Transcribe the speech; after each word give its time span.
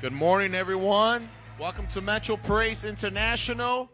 Good 0.00 0.12
morning, 0.12 0.54
everyone. 0.54 1.28
Welcome 1.58 1.88
to 1.88 2.00
Metro 2.00 2.36
Praise 2.36 2.84
International. 2.84 3.90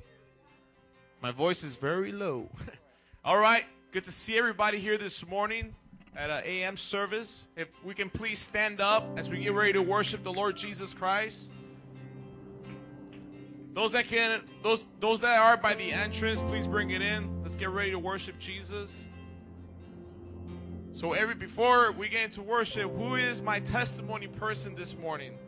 My 1.23 1.31
voice 1.31 1.65
is 1.65 1.77
very 1.77 2.13
low. 2.13 2.51
All 3.25 3.39
right, 3.39 3.65
good 3.91 4.05
to 4.05 4.13
see 4.13 4.37
everybody 4.37 4.79
here 4.79 4.99
this 4.99 5.27
morning 5.27 5.75
at 6.15 6.29
an 6.29 6.43
AM 6.45 6.77
service. 6.77 7.47
If 7.57 7.69
we 7.83 7.95
can 7.95 8.11
please 8.11 8.39
stand 8.39 8.83
up 8.83 9.07
as 9.17 9.31
we 9.31 9.39
get 9.39 9.55
ready 9.55 9.73
to 9.73 9.81
worship 9.81 10.23
the 10.23 10.33
Lord 10.33 10.59
Jesus 10.59 10.93
Christ. 10.93 11.53
Those 13.73 13.93
that 13.93 14.07
can, 14.07 14.43
those 14.63 14.85
those 15.01 15.21
that 15.21 15.39
are 15.39 15.57
by 15.57 15.73
the 15.73 15.91
entrance, 15.91 16.43
please 16.43 16.67
bring 16.67 16.91
it 16.91 17.01
in. 17.01 17.41
Let's 17.41 17.55
get 17.55 17.71
ready 17.71 17.93
to 17.93 17.99
worship 17.99 18.39
Jesus. 18.39 19.07
So 20.93 21.15
every 21.15 21.35
before 21.35 21.93
we 21.93 22.11
get 22.11 22.25
into 22.25 22.43
worship, 22.43 22.95
who 22.95 23.15
is 23.15 23.41
my 23.41 23.59
testimony 23.59 24.27
person 24.27 24.75
this 24.75 24.99
morning? 24.99 25.39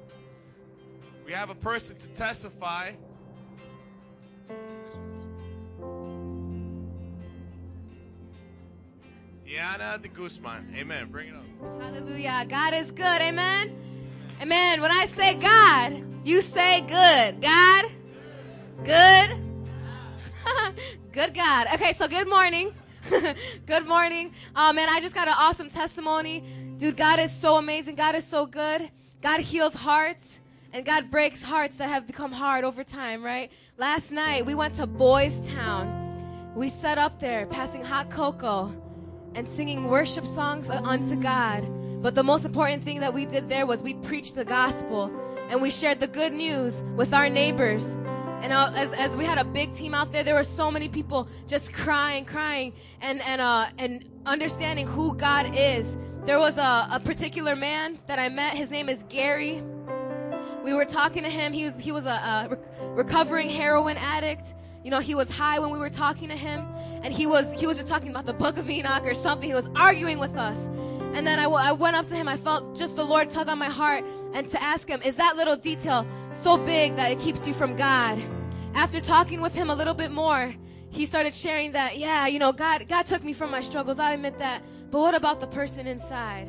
We 1.26 1.32
have 1.32 1.50
a 1.50 1.56
person 1.56 1.96
to 1.96 2.08
testify. 2.10 2.92
Diana 9.44 9.98
de 10.00 10.06
Guzman. 10.06 10.72
Amen. 10.76 11.08
Bring 11.10 11.30
it 11.30 11.34
up. 11.34 11.82
Hallelujah. 11.82 12.46
God 12.48 12.74
is 12.74 12.92
good. 12.92 13.20
Amen. 13.20 13.76
Amen. 14.40 14.80
When 14.80 14.92
I 14.92 15.06
say 15.16 15.34
God, 15.34 16.00
you 16.24 16.42
say 16.42 16.82
good. 16.82 17.42
God? 17.42 17.86
Good? 18.84 19.30
good 21.12 21.34
God. 21.34 21.66
Okay, 21.74 21.92
so 21.94 22.06
good 22.06 22.28
morning. 22.28 22.72
good 23.66 23.84
morning. 23.84 24.30
Oh 24.54 24.72
man, 24.72 24.88
I 24.88 25.00
just 25.00 25.14
got 25.14 25.26
an 25.26 25.34
awesome 25.36 25.70
testimony. 25.70 26.44
Dude, 26.78 26.96
God 26.96 27.18
is 27.18 27.32
so 27.32 27.56
amazing. 27.56 27.96
God 27.96 28.14
is 28.14 28.24
so 28.24 28.46
good. 28.46 28.88
God 29.22 29.40
heals 29.40 29.74
hearts 29.74 30.40
and 30.76 30.84
God 30.84 31.10
breaks 31.10 31.42
hearts 31.42 31.76
that 31.76 31.88
have 31.88 32.06
become 32.06 32.30
hard 32.30 32.62
over 32.62 32.84
time, 32.84 33.24
right? 33.24 33.50
Last 33.78 34.12
night 34.12 34.44
we 34.44 34.54
went 34.54 34.76
to 34.76 34.86
Boys 34.86 35.34
Town. 35.48 36.52
We 36.54 36.68
sat 36.68 36.98
up 36.98 37.18
there 37.18 37.46
passing 37.46 37.82
hot 37.82 38.10
cocoa 38.10 38.76
and 39.34 39.48
singing 39.48 39.88
worship 39.88 40.26
songs 40.26 40.68
unto 40.68 41.16
God. 41.16 41.66
But 42.02 42.14
the 42.14 42.22
most 42.22 42.44
important 42.44 42.84
thing 42.84 43.00
that 43.00 43.14
we 43.14 43.24
did 43.24 43.48
there 43.48 43.64
was 43.64 43.82
we 43.82 43.94
preached 43.94 44.34
the 44.34 44.44
gospel 44.44 45.10
and 45.48 45.62
we 45.62 45.70
shared 45.70 45.98
the 45.98 46.08
good 46.08 46.34
news 46.34 46.84
with 46.94 47.14
our 47.14 47.30
neighbors. 47.30 47.84
And 48.42 48.52
uh, 48.52 48.70
as, 48.74 48.92
as 48.92 49.16
we 49.16 49.24
had 49.24 49.38
a 49.38 49.44
big 49.44 49.74
team 49.74 49.94
out 49.94 50.12
there, 50.12 50.24
there 50.24 50.34
were 50.34 50.42
so 50.42 50.70
many 50.70 50.90
people 50.90 51.26
just 51.46 51.72
crying, 51.72 52.26
crying, 52.26 52.74
and, 53.00 53.22
and, 53.22 53.40
uh, 53.40 53.68
and 53.78 54.04
understanding 54.26 54.86
who 54.86 55.16
God 55.16 55.50
is. 55.56 55.96
There 56.26 56.38
was 56.38 56.58
a, 56.58 56.88
a 56.90 57.00
particular 57.02 57.56
man 57.56 57.98
that 58.08 58.18
I 58.18 58.28
met. 58.28 58.52
His 58.52 58.70
name 58.70 58.90
is 58.90 59.02
Gary. 59.08 59.62
We 60.64 60.74
were 60.74 60.84
talking 60.84 61.22
to 61.22 61.30
him. 61.30 61.52
He 61.52 61.64
was, 61.64 61.74
he 61.76 61.92
was 61.92 62.06
a, 62.06 62.08
a 62.08 62.48
rec- 62.50 62.60
recovering 62.96 63.48
heroin 63.48 63.96
addict. 63.96 64.54
You 64.82 64.90
know, 64.90 65.00
he 65.00 65.14
was 65.14 65.28
high 65.28 65.58
when 65.58 65.70
we 65.70 65.78
were 65.78 65.90
talking 65.90 66.28
to 66.28 66.36
him, 66.36 66.64
and 67.02 67.12
he 67.12 67.26
was 67.26 67.52
he 67.52 67.66
was 67.66 67.76
just 67.76 67.88
talking 67.88 68.10
about 68.10 68.24
the 68.24 68.32
Book 68.32 68.56
of 68.56 68.70
Enoch 68.70 69.04
or 69.04 69.14
something. 69.14 69.48
He 69.48 69.54
was 69.54 69.68
arguing 69.74 70.18
with 70.18 70.36
us, 70.36 70.56
and 71.16 71.26
then 71.26 71.40
I, 71.40 71.44
I 71.44 71.72
went 71.72 71.96
up 71.96 72.06
to 72.08 72.14
him. 72.14 72.28
I 72.28 72.36
felt 72.36 72.76
just 72.76 72.94
the 72.94 73.04
Lord 73.04 73.28
tug 73.28 73.48
on 73.48 73.58
my 73.58 73.66
heart, 73.66 74.04
and 74.32 74.48
to 74.48 74.62
ask 74.62 74.88
him, 74.88 75.02
"Is 75.02 75.16
that 75.16 75.36
little 75.36 75.56
detail 75.56 76.06
so 76.30 76.56
big 76.56 76.94
that 76.96 77.10
it 77.10 77.18
keeps 77.18 77.48
you 77.48 77.52
from 77.52 77.76
God?" 77.76 78.22
After 78.74 79.00
talking 79.00 79.40
with 79.40 79.54
him 79.54 79.70
a 79.70 79.74
little 79.74 79.94
bit 79.94 80.12
more, 80.12 80.54
he 80.90 81.04
started 81.06 81.34
sharing 81.34 81.72
that, 81.72 81.98
yeah, 81.98 82.26
you 82.26 82.38
know, 82.38 82.52
God 82.52 82.86
God 82.88 83.06
took 83.06 83.24
me 83.24 83.32
from 83.32 83.50
my 83.50 83.62
struggles. 83.62 83.98
I 83.98 84.12
admit 84.12 84.38
that, 84.38 84.62
but 84.90 85.00
what 85.00 85.14
about 85.14 85.40
the 85.40 85.46
person 85.48 85.86
inside? 85.86 86.48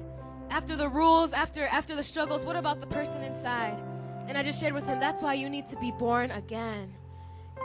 After 0.49 0.75
the 0.75 0.89
rules, 0.89 1.33
after 1.33 1.65
after 1.67 1.95
the 1.95 2.03
struggles, 2.03 2.45
what 2.45 2.55
about 2.55 2.81
the 2.81 2.87
person 2.87 3.21
inside? 3.23 3.77
And 4.27 4.37
I 4.37 4.43
just 4.43 4.59
shared 4.59 4.73
with 4.73 4.85
him, 4.85 4.99
that's 4.99 5.23
why 5.23 5.33
you 5.33 5.49
need 5.49 5.67
to 5.69 5.77
be 5.77 5.91
born 5.91 6.31
again. 6.31 6.93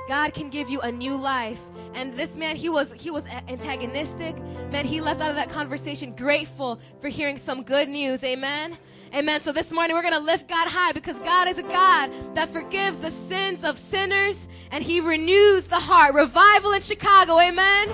God 0.09 0.35
can 0.35 0.51
give 0.51 0.69
you 0.69 0.81
a 0.81 0.91
new 0.91 1.17
life. 1.17 1.61
And 1.95 2.13
this 2.15 2.35
man, 2.35 2.57
he 2.57 2.69
was 2.69 2.93
he 2.93 3.11
was 3.11 3.25
antagonistic. 3.49 4.37
Man, 4.71 4.85
he 4.85 5.01
left 5.01 5.21
out 5.21 5.31
of 5.31 5.37
that 5.37 5.51
conversation 5.51 6.15
grateful 6.15 6.81
for 7.01 7.09
hearing 7.09 7.37
some 7.39 7.63
good 7.63 7.89
news. 7.89 8.23
Amen. 8.25 8.77
Amen. 9.15 9.43
So 9.43 9.53
this 9.53 9.71
morning 9.71 9.95
we're 9.95 10.03
going 10.03 10.15
to 10.15 10.21
lift 10.21 10.49
God 10.49 10.69
high 10.69 10.93
because 10.93 11.19
God 11.21 11.47
is 11.47 11.59
a 11.59 11.63
God 11.63 12.11
that 12.35 12.51
forgives 12.51 12.99
the 13.01 13.11
sins 13.11 13.63
of 13.63 13.79
sinners 13.79 14.49
and 14.71 14.83
he 14.83 15.01
renews 15.01 15.67
the 15.67 15.79
heart. 15.79 16.15
Revival 16.15 16.73
in 16.73 16.81
Chicago. 16.81 17.39
Amen. 17.39 17.91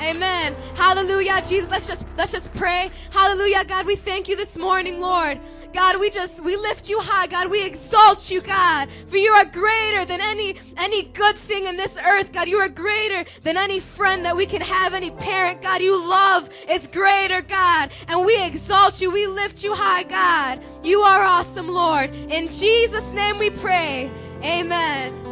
Amen. 0.00 0.54
Hallelujah. 0.74 1.42
Jesus, 1.42 1.68
let's 1.70 1.86
just 1.86 2.04
let's 2.16 2.30
just 2.30 2.52
pray. 2.54 2.90
Hallelujah. 3.10 3.64
God, 3.64 3.84
we 3.84 3.96
thank 3.96 4.28
you 4.28 4.36
this 4.36 4.56
morning, 4.56 5.00
Lord. 5.00 5.40
God, 5.72 5.98
we 5.98 6.08
just 6.08 6.42
we 6.42 6.56
lift 6.56 6.88
you 6.88 7.00
high. 7.00 7.26
God, 7.26 7.50
we 7.50 7.64
exalt 7.64 8.30
you, 8.30 8.40
God. 8.40 8.88
For 9.08 9.16
you 9.16 9.32
are 9.32 9.44
greater 9.44 10.04
than 10.04 10.20
any 10.20 10.56
any 10.76 11.02
good 11.02 11.36
thing 11.36 11.66
in 11.66 11.76
this 11.76 11.96
earth, 11.96 12.32
God. 12.32 12.48
You 12.48 12.58
are 12.58 12.68
greater 12.68 13.24
than 13.42 13.56
any 13.56 13.80
friend 13.80 14.24
that 14.24 14.36
we 14.36 14.46
can 14.46 14.60
have, 14.60 14.94
any 14.94 15.10
parent, 15.10 15.62
God. 15.62 15.82
You 15.82 15.96
love 16.08 16.48
is 16.68 16.86
greater, 16.86 17.42
God. 17.42 17.90
And 18.06 18.24
we 18.24 18.40
exalt 18.42 19.00
you. 19.00 19.10
We 19.10 19.26
lift 19.26 19.64
you 19.64 19.74
high, 19.74 20.04
God. 20.04 20.62
You 20.84 21.02
are 21.02 21.22
awesome, 21.22 21.68
Lord. 21.68 22.10
In 22.10 22.48
Jesus' 22.48 23.10
name 23.12 23.38
we 23.38 23.50
pray. 23.50 24.10
Amen. 24.44 25.27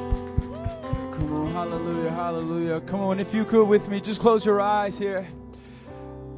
Hallelujah, 1.57 2.11
hallelujah. 2.11 2.81
Come 2.83 3.01
on, 3.01 3.19
if 3.19 3.33
you 3.33 3.47
could 3.47 3.65
with 3.65 3.89
me, 3.89 3.99
just 3.99 4.21
close 4.21 4.45
your 4.45 4.61
eyes 4.61 4.99
here. 4.99 5.27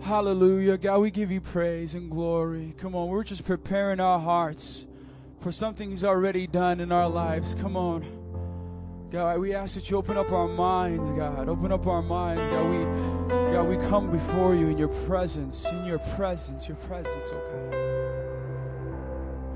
Hallelujah. 0.01 0.79
God, 0.79 1.01
we 1.01 1.11
give 1.11 1.33
you 1.33 1.41
praise 1.41 1.97
and 1.97 2.09
glory. 2.09 2.73
Come 2.79 2.95
on, 2.95 3.09
we're 3.09 3.25
just 3.25 3.45
preparing 3.45 3.99
our 3.99 4.21
hearts 4.21 4.87
for 5.41 5.51
something 5.51 5.91
He's 5.91 6.05
already 6.05 6.47
done 6.47 6.79
in 6.79 6.93
our 6.93 7.09
lives. 7.09 7.57
Come 7.57 7.77
on. 7.77 8.05
God, 9.11 9.41
we 9.41 9.55
ask 9.55 9.75
that 9.75 9.91
you 9.91 9.97
open 9.97 10.17
up 10.17 10.31
our 10.31 10.47
minds, 10.47 11.11
God. 11.11 11.49
Open 11.49 11.73
up 11.73 11.89
our 11.89 12.01
minds, 12.01 12.49
God. 12.49 12.71
We 12.71 12.85
God, 13.53 13.69
we 13.69 13.77
come 13.89 14.13
before 14.13 14.55
you 14.55 14.69
in 14.69 14.79
your 14.79 14.87
presence, 14.87 15.67
in 15.67 15.85
your 15.85 15.99
presence, 15.99 16.69
your 16.69 16.77
presence, 16.77 17.33
oh 17.33 17.41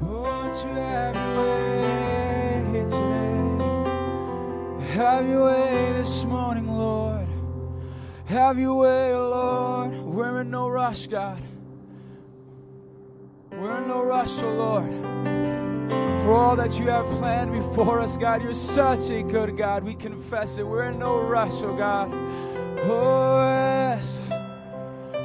God. 0.00 0.10
Won't 0.10 0.64
you 0.64 0.70
have 0.70 1.14
your 1.14 1.36
way 2.72 2.84
today? 2.84 3.41
Have 4.90 5.26
your 5.26 5.46
way 5.46 5.92
this 5.92 6.24
morning, 6.24 6.68
Lord. 6.68 7.26
Have 8.26 8.58
your 8.58 8.74
way, 8.74 9.16
Lord. 9.16 9.92
We're 9.92 10.42
in 10.42 10.50
no 10.50 10.68
rush, 10.68 11.06
God. 11.06 11.40
We're 13.50 13.82
in 13.82 13.88
no 13.88 14.02
rush, 14.04 14.42
oh 14.42 14.52
Lord. 14.52 14.90
For 16.22 16.32
all 16.32 16.56
that 16.56 16.78
you 16.78 16.88
have 16.88 17.06
planned 17.18 17.52
before 17.52 18.00
us, 18.00 18.16
God, 18.16 18.42
you're 18.42 18.54
such 18.54 19.10
a 19.10 19.22
good 19.22 19.56
God. 19.56 19.82
We 19.82 19.94
confess 19.94 20.58
it. 20.58 20.66
We're 20.66 20.84
in 20.84 20.98
no 20.98 21.20
rush, 21.20 21.62
oh 21.62 21.76
God. 21.76 22.10
Oh, 22.84 23.42
yes. 23.42 24.30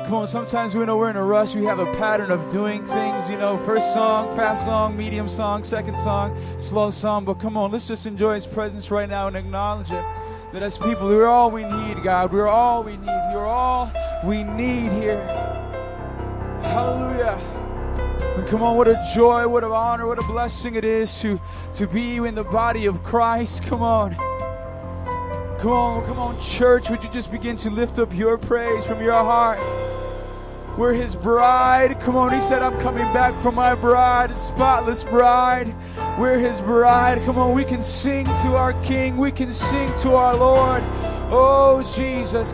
Come 0.08 0.20
on, 0.20 0.28
sometimes 0.28 0.74
we 0.74 0.86
know 0.86 0.96
we're 0.96 1.10
in 1.10 1.18
a 1.18 1.24
rush. 1.24 1.54
We 1.54 1.66
have 1.66 1.80
a 1.80 1.92
pattern 1.96 2.32
of 2.32 2.50
doing 2.50 2.82
things, 2.86 3.30
you 3.30 3.38
know, 3.38 3.58
first 3.58 3.94
song, 3.94 4.34
fast 4.38 4.64
song, 4.64 4.96
medium 4.96 5.28
song, 5.28 5.66
second 5.66 5.98
song, 5.98 6.34
slow 6.58 6.92
song. 6.92 7.26
But 7.26 7.42
come 7.42 7.58
on, 7.58 7.72
let's 7.72 7.90
just 7.90 8.06
enjoy 8.06 8.36
His 8.36 8.48
presence 8.48 8.90
right 8.90 9.10
now 9.10 9.28
and 9.28 9.36
acknowledge 9.36 9.92
it. 9.92 10.06
That 10.54 10.64
as 10.64 10.78
people, 10.78 11.10
we're 11.10 11.26
all 11.26 11.52
we 11.52 11.66
need, 11.66 12.04
God. 12.04 12.32
We're 12.32 12.48
all 12.48 12.86
we 12.86 12.96
need. 12.96 13.22
You're 13.34 13.46
all 13.46 13.92
we 14.24 14.46
need 14.46 14.94
here. 14.94 15.28
Hallelujah. 16.62 17.38
And 18.38 18.48
come 18.48 18.64
on, 18.64 18.78
what 18.78 18.88
a 18.88 19.04
joy, 19.14 19.46
what 19.46 19.66
an 19.66 19.72
honor, 19.72 20.08
what 20.08 20.20
a 20.20 20.28
blessing 20.28 20.76
it 20.76 20.86
is 20.86 21.20
to, 21.20 21.38
to 21.74 21.86
be 21.86 22.16
in 22.16 22.34
the 22.34 22.46
body 22.46 22.86
of 22.86 23.04
Christ. 23.04 23.64
Come 23.64 23.82
on. 23.82 24.16
Come 25.60 25.72
on, 25.72 26.06
come 26.06 26.18
on, 26.18 26.40
church. 26.40 26.90
Would 26.90 27.04
you 27.04 27.10
just 27.10 27.30
begin 27.30 27.58
to 27.58 27.70
lift 27.70 28.00
up 28.00 28.16
your 28.16 28.38
praise 28.38 28.86
from 28.86 29.04
your 29.04 29.12
heart? 29.12 29.60
We're 30.78 30.94
his 30.94 31.16
bride. 31.16 32.00
Come 32.02 32.16
on, 32.16 32.32
he 32.32 32.40
said, 32.40 32.62
I'm 32.62 32.80
coming 32.80 33.12
back 33.12 33.34
for 33.42 33.52
my 33.52 33.74
bride, 33.74 34.38
spotless 34.38 35.04
bride. 35.04 35.74
We're 36.20 36.38
his 36.38 36.62
bride. 36.62 37.24
Come 37.26 37.40
on, 37.40 37.54
we 37.54 37.66
can 37.66 37.82
sing 37.82 38.26
to 38.26 38.56
our 38.56 38.74
king. 38.84 39.18
We 39.18 39.32
can 39.32 39.52
sing 39.52 39.92
to 40.02 40.12
our 40.14 40.36
Lord. 40.36 40.84
Oh, 41.30 41.82
Jesus. 41.96 42.54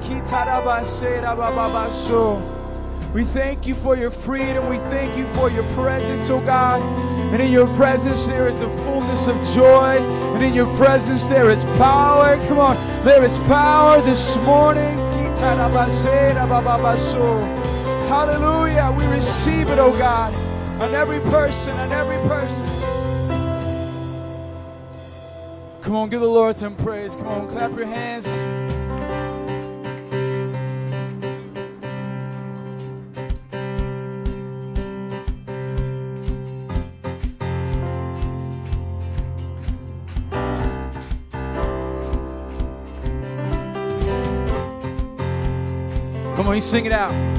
We 3.14 3.24
thank 3.26 3.68
you 3.68 3.76
for 3.76 3.98
your 3.98 4.10
freedom. 4.10 4.70
We 4.70 4.78
thank 4.78 5.18
you 5.18 5.28
for 5.28 5.50
your 5.52 5.64
presence, 5.76 6.30
oh 6.30 6.40
God. 6.40 6.82
And 7.34 7.42
in 7.42 7.52
your 7.52 7.68
presence 7.76 8.26
there 8.26 8.48
is 8.48 8.58
the 8.58 8.70
fullness 8.70 9.28
of 9.28 9.36
joy. 9.54 9.98
And 10.34 10.42
in 10.42 10.54
your 10.54 10.74
presence 10.78 11.24
there 11.24 11.52
is 11.52 11.66
power. 11.78 12.38
Come 12.48 12.60
on, 12.60 12.78
there 13.04 13.24
is 13.24 13.38
power 13.40 14.02
this 14.02 14.38
morning. 14.38 15.04
Hallelujah. 18.14 18.96
We 18.96 19.08
receive 19.08 19.72
it, 19.72 19.80
oh 19.80 19.92
God, 19.92 20.32
on 20.80 20.94
every 20.94 21.20
person, 21.32 21.76
on 21.78 21.92
every 21.92 22.18
person. 22.30 22.68
Come 25.82 25.96
on, 25.96 26.10
give 26.10 26.22
the 26.22 26.28
Lord 26.28 26.56
some 26.56 26.76
praise. 26.76 27.16
Come 27.16 27.28
on, 27.28 27.48
clap 27.48 27.76
your 27.76 27.88
hands. 27.88 28.32
Come 46.36 46.48
on, 46.48 46.54
you 46.54 46.62
sing 46.62 46.86
it 46.86 46.92
out. 46.92 47.33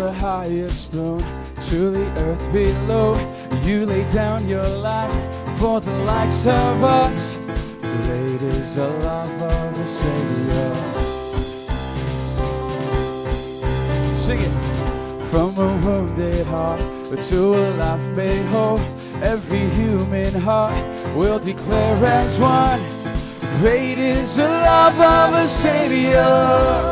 The 0.00 0.10
highest 0.12 0.92
throne 0.92 1.22
to 1.68 1.90
the 1.90 2.06
earth 2.22 2.52
below, 2.54 3.20
you 3.62 3.84
lay 3.84 4.08
down 4.10 4.48
your 4.48 4.66
life 4.66 5.12
for 5.58 5.78
the 5.82 5.92
likes 6.04 6.46
of 6.46 6.82
us. 6.82 7.36
Great 7.80 8.40
is 8.40 8.76
the 8.76 8.88
love 8.88 9.42
of 9.42 9.76
the 9.76 9.86
Savior. 9.86 10.74
Sing 14.16 14.40
it. 14.40 15.26
From 15.28 15.58
a 15.58 15.68
wounded 15.84 16.46
heart 16.46 16.80
to 17.28 17.54
a 17.54 17.64
life 17.76 18.16
made 18.16 18.46
whole, 18.46 18.80
every 19.22 19.68
human 19.68 20.32
heart 20.32 21.14
will 21.14 21.38
declare 21.38 22.02
as 22.06 22.40
one. 22.40 22.80
Great 23.60 23.98
is 23.98 24.36
the 24.36 24.48
love 24.48 24.98
of 24.98 25.44
a 25.44 25.46
Savior. 25.46 26.89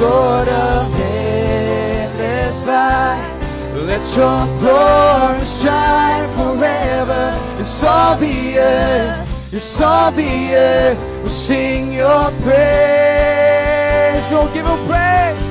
Lord 0.00 0.46
of 0.48 0.94
endless 1.00 2.64
light. 2.64 3.34
Let 3.74 4.04
your 4.16 4.46
glory 4.60 5.44
shine 5.44 6.28
forever. 6.36 7.34
It's 7.58 7.82
all 7.82 8.16
the 8.16 8.58
earth, 8.58 9.52
it's 9.52 9.80
all 9.80 10.12
the 10.12 10.54
earth 10.54 11.22
will 11.22 11.30
sing 11.30 11.92
your 11.92 12.30
praise. 12.42 14.26
Go 14.28 14.46
give 14.54 14.66
him 14.66 14.78
praise. 14.86 15.42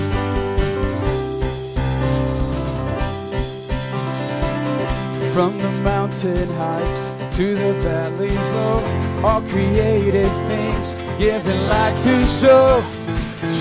From 5.34 5.58
the 5.58 5.72
mountain 5.84 6.50
heights 6.52 7.10
to 7.36 7.54
the 7.54 7.74
valleys 7.74 8.50
low, 8.52 8.82
all 9.26 9.42
created 9.42 10.32
things 10.48 10.96
given 11.20 11.68
light 11.68 11.98
to 11.98 12.26
show. 12.26 12.82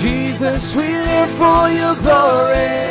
Jesus, 0.01 0.75
we 0.75 0.83
live 0.83 1.29
for 1.31 1.69
your 1.69 1.95
glory. 1.95 2.87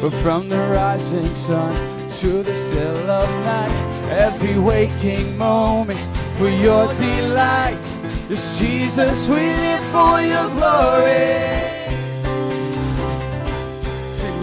But 0.00 0.12
from 0.22 0.48
the 0.48 0.58
rising 0.70 1.34
sun 1.34 1.74
to 2.20 2.42
the 2.42 2.54
still 2.54 3.10
of 3.10 3.28
night, 3.44 4.10
every 4.10 4.58
waking 4.58 5.36
moment 5.36 6.00
for 6.36 6.48
your 6.48 6.92
delight. 6.94 7.84
Yes, 8.28 8.58
Jesus, 8.58 9.28
we 9.28 9.36
live 9.36 9.84
for 9.92 10.20
your 10.20 10.48
glory. 10.50 11.68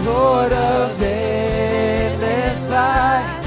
Lord 0.06 0.52
of 0.52 1.02
endless 1.02 2.68
light, 2.68 3.40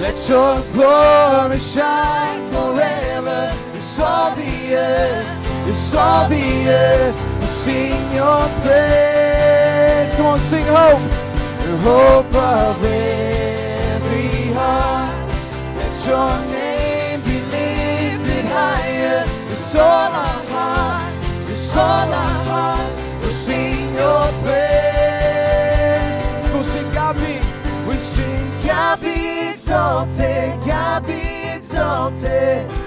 let 0.00 0.16
your 0.30 0.62
glory 0.72 1.58
shine 1.58 2.50
forever. 2.50 3.65
All 3.98 4.34
the 4.36 4.74
earth, 4.74 5.68
it's 5.68 5.94
all 5.94 6.28
the 6.28 6.68
earth. 6.68 7.40
We 7.40 7.46
sing 7.46 8.14
your 8.14 8.46
praise. 8.60 10.14
Come 10.14 10.26
on, 10.26 10.40
sing 10.40 10.66
hope 10.66 11.00
the 11.64 11.76
hope 11.78 12.34
of 12.34 12.84
every 12.84 14.52
heart. 14.52 15.14
Let 15.78 16.06
your 16.06 16.30
name 16.52 17.20
be 17.22 17.40
lifted 17.50 18.44
higher. 18.44 19.24
It's 19.50 19.74
all 19.74 20.12
our 20.12 20.44
hearts, 20.52 21.16
it's 21.50 21.74
all 21.74 22.12
our 22.12 22.44
hearts. 22.44 22.98
So 23.22 23.28
sing 23.30 23.94
your 23.94 24.30
praise. 24.44 26.18
Go 26.52 26.62
sing, 26.62 26.92
God 26.92 27.16
be. 27.16 27.40
We 27.88 27.96
sing, 27.98 28.50
God 28.60 29.00
be 29.00 29.48
exalted, 29.48 30.60
God 30.66 31.06
be 31.06 31.48
exalted 31.56 32.85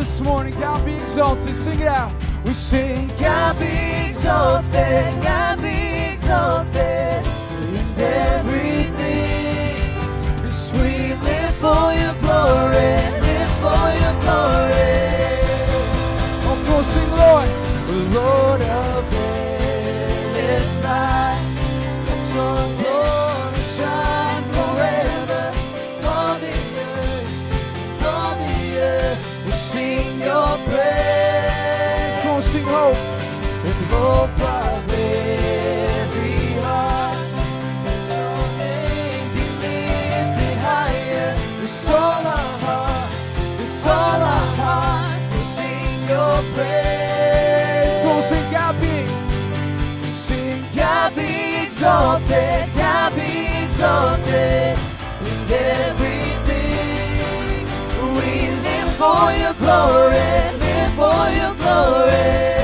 this 0.00 0.20
morning, 0.22 0.54
God 0.58 0.84
be 0.84 0.94
exalted. 0.94 1.54
Sing 1.54 1.78
it 1.78 1.86
out. 1.86 2.12
We 2.44 2.54
sing, 2.54 3.08
God 3.18 3.58
be 3.58 4.06
exalted, 4.06 5.22
God 5.22 5.60
be 5.60 6.10
exalted 6.10 7.22
in 7.76 7.86
everything. 7.98 8.88
Yes, 10.42 10.72
we 10.72 11.14
live 11.28 11.54
for 11.64 11.92
your 12.00 12.14
glory, 12.24 12.92
live 13.26 13.52
for 13.62 13.84
your 14.02 14.16
glory. 14.24 15.00
Oh, 16.48 16.56
come 16.64 16.76
on, 16.76 16.84
sing, 16.84 17.10
Lord. 17.22 17.48
Lord 18.14 18.62
of 18.62 19.14
endless 19.14 20.72
light, 20.84 21.29
sing 48.30 48.52
God 48.52 48.80
be. 48.80 48.96
Sing 50.14 50.62
God 50.76 51.16
be 51.16 51.49
exalted, 51.80 52.68
God 52.74 53.14
be 53.14 53.64
exalted 53.64 54.76
in 55.24 55.48
everything. 55.48 56.76
We 58.16 58.50
live 58.60 58.92
for 59.00 59.32
your 59.32 59.54
glory, 59.54 60.28
live 60.60 60.92
for 60.92 61.30
your 61.40 61.54
glory. 61.54 62.59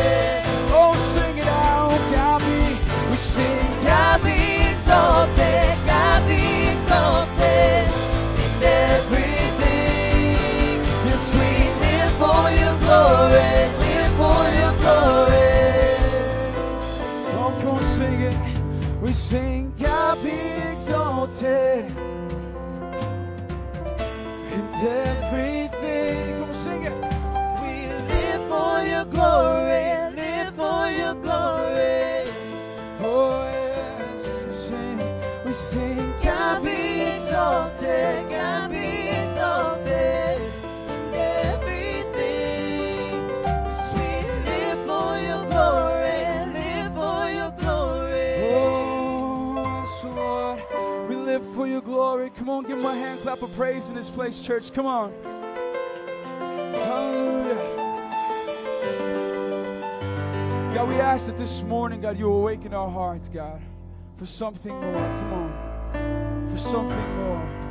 Sing, 19.27 19.75
God 19.77 20.23
be 20.23 20.39
exalted. 20.71 21.91
And 24.55 24.75
everything. 24.87 26.39
Come 26.39 26.49
on, 26.49 26.55
sing 26.55 26.83
it. 26.85 26.93
We 27.61 27.73
live 28.13 28.43
for 28.53 28.75
your 28.93 29.05
glory, 29.07 29.87
live 30.15 30.55
for 30.55 30.83
your 31.01 31.15
glory. 31.15 32.31
Oh, 33.01 33.43
yes, 33.51 34.45
we 34.47 34.53
sing, 34.53 34.99
we 35.45 35.53
sing, 35.53 36.13
God 36.23 36.63
be 36.63 37.11
exalted, 37.11 38.31
God 38.31 38.71
be 38.71 38.86
glory. 51.81 52.31
Come 52.31 52.49
on, 52.49 52.65
give 52.65 52.79
him 52.79 52.85
a 52.87 52.95
hand 52.95 53.21
clap 53.21 53.43
of 53.43 53.55
praise 53.55 53.89
in 53.89 53.95
this 53.95 54.11
place, 54.11 54.41
church. 54.41 54.73
Come 54.73 54.87
on. 54.87 55.13
Hallelujah. 56.39 57.55
God, 60.75 60.89
we 60.89 60.97
ask 60.97 61.27
that 61.27 61.39
this 61.39 61.63
morning, 61.63 62.01
God, 62.01 62.19
you 62.19 62.33
awaken 62.33 62.75
our 62.75 62.91
hearts, 62.91 63.29
God, 63.29 63.61
for 64.17 64.27
something 64.27 64.73
more. 64.73 64.93
Come 64.93 65.33
on. 65.33 66.49
For 66.51 66.59
something 66.59 67.17
more. 67.17 67.67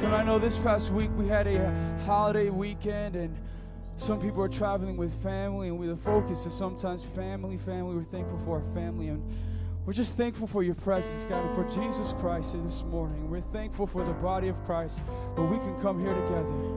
Come 0.00 0.12
on, 0.12 0.14
I 0.14 0.22
know 0.22 0.38
this 0.38 0.58
past 0.58 0.90
week 0.90 1.10
we 1.16 1.26
had 1.26 1.46
a 1.46 1.72
holiday 2.04 2.50
weekend 2.50 3.16
and 3.16 3.36
some 3.96 4.20
people 4.20 4.42
are 4.42 4.48
traveling 4.48 4.96
with 4.96 5.10
family 5.22 5.68
and 5.68 5.78
we 5.78 5.86
the 5.86 5.96
focus 5.96 6.44
is 6.44 6.52
sometimes 6.52 7.02
family, 7.02 7.56
family. 7.56 7.96
We're 7.96 8.04
thankful 8.04 8.38
for 8.40 8.56
our 8.56 8.74
family 8.74 9.08
and 9.08 9.22
we're 9.86 9.92
just 9.92 10.16
thankful 10.16 10.48
for 10.48 10.64
your 10.64 10.74
presence, 10.74 11.24
God, 11.26 11.46
and 11.46 11.54
for 11.54 11.62
Jesus 11.80 12.12
Christ 12.18 12.56
this 12.64 12.82
morning. 12.82 13.30
We're 13.30 13.40
thankful 13.40 13.86
for 13.86 14.02
the 14.02 14.14
body 14.14 14.48
of 14.48 14.62
Christ 14.64 14.98
where 15.36 15.46
we 15.46 15.58
can 15.58 15.80
come 15.80 16.00
here 16.00 16.12
together. 16.12 16.76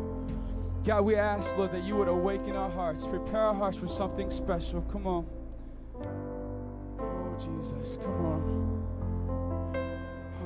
God, 0.85 1.01
we 1.01 1.15
ask, 1.15 1.57
Lord, 1.57 1.71
that 1.71 1.83
you 1.83 1.95
would 1.95 2.07
awaken 2.07 2.55
our 2.55 2.69
hearts, 2.69 3.07
prepare 3.07 3.41
our 3.41 3.55
hearts 3.55 3.77
for 3.77 3.87
something 3.87 4.29
special. 4.29 4.83
Come 4.83 5.07
on. 5.07 5.25
Oh, 6.99 7.35
Jesus, 7.39 7.97
come 7.97 8.25
on. 8.27 9.73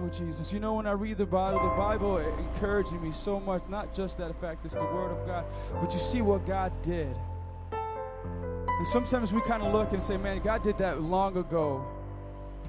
Oh, 0.01 0.09
Jesus. 0.09 0.53
You 0.53 0.61
know, 0.61 0.75
when 0.75 0.87
I 0.87 0.91
read 0.91 1.17
the 1.17 1.25
Bible, 1.25 1.61
the 1.61 1.75
Bible 1.75 2.17
encouraging 2.17 3.03
me 3.03 3.11
so 3.11 3.41
much, 3.41 3.67
not 3.67 3.93
just 3.93 4.17
that 4.19 4.39
fact 4.39 4.63
it's 4.63 4.75
the 4.75 4.85
Word 4.85 5.11
of 5.11 5.27
God, 5.27 5.43
but 5.81 5.91
you 5.91 5.99
see 5.99 6.21
what 6.21 6.47
God 6.47 6.71
did. 6.81 7.13
And 7.71 8.87
sometimes 8.87 9.33
we 9.33 9.41
kind 9.41 9.63
of 9.63 9.73
look 9.73 9.91
and 9.91 10.01
say, 10.01 10.15
man, 10.15 10.39
God 10.39 10.63
did 10.63 10.77
that 10.77 11.01
long 11.01 11.35
ago. 11.35 11.85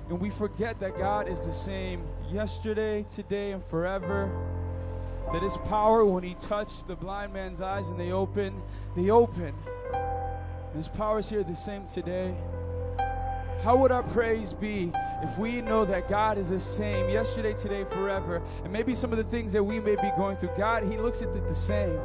And 0.09 0.21
we 0.21 0.31
forget 0.31 0.79
that 0.81 0.99
God 0.99 1.29
is 1.29 1.47
the 1.47 1.53
same 1.53 2.05
yesterday, 2.31 3.05
today, 3.13 3.53
and 3.53 3.65
forever. 3.65 4.31
That 5.33 5.43
his 5.43 5.57
power, 5.57 6.05
when 6.05 6.23
he 6.23 6.35
touched 6.35 6.87
the 6.87 6.95
blind 6.95 7.33
man's 7.33 7.61
eyes 7.61 7.89
and 7.89 7.99
they 7.99 8.13
open, 8.13 8.61
they 8.97 9.11
open. 9.11 9.55
And 9.93 10.77
his 10.77 10.89
power 10.89 11.21
is 11.21 11.29
here 11.29 11.43
the 11.43 11.55
same 11.55 11.87
today. 11.87 12.35
How 13.63 13.77
would 13.77 13.93
our 13.93 14.03
praise 14.03 14.53
be 14.53 14.93
if 15.23 15.39
we 15.39 15.63
know 15.63 15.87
that 15.87 16.07
God 16.07 16.37
is 16.37 16.51
the 16.51 16.61
same 16.61 17.09
yesterday, 17.09 17.55
today, 17.55 17.85
forever? 17.85 18.43
And 18.63 18.71
maybe 18.71 18.95
some 18.95 19.11
of 19.11 19.17
the 19.17 19.25
things 19.25 19.55
that 19.55 19.63
we 19.63 19.81
may 19.81 19.97
be 19.97 20.11
going 20.19 20.37
through, 20.37 20.51
God, 20.59 20.85
He 20.85 20.99
looks 20.99 21.23
at 21.23 21.29
it 21.29 21.49
the 21.49 21.55
same. 21.55 21.99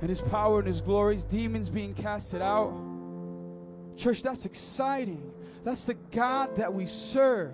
And 0.00 0.08
His 0.08 0.22
power 0.22 0.60
and 0.60 0.66
His 0.66 0.80
glories, 0.80 1.24
demons 1.24 1.68
being 1.68 1.92
casted 1.92 2.40
out. 2.40 2.72
Church, 3.98 4.22
that's 4.22 4.46
exciting. 4.46 5.31
That's 5.64 5.86
the 5.86 5.94
God 5.94 6.56
that 6.56 6.72
we 6.72 6.86
serve. 6.86 7.52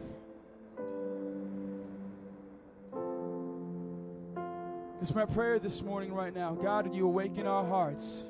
It's 5.01 5.15
my 5.15 5.27
prayer 5.27 5.59
this 5.59 5.83
morning, 5.83 6.13
right 6.13 6.35
now. 6.35 6.55
God, 6.55 6.93
you 6.95 7.07
awaken 7.07 7.47
our 7.47 7.65
hearts? 7.65 8.25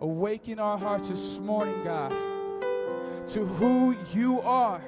Awaken 0.00 0.58
our 0.58 0.78
hearts 0.78 1.10
this 1.10 1.38
morning, 1.38 1.84
God, 1.84 2.10
to 3.28 3.44
who 3.44 3.94
you 4.12 4.40
are. 4.40 4.82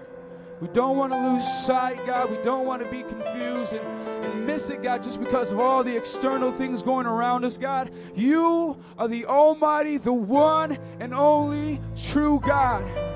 We 0.60 0.68
don't 0.68 0.96
want 0.96 1.12
to 1.12 1.18
lose 1.18 1.46
sight, 1.64 2.04
God. 2.04 2.30
We 2.30 2.36
don't 2.38 2.66
want 2.66 2.82
to 2.82 2.90
be 2.90 3.02
confused 3.02 3.72
and, 3.74 4.24
and 4.24 4.46
miss 4.46 4.70
it, 4.70 4.82
God, 4.82 5.02
just 5.02 5.20
because 5.20 5.52
of 5.52 5.60
all 5.60 5.84
the 5.84 5.96
external 5.96 6.52
things 6.52 6.82
going 6.82 7.06
around 7.06 7.44
us, 7.44 7.56
God. 7.56 7.90
You 8.14 8.78
are 8.98 9.08
the 9.08 9.26
Almighty, 9.26 9.98
the 9.98 10.12
one 10.12 10.78
and 10.98 11.14
only 11.14 11.80
true 11.96 12.40
God. 12.40 13.09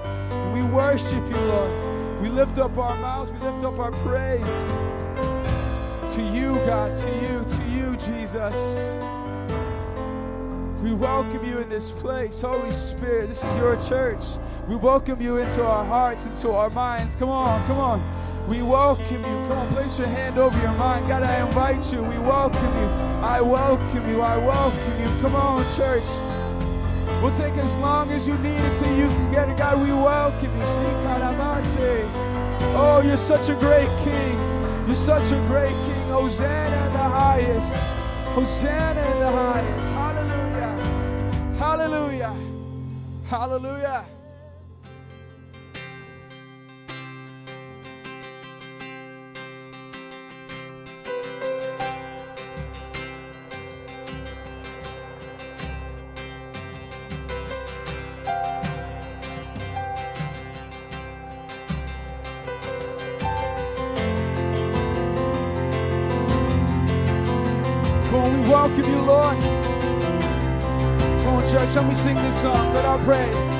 We 0.54 0.62
worship 0.62 1.24
you, 1.28 1.36
Lord. 1.36 2.20
We 2.22 2.28
lift 2.28 2.58
up 2.58 2.78
our 2.78 2.96
mouths, 2.96 3.32
we 3.32 3.38
lift 3.38 3.64
up 3.64 3.78
our 3.78 3.92
praise 3.92 4.64
to 6.14 6.22
you, 6.22 6.54
God, 6.66 6.94
to 6.96 7.10
you, 7.10 7.44
to 7.44 7.64
you, 7.70 7.96
Jesus. 7.96 8.96
We 10.80 10.92
welcome 10.92 11.44
you 11.44 11.58
in 11.58 11.68
this 11.68 11.90
place. 11.90 12.40
Holy 12.42 12.70
Spirit, 12.70 13.28
this 13.28 13.42
is 13.42 13.56
your 13.56 13.76
church. 13.76 14.22
We 14.68 14.76
welcome 14.76 15.20
you 15.20 15.38
into 15.38 15.64
our 15.64 15.84
hearts, 15.84 16.26
into 16.26 16.52
our 16.52 16.70
minds. 16.70 17.16
Come 17.16 17.30
on, 17.30 17.66
come 17.66 17.78
on. 17.78 18.02
We 18.48 18.62
welcome 18.62 19.16
you. 19.16 19.48
Come 19.48 19.52
on, 19.52 19.68
place 19.68 19.98
your 19.98 20.08
hand 20.08 20.38
over 20.38 20.56
your 20.60 20.74
mind. 20.74 21.08
God, 21.08 21.22
I 21.22 21.44
invite 21.44 21.92
you. 21.92 22.02
We 22.02 22.18
welcome 22.18 22.62
you. 22.62 22.86
I 23.24 23.40
welcome 23.40 24.08
you. 24.10 24.20
I 24.20 24.36
welcome 24.36 25.02
you. 25.02 25.22
Come 25.22 25.34
on, 25.34 25.64
church. 25.74 26.04
We'll 27.24 27.34
take 27.34 27.54
as 27.54 27.74
long 27.78 28.10
as 28.10 28.28
you 28.28 28.36
need 28.40 28.60
until 28.60 28.94
you 28.94 29.08
can 29.08 29.32
get 29.32 29.48
it. 29.48 29.56
God, 29.56 29.80
we 29.80 29.90
welcome 29.90 30.54
you. 30.54 30.62
Oh, 32.76 33.00
you're 33.02 33.16
such 33.16 33.48
a 33.48 33.54
great 33.54 33.88
king. 34.04 34.38
You're 34.86 34.94
such 34.94 35.32
a 35.32 35.36
great 35.46 35.70
king. 35.70 36.08
Hosanna 36.10 36.86
in 36.86 36.92
the 36.92 36.98
highest. 36.98 37.74
Hosanna 38.34 39.00
in 39.00 39.20
the 39.20 39.30
highest. 39.30 39.92
Hallelujah. 39.94 41.56
Hallelujah. 41.58 42.36
Hallelujah. 43.24 44.13
Welcome 68.76 68.92
you, 68.92 69.02
Lord. 69.02 69.38
Come 71.22 71.34
on, 71.36 71.48
church, 71.48 71.74
let 71.76 71.86
me 71.86 71.94
sing 71.94 72.16
this 72.16 72.42
song. 72.42 72.74
Let 72.74 72.84
our 72.84 72.98
praise. 73.04 73.53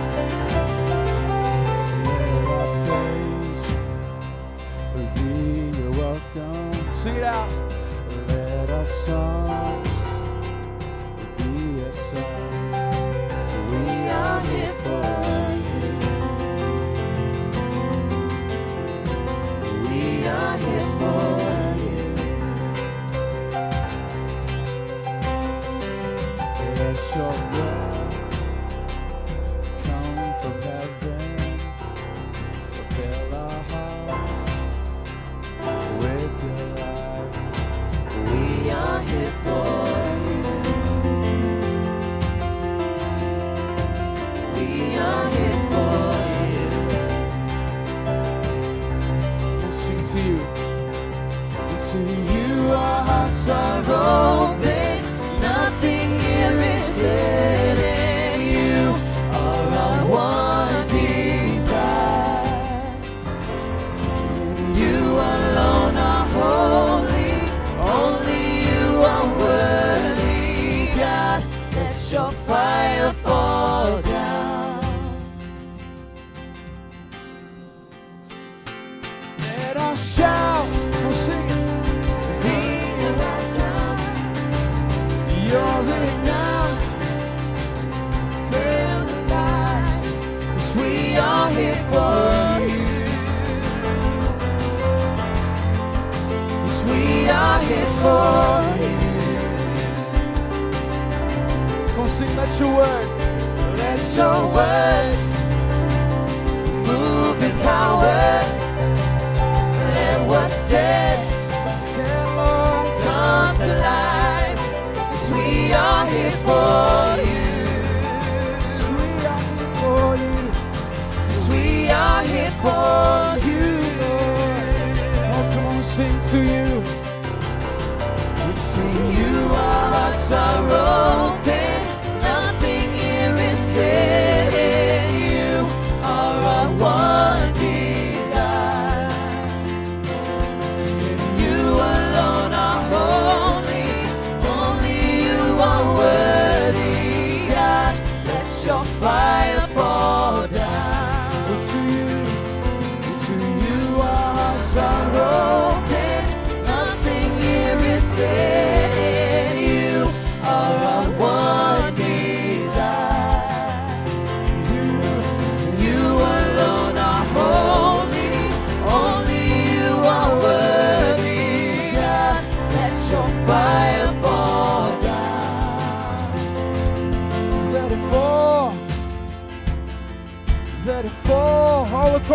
Our 130.35 131.24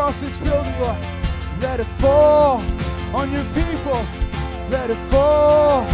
house 0.10 0.24
is. 0.24 0.42
Let 1.62 1.80
it 1.80 1.88
fall 2.02 2.64
on 3.14 3.32
your 3.32 3.44
people. 3.54 4.04
Let 4.72 4.90
it 4.90 4.98
fall. 5.12 5.89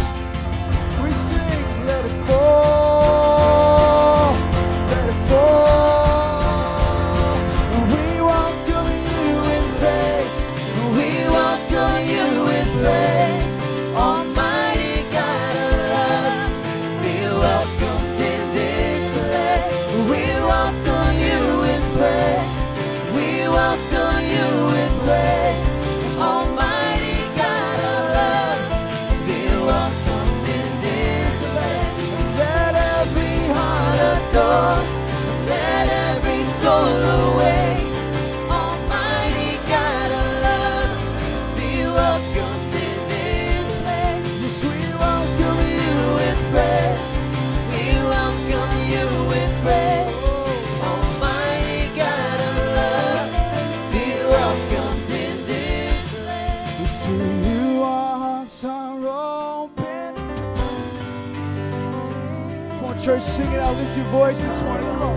Sing 63.18 63.50
it 63.50 63.60
out. 63.60 63.74
Lift 63.76 63.96
your 63.96 64.06
voice 64.06 64.44
this 64.44 64.60
morning. 64.62 64.86
Come 64.88 65.02
on. 65.02 65.15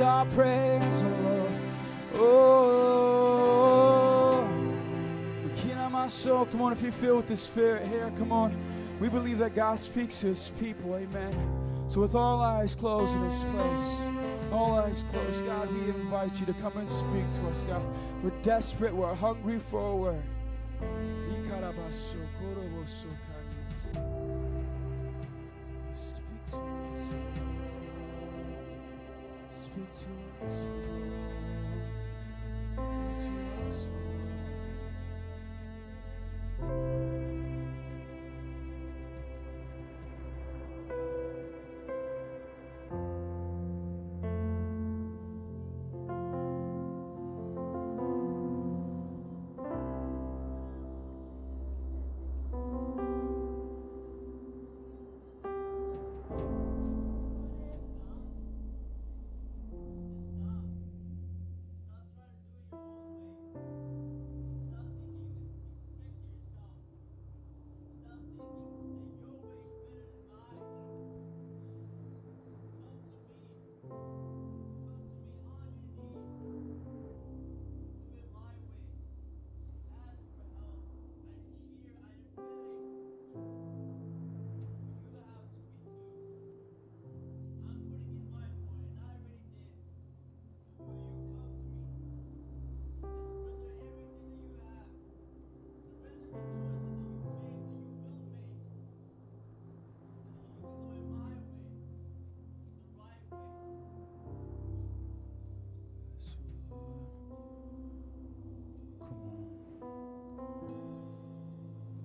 our 0.00 0.24
praise, 0.26 1.02
oh 1.02 1.18
Lord. 1.22 1.52
Oh, 2.14 2.90
my 6.00 6.08
soul. 6.08 6.46
Come 6.46 6.62
on, 6.62 6.72
if 6.72 6.80
you 6.82 6.92
feel 6.92 7.16
with 7.16 7.26
the 7.26 7.36
Spirit 7.36 7.84
here, 7.84 8.10
come 8.16 8.32
on. 8.32 8.56
We 9.00 9.10
believe 9.10 9.38
that 9.38 9.54
God 9.54 9.78
speaks 9.78 10.20
to 10.20 10.28
His 10.28 10.48
people. 10.58 10.96
Amen. 10.96 11.34
So, 11.88 12.00
with 12.00 12.14
all 12.14 12.40
eyes 12.40 12.74
closed 12.74 13.14
in 13.16 13.22
this 13.22 13.44
place, 13.44 14.08
all 14.50 14.78
eyes 14.78 15.04
closed, 15.10 15.44
God, 15.44 15.70
we 15.70 15.90
invite 15.90 16.40
you 16.40 16.46
to 16.46 16.54
come 16.54 16.76
and 16.78 16.88
speak 16.88 17.30
to 17.34 17.48
us, 17.48 17.62
God. 17.64 17.82
We're 18.22 18.30
desperate. 18.42 18.94
We're 18.94 19.14
hungry 19.14 19.58
for 19.58 19.92
a 19.92 19.96
word. 19.96 20.22
Thank 29.80 29.88
you. 36.60 36.99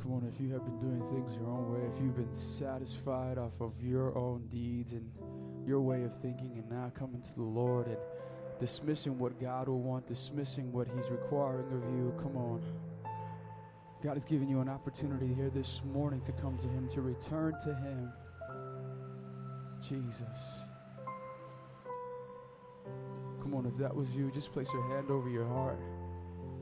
Come 0.06 0.18
on, 0.18 0.32
if 0.32 0.40
you 0.40 0.54
have 0.54 0.64
been 0.64 0.78
doing 0.78 1.02
things 1.10 1.36
your 1.36 1.50
own 1.50 1.74
way, 1.74 1.80
if 1.92 2.00
you've 2.00 2.16
been 2.16 2.32
satisfied 2.32 3.40
off 3.40 3.60
of 3.60 3.74
your 3.82 4.16
own 4.16 4.46
deeds 4.52 4.94
and 4.94 5.10
your 5.66 5.82
way 5.82 6.04
of 6.04 6.16
thinking, 6.22 6.52
and 6.60 6.70
now 6.70 6.92
coming 6.94 7.24
to 7.24 7.34
the 7.34 7.42
Lord 7.42 7.88
and 7.88 7.98
dismissing 8.60 9.18
what 9.18 9.42
God 9.42 9.68
will 9.68 9.82
want, 9.82 10.06
dismissing 10.06 10.72
what 10.72 10.88
He's 10.96 11.10
requiring 11.10 11.66
of 11.74 11.84
you, 11.92 12.14
come 12.20 12.38
on. 12.38 12.62
God 14.04 14.14
has 14.14 14.26
given 14.26 14.48
you 14.48 14.62
an 14.62 14.70
opportunity 14.70 15.34
here 15.34 15.50
this 15.50 15.82
morning 15.92 16.22
to 16.22 16.32
come 16.34 16.56
to 16.60 16.68
Him, 16.68 16.88
to 16.90 17.02
return 17.02 17.56
to 17.64 17.74
Him. 17.74 18.14
Jesus. 19.82 20.60
Come 23.42 23.56
on, 23.56 23.66
if 23.66 23.76
that 23.78 23.96
was 23.96 24.16
you, 24.16 24.30
just 24.30 24.54
place 24.54 24.72
your 24.72 24.88
hand 24.88 25.10
over 25.10 25.30
your 25.30 25.48
heart 25.48 25.80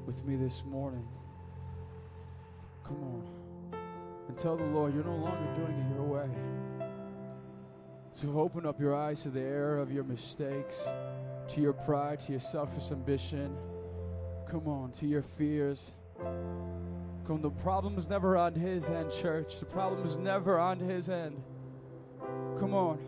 with 0.06 0.24
me 0.24 0.38
this 0.38 0.64
morning. 0.66 1.06
Come 2.84 3.04
on. 3.04 3.80
And 4.28 4.38
tell 4.38 4.58
the 4.58 4.66
Lord 4.66 4.94
you're 4.94 5.04
no 5.04 5.16
longer 5.16 5.54
doing 5.56 5.78
it 5.78 5.96
your 5.96 6.04
way. 6.04 6.30
So 8.12 8.40
open 8.40 8.66
up 8.66 8.80
your 8.80 8.96
eyes 8.96 9.24
to 9.24 9.30
the 9.30 9.42
error 9.42 9.80
of 9.80 9.92
your 9.92 10.04
mistakes, 10.04 10.88
to 11.50 11.62
your 11.62 11.74
pride, 11.74 12.20
to 12.22 12.32
your 12.32 12.40
selfish 12.40 12.92
ambition. 12.92 13.56
Come 14.48 14.68
on, 14.68 14.92
to 14.94 15.08
your 15.08 15.24
fears. 15.24 15.94
Come, 17.26 17.42
the 17.42 17.50
problem 17.50 17.98
is 17.98 18.10
never 18.10 18.38
on 18.38 18.54
his 18.54 18.90
end, 18.90 19.12
church. 19.12 19.60
The 19.60 19.66
problem 19.66 20.04
is 20.04 20.18
never 20.18 20.60
on 20.60 20.80
his 20.80 21.10
end. 21.10 21.42
Come 22.60 22.74
on. 22.74 23.00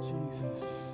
Jesus. 0.00 0.93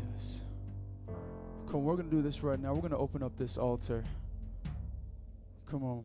Jesus. 0.00 0.42
Come 1.66 1.84
we're 1.84 1.96
going 1.96 2.10
to 2.10 2.16
do 2.16 2.22
this 2.22 2.42
right 2.42 2.58
now. 2.58 2.74
We're 2.74 2.80
going 2.80 2.92
to 2.92 2.98
open 2.98 3.22
up 3.22 3.36
this 3.36 3.56
altar. 3.56 4.02
Come 5.70 5.84
on. 5.84 6.04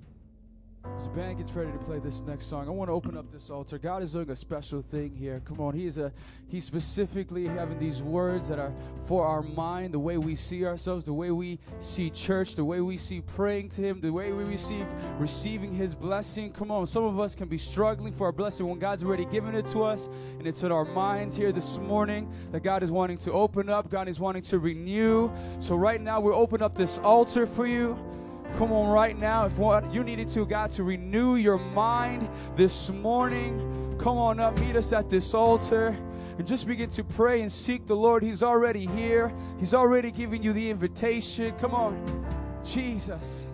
The 1.05 1.11
band 1.11 1.37
gets 1.37 1.51
ready 1.51 1.71
to 1.71 1.77
play 1.77 1.99
this 1.99 2.21
next 2.21 2.47
song, 2.47 2.67
I 2.67 2.71
want 2.71 2.89
to 2.89 2.93
open 2.93 3.15
up 3.15 3.31
this 3.31 3.51
altar. 3.51 3.77
God 3.77 4.01
is 4.01 4.13
doing 4.13 4.31
a 4.31 4.35
special 4.35 4.81
thing 4.81 5.15
here. 5.15 5.39
Come 5.45 5.61
on, 5.61 5.75
He 5.75 5.85
is 5.85 5.99
a 5.99 6.11
He's 6.47 6.65
specifically 6.65 7.45
having 7.45 7.77
these 7.77 8.01
words 8.01 8.49
that 8.49 8.57
are 8.57 8.73
for 9.05 9.23
our 9.23 9.43
mind, 9.43 9.93
the 9.93 9.99
way 9.99 10.17
we 10.17 10.35
see 10.35 10.65
ourselves, 10.65 11.05
the 11.05 11.13
way 11.13 11.29
we 11.29 11.59
see 11.79 12.09
church, 12.09 12.55
the 12.55 12.65
way 12.65 12.81
we 12.81 12.97
see 12.97 13.21
praying 13.21 13.69
to 13.69 13.81
Him, 13.81 14.01
the 14.01 14.09
way 14.09 14.31
we 14.31 14.45
receive 14.45 14.87
receiving 15.19 15.75
His 15.75 15.93
blessing. 15.93 16.51
Come 16.51 16.71
on, 16.71 16.87
some 16.87 17.03
of 17.03 17.19
us 17.19 17.35
can 17.35 17.47
be 17.47 17.59
struggling 17.59 18.11
for 18.11 18.25
our 18.25 18.33
blessing 18.33 18.67
when 18.67 18.79
God's 18.79 19.03
already 19.03 19.25
given 19.25 19.53
it 19.53 19.67
to 19.67 19.83
us, 19.83 20.09
and 20.39 20.47
it's 20.47 20.63
in 20.63 20.71
our 20.71 20.85
minds 20.85 21.35
here 21.35 21.51
this 21.51 21.77
morning 21.77 22.27
that 22.51 22.63
God 22.63 22.81
is 22.81 22.89
wanting 22.89 23.17
to 23.17 23.31
open 23.31 23.69
up. 23.69 23.91
God 23.91 24.07
is 24.07 24.19
wanting 24.19 24.41
to 24.43 24.57
renew. 24.57 25.31
So 25.59 25.75
right 25.75 26.01
now, 26.01 26.19
we 26.19 26.31
open 26.31 26.63
up 26.63 26.73
this 26.73 26.97
altar 26.97 27.45
for 27.45 27.67
you. 27.67 27.95
Come 28.57 28.71
on, 28.71 28.89
right 28.89 29.17
now, 29.17 29.45
if 29.45 29.57
what 29.57 29.93
you 29.93 30.03
needed 30.03 30.27
to, 30.29 30.45
God, 30.45 30.71
to 30.71 30.83
renew 30.83 31.35
your 31.35 31.57
mind 31.57 32.29
this 32.55 32.89
morning, 32.89 33.95
come 33.99 34.17
on 34.17 34.39
up, 34.39 34.59
meet 34.59 34.75
us 34.75 34.93
at 34.93 35.09
this 35.09 35.33
altar, 35.33 35.95
and 36.37 36.47
just 36.47 36.67
begin 36.67 36.89
to 36.91 37.03
pray 37.03 37.41
and 37.41 37.51
seek 37.51 37.85
the 37.85 37.95
Lord. 37.95 38.23
He's 38.23 38.43
already 38.43 38.85
here, 38.85 39.33
He's 39.59 39.73
already 39.73 40.11
giving 40.11 40.41
you 40.41 40.53
the 40.53 40.69
invitation. 40.69 41.53
Come 41.57 41.73
on, 41.73 42.25
Jesus. 42.63 43.47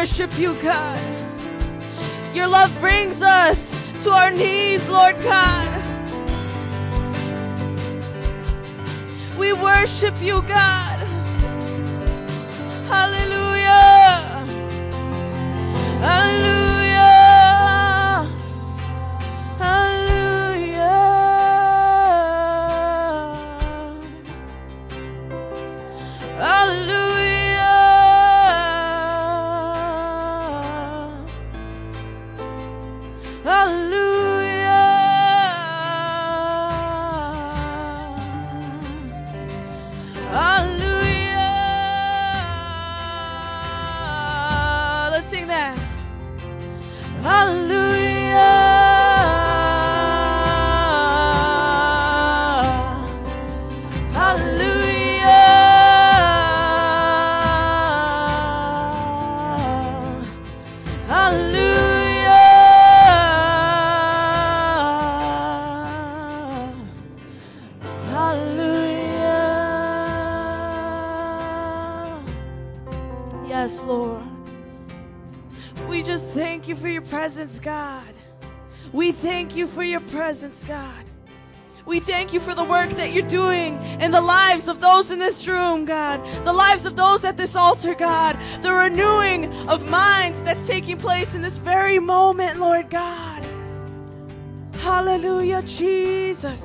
Worship 0.00 0.38
you, 0.38 0.54
God. 0.62 0.98
Your 2.34 2.48
love 2.48 2.74
brings 2.80 3.20
us 3.20 3.70
to 4.02 4.10
our 4.10 4.30
knees, 4.30 4.88
Lord 4.88 5.14
God. 5.22 5.68
We 9.38 9.52
worship 9.52 10.18
you, 10.22 10.40
God. 10.40 10.79
Presence, 77.10 77.58
God. 77.58 78.14
We 78.92 79.10
thank 79.10 79.56
you 79.56 79.66
for 79.66 79.82
your 79.82 80.00
presence, 80.00 80.62
God. 80.62 81.04
We 81.84 81.98
thank 81.98 82.32
you 82.32 82.38
for 82.38 82.54
the 82.54 82.62
work 82.62 82.90
that 82.90 83.12
you're 83.12 83.26
doing 83.26 83.82
in 84.00 84.12
the 84.12 84.20
lives 84.20 84.68
of 84.68 84.80
those 84.80 85.10
in 85.10 85.18
this 85.18 85.48
room, 85.48 85.84
God. 85.84 86.24
The 86.44 86.52
lives 86.52 86.84
of 86.84 86.94
those 86.94 87.24
at 87.24 87.36
this 87.36 87.56
altar, 87.56 87.96
God. 87.96 88.38
The 88.62 88.72
renewing 88.72 89.52
of 89.68 89.90
minds 89.90 90.40
that's 90.44 90.64
taking 90.68 90.98
place 90.98 91.34
in 91.34 91.42
this 91.42 91.58
very 91.58 91.98
moment, 91.98 92.60
Lord 92.60 92.90
God. 92.90 93.44
Hallelujah, 94.74 95.62
Jesus. 95.62 96.64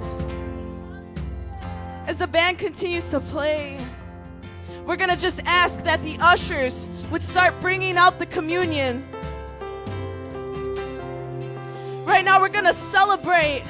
As 2.06 2.20
the 2.20 2.28
band 2.28 2.60
continues 2.60 3.10
to 3.10 3.20
play, 3.20 3.84
we're 4.86 4.96
going 4.96 5.10
to 5.10 5.18
just 5.18 5.40
ask 5.46 5.84
that 5.86 6.04
the 6.04 6.18
ushers 6.20 6.88
would 7.10 7.24
start 7.24 7.60
bringing 7.62 7.98
out 7.98 8.20
the 8.20 8.28
communion. 8.28 9.04
Right 12.06 12.24
now, 12.24 12.40
we're 12.40 12.50
going 12.50 12.66
to 12.66 12.74
celebrate 12.74 13.64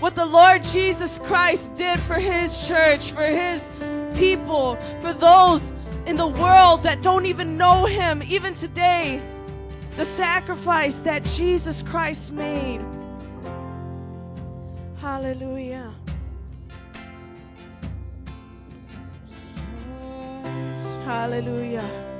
what 0.00 0.16
the 0.16 0.26
Lord 0.26 0.64
Jesus 0.64 1.20
Christ 1.20 1.74
did 1.74 2.00
for 2.00 2.18
his 2.18 2.66
church, 2.66 3.12
for 3.12 3.24
his 3.24 3.70
people, 4.14 4.76
for 5.00 5.12
those 5.12 5.72
in 6.06 6.16
the 6.16 6.26
world 6.26 6.82
that 6.82 7.02
don't 7.02 7.26
even 7.26 7.56
know 7.56 7.86
him, 7.86 8.22
even 8.24 8.54
today. 8.54 9.22
The 9.96 10.04
sacrifice 10.04 11.00
that 11.02 11.24
Jesus 11.24 11.82
Christ 11.82 12.32
made. 12.32 12.84
Hallelujah. 14.96 15.94
Hallelujah. 21.04 22.15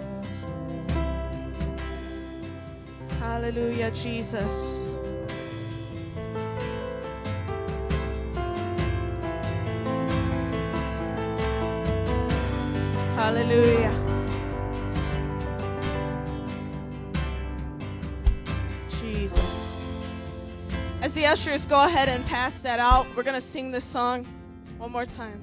Hallelujah, 3.26 3.90
Jesus. 3.90 4.84
Hallelujah. 13.16 13.92
Jesus. 18.88 19.84
As 21.02 21.12
the 21.14 21.26
ushers 21.26 21.66
go 21.66 21.84
ahead 21.84 22.08
and 22.08 22.24
pass 22.26 22.62
that 22.62 22.78
out, 22.78 23.08
we're 23.16 23.24
going 23.24 23.34
to 23.34 23.40
sing 23.40 23.72
this 23.72 23.84
song 23.84 24.24
one 24.78 24.92
more 24.92 25.04
time. 25.04 25.42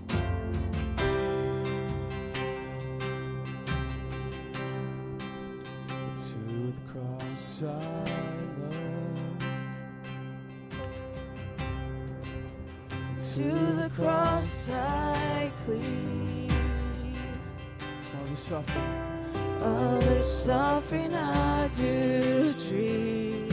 Love. 7.63 8.09
To 13.35 13.49
the 13.81 13.89
cross 13.95 14.69
I 14.69 15.49
cleave. 15.63 16.51
All 18.15 18.25
the 18.29 18.37
suffering. 18.37 19.13
All 19.63 19.99
the 19.99 20.21
suffering 20.21 21.13
I 21.13 21.67
do 21.69 22.53
dream. 22.67 23.49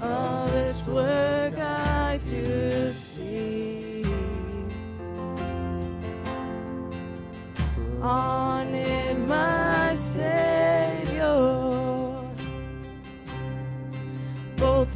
All 0.00 0.48
its 0.48 0.86
work 0.86 1.58
I 1.58 2.18
do 2.24 2.92
see. 2.92 4.02
On 8.00 8.66
it, 8.74 9.18
my 9.28 9.94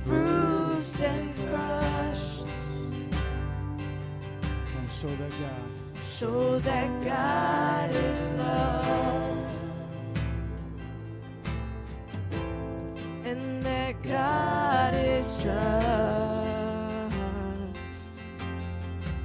bruised 0.08 1.02
and 1.02 1.34
crushed. 1.48 2.46
Oh, 4.74 4.88
so 4.88 5.06
that 5.06 5.30
God. 5.30 5.68
Show 6.18 6.58
that 6.58 7.04
God 7.04 7.90
is 7.94 8.30
love 8.32 9.38
and 13.24 13.62
that 13.62 14.02
God 14.02 14.94
is 14.94 15.34
just. 15.36 15.46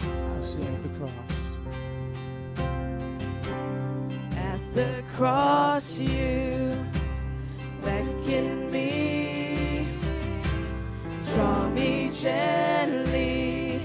I'll 0.03 0.43
see 0.43 0.61
at 0.61 0.83
the 0.83 0.89
cross. 0.99 1.57
At 4.35 4.61
the 4.75 5.03
cross, 5.15 5.97
you 5.97 6.75
beckon 7.83 8.71
me, 8.71 8.92
draw 11.33 11.67
me 11.69 12.09
gently 12.11 13.81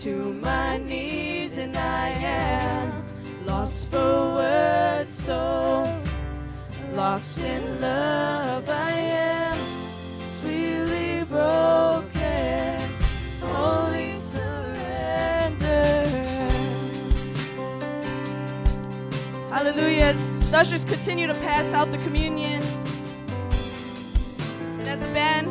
to 0.00 0.32
my 0.34 0.78
knees, 0.78 1.58
and 1.58 1.76
I 1.76 2.10
am 2.10 3.04
lost 3.44 3.90
for 3.90 4.34
words, 4.34 5.12
so 5.12 6.00
lost 6.92 7.38
in 7.40 7.80
love. 7.80 8.68
I 8.68 8.90
am 8.92 9.56
sweetly 10.38 11.24
broken, 11.24 12.88
holy 13.40 14.12
surrender. 14.12 16.04
The 20.50 20.60
ushers 20.60 20.84
continue 20.84 21.26
to 21.26 21.34
pass 21.34 21.74
out 21.74 21.90
the 21.90 21.98
communion. 21.98 22.62
And 24.78 24.88
as 24.88 25.00
the 25.00 25.08
band 25.08 25.48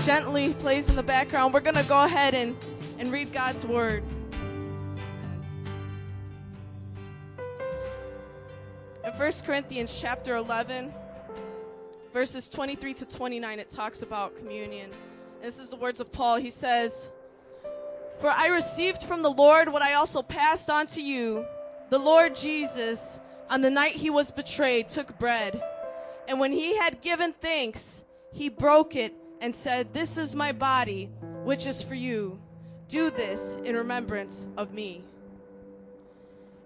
gently 0.00 0.54
plays 0.54 0.88
in 0.88 0.96
the 0.96 1.02
background, 1.02 1.52
we're 1.52 1.60
going 1.60 1.76
to 1.76 1.84
go 1.84 2.04
ahead 2.04 2.34
and, 2.34 2.56
and 2.98 3.12
read 3.12 3.32
God's 3.32 3.66
word. 3.66 4.02
In 9.04 9.12
1 9.12 9.32
Corinthians 9.44 9.98
chapter 10.00 10.36
11, 10.36 10.92
verses 12.14 12.48
23 12.48 12.94
to 12.94 13.06
29, 13.06 13.58
it 13.58 13.68
talks 13.68 14.00
about 14.02 14.36
communion. 14.36 14.90
And 15.34 15.44
this 15.44 15.58
is 15.58 15.68
the 15.68 15.76
words 15.76 16.00
of 16.00 16.10
Paul. 16.10 16.36
He 16.36 16.50
says, 16.50 17.10
For 18.20 18.30
I 18.30 18.46
received 18.46 19.02
from 19.02 19.22
the 19.22 19.30
Lord 19.30 19.70
what 19.70 19.82
I 19.82 19.94
also 19.94 20.22
passed 20.22 20.70
on 20.70 20.86
to 20.88 21.02
you. 21.02 21.44
The 21.90 21.98
Lord 21.98 22.34
Jesus, 22.34 23.20
on 23.50 23.60
the 23.60 23.70
night 23.70 23.92
he 23.92 24.08
was 24.08 24.30
betrayed, 24.30 24.88
took 24.88 25.18
bread. 25.18 25.62
And 26.26 26.40
when 26.40 26.52
he 26.52 26.78
had 26.78 27.02
given 27.02 27.34
thanks, 27.34 28.04
he 28.32 28.48
broke 28.48 28.96
it 28.96 29.12
and 29.40 29.54
said, 29.54 29.92
This 29.92 30.18
is 30.18 30.36
my 30.36 30.52
body, 30.52 31.10
which 31.44 31.66
is 31.66 31.82
for 31.82 31.94
you. 31.94 32.38
Do 32.88 33.10
this 33.10 33.56
in 33.64 33.76
remembrance 33.76 34.46
of 34.56 34.72
me. 34.72 35.04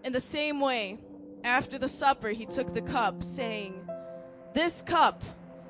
In 0.02 0.12
the 0.12 0.20
same 0.20 0.60
way, 0.60 0.98
after 1.44 1.78
the 1.78 1.88
supper, 1.88 2.30
he 2.30 2.46
took 2.46 2.74
the 2.74 2.82
cup, 2.82 3.22
saying, 3.22 3.74
This 4.52 4.82
cup 4.82 5.22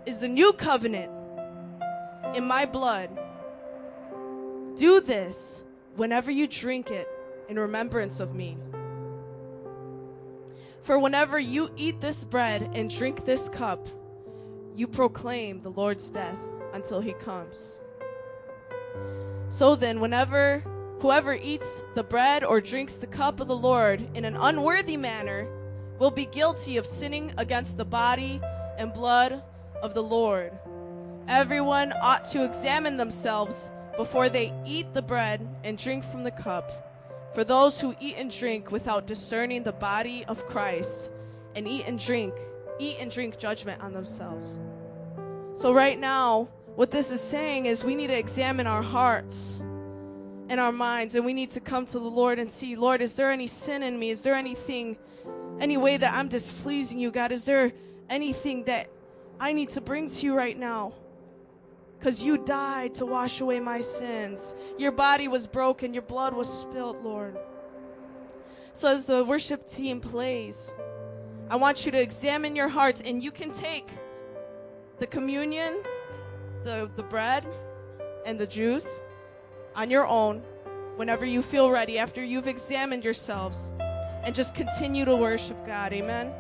is 0.07 0.21
the 0.21 0.29
new 0.29 0.53
covenant 0.53 1.11
in 2.35 2.47
my 2.47 2.65
blood. 2.65 3.11
Do 4.77 5.01
this 5.01 5.63
whenever 5.97 6.31
you 6.31 6.47
drink 6.47 6.91
it 6.91 7.09
in 7.49 7.59
remembrance 7.59 8.21
of 8.21 8.35
me. 8.35 8.57
For 10.83 10.99
whenever 10.99 11.39
you 11.39 11.71
eat 11.77 12.01
this 12.01 12.25
bread 12.25 12.71
and 12.75 12.91
drink 12.91 13.25
this 13.25 13.49
cup, 13.49 13.89
you 14.77 14.87
proclaim 14.87 15.61
the 15.61 15.71
Lord's 15.71 16.11
death 16.11 16.39
until 16.75 17.01
he 17.01 17.15
comes. 17.15 17.81
So 19.49 19.77
then, 19.77 20.01
whenever 20.01 20.63
whoever 21.01 21.35
eats 21.35 21.85
the 21.95 22.03
bread 22.03 22.45
or 22.45 22.61
drinks 22.61 22.97
the 22.97 23.07
cup 23.07 23.41
of 23.41 23.49
the 23.49 23.57
Lord 23.57 24.07
in 24.15 24.25
an 24.25 24.37
unworthy 24.37 24.97
manner 24.97 25.47
will 25.99 26.11
be 26.11 26.27
guilty 26.27 26.77
of 26.77 26.87
sinning 26.87 27.33
against 27.39 27.77
the 27.77 27.85
body 27.85 28.41
and 28.79 28.93
blood 28.93 29.43
of 29.83 29.95
the 29.95 30.03
Lord. 30.03 30.53
Everyone 31.29 31.93
ought 32.03 32.25
to 32.27 32.45
examine 32.45 32.97
themselves 32.97 33.71
before 33.97 34.29
they 34.29 34.53
eat 34.67 34.93
the 34.93 35.03
bread 35.03 35.47
and 35.63 35.79
drink 35.79 36.05
from 36.05 36.23
the 36.23 36.31
cup. 36.31 37.33
For 37.35 37.45
those 37.45 37.81
who 37.81 37.95
eat 38.01 38.17
and 38.17 38.31
drink 38.31 38.71
without 38.71 39.07
discerning 39.07 39.63
the 39.63 39.73
body 39.73 40.25
of 40.27 40.47
Christ 40.47 41.11
and 41.55 41.67
eat 41.67 41.85
and 41.87 41.99
drink, 41.99 42.35
eat 42.79 42.97
and 43.01 43.11
drink 43.11 43.39
judgment 43.39 43.83
on 43.83 43.93
themselves. 43.93 44.59
So, 45.55 45.73
right 45.73 45.99
now, 45.99 46.49
what 46.77 46.91
this 46.91 47.11
is 47.11 47.21
saying 47.21 47.67
is 47.67 47.85
we 47.85 47.95
need 47.95 48.09
to 48.09 48.19
examine 48.19 48.67
our 48.67 48.83
hearts 48.83 49.63
and 50.49 50.61
our 50.61 50.73
minds, 50.73 51.15
and 51.15 51.25
we 51.25 51.33
need 51.33 51.51
to 51.51 51.61
come 51.61 51.87
to 51.87 51.99
the 51.99 52.09
Lord 52.09 52.39
and 52.39 52.51
see, 52.51 52.77
Lord, 52.77 53.01
is 53.01 53.15
there 53.15 53.31
any 53.31 53.47
sin 53.47 53.83
in 53.83 53.99
me? 53.99 54.11
Is 54.11 54.23
there 54.23 54.35
anything, 54.35 54.97
any 55.61 55.77
way 55.77 55.97
that 55.97 56.13
I'm 56.13 56.29
displeasing 56.29 56.99
you, 56.99 57.11
God? 57.11 57.33
Is 57.33 57.45
there 57.45 57.73
anything 58.11 58.65
that 58.65 58.91
I 59.41 59.53
need 59.53 59.71
to 59.71 59.81
bring 59.81 60.09
to 60.09 60.27
you 60.27 60.35
right 60.35 60.59
now? 60.59 60.93
Because 61.99 62.23
you 62.23 62.39
died 62.39 62.93
to 62.95 63.07
wash 63.07 63.41
away 63.41 63.61
my 63.61 63.81
sins. 63.81 64.55
Your 64.77 64.93
body 64.93 65.29
was 65.29 65.47
broken, 65.47 65.95
your 65.95 66.03
blood 66.03 66.35
was 66.35 66.53
spilled, 66.53 67.03
Lord. 67.03 67.39
So, 68.75 68.89
as 68.89 69.07
the 69.07 69.25
worship 69.25 69.67
team 69.67 70.01
plays, 70.01 70.75
I 71.49 71.57
want 71.57 71.87
you 71.87 71.93
to 71.93 72.01
examine 72.01 72.57
your 72.57 72.69
hearts, 72.69 73.01
and 73.01 73.23
you 73.23 73.31
can 73.31 73.53
take 73.53 73.89
the 74.99 75.07
communion, 75.07 75.83
the, 76.65 76.91
the 76.97 77.03
bread, 77.03 77.47
and 78.27 78.39
the 78.39 78.47
juice 78.47 79.01
on 79.77 79.91
your 79.91 80.07
own 80.07 80.43
whenever 80.97 81.25
you 81.25 81.43
feel 81.43 81.71
ready, 81.71 81.99
after 81.99 82.23
you've 82.25 82.49
examined 82.49 83.05
yourselves, 83.05 83.73
and 84.23 84.35
just 84.35 84.55
continue 84.55 85.05
to 85.05 85.15
worship 85.15 85.65
God. 85.67 85.93
Amen. 85.93 86.33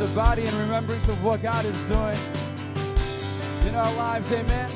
a 0.00 0.14
body, 0.14 0.46
in 0.46 0.58
remembrance 0.58 1.08
of 1.08 1.22
what 1.22 1.42
God 1.42 1.66
is 1.66 1.84
doing 1.84 2.16
in 3.66 3.74
our 3.74 3.94
lives. 3.94 4.32
Amen. 4.32 4.70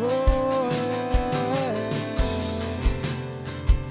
Oh, 0.00 0.70
yeah. 0.72 1.90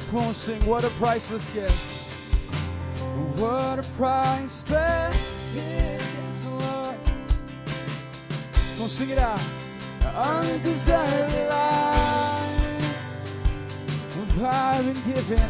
Come 0.09 0.19
on, 0.19 0.33
sing. 0.33 0.65
What 0.65 0.83
a 0.83 0.89
priceless 0.89 1.49
gift. 1.51 1.71
What 3.37 3.79
a 3.79 3.83
priceless 3.95 5.53
gift. 5.53 5.65
Yes, 5.65 6.45
Lord. 6.47 6.97
Come 8.73 8.83
on, 8.83 8.89
sing 8.89 9.09
it 9.09 9.19
out 9.19 9.41
undeserved 10.15 11.49
life 11.49 11.94
have 14.45 14.53
I 14.53 14.81
been 14.83 15.13
given 15.13 15.49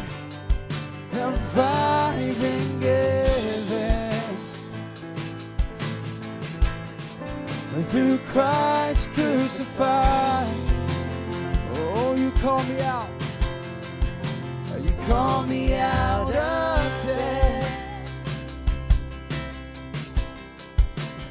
have 1.12 1.58
I 1.58 2.34
been 2.40 2.80
given 2.80 4.22
through 7.90 8.18
Christ 8.18 9.10
crucified 9.10 10.46
oh 11.74 12.14
you 12.16 12.30
call 12.42 12.62
me 12.64 12.80
out. 12.80 13.08
You 14.82 14.92
call 15.06 15.42
me 15.44 15.74
out 15.74 16.34
of 16.34 17.06
death. 17.06 17.72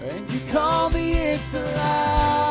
And 0.03 0.30
you 0.32 0.39
call 0.51 0.89
me 0.89 1.32
into 1.32 1.59
life. 1.59 2.44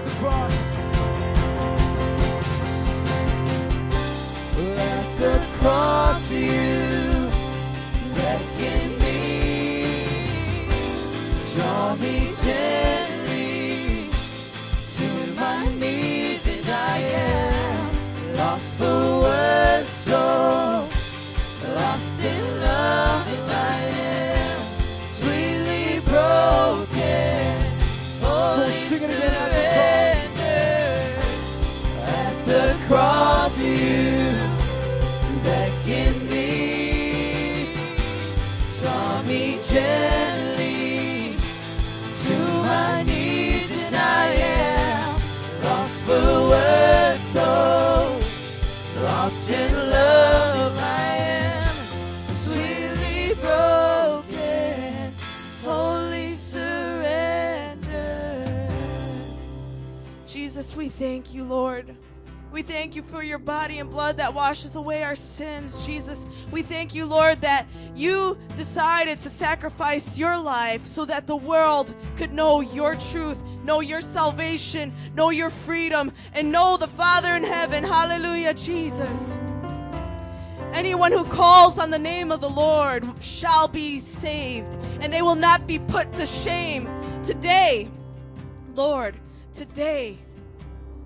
At 0.00 0.06
the 5.18 5.46
cross. 5.58 6.30
You 6.30 7.28
reckon 8.14 8.98
me. 8.98 9.84
Draw 11.54 11.96
me 11.96 12.32
for 46.20 47.14
so 47.16 48.20
lost 49.02 49.50
in 49.50 49.72
love 49.90 50.78
I 50.78 51.16
am 51.16 51.74
sweetly 52.34 53.34
broken 53.40 55.12
holy 55.64 56.34
surrender 56.34 57.80
Jesus, 60.26 60.76
we 60.76 60.88
thank 60.88 61.34
you, 61.34 61.44
Lord. 61.44 61.96
We 62.52 62.62
thank 62.62 62.96
you 62.96 63.02
for 63.02 63.22
your 63.22 63.38
body 63.38 63.78
and 63.78 63.88
blood 63.88 64.16
that 64.16 64.34
washes 64.34 64.74
away 64.74 65.04
our 65.04 65.14
sins, 65.14 65.86
Jesus. 65.86 66.26
We 66.50 66.62
thank 66.62 66.96
you, 66.96 67.06
Lord, 67.06 67.40
that 67.42 67.68
you 67.94 68.36
decided 68.56 69.20
to 69.20 69.30
sacrifice 69.30 70.18
your 70.18 70.36
life 70.36 70.84
so 70.84 71.04
that 71.04 71.28
the 71.28 71.36
world 71.36 71.94
could 72.16 72.32
know 72.32 72.60
your 72.60 72.96
truth, 72.96 73.38
know 73.64 73.80
your 73.80 74.00
salvation, 74.00 74.92
know 75.14 75.30
your 75.30 75.50
freedom, 75.50 76.12
and 76.32 76.50
know 76.50 76.76
the 76.76 76.88
Father 76.88 77.34
in 77.34 77.44
heaven. 77.44 77.84
Hallelujah, 77.84 78.54
Jesus. 78.54 79.36
Anyone 80.72 81.10
who 81.10 81.24
calls 81.24 81.78
on 81.78 81.90
the 81.90 81.98
name 81.98 82.30
of 82.30 82.40
the 82.40 82.48
Lord 82.48 83.04
shall 83.20 83.66
be 83.66 83.98
saved, 83.98 84.78
and 85.00 85.12
they 85.12 85.20
will 85.20 85.34
not 85.34 85.66
be 85.66 85.78
put 85.78 86.12
to 86.14 86.24
shame. 86.24 86.88
Today, 87.24 87.88
Lord, 88.74 89.16
today, 89.52 90.16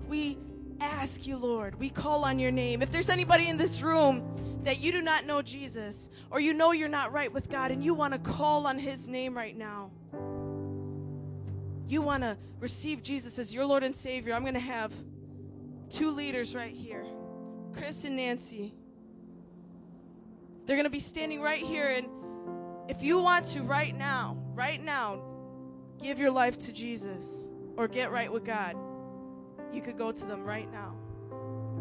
we 0.07 0.37
ask 0.79 1.25
you, 1.25 1.37
Lord, 1.37 1.79
we 1.79 1.89
call 1.89 2.23
on 2.23 2.37
your 2.37 2.51
name. 2.51 2.83
If 2.83 2.91
there's 2.91 3.09
anybody 3.09 3.49
in 3.49 3.57
this 3.57 3.81
room 3.81 4.23
that 4.63 4.79
you 4.79 4.91
do 4.91 5.01
not 5.01 5.25
know 5.25 5.41
Jesus, 5.41 6.09
or 6.29 6.39
you 6.39 6.53
know 6.53 6.71
you're 6.71 6.87
not 6.87 7.11
right 7.11 7.31
with 7.31 7.49
God, 7.49 7.71
and 7.71 7.83
you 7.83 7.93
want 7.93 8.13
to 8.13 8.19
call 8.19 8.67
on 8.67 8.77
his 8.77 9.07
name 9.07 9.35
right 9.35 9.57
now, 9.57 9.89
you 11.87 12.01
want 12.01 12.23
to 12.23 12.37
receive 12.59 13.03
Jesus 13.03 13.37
as 13.39 13.53
your 13.53 13.65
Lord 13.65 13.83
and 13.83 13.95
Savior, 13.95 14.33
I'm 14.33 14.41
going 14.41 14.55
to 14.55 14.59
have 14.59 14.91
two 15.89 16.11
leaders 16.11 16.55
right 16.55 16.73
here 16.73 17.05
Chris 17.73 18.05
and 18.05 18.15
Nancy. 18.15 18.73
They're 20.65 20.75
going 20.75 20.85
to 20.85 20.89
be 20.89 20.99
standing 20.99 21.41
right 21.41 21.61
here, 21.61 21.89
and 21.89 22.07
if 22.87 23.03
you 23.03 23.19
want 23.19 23.45
to, 23.47 23.61
right 23.61 23.95
now, 23.95 24.37
right 24.53 24.83
now, 24.83 25.21
give 26.01 26.17
your 26.17 26.31
life 26.31 26.57
to 26.59 26.73
Jesus 26.73 27.49
or 27.77 27.87
get 27.87 28.11
right 28.11 28.31
with 28.31 28.45
God, 28.45 28.75
you 29.71 29.81
could 29.81 29.97
go 29.97 30.11
to 30.11 30.25
them 30.25 30.43
right 30.43 30.71
now. 30.71 30.95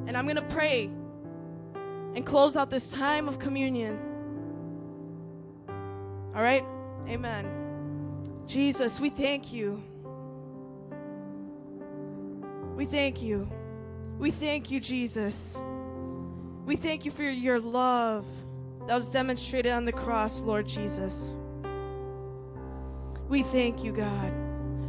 And 0.07 0.17
I'm 0.17 0.27
going 0.27 0.37
to 0.37 0.43
pray 0.43 0.91
and 2.15 2.27
close 2.27 2.57
out 2.57 2.69
this 2.69 2.91
time 2.91 3.29
of 3.29 3.39
communion. 3.39 3.99
All 6.35 6.43
right? 6.43 6.65
Amen. 7.09 7.47
Jesus, 8.47 9.01
we 9.01 9.09
thank 9.09 9.53
you. 9.53 9.83
We 12.75 12.85
thank 12.85 13.23
you. 13.23 13.49
We 14.19 14.31
thank 14.31 14.71
you, 14.71 14.81
Jesus. 14.81 15.57
We 16.67 16.77
thank 16.77 17.05
you 17.05 17.11
for 17.11 17.23
your 17.23 17.61
love 17.61 18.25
that 18.87 18.95
was 18.95 19.09
demonstrated 19.09 19.73
on 19.73 19.85
the 19.85 19.93
cross, 19.93 20.41
Lord 20.41 20.67
Jesus. 20.67 21.39
We 23.29 23.43
thank 23.43 23.85
you, 23.85 23.93
God. 23.93 24.33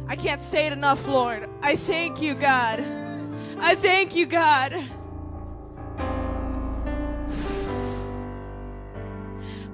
I 0.08 0.16
can't 0.16 0.40
say 0.40 0.66
it 0.66 0.72
enough, 0.72 1.06
Lord. 1.06 1.48
I 1.62 1.76
thank 1.76 2.20
you, 2.20 2.34
God. 2.34 2.84
I 3.58 3.74
thank 3.74 4.14
you, 4.14 4.26
God. 4.26 4.72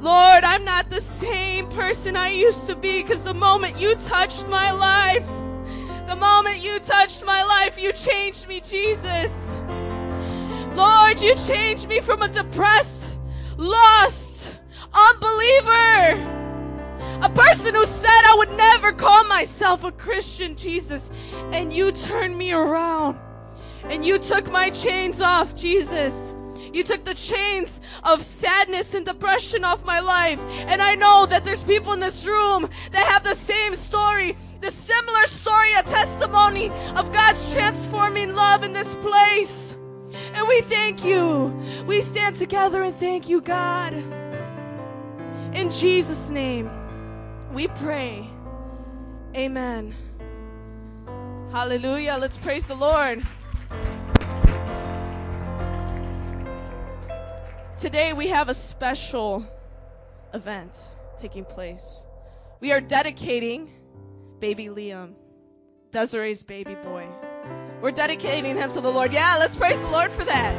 Lord, 0.00 0.44
I'm 0.44 0.64
not 0.64 0.90
the 0.90 1.00
same 1.00 1.68
person 1.68 2.16
I 2.16 2.30
used 2.30 2.66
to 2.66 2.74
be 2.74 3.02
because 3.02 3.24
the 3.24 3.34
moment 3.34 3.78
you 3.78 3.94
touched 3.94 4.48
my 4.48 4.72
life, 4.72 5.26
the 6.12 6.20
moment 6.20 6.58
you 6.58 6.78
touched 6.78 7.24
my 7.24 7.42
life, 7.42 7.80
you 7.80 7.90
changed 7.90 8.46
me, 8.46 8.60
Jesus. 8.60 9.56
Lord, 10.74 11.22
you 11.22 11.34
changed 11.34 11.88
me 11.88 12.00
from 12.00 12.20
a 12.20 12.28
depressed, 12.28 13.16
lost, 13.56 14.58
unbeliever, 14.92 16.20
a 17.22 17.30
person 17.30 17.74
who 17.74 17.86
said 17.86 18.24
I 18.26 18.34
would 18.36 18.52
never 18.58 18.92
call 18.92 19.24
myself 19.24 19.84
a 19.84 19.92
Christian, 19.92 20.54
Jesus. 20.54 21.10
And 21.50 21.72
you 21.72 21.92
turned 21.92 22.36
me 22.36 22.52
around 22.52 23.18
and 23.84 24.04
you 24.04 24.18
took 24.18 24.50
my 24.50 24.68
chains 24.68 25.22
off, 25.22 25.54
Jesus. 25.56 26.34
You 26.72 26.82
took 26.82 27.04
the 27.04 27.14
chains 27.14 27.80
of 28.02 28.22
sadness 28.22 28.94
and 28.94 29.04
depression 29.04 29.64
off 29.64 29.84
my 29.84 30.00
life. 30.00 30.40
And 30.66 30.80
I 30.80 30.94
know 30.94 31.26
that 31.26 31.44
there's 31.44 31.62
people 31.62 31.92
in 31.92 32.00
this 32.00 32.26
room 32.26 32.68
that 32.92 33.06
have 33.06 33.24
the 33.24 33.34
same 33.34 33.74
story, 33.74 34.36
the 34.60 34.70
similar 34.70 35.26
story, 35.26 35.72
a 35.74 35.82
testimony 35.82 36.70
of 36.96 37.12
God's 37.12 37.52
transforming 37.52 38.34
love 38.34 38.64
in 38.64 38.72
this 38.72 38.94
place. 38.96 39.76
And 40.34 40.48
we 40.48 40.62
thank 40.62 41.04
you. 41.04 41.54
We 41.86 42.00
stand 42.00 42.36
together 42.36 42.82
and 42.82 42.96
thank 42.96 43.28
you, 43.28 43.40
God. 43.40 43.92
In 45.54 45.70
Jesus' 45.70 46.30
name, 46.30 46.70
we 47.52 47.68
pray. 47.68 48.28
Amen. 49.36 49.94
Hallelujah. 51.52 52.16
Let's 52.18 52.38
praise 52.38 52.68
the 52.68 52.74
Lord. 52.74 53.22
Today 57.78 58.12
we 58.12 58.28
have 58.28 58.48
a 58.48 58.54
special 58.54 59.44
event 60.34 60.78
taking 61.18 61.44
place. 61.44 62.06
We 62.60 62.70
are 62.70 62.80
dedicating 62.80 63.70
baby 64.40 64.66
Liam, 64.66 65.14
Desiree's 65.90 66.42
baby 66.42 66.74
boy. 66.76 67.08
We're 67.80 67.90
dedicating 67.90 68.56
him 68.56 68.70
to 68.70 68.80
the 68.80 68.90
Lord. 68.90 69.12
Yeah, 69.12 69.36
let's 69.38 69.56
praise 69.56 69.80
the 69.80 69.88
Lord 69.88 70.12
for 70.12 70.24
that. 70.24 70.54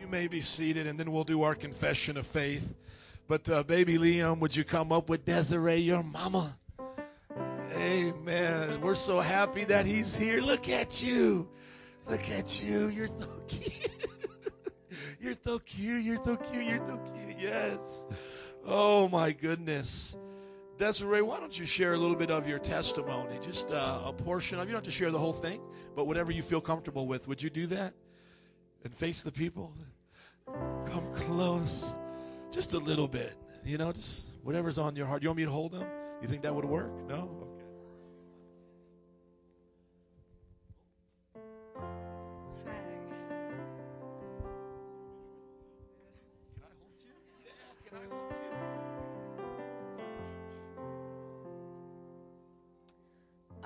You 0.00 0.06
may 0.06 0.28
be 0.28 0.40
seated, 0.40 0.86
and 0.86 0.98
then 0.98 1.12
we'll 1.12 1.24
do 1.24 1.42
our 1.42 1.54
confession 1.54 2.16
of 2.16 2.26
faith. 2.26 2.74
But 3.26 3.50
uh, 3.50 3.64
baby 3.64 3.98
Liam, 3.98 4.38
would 4.38 4.56
you 4.56 4.64
come 4.64 4.92
up 4.92 5.10
with 5.10 5.26
Desiree, 5.26 5.76
your 5.76 6.02
mama? 6.02 6.56
Amen. 7.76 8.80
We're 8.80 8.94
so 8.94 9.20
happy 9.20 9.64
that 9.64 9.84
he's 9.84 10.14
here. 10.14 10.40
Look 10.40 10.70
at 10.70 11.02
you. 11.02 11.50
Look 12.08 12.30
at 12.30 12.62
you. 12.62 12.88
You're 12.88 13.08
so 13.08 13.28
cute. 13.48 13.90
You're 15.20 15.34
so 15.44 15.58
cute. 15.58 16.04
You're 16.04 16.24
so 16.24 16.36
cute. 16.36 16.64
You're 16.64 16.86
so 16.86 16.96
cute. 17.14 17.36
Yes. 17.38 18.06
Oh 18.64 19.08
my 19.08 19.32
goodness. 19.32 20.16
Desiree, 20.78 21.22
why 21.22 21.40
don't 21.40 21.58
you 21.58 21.66
share 21.66 21.94
a 21.94 21.98
little 21.98 22.16
bit 22.16 22.30
of 22.30 22.46
your 22.46 22.60
testimony? 22.60 23.36
Just 23.42 23.72
uh, 23.72 24.02
a 24.04 24.12
portion 24.12 24.58
of. 24.58 24.66
You 24.66 24.72
don't 24.72 24.78
have 24.78 24.84
to 24.84 24.90
share 24.90 25.10
the 25.10 25.18
whole 25.18 25.32
thing, 25.32 25.60
but 25.96 26.06
whatever 26.06 26.30
you 26.30 26.42
feel 26.42 26.60
comfortable 26.60 27.06
with. 27.06 27.26
Would 27.28 27.42
you 27.42 27.50
do 27.50 27.66
that? 27.66 27.92
And 28.84 28.94
face 28.94 29.22
the 29.22 29.32
people. 29.32 29.72
Come 30.46 31.12
close. 31.12 31.90
Just 32.50 32.72
a 32.72 32.78
little 32.78 33.08
bit. 33.08 33.34
You 33.64 33.76
know, 33.76 33.92
just 33.92 34.28
whatever's 34.44 34.78
on 34.78 34.96
your 34.96 35.04
heart. 35.04 35.22
You 35.22 35.28
want 35.28 35.38
me 35.38 35.44
to 35.44 35.50
hold 35.50 35.72
them? 35.72 35.86
You 36.22 36.28
think 36.28 36.42
that 36.42 36.54
would 36.54 36.64
work? 36.64 36.90
No? 37.06 37.47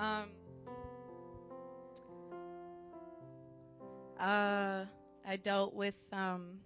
Um. 0.03 0.31
Uh, 4.19 4.85
I 5.25 5.37
dealt 5.37 5.75
with 5.75 5.95
um, 6.13 6.59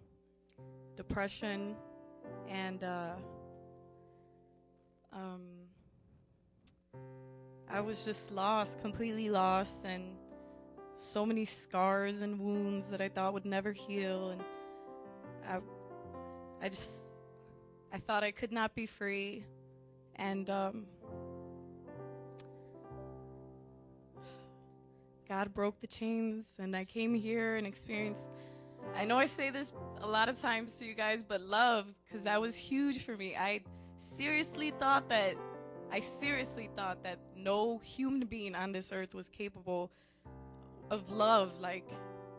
depression, 0.97 1.76
and 2.49 2.82
uh, 2.82 3.11
um, 5.12 5.43
I 7.68 7.82
was 7.82 8.07
just 8.07 8.30
lost, 8.30 8.80
completely 8.80 9.28
lost, 9.28 9.84
and 9.84 10.16
so 10.97 11.26
many 11.26 11.45
scars 11.45 12.22
and 12.22 12.41
wounds 12.41 12.91
that 12.91 13.03
I 13.03 13.11
thought 13.11 13.34
would 13.34 13.45
never 13.45 13.72
heal, 13.72 14.30
and 14.30 14.41
I, 15.47 15.59
I 16.64 16.70
just, 16.70 17.09
I 17.93 17.99
thought 17.99 18.24
I 18.24 18.30
could 18.30 18.53
not 18.53 18.74
be 18.74 18.87
free, 18.87 19.45
and 20.14 20.49
um, 20.49 20.87
God 25.29 25.53
broke 25.53 25.81
the 25.81 25.87
chains, 25.87 26.55
and 26.59 26.77
I 26.77 26.85
came 26.85 27.12
here 27.12 27.57
and 27.57 27.66
experienced. 27.66 28.31
I 28.95 29.05
know 29.05 29.16
I 29.16 29.27
say 29.27 29.51
this 29.51 29.72
a 30.01 30.07
lot 30.07 30.29
of 30.29 30.41
times 30.41 30.74
to 30.77 30.85
you 30.85 30.95
guys, 30.95 31.24
but 31.24 31.41
love, 31.41 31.87
because 32.05 32.22
that 32.24 32.41
was 32.41 32.55
huge 32.55 33.05
for 33.05 33.16
me. 33.16 33.35
I 33.37 33.62
seriously 33.97 34.70
thought 34.70 35.09
that, 35.09 35.35
I 35.91 36.01
seriously 36.01 36.70
thought 36.77 37.03
that 37.03 37.18
no 37.37 37.79
human 37.79 38.27
being 38.27 38.55
on 38.55 38.72
this 38.72 38.93
earth 38.93 39.14
was 39.14 39.29
capable 39.29 39.91
of 40.91 41.11
love, 41.11 41.59
like 41.61 41.91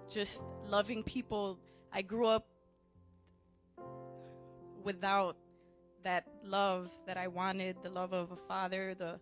just 0.10 0.44
loving 0.64 1.04
people. 1.04 1.60
I 1.92 2.02
grew 2.02 2.28
up 2.28 2.48
without 4.84 5.36
that 6.04 6.26
love 6.44 6.90
that 7.06 7.18
I 7.18 7.28
wanted 7.28 7.76
the 7.84 7.90
love 7.90 8.14
of 8.14 8.32
a 8.32 8.38
father, 8.38 8.96
the 8.96 9.20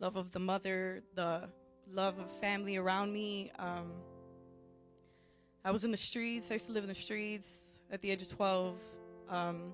love 0.00 0.16
of 0.16 0.32
the 0.32 0.38
mother, 0.38 1.02
the 1.14 1.50
love 1.92 2.18
of 2.18 2.30
family 2.32 2.76
around 2.76 3.12
me. 3.12 3.50
Um, 3.58 3.92
I 5.64 5.70
was 5.70 5.84
in 5.84 5.90
the 5.90 5.96
streets. 5.96 6.50
I 6.50 6.54
used 6.54 6.66
to 6.66 6.72
live 6.72 6.84
in 6.84 6.88
the 6.88 6.94
streets 6.94 7.46
at 7.90 8.00
the 8.02 8.10
age 8.10 8.22
of 8.22 8.30
12 8.30 8.80
um, 9.28 9.72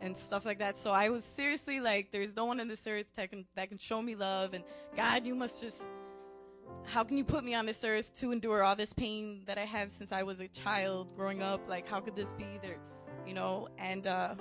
and 0.00 0.16
stuff 0.16 0.44
like 0.44 0.58
that. 0.58 0.76
So 0.76 0.90
I 0.90 1.08
was 1.08 1.24
seriously 1.24 1.80
like, 1.80 2.10
there's 2.10 2.34
no 2.36 2.44
one 2.44 2.60
on 2.60 2.68
this 2.68 2.86
earth 2.86 3.06
that 3.16 3.30
can, 3.30 3.44
that 3.54 3.68
can 3.68 3.78
show 3.78 4.02
me 4.02 4.14
love. 4.14 4.54
And 4.54 4.64
God, 4.96 5.26
you 5.26 5.34
must 5.34 5.60
just, 5.60 5.84
how 6.84 7.04
can 7.04 7.16
you 7.16 7.24
put 7.24 7.44
me 7.44 7.54
on 7.54 7.66
this 7.66 7.84
earth 7.84 8.14
to 8.20 8.32
endure 8.32 8.62
all 8.62 8.76
this 8.76 8.92
pain 8.92 9.42
that 9.46 9.58
I 9.58 9.64
have 9.64 9.90
since 9.90 10.12
I 10.12 10.22
was 10.22 10.40
a 10.40 10.48
child 10.48 11.14
growing 11.16 11.42
up? 11.42 11.68
Like, 11.68 11.88
how 11.88 12.00
could 12.00 12.16
this 12.16 12.32
be 12.32 12.58
there? 12.60 12.78
You 13.26 13.34
know, 13.34 13.68
and, 13.78 14.06
uh, 14.06 14.34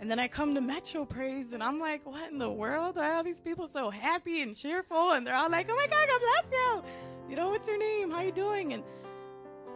and 0.00 0.10
then 0.10 0.18
I 0.20 0.28
come 0.28 0.54
to 0.54 0.60
Metro 0.60 1.04
Praise, 1.04 1.52
and 1.52 1.62
I'm 1.62 1.80
like, 1.80 2.06
what 2.06 2.30
in 2.30 2.38
the 2.38 2.50
world? 2.50 2.96
Why 2.96 3.10
are 3.10 3.14
all 3.14 3.24
these 3.24 3.40
people 3.40 3.66
so 3.66 3.90
happy 3.90 4.42
and 4.42 4.54
cheerful? 4.54 5.12
And 5.12 5.26
they're 5.26 5.34
all 5.34 5.50
like, 5.50 5.68
oh 5.68 5.74
my 5.74 5.86
God, 5.86 6.08
God 6.08 6.20
bless 6.20 6.52
you. 6.52 6.82
You 7.30 7.36
know, 7.36 7.48
what's 7.48 7.66
your 7.66 7.78
name? 7.78 8.10
How 8.10 8.20
you 8.20 8.32
doing? 8.32 8.72
And 8.72 8.84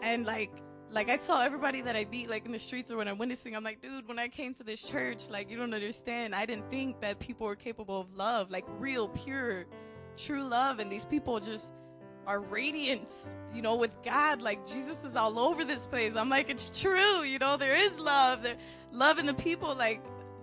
and 0.01 0.25
like 0.25 0.51
like 0.91 1.09
I 1.09 1.17
tell 1.17 1.39
everybody 1.39 1.81
that 1.83 1.97
I 1.97 2.05
beat 2.05 2.29
like 2.31 2.45
in 2.47 2.53
the 2.53 2.59
streets 2.59 2.91
or 2.91 2.99
when 2.99 3.09
I'm 3.09 3.19
witnessing, 3.19 3.57
I'm 3.57 3.65
like, 3.65 3.81
dude, 3.81 4.07
when 4.07 4.19
I 4.19 4.29
came 4.29 4.55
to 4.55 4.63
this 4.63 4.83
church, 4.83 5.29
like 5.29 5.51
you 5.51 5.57
don't 5.57 5.75
understand. 5.75 6.35
I 6.35 6.47
didn't 6.47 6.71
think 6.71 7.01
that 7.01 7.19
people 7.19 7.47
were 7.47 7.57
capable 7.57 8.01
of 8.01 8.15
love, 8.15 8.51
like 8.51 8.65
real, 8.79 9.09
pure, 9.09 9.65
true 10.17 10.45
love. 10.45 10.79
And 10.79 10.93
these 10.93 11.05
people 11.05 11.41
just 11.41 11.73
are 12.27 12.41
radiant, 12.41 13.09
you 13.53 13.63
know, 13.63 13.75
with 13.75 13.91
God. 14.05 14.41
Like 14.43 14.67
Jesus 14.67 15.03
is 15.03 15.17
all 15.17 15.39
over 15.39 15.65
this 15.65 15.87
place. 15.87 16.15
I'm 16.15 16.29
like, 16.29 16.51
it's 16.51 16.71
true, 16.79 17.23
you 17.23 17.39
know, 17.39 17.57
there 17.57 17.75
is 17.75 17.99
love. 17.99 18.43
There 18.43 18.57
love 18.93 19.19
in 19.19 19.27
the 19.27 19.35
people, 19.35 19.75
like, 19.75 20.03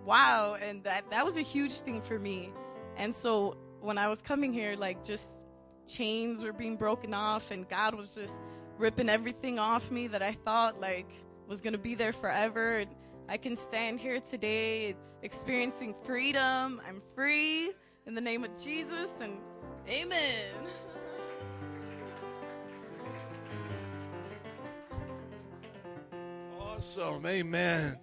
wow. 0.10 0.58
And 0.60 0.84
that 0.84 1.10
that 1.12 1.24
was 1.24 1.38
a 1.38 1.42
huge 1.42 1.82
thing 1.82 2.02
for 2.02 2.18
me. 2.20 2.52
And 2.98 3.14
so 3.14 3.56
when 3.80 3.98
I 3.98 4.08
was 4.08 4.22
coming 4.22 4.52
here, 4.52 4.76
like 4.76 5.04
just 5.04 5.46
chains 5.88 6.42
were 6.42 6.54
being 6.54 6.76
broken 6.76 7.14
off 7.14 7.52
and 7.52 7.68
God 7.70 7.94
was 7.96 8.10
just 8.10 8.34
ripping 8.78 9.10
everything 9.10 9.60
off 9.60 9.92
me 9.92 10.08
that 10.08 10.22
I 10.22 10.34
thought 10.46 10.80
like 10.80 11.10
was 11.48 11.62
gonna 11.62 11.78
be 11.78 11.96
there 11.96 12.14
forever. 12.14 12.80
And 12.80 12.90
I 13.28 13.38
can 13.38 13.56
stand 13.56 14.00
here 14.00 14.20
today 14.20 14.96
experiencing 15.22 15.94
freedom. 16.04 16.82
I'm 16.88 17.02
free 17.14 17.72
in 18.08 18.16
the 18.16 18.22
name 18.22 18.44
of 18.44 18.58
Jesus 18.58 19.12
and 19.22 19.38
amen. 19.88 20.54
Awesome. 26.60 27.26
Amen. 27.26 28.00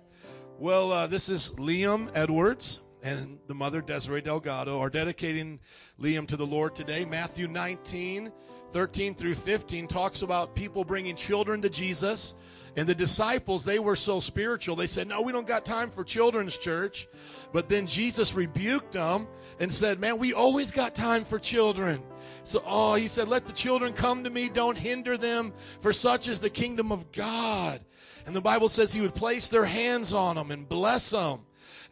Well, 0.58 0.90
uh, 0.90 1.06
this 1.06 1.28
is 1.28 1.50
Liam 1.58 2.10
Edwards 2.14 2.80
and 3.02 3.38
the 3.46 3.54
mother, 3.54 3.82
Desiree 3.82 4.22
Delgado, 4.22 4.80
are 4.80 4.88
dedicating 4.88 5.60
Liam 6.00 6.26
to 6.28 6.36
the 6.38 6.46
Lord 6.46 6.74
today. 6.74 7.04
Matthew 7.04 7.46
19, 7.46 8.32
13 8.72 9.14
through 9.14 9.34
15 9.34 9.86
talks 9.86 10.22
about 10.22 10.54
people 10.54 10.82
bringing 10.82 11.14
children 11.14 11.60
to 11.60 11.68
Jesus. 11.68 12.36
And 12.74 12.88
the 12.88 12.94
disciples, 12.94 13.66
they 13.66 13.78
were 13.78 13.96
so 13.96 14.18
spiritual. 14.18 14.76
They 14.76 14.86
said, 14.86 15.08
No, 15.08 15.20
we 15.20 15.30
don't 15.30 15.46
got 15.46 15.66
time 15.66 15.90
for 15.90 16.04
children's 16.04 16.56
church. 16.56 17.06
But 17.52 17.68
then 17.68 17.86
Jesus 17.86 18.32
rebuked 18.32 18.92
them 18.92 19.28
and 19.60 19.70
said, 19.70 20.00
Man, 20.00 20.16
we 20.16 20.32
always 20.32 20.70
got 20.70 20.94
time 20.94 21.24
for 21.24 21.38
children. 21.38 22.02
So, 22.44 22.62
oh, 22.64 22.94
he 22.94 23.08
said, 23.08 23.28
Let 23.28 23.46
the 23.46 23.52
children 23.52 23.92
come 23.92 24.24
to 24.24 24.30
me. 24.30 24.48
Don't 24.48 24.76
hinder 24.76 25.18
them, 25.18 25.52
for 25.82 25.92
such 25.92 26.28
is 26.28 26.40
the 26.40 26.50
kingdom 26.50 26.92
of 26.92 27.12
God. 27.12 27.82
And 28.26 28.34
the 28.34 28.40
Bible 28.40 28.68
says 28.68 28.92
he 28.92 29.00
would 29.00 29.14
place 29.14 29.48
their 29.48 29.64
hands 29.64 30.12
on 30.12 30.36
them 30.36 30.50
and 30.50 30.68
bless 30.68 31.10
them. 31.10 31.40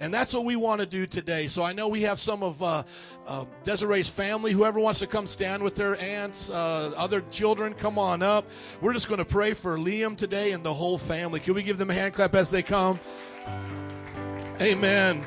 And 0.00 0.12
that's 0.12 0.34
what 0.34 0.44
we 0.44 0.56
want 0.56 0.80
to 0.80 0.86
do 0.86 1.06
today. 1.06 1.46
So 1.46 1.62
I 1.62 1.72
know 1.72 1.86
we 1.86 2.02
have 2.02 2.18
some 2.18 2.42
of 2.42 2.60
uh, 2.62 2.82
uh, 3.26 3.44
Desiree's 3.62 4.08
family. 4.08 4.50
Whoever 4.50 4.80
wants 4.80 4.98
to 4.98 5.06
come 5.06 5.26
stand 5.26 5.62
with 5.62 5.76
their 5.76 5.96
aunts, 6.00 6.50
uh, 6.50 6.92
other 6.96 7.20
children, 7.30 7.74
come 7.74 7.98
on 7.98 8.22
up. 8.22 8.44
We're 8.80 8.92
just 8.92 9.08
going 9.08 9.18
to 9.18 9.24
pray 9.24 9.52
for 9.52 9.78
Liam 9.78 10.16
today 10.16 10.50
and 10.50 10.64
the 10.64 10.74
whole 10.74 10.98
family. 10.98 11.38
Can 11.38 11.54
we 11.54 11.62
give 11.62 11.78
them 11.78 11.90
a 11.90 11.94
hand 11.94 12.14
clap 12.14 12.34
as 12.34 12.50
they 12.50 12.62
come? 12.62 12.98
Amen. 14.60 15.24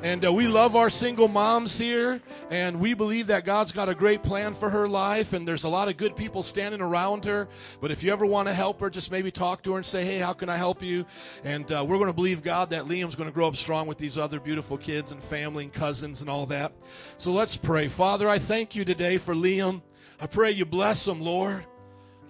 And 0.00 0.24
uh, 0.24 0.32
we 0.32 0.46
love 0.46 0.76
our 0.76 0.90
single 0.90 1.26
moms 1.26 1.76
here, 1.76 2.20
and 2.50 2.78
we 2.78 2.94
believe 2.94 3.26
that 3.26 3.44
God's 3.44 3.72
got 3.72 3.88
a 3.88 3.96
great 3.96 4.22
plan 4.22 4.54
for 4.54 4.70
her 4.70 4.86
life, 4.86 5.32
and 5.32 5.46
there's 5.46 5.64
a 5.64 5.68
lot 5.68 5.88
of 5.88 5.96
good 5.96 6.14
people 6.14 6.44
standing 6.44 6.80
around 6.80 7.24
her. 7.24 7.48
But 7.80 7.90
if 7.90 8.04
you 8.04 8.12
ever 8.12 8.24
want 8.24 8.46
to 8.46 8.54
help 8.54 8.78
her, 8.80 8.90
just 8.90 9.10
maybe 9.10 9.32
talk 9.32 9.64
to 9.64 9.72
her 9.72 9.76
and 9.76 9.84
say, 9.84 10.04
hey, 10.04 10.18
how 10.18 10.34
can 10.34 10.48
I 10.48 10.56
help 10.56 10.84
you? 10.84 11.04
And 11.42 11.70
uh, 11.72 11.84
we're 11.86 11.96
going 11.96 12.06
to 12.06 12.12
believe 12.12 12.44
God 12.44 12.70
that 12.70 12.84
Liam's 12.84 13.16
going 13.16 13.28
to 13.28 13.34
grow 13.34 13.48
up 13.48 13.56
strong 13.56 13.88
with 13.88 13.98
these 13.98 14.16
other 14.16 14.38
beautiful 14.38 14.78
kids 14.78 15.10
and 15.10 15.20
family 15.20 15.64
and 15.64 15.72
cousins 15.72 16.20
and 16.20 16.30
all 16.30 16.46
that. 16.46 16.72
So 17.18 17.32
let's 17.32 17.56
pray. 17.56 17.88
Father, 17.88 18.28
I 18.28 18.38
thank 18.38 18.76
you 18.76 18.84
today 18.84 19.18
for 19.18 19.34
Liam. 19.34 19.82
I 20.20 20.28
pray 20.28 20.52
you 20.52 20.64
bless 20.64 21.08
him, 21.08 21.20
Lord. 21.20 21.66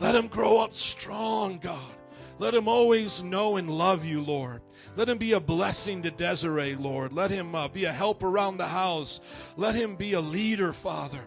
Let 0.01 0.14
him 0.14 0.29
grow 0.29 0.57
up 0.57 0.75
strong, 0.75 1.59
God. 1.59 1.93
Let 2.39 2.55
him 2.55 2.66
always 2.66 3.23
know 3.23 3.57
and 3.57 3.69
love 3.69 4.07
you, 4.07 4.23
Lord. 4.23 4.62
Let 4.99 5.09
him 5.09 5.18
be 5.18 5.34
a 5.34 5.38
blessing 5.38 6.03
to 6.03 6.11
Desiree, 6.11 6.74
Lord. 6.74 7.12
Let 7.12 7.30
him 7.30 7.55
uh, 7.55 7.68
be 7.68 7.84
a 7.84 7.92
help 7.92 8.24
around 8.24 8.57
the 8.57 8.66
house. 8.66 9.20
Let 9.57 9.76
him 9.76 9.94
be 9.94 10.14
a 10.14 10.20
leader, 10.20 10.72
Father. 10.72 11.20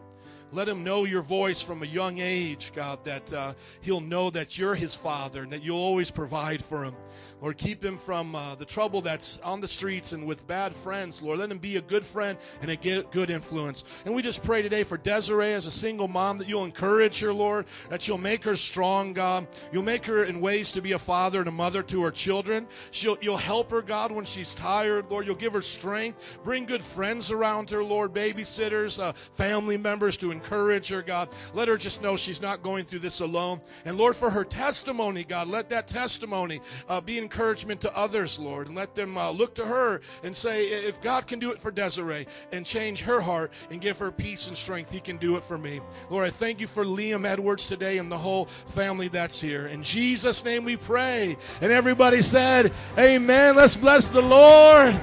Let 0.52 0.68
him 0.68 0.84
know 0.84 1.06
your 1.06 1.22
voice 1.22 1.62
from 1.62 1.82
a 1.82 1.86
young 1.86 2.20
age, 2.20 2.74
God, 2.76 3.02
that 3.06 3.32
uh, 3.32 3.54
he'll 3.80 4.02
know 4.02 4.30
that 4.32 4.58
you're 4.58 4.76
his 4.76 4.94
father 4.94 5.44
and 5.44 5.54
that 5.54 5.64
you'll 5.64 5.78
always 5.78 6.12
provide 6.12 6.62
for 6.62 6.84
him. 6.84 6.94
Lord, 7.42 7.58
keep 7.58 7.84
him 7.84 7.98
from 7.98 8.36
uh, 8.36 8.54
the 8.54 8.66
trouble 8.66 9.02
that's 9.02 9.40
on 9.40 9.62
the 9.62 9.68
streets 9.68 10.12
and 10.12 10.28
with 10.28 10.46
bad 10.46 10.76
friends, 10.76 11.24
Lord. 11.24 11.40
Let 11.40 11.50
him 11.50 11.58
be 11.58 11.78
a 11.78 11.82
good 11.82 12.06
friend 12.06 12.38
and 12.62 12.70
a 12.70 12.76
good 12.76 13.32
influence. 13.32 13.84
And 14.06 14.14
we 14.14 14.22
just 14.22 14.44
pray 14.44 14.62
today 14.62 14.84
for 14.84 14.96
Desiree 14.96 15.54
as 15.54 15.66
a 15.66 15.72
single 15.72 16.08
mom 16.08 16.38
that 16.38 16.48
you'll 16.48 16.66
encourage 16.66 17.20
her, 17.22 17.34
Lord, 17.34 17.66
that 17.90 18.08
you'll 18.08 18.20
make 18.20 18.44
her 18.44 18.56
strong, 18.56 19.14
God. 19.14 19.48
You'll 19.72 19.82
make 19.82 20.06
her 20.06 20.26
in 20.26 20.40
ways 20.40 20.72
to 20.74 20.82
be 20.84 20.92
a 20.92 21.00
father 21.00 21.40
and 21.40 21.48
a 21.48 21.52
mother 21.52 21.82
to 21.82 22.04
her 22.04 22.12
children. 22.12 22.68
She'll, 22.92 23.18
you'll 23.22 23.38
help 23.38 23.72
her, 23.72 23.82
God, 23.82 24.12
when 24.12 24.26
she's 24.26 24.54
tired, 24.54 25.10
Lord. 25.10 25.26
You'll 25.26 25.34
give 25.34 25.54
her 25.54 25.64
strength. 25.64 26.20
Bring 26.44 26.68
good 26.68 26.84
friends 26.84 27.32
around 27.32 27.72
her, 27.72 27.84
Lord, 27.84 28.14
babysitters, 28.14 29.02
uh, 29.02 29.14
family 29.34 29.78
members 29.78 30.16
to 30.18 30.30
encourage 30.30 30.90
her, 30.90 31.02
God. 31.02 31.30
Let 31.56 31.68
her 31.70 31.78
just 31.78 32.04
know 32.04 32.16
she's 32.16 32.42
not 32.42 32.62
going 32.62 32.86
through 32.86 33.00
this 33.00 33.22
alone. 33.22 33.62
And 33.86 33.98
Lord, 33.98 34.16
for 34.16 34.30
her 34.30 34.44
testimony, 34.44 35.24
God, 35.24 35.48
let 35.48 35.70
that 35.70 35.88
testimony 35.88 36.62
uh, 36.88 37.02
be 37.02 37.18
encouragement 37.32 37.80
to 37.80 37.96
others, 37.96 38.40
Lord, 38.40 38.68
and 38.68 38.76
let 38.76 38.94
them 38.94 39.18
uh, 39.18 39.32
look 39.32 39.56
to 39.56 39.66
her 39.66 40.02
and 40.24 40.36
say, 40.36 40.68
if 40.68 41.02
God 41.02 41.28
can 41.28 41.40
do 41.40 41.52
it 41.52 41.62
for 41.62 41.72
Desiree 41.72 42.28
and 42.52 42.66
change 42.66 43.02
her 43.02 43.22
heart 43.22 43.54
and 43.70 43.80
give 43.80 43.98
her 44.00 44.12
peace 44.12 44.50
and 44.50 44.58
strength, 44.58 44.92
He 44.92 45.00
can 45.00 45.16
do 45.16 45.38
it 45.38 45.44
for 45.44 45.58
me. 45.58 45.80
Lord, 46.10 46.28
I 46.28 46.30
thank 46.30 46.60
you 46.60 46.68
for 46.68 46.84
Liam 46.84 47.26
Edwards 47.26 47.68
today 47.68 48.00
and 48.00 48.12
the 48.12 48.18
whole 48.18 48.46
family 48.76 49.08
that's 49.08 49.40
here. 49.40 49.68
In 49.68 49.82
Jesus' 49.82 50.44
name 50.44 50.66
we 50.66 50.76
pray. 50.76 51.38
And 51.62 51.72
everybody 51.72 52.22
said, 52.22 52.74
Amen. 52.98 53.56
Let's 53.56 53.78
bless 53.78 54.10
the 54.10 54.22
Lord. 54.22 54.94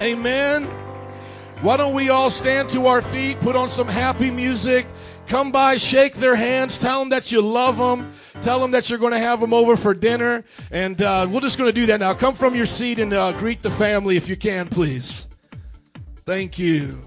Amen. 0.00 0.70
Why 1.62 1.76
don't 1.76 1.94
we 1.94 2.10
all 2.10 2.30
stand 2.30 2.68
to 2.70 2.86
our 2.86 3.02
feet, 3.02 3.40
put 3.40 3.56
on 3.56 3.68
some 3.68 3.88
happy 3.88 4.30
music, 4.30 4.86
come 5.26 5.52
by, 5.52 5.76
shake 5.76 6.14
their 6.14 6.36
hands, 6.36 6.78
tell 6.78 7.00
them 7.00 7.08
that 7.10 7.32
you 7.32 7.40
love 7.40 7.76
them, 7.76 8.12
tell 8.40 8.60
them 8.60 8.70
that 8.72 8.88
you're 8.90 8.98
going 8.98 9.12
to 9.12 9.18
have 9.18 9.40
them 9.40 9.54
over 9.54 9.76
for 9.76 9.94
dinner, 9.94 10.44
and 10.70 11.00
uh, 11.02 11.26
we're 11.30 11.40
just 11.40 11.58
going 11.58 11.68
to 11.68 11.72
do 11.72 11.86
that 11.86 12.00
now. 12.00 12.14
Come 12.14 12.34
from 12.34 12.54
your 12.54 12.66
seat 12.66 12.98
and 12.98 13.12
uh, 13.12 13.32
greet 13.32 13.62
the 13.62 13.70
family 13.70 14.16
if 14.16 14.28
you 14.28 14.36
can, 14.36 14.68
please. 14.68 15.28
Thank 16.26 16.58
you. 16.58 17.04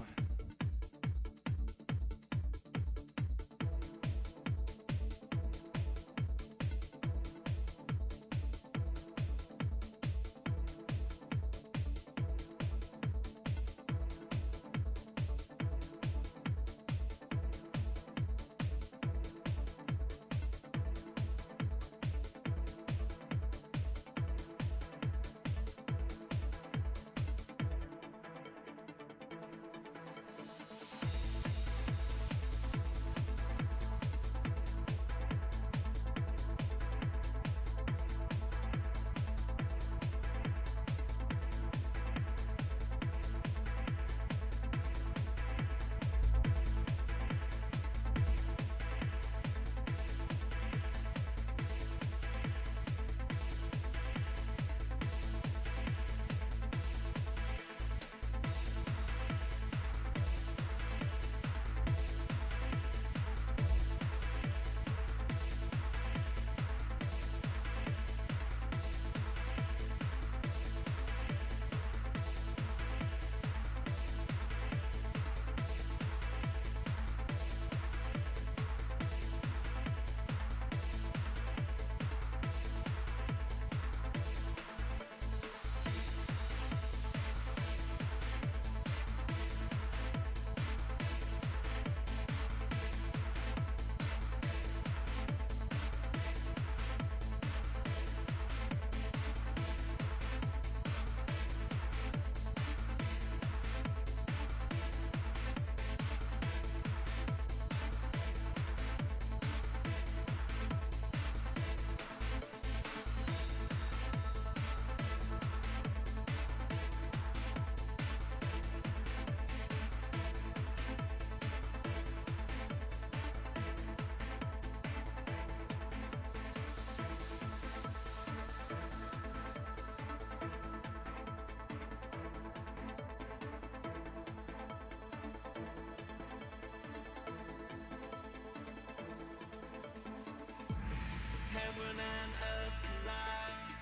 Heaven 141.68 142.00
and 142.00 142.32
earth 142.48 142.78
collide. 142.80 143.76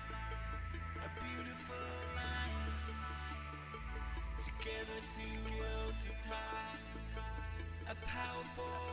A 0.99 1.09
beautiful 1.23 1.87
alliance. 2.03 2.83
Together 4.43 4.99
two 5.15 5.39
worlds 5.55 6.01
are 6.03 6.19
tied. 6.27 6.83
A 7.87 7.95
powerful 8.05 8.86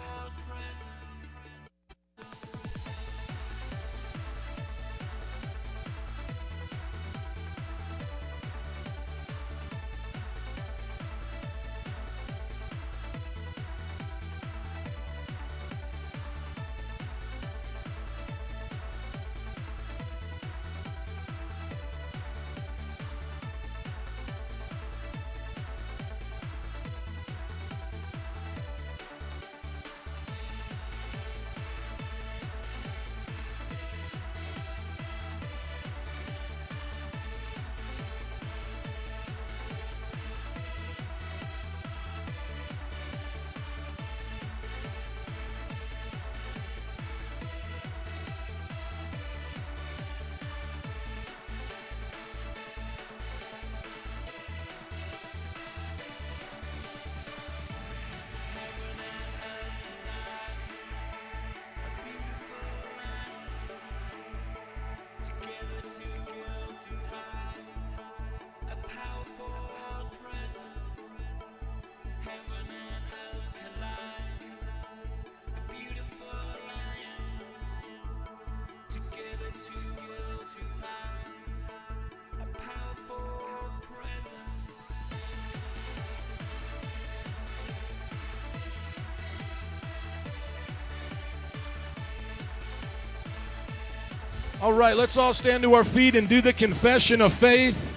All 94.62 94.72
right, 94.72 94.96
let's 94.96 95.16
all 95.16 95.34
stand 95.34 95.62
to 95.64 95.74
our 95.74 95.84
feet 95.84 96.14
and 96.14 96.28
do 96.28 96.40
the 96.40 96.52
confession 96.52 97.20
of 97.20 97.34
faith. 97.34 97.90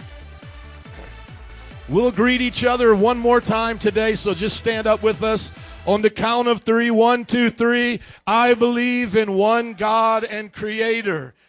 We'll 1.87 2.11
greet 2.11 2.41
each 2.41 2.65
other 2.65 2.95
one 2.95 3.17
more 3.17 3.39
time 3.39 3.79
today, 3.79 4.15
so 4.15 4.33
just 4.33 4.57
stand 4.57 4.87
up 4.87 5.01
with 5.01 5.23
us 5.23 5.53
on 5.85 6.01
the 6.01 6.09
count 6.09 6.49
of 6.49 6.63
three. 6.63 6.91
One, 6.91 7.23
two, 7.23 7.49
three. 7.49 8.01
I 8.25 8.55
believe 8.55 9.15
in 9.15 9.33
one 9.33 9.73
God 9.73 10.25
and 10.25 10.51
Creator, 10.51 11.33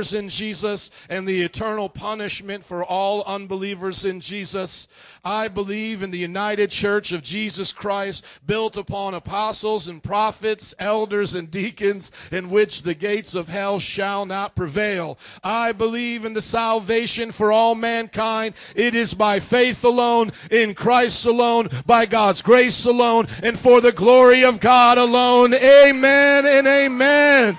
in 0.00 0.28
Jesus 0.28 0.90
and 1.08 1.26
the 1.26 1.42
eternal 1.42 1.88
punishment 1.88 2.64
for 2.64 2.84
all 2.84 3.22
unbelievers 3.24 4.04
in 4.04 4.20
Jesus. 4.20 4.88
I 5.24 5.48
believe 5.48 6.02
in 6.02 6.10
the 6.10 6.18
united 6.18 6.70
church 6.70 7.12
of 7.12 7.22
Jesus 7.22 7.72
Christ 7.72 8.24
built 8.46 8.76
upon 8.76 9.14
apostles 9.14 9.88
and 9.88 10.02
prophets, 10.02 10.74
elders 10.78 11.34
and 11.34 11.50
deacons 11.50 12.10
in 12.32 12.48
which 12.48 12.82
the 12.82 12.94
gates 12.94 13.34
of 13.34 13.48
hell 13.48 13.78
shall 13.78 14.24
not 14.24 14.56
prevail. 14.56 15.18
I 15.44 15.72
believe 15.72 16.24
in 16.24 16.32
the 16.32 16.40
salvation 16.40 17.32
for 17.32 17.52
all 17.52 17.74
mankind. 17.74 18.54
It 18.74 18.94
is 18.94 19.12
by 19.12 19.40
faith 19.40 19.84
alone, 19.84 20.32
in 20.50 20.74
Christ 20.74 21.26
alone, 21.26 21.68
by 21.84 22.06
God's 22.06 22.42
grace 22.42 22.86
alone, 22.86 23.28
and 23.42 23.58
for 23.58 23.80
the 23.80 23.92
glory 23.92 24.44
of 24.44 24.60
God 24.60 24.98
alone. 24.98 25.52
Amen 25.54 26.46
and 26.46 26.66
amen. 26.66 27.58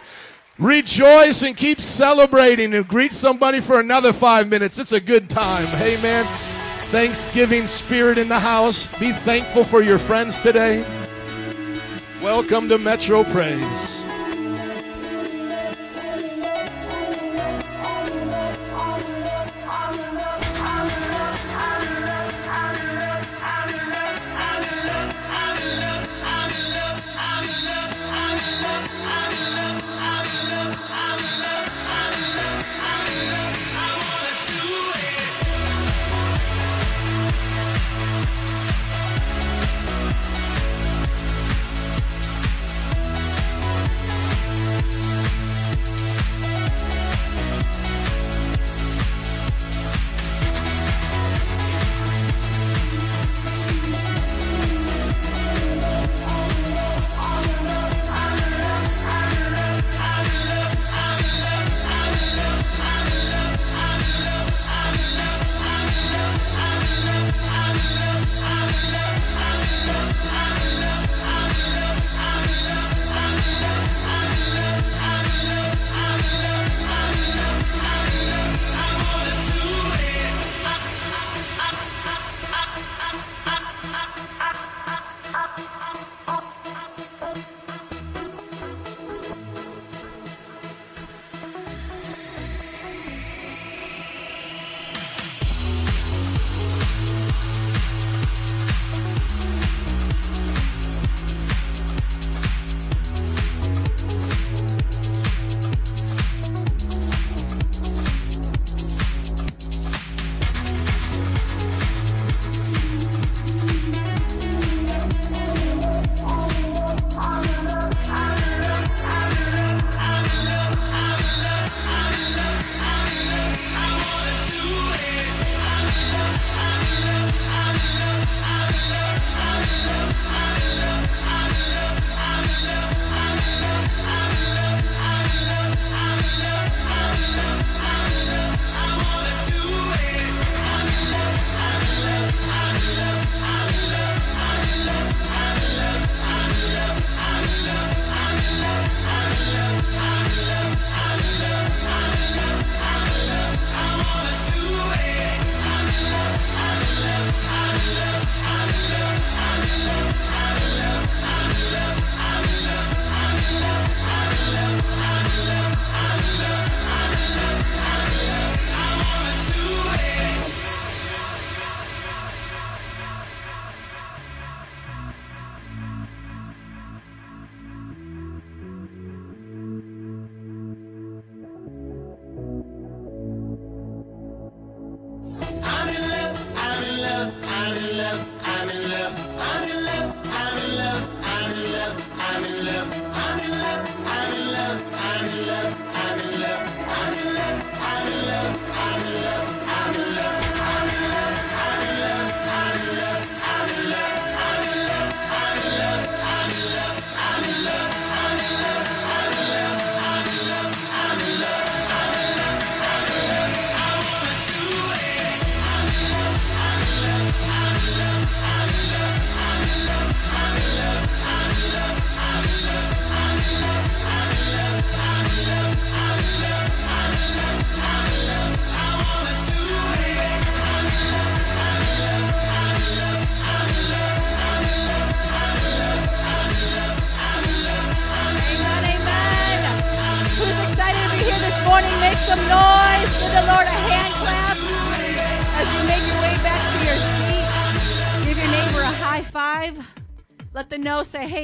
Rejoice 0.61 1.41
and 1.41 1.57
keep 1.57 1.81
celebrating 1.81 2.75
and 2.75 2.87
greet 2.87 3.13
somebody 3.13 3.59
for 3.59 3.79
another 3.79 4.13
five 4.13 4.47
minutes. 4.47 4.77
It's 4.77 4.91
a 4.91 4.99
good 4.99 5.27
time. 5.27 5.65
Amen. 5.81 6.23
Thanksgiving 6.91 7.65
spirit 7.65 8.19
in 8.19 8.29
the 8.29 8.37
house. 8.37 8.95
Be 8.99 9.11
thankful 9.11 9.63
for 9.63 9.81
your 9.81 9.97
friends 9.97 10.39
today. 10.39 10.85
Welcome 12.21 12.69
to 12.69 12.77
Metro 12.77 13.23
Praise. 13.23 14.00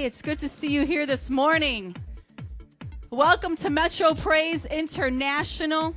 It's 0.08 0.22
good 0.22 0.40
to 0.40 0.48
see 0.48 0.70
you 0.70 0.86
here 0.86 1.06
this 1.06 1.30
morning. 1.30 1.94
Welcome 3.10 3.58
to 3.58 3.70
Metro 3.70 4.14
Praise 4.14 4.64
International. 4.64 5.94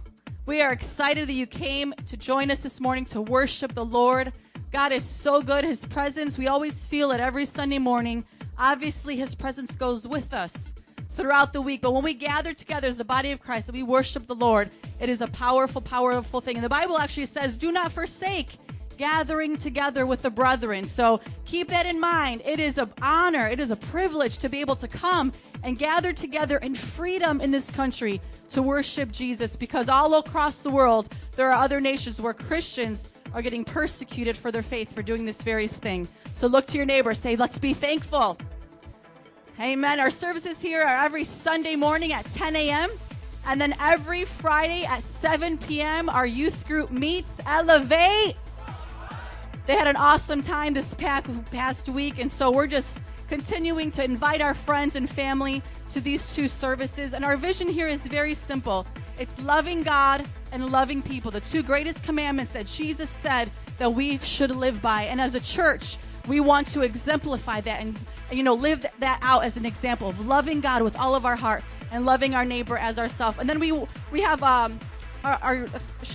We 0.47 0.61
are 0.63 0.73
excited 0.73 1.29
that 1.29 1.35
you 1.35 1.47
came 1.47 1.95
to 2.07 2.17
join 2.17 2.51
us 2.51 2.61
this 2.61 2.81
morning 2.81 3.05
to 3.05 3.21
worship 3.21 3.73
the 3.73 3.85
Lord. 3.85 4.33
God 4.73 4.91
is 4.91 5.05
so 5.05 5.41
good. 5.41 5.63
His 5.63 5.85
presence, 5.85 6.37
we 6.37 6.49
always 6.49 6.89
feel 6.89 7.13
it 7.13 7.21
every 7.21 7.47
Sunday 7.47 7.79
morning. 7.79 8.25
Obviously, 8.59 9.15
His 9.15 9.33
presence 9.37 9.77
goes 9.77 10.09
with 10.09 10.35
us 10.35 10.75
throughout 11.11 11.53
the 11.53 11.61
week. 11.61 11.81
But 11.81 11.95
when 11.95 12.03
we 12.03 12.15
gather 12.15 12.53
together 12.53 12.89
as 12.89 12.97
the 12.97 13.05
body 13.05 13.31
of 13.31 13.39
Christ 13.39 13.69
and 13.69 13.77
we 13.77 13.85
worship 13.85 14.27
the 14.27 14.35
Lord, 14.35 14.73
it 14.99 15.09
is 15.09 15.21
a 15.21 15.29
powerful, 15.29 15.81
powerful 15.81 16.41
thing. 16.41 16.57
And 16.57 16.65
the 16.65 16.69
Bible 16.69 16.99
actually 16.99 17.27
says, 17.27 17.57
do 17.57 17.71
not 17.71 17.93
forsake 17.93 18.57
gathering 19.01 19.57
together 19.57 20.05
with 20.05 20.21
the 20.21 20.29
brethren. 20.29 20.87
So 20.87 21.23
keep 21.47 21.69
that 21.69 21.87
in 21.87 21.99
mind. 21.99 22.43
It 22.45 22.61
is 22.61 22.77
an 22.77 22.93
honor, 23.01 23.49
it 23.49 23.59
is 23.59 23.71
a 23.71 23.77
privilege 23.77 24.37
to 24.37 24.51
be 24.51 24.61
able 24.61 24.77
to 24.77 24.87
come 24.87 25.33
and 25.63 25.79
gather 25.79 26.13
together 26.13 26.59
in 26.59 26.75
freedom 26.75 27.41
in 27.41 27.51
this 27.51 27.71
country 27.71 28.21
to 28.51 28.61
worship 28.61 29.11
Jesus 29.11 29.57
because 29.57 29.89
all 29.89 30.17
across 30.17 30.59
the 30.59 30.69
world 30.69 31.15
there 31.35 31.51
are 31.51 31.65
other 31.65 31.81
nations 31.81 32.21
where 32.21 32.35
Christians 32.35 33.09
are 33.33 33.41
getting 33.41 33.65
persecuted 33.65 34.37
for 34.37 34.53
their 34.53 34.63
faith 34.63 34.95
for 34.95 35.03
doing 35.03 35.25
this 35.25 35.41
very 35.41 35.67
thing. 35.67 36.07
So 36.35 36.47
look 36.47 36.67
to 36.67 36.77
your 36.77 36.85
neighbor, 36.85 37.15
say, 37.15 37.37
let's 37.37 37.59
be 37.59 37.73
thankful. 37.73 38.37
Amen. 39.59 39.99
Our 39.99 40.11
services 40.11 40.61
here 40.61 40.83
are 40.83 41.05
every 41.07 41.25
Sunday 41.25 41.75
morning 41.75 42.13
at 42.13 42.27
10 42.35 42.55
a.m. 42.55 42.91
And 43.47 43.59
then 43.59 43.75
every 43.81 44.27
Friday 44.27 44.85
at 44.85 45.03
7 45.03 45.57
p.m., 45.57 46.11
our 46.11 46.27
youth 46.27 46.67
group 46.67 46.91
meets. 46.91 47.41
Elevate. 47.47 48.37
They 49.71 49.77
had 49.77 49.87
an 49.87 49.95
awesome 49.95 50.43
time 50.43 50.75
this 50.75 50.95
past 50.95 51.89
week, 51.89 52.19
and 52.19 52.33
so 52.33 52.51
we're 52.51 52.67
just 52.67 53.03
continuing 53.29 53.93
to 53.93 54.03
invite 54.03 54.41
our 54.41 54.53
friends 54.53 54.97
and 54.97 55.09
family 55.09 55.63
to 55.91 56.01
these 56.01 56.35
two 56.35 56.49
services. 56.49 57.15
And 57.15 57.25
our 57.25 57.37
vision 57.37 57.69
here 57.69 57.87
is 57.87 58.05
very 58.05 58.35
simple 58.35 58.85
it's 59.17 59.39
loving 59.39 59.85
God 59.85 60.29
and 60.51 60.73
loving 60.73 61.03
people, 61.03 61.31
the 61.31 61.41
two 61.41 61.63
greatest 61.63 62.03
commandments 62.03 62.51
that 62.51 62.67
Jesus 62.67 63.09
said 63.09 63.49
that 63.79 63.95
we 63.95 64.19
should 64.19 64.51
live 64.51 64.83
by. 64.83 65.03
And 65.03 65.21
as 65.21 65.37
a 65.37 65.41
church, 65.41 65.99
we 66.27 66.41
want 66.41 66.67
to 66.67 66.81
exemplify 66.81 67.61
that 67.61 67.81
and, 67.81 67.97
you 68.33 68.43
know 68.43 68.55
live 68.55 68.85
that 68.99 69.21
out 69.23 69.45
as 69.45 69.57
an 69.57 69.65
example 69.65 70.09
of 70.09 70.27
loving 70.27 70.61
God 70.61 70.83
with 70.83 70.97
all 70.97 71.15
of 71.15 71.25
our 71.25 71.37
heart 71.37 71.63
and 71.93 72.05
loving 72.05 72.35
our 72.35 72.45
neighbor 72.45 72.77
as 72.77 72.99
ourselves. 72.99 73.39
And 73.39 73.49
then 73.49 73.61
we 73.61 73.71
we 74.11 74.21
have 74.21 74.43
um, 74.43 74.81
our, 75.25 75.39
our 75.43 75.67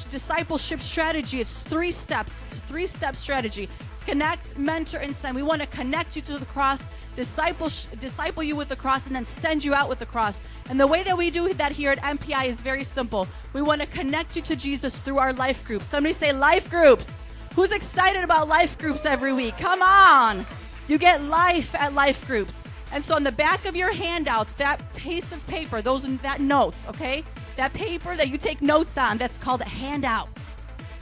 discipleship 0.09 0.81
strategy. 0.81 1.41
It's 1.41 1.61
three 1.61 1.91
steps. 1.91 2.43
It's 2.43 2.55
three 2.55 2.87
step 2.87 3.15
strategy. 3.15 3.69
It's 3.93 4.03
connect, 4.03 4.57
mentor, 4.57 4.97
and 4.97 5.15
send. 5.15 5.35
We 5.35 5.43
want 5.43 5.61
to 5.61 5.67
connect 5.67 6.15
you 6.15 6.21
to 6.23 6.37
the 6.37 6.45
cross, 6.45 6.83
disciple 7.15 7.69
disciple 7.99 8.43
you 8.43 8.55
with 8.55 8.69
the 8.69 8.75
cross, 8.75 9.07
and 9.07 9.15
then 9.15 9.25
send 9.25 9.63
you 9.63 9.73
out 9.73 9.89
with 9.89 9.99
the 9.99 10.05
cross. 10.05 10.41
And 10.69 10.79
the 10.79 10.87
way 10.87 11.03
that 11.03 11.17
we 11.17 11.29
do 11.29 11.53
that 11.53 11.71
here 11.71 11.91
at 11.91 12.01
MPI 12.01 12.47
is 12.47 12.61
very 12.61 12.83
simple. 12.83 13.27
We 13.53 13.61
want 13.61 13.81
to 13.81 13.87
connect 13.87 14.35
you 14.35 14.41
to 14.43 14.55
Jesus 14.55 14.99
through 14.99 15.19
our 15.19 15.33
life 15.33 15.63
groups. 15.65 15.85
Somebody 15.85 16.13
say 16.13 16.31
life 16.31 16.69
groups. 16.69 17.21
Who's 17.55 17.71
excited 17.71 18.23
about 18.23 18.47
life 18.47 18.77
groups 18.77 19.05
every 19.05 19.31
week? 19.31 19.57
Come 19.57 19.81
on. 19.81 20.45
You 20.87 20.97
get 20.97 21.21
life 21.23 21.73
at 21.75 21.93
life 21.93 22.25
groups. 22.27 22.65
And 22.91 23.03
so 23.03 23.15
on 23.15 23.23
the 23.23 23.31
back 23.31 23.65
of 23.65 23.75
your 23.75 23.91
handouts, 23.91 24.53
that 24.55 24.93
piece 24.93 25.31
of 25.31 25.45
paper, 25.47 25.81
those 25.81 26.03
that 26.19 26.41
notes, 26.41 26.85
okay? 26.87 27.23
That 27.55 27.73
paper 27.73 28.17
that 28.17 28.29
you 28.29 28.37
take 28.37 28.61
notes 28.61 28.97
on, 28.97 29.17
that's 29.17 29.37
called 29.37 29.61
a 29.61 29.69
handout. 29.69 30.29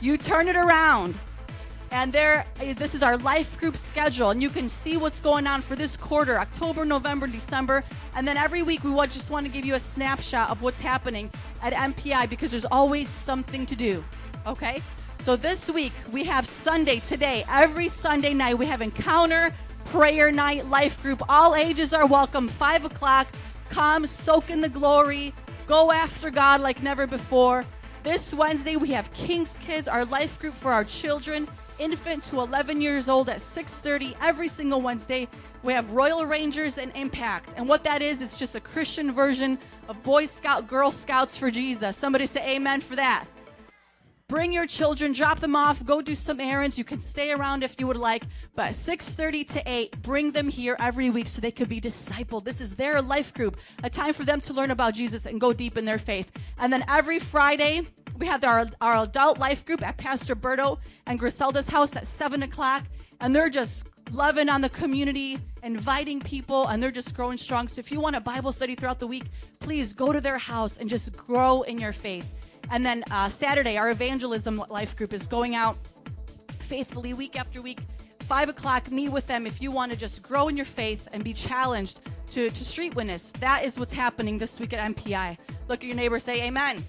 You 0.02 0.18
turn 0.18 0.48
it 0.48 0.56
around. 0.56 1.16
And 1.92 2.12
there 2.12 2.46
eh, 2.60 2.74
this 2.74 2.96
is 2.96 3.04
our 3.04 3.18
life 3.18 3.58
group 3.60 3.78
schedule 3.78 4.32
and 4.32 4.42
you 4.42 4.50
can 4.50 4.68
see 4.68 4.98
what's 4.98 5.20
going 5.20 5.46
on 5.46 5.62
for 5.62 5.76
this 5.76 5.96
quarter, 5.96 6.40
October, 6.40 6.86
November, 6.86 7.28
December. 7.28 7.84
And 8.16 8.28
then 8.28 8.36
every 8.36 8.64
week 8.64 8.84
we 8.84 8.92
just 9.08 9.30
want 9.30 9.46
to 9.46 9.52
give 9.52 9.64
you 9.64 9.76
a 9.76 9.80
snapshot 9.80 10.50
of 10.50 10.64
what's 10.64 10.80
happening 10.80 11.30
at 11.62 11.74
MPI 11.74 12.30
because 12.30 12.50
there's 12.50 12.66
always 12.66 13.10
something 13.10 13.66
to 13.68 13.76
do. 13.76 14.04
Okay? 14.48 14.82
So 15.20 15.36
this 15.36 15.70
week 15.70 15.94
we 16.12 16.24
have 16.24 16.48
Sunday 16.48 17.00
today. 17.00 17.46
Every 17.48 17.90
Sunday 17.90 18.34
night 18.34 18.58
we 18.58 18.66
have 18.66 18.82
encounter, 18.82 19.54
prayer 19.86 20.32
night, 20.32 20.66
life 20.68 21.02
group. 21.02 21.22
All 21.30 21.56
ages 21.56 21.94
are 21.94 22.08
welcome. 22.08 22.48
Five 22.48 22.86
o'clock. 22.86 23.28
Come, 23.70 24.06
soak 24.06 24.50
in 24.50 24.62
the 24.62 24.70
glory, 24.70 25.34
go 25.68 25.92
after 25.92 26.30
God 26.30 26.62
like 26.62 26.84
never 26.84 27.08
before. 27.08 27.66
This 28.04 28.34
Wednesday 28.34 28.76
we 28.76 28.90
have 28.90 29.12
King's 29.14 29.58
Kids, 29.58 29.88
our 29.88 30.06
life 30.06 30.40
group 30.40 30.54
for 30.54 30.72
our 30.72 30.84
children, 30.84 31.48
infant 31.80 32.24
to 32.26 32.42
11 32.42 32.82
years 32.82 33.08
old 33.08 33.30
at 33.30 33.42
6:30 33.42 34.16
every 34.22 34.48
single 34.48 34.82
Wednesday. 34.82 35.28
We 35.64 35.72
have 35.74 35.90
Royal 35.92 36.26
Rangers 36.26 36.78
and 36.78 36.92
Impact. 36.96 37.54
And 37.56 37.70
what 37.70 37.84
that 37.86 38.02
is, 38.02 38.22
it's 38.22 38.38
just 38.38 38.56
a 38.56 38.60
Christian 38.60 39.14
version 39.14 39.58
of 39.88 40.02
Boy 40.04 40.26
Scout, 40.26 40.68
Girl 40.68 40.92
Scouts 40.92 41.38
for 41.38 41.50
Jesus. 41.50 41.96
Somebody 41.96 42.26
say 42.26 42.56
amen 42.56 42.82
for 42.82 42.98
that. 42.98 43.26
Bring 44.34 44.52
your 44.52 44.66
children, 44.66 45.14
drop 45.14 45.40
them 45.40 45.56
off, 45.56 45.86
go 45.86 46.02
do 46.02 46.16
some 46.16 46.40
errands. 46.40 46.76
You 46.76 46.84
can 46.84 47.00
stay 47.00 47.34
around 47.34 47.64
if 47.64 47.76
you 47.80 47.86
would 47.86 47.98
like, 47.98 48.24
but 48.56 48.74
6:30 48.74 49.44
to 49.50 49.62
8, 49.64 50.02
bring 50.02 50.32
them 50.32 50.50
here 50.50 50.76
every 50.80 51.12
week 51.12 51.28
so 51.28 51.40
they 51.40 51.52
could 51.52 51.70
be 51.70 51.80
discipled. 51.80 52.44
This 52.44 52.60
is 52.60 52.76
their 52.76 53.00
life 53.00 53.32
group, 53.36 53.58
a 53.84 53.92
time 53.92 54.12
for 54.12 54.26
them 54.26 54.42
to 54.42 54.52
learn 54.52 54.72
about 54.72 54.96
Jesus 54.96 55.28
and 55.28 55.40
go 55.40 55.54
deep 55.54 55.78
in 55.78 55.86
their 55.86 56.00
faith. 56.00 56.32
And 56.58 56.74
then 56.74 56.84
every 56.88 57.20
Friday, 57.20 57.86
we 58.18 58.26
have 58.26 58.44
our, 58.44 58.66
our 58.82 59.04
adult 59.04 59.38
life 59.38 59.66
group 59.66 59.84
at 59.84 59.98
Pastor 59.98 60.36
Berto 60.36 60.80
and 61.06 61.20
Griselda's 61.20 61.68
house 61.68 61.96
at 61.96 62.08
7 62.08 62.42
o'clock, 62.42 62.86
and 63.22 63.36
they're 63.36 63.52
just 63.52 63.86
loving 64.12 64.50
on 64.50 64.62
the 64.62 64.70
community, 64.70 65.38
inviting 65.62 66.20
people, 66.20 66.70
and 66.70 66.82
they're 66.82 66.90
just 66.90 67.14
growing 67.14 67.38
strong. 67.38 67.68
So 67.68 67.78
if 67.78 67.92
you 67.92 68.00
want 68.00 68.16
a 68.16 68.20
Bible 68.20 68.52
study 68.52 68.74
throughout 68.74 69.00
the 69.00 69.06
week, 69.06 69.26
please 69.60 69.94
go 69.94 70.12
to 70.12 70.20
their 70.20 70.40
house 70.40 70.78
and 70.78 70.90
just 70.90 71.16
grow 71.16 71.62
in 71.62 71.78
your 71.78 71.94
faith. 71.94 72.26
And 72.70 72.86
then 72.86 73.04
uh, 73.12 73.30
Saturday, 73.30 73.78
our 73.78 73.92
evangelism 73.92 74.64
life 74.70 74.96
group 74.96 75.14
is 75.14 75.28
going 75.28 75.56
out 75.56 75.78
faithfully 76.60 77.14
week 77.14 77.40
after 77.40 77.62
week. 77.62 77.80
Five 78.22 78.50
o'clock, 78.50 78.90
meet 78.90 79.10
with 79.10 79.28
them 79.28 79.46
if 79.46 79.62
you 79.62 79.70
want 79.70 79.92
to 79.92 79.98
just 79.98 80.24
grow 80.24 80.48
in 80.48 80.56
your 80.56 80.66
faith 80.66 81.08
and 81.12 81.24
be 81.24 81.34
challenged 81.34 82.00
to, 82.32 82.50
to 82.50 82.66
street 82.66 82.96
witness. 82.96 83.32
That 83.40 83.64
is 83.64 83.78
what's 83.78 83.94
happening 83.94 84.38
this 84.38 84.60
week 84.60 84.74
at 84.74 84.96
MPI. 84.96 85.38
Look 85.68 85.82
at 85.82 85.86
your 85.86 85.96
neighbor, 85.96 86.20
say 86.20 86.42
amen. 86.44 86.86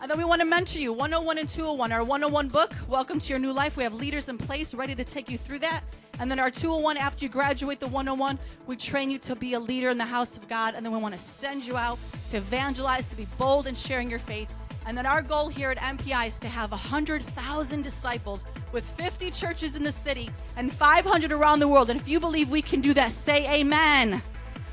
And 0.00 0.10
then 0.10 0.18
we 0.18 0.24
want 0.24 0.40
to 0.40 0.44
mentor 0.44 0.78
you 0.78 0.92
101 0.92 1.38
and 1.38 1.48
201, 1.48 1.92
our 1.92 2.04
101 2.04 2.48
book, 2.48 2.74
Welcome 2.88 3.18
to 3.20 3.28
Your 3.30 3.38
New 3.38 3.52
Life. 3.52 3.76
We 3.76 3.84
have 3.84 3.94
leaders 3.94 4.28
in 4.28 4.36
place 4.36 4.74
ready 4.74 4.94
to 4.94 5.04
take 5.04 5.30
you 5.30 5.38
through 5.38 5.60
that. 5.60 5.82
And 6.18 6.30
then 6.30 6.38
our 6.38 6.50
201, 6.50 6.96
after 6.98 7.24
you 7.24 7.30
graduate 7.30 7.80
the 7.80 7.86
101, 7.86 8.38
we 8.66 8.76
train 8.76 9.08
you 9.08 9.18
to 9.20 9.34
be 9.34 9.54
a 9.54 9.58
leader 9.58 9.88
in 9.88 9.96
the 9.96 10.04
house 10.04 10.36
of 10.36 10.46
God. 10.46 10.74
And 10.74 10.84
then 10.84 10.92
we 10.92 10.98
want 10.98 11.14
to 11.14 11.20
send 11.20 11.64
you 11.64 11.76
out 11.76 11.98
to 12.28 12.36
evangelize, 12.36 13.08
to 13.08 13.16
be 13.16 13.26
bold 13.38 13.66
in 13.66 13.74
sharing 13.74 14.10
your 14.10 14.18
faith. 14.18 14.52
And 14.86 14.96
then 14.98 15.06
our 15.06 15.22
goal 15.22 15.48
here 15.48 15.70
at 15.70 15.78
MPI 15.78 16.26
is 16.26 16.38
to 16.40 16.48
have 16.48 16.70
100,000 16.70 17.82
disciples 17.82 18.44
with 18.72 18.84
50 18.84 19.30
churches 19.30 19.76
in 19.76 19.82
the 19.82 19.92
city 19.92 20.28
and 20.56 20.72
500 20.72 21.32
around 21.32 21.60
the 21.60 21.68
world. 21.68 21.88
And 21.88 21.98
if 21.98 22.06
you 22.06 22.20
believe 22.20 22.50
we 22.50 22.60
can 22.60 22.80
do 22.80 22.92
that, 22.94 23.10
say 23.12 23.60
amen. 23.60 24.22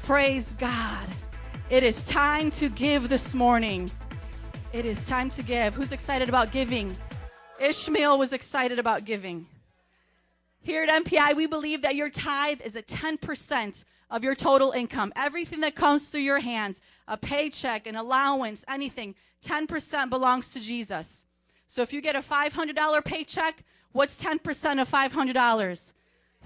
Praise 0.04 0.54
God. 0.60 1.08
It 1.70 1.84
is 1.84 2.04
time 2.04 2.52
to 2.52 2.68
give 2.68 3.08
this 3.08 3.34
morning. 3.34 3.90
It 4.74 4.86
is 4.86 5.06
time 5.06 5.30
to 5.32 5.44
give. 5.44 5.76
Who's 5.76 5.94
excited 5.94 6.28
about 6.28 6.52
giving? 6.52 6.96
Ishmael 7.60 8.18
was 8.18 8.34
excited 8.34 8.80
about 8.80 9.06
giving. 9.06 9.46
Here 10.64 10.84
at 10.84 11.06
MPI, 11.06 11.36
we 11.36 11.48
believe 11.48 11.82
that 11.84 11.96
your 11.96 12.10
tithe 12.10 12.62
is 12.62 12.76
a 12.76 12.82
10% 12.82 13.84
of 14.12 14.24
your 14.24 14.36
total 14.36 14.72
income. 14.72 15.12
Everything 15.16 15.62
that 15.62 15.74
comes 15.76 16.10
through 16.10 16.22
your 16.22 16.40
hands, 16.40 16.82
a 17.08 17.18
paycheck, 17.18 17.88
an 17.88 17.96
allowance, 17.96 18.64
anything, 18.68 19.16
10% 19.44 20.10
belongs 20.10 20.52
to 20.52 20.60
Jesus. 20.60 21.24
So 21.68 21.82
if 21.82 21.94
you 21.94 22.02
get 22.02 22.18
a 22.18 22.22
$500 22.22 23.06
paycheck, 23.06 23.64
what's 23.94 24.22
10% 24.22 24.82
of 24.82 24.90
$500? 24.90 25.92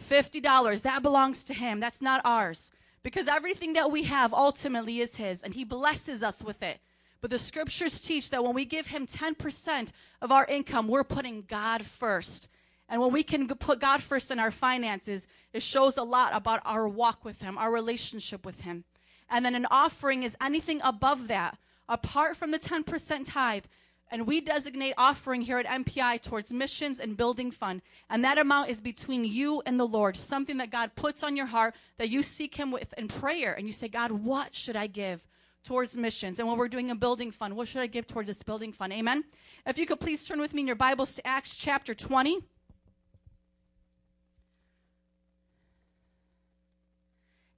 $50. 0.09 0.81
That 0.83 1.01
belongs 1.01 1.43
to 1.45 1.53
Him. 1.53 1.79
That's 1.79 2.01
not 2.01 2.21
ours. 2.23 2.71
Because 3.01 3.27
everything 3.27 3.73
that 3.73 3.91
we 3.91 4.03
have 4.03 4.33
ultimately 4.33 5.01
is 5.01 5.15
His, 5.15 5.41
and 5.41 5.53
He 5.53 5.63
blesses 5.63 6.23
us 6.23 6.43
with 6.43 6.61
it. 6.61 6.79
But 7.21 7.31
the 7.31 7.39
scriptures 7.39 7.99
teach 7.99 8.29
that 8.29 8.43
when 8.43 8.53
we 8.53 8.65
give 8.65 8.87
Him 8.87 9.07
10% 9.07 9.91
of 10.21 10.31
our 10.31 10.45
income, 10.45 10.87
we're 10.87 11.03
putting 11.03 11.43
God 11.47 11.83
first. 11.83 12.47
And 12.87 13.01
when 13.01 13.11
we 13.11 13.23
can 13.23 13.47
put 13.47 13.79
God 13.79 14.03
first 14.03 14.29
in 14.29 14.39
our 14.39 14.51
finances, 14.51 15.27
it 15.53 15.63
shows 15.63 15.97
a 15.97 16.03
lot 16.03 16.35
about 16.35 16.61
our 16.65 16.87
walk 16.87 17.25
with 17.25 17.41
Him, 17.41 17.57
our 17.57 17.71
relationship 17.71 18.45
with 18.45 18.61
Him. 18.61 18.83
And 19.29 19.43
then 19.43 19.55
an 19.55 19.65
offering 19.71 20.23
is 20.23 20.35
anything 20.39 20.81
above 20.83 21.27
that, 21.29 21.57
apart 21.89 22.37
from 22.37 22.51
the 22.51 22.59
10% 22.59 23.25
tithe. 23.25 23.65
And 24.11 24.27
we 24.27 24.39
designate 24.39 24.93
offering 24.99 25.41
here 25.41 25.57
at 25.57 25.65
MPI 25.65 26.21
towards 26.21 26.53
missions 26.53 26.99
and 26.99 27.17
building 27.17 27.49
fund. 27.49 27.81
And 28.11 28.23
that 28.23 28.37
amount 28.37 28.69
is 28.69 28.79
between 28.81 29.25
you 29.25 29.63
and 29.65 29.79
the 29.79 29.87
Lord, 29.87 30.15
something 30.15 30.57
that 30.57 30.69
God 30.69 30.91
puts 30.95 31.23
on 31.23 31.35
your 31.35 31.47
heart 31.47 31.73
that 31.97 32.09
you 32.09 32.21
seek 32.21 32.53
Him 32.53 32.71
with 32.71 32.93
in 32.99 33.07
prayer. 33.07 33.53
And 33.53 33.65
you 33.65 33.73
say, 33.73 33.87
God, 33.87 34.11
what 34.11 34.55
should 34.55 34.75
I 34.75 34.87
give? 34.87 35.25
towards 35.63 35.97
missions. 35.97 36.37
And 36.37 36.47
when 36.47 36.59
we're 36.59 36.67
doing 36.67 36.91
a 36.91 36.95
building 36.95 37.31
fund, 37.31 37.55
what 37.55 37.67
should 37.67 37.81
I 37.81 37.87
give 37.87 38.05
towards 38.05 38.27
this 38.27 38.43
building 38.43 38.71
fund? 38.71 38.93
Amen. 38.93 39.23
If 39.65 39.79
you 39.79 39.87
could 39.87 39.99
please 39.99 40.23
turn 40.23 40.39
with 40.39 40.53
me 40.53 40.61
in 40.61 40.67
your 40.67 40.75
Bibles 40.75 41.15
to 41.15 41.25
Acts 41.25 41.57
chapter 41.57 41.95
20. 41.95 42.39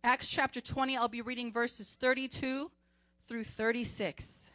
Acts 0.03 0.29
chapter 0.29 0.61
20, 0.61 0.95
I'll 0.95 1.07
be 1.07 1.21
reading 1.21 1.51
verses 1.51 1.97
32 1.99 2.71
through 3.27 3.43
36. 3.43 4.49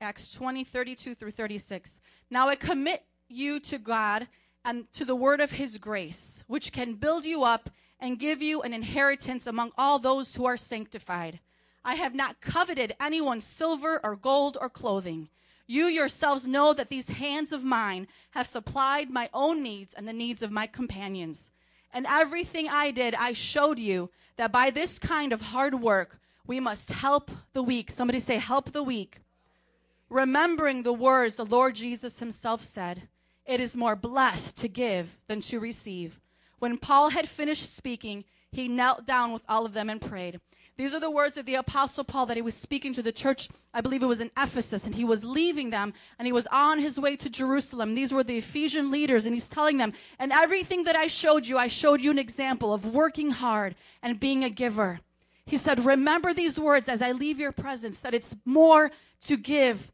Acts 0.00 0.32
20, 0.32 0.64
32 0.64 1.14
through 1.14 1.30
36. 1.30 2.00
Now 2.30 2.48
I 2.48 2.56
commit 2.56 3.04
you 3.28 3.60
to 3.60 3.78
God 3.78 4.26
and 4.64 4.90
to 4.94 5.04
the 5.04 5.14
word 5.14 5.40
of 5.40 5.52
his 5.52 5.78
grace, 5.78 6.44
which 6.46 6.72
can 6.72 6.94
build 6.94 7.24
you 7.24 7.44
up 7.44 7.70
and 8.00 8.18
give 8.18 8.42
you 8.42 8.62
an 8.62 8.72
inheritance 8.72 9.46
among 9.46 9.70
all 9.78 9.98
those 9.98 10.34
who 10.34 10.46
are 10.46 10.56
sanctified. 10.56 11.38
I 11.84 11.94
have 11.94 12.14
not 12.14 12.40
coveted 12.40 12.94
anyone's 12.98 13.44
silver 13.44 14.00
or 14.02 14.16
gold 14.16 14.56
or 14.60 14.70
clothing. 14.70 15.28
You 15.66 15.86
yourselves 15.86 16.46
know 16.46 16.72
that 16.72 16.88
these 16.88 17.08
hands 17.08 17.52
of 17.52 17.62
mine 17.62 18.08
have 18.30 18.46
supplied 18.46 19.10
my 19.10 19.28
own 19.32 19.62
needs 19.62 19.94
and 19.94 20.08
the 20.08 20.12
needs 20.12 20.42
of 20.42 20.50
my 20.50 20.66
companions. 20.66 21.50
And 21.94 22.06
everything 22.08 22.68
I 22.68 22.90
did, 22.90 23.14
I 23.14 23.32
showed 23.32 23.78
you 23.78 24.10
that 24.36 24.50
by 24.50 24.70
this 24.70 24.98
kind 24.98 25.32
of 25.32 25.40
hard 25.40 25.80
work, 25.80 26.18
we 26.46 26.58
must 26.60 26.90
help 26.90 27.30
the 27.52 27.62
weak. 27.62 27.90
Somebody 27.90 28.18
say, 28.18 28.36
help 28.36 28.72
the 28.72 28.82
weak. 28.82 29.20
Remembering 30.10 30.82
the 30.82 30.92
words 30.92 31.36
the 31.36 31.46
Lord 31.46 31.76
Jesus 31.76 32.18
himself 32.18 32.62
said, 32.62 33.08
it 33.46 33.60
is 33.60 33.76
more 33.76 33.94
blessed 33.94 34.56
to 34.58 34.68
give 34.68 35.18
than 35.28 35.40
to 35.42 35.60
receive. 35.60 36.18
When 36.58 36.78
Paul 36.78 37.10
had 37.10 37.28
finished 37.28 37.74
speaking, 37.74 38.24
he 38.50 38.68
knelt 38.68 39.06
down 39.06 39.32
with 39.32 39.42
all 39.48 39.64
of 39.64 39.72
them 39.72 39.88
and 39.88 40.00
prayed. 40.00 40.40
These 40.76 40.92
are 40.92 41.00
the 41.00 41.10
words 41.10 41.36
of 41.36 41.46
the 41.46 41.54
Apostle 41.54 42.02
Paul 42.02 42.26
that 42.26 42.36
he 42.36 42.42
was 42.42 42.54
speaking 42.54 42.92
to 42.94 43.02
the 43.02 43.12
church, 43.12 43.48
I 43.72 43.80
believe 43.80 44.02
it 44.02 44.06
was 44.06 44.20
in 44.20 44.32
Ephesus, 44.36 44.86
and 44.86 44.94
he 44.94 45.04
was 45.04 45.24
leaving 45.24 45.70
them 45.70 45.94
and 46.18 46.26
he 46.26 46.32
was 46.32 46.48
on 46.48 46.80
his 46.80 46.98
way 46.98 47.14
to 47.16 47.30
Jerusalem. 47.30 47.94
These 47.94 48.12
were 48.12 48.24
the 48.24 48.38
Ephesian 48.38 48.90
leaders, 48.90 49.24
and 49.24 49.34
he's 49.34 49.46
telling 49.46 49.76
them, 49.76 49.92
And 50.18 50.32
everything 50.32 50.82
that 50.84 50.96
I 50.96 51.06
showed 51.06 51.46
you, 51.46 51.58
I 51.58 51.68
showed 51.68 52.00
you 52.00 52.10
an 52.10 52.18
example 52.18 52.74
of 52.74 52.92
working 52.92 53.30
hard 53.30 53.76
and 54.02 54.18
being 54.18 54.42
a 54.42 54.50
giver. 54.50 54.98
He 55.46 55.58
said, 55.58 55.84
Remember 55.84 56.34
these 56.34 56.58
words 56.58 56.88
as 56.88 57.02
I 57.02 57.12
leave 57.12 57.38
your 57.38 57.52
presence, 57.52 58.00
that 58.00 58.14
it's 58.14 58.34
more 58.44 58.90
to 59.22 59.36
give 59.36 59.92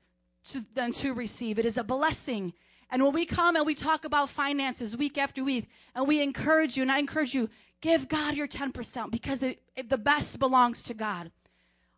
to, 0.48 0.64
than 0.72 0.92
to 0.92 1.12
receive. 1.12 1.58
It 1.58 1.66
is 1.66 1.76
a 1.76 1.84
blessing. 1.84 2.54
And 2.90 3.04
when 3.04 3.12
we 3.12 3.26
come 3.26 3.54
and 3.54 3.66
we 3.66 3.74
talk 3.74 4.06
about 4.06 4.30
finances 4.30 4.96
week 4.96 5.18
after 5.18 5.44
week, 5.44 5.68
and 5.94 6.08
we 6.08 6.22
encourage 6.22 6.76
you, 6.76 6.82
and 6.82 6.90
I 6.90 6.98
encourage 6.98 7.34
you, 7.34 7.50
give 7.80 8.08
God 8.08 8.36
your 8.36 8.48
10% 8.48 9.10
because 9.10 9.42
it, 9.42 9.62
it, 9.76 9.88
the 9.88 9.98
best 9.98 10.38
belongs 10.38 10.82
to 10.84 10.94
God. 10.94 11.30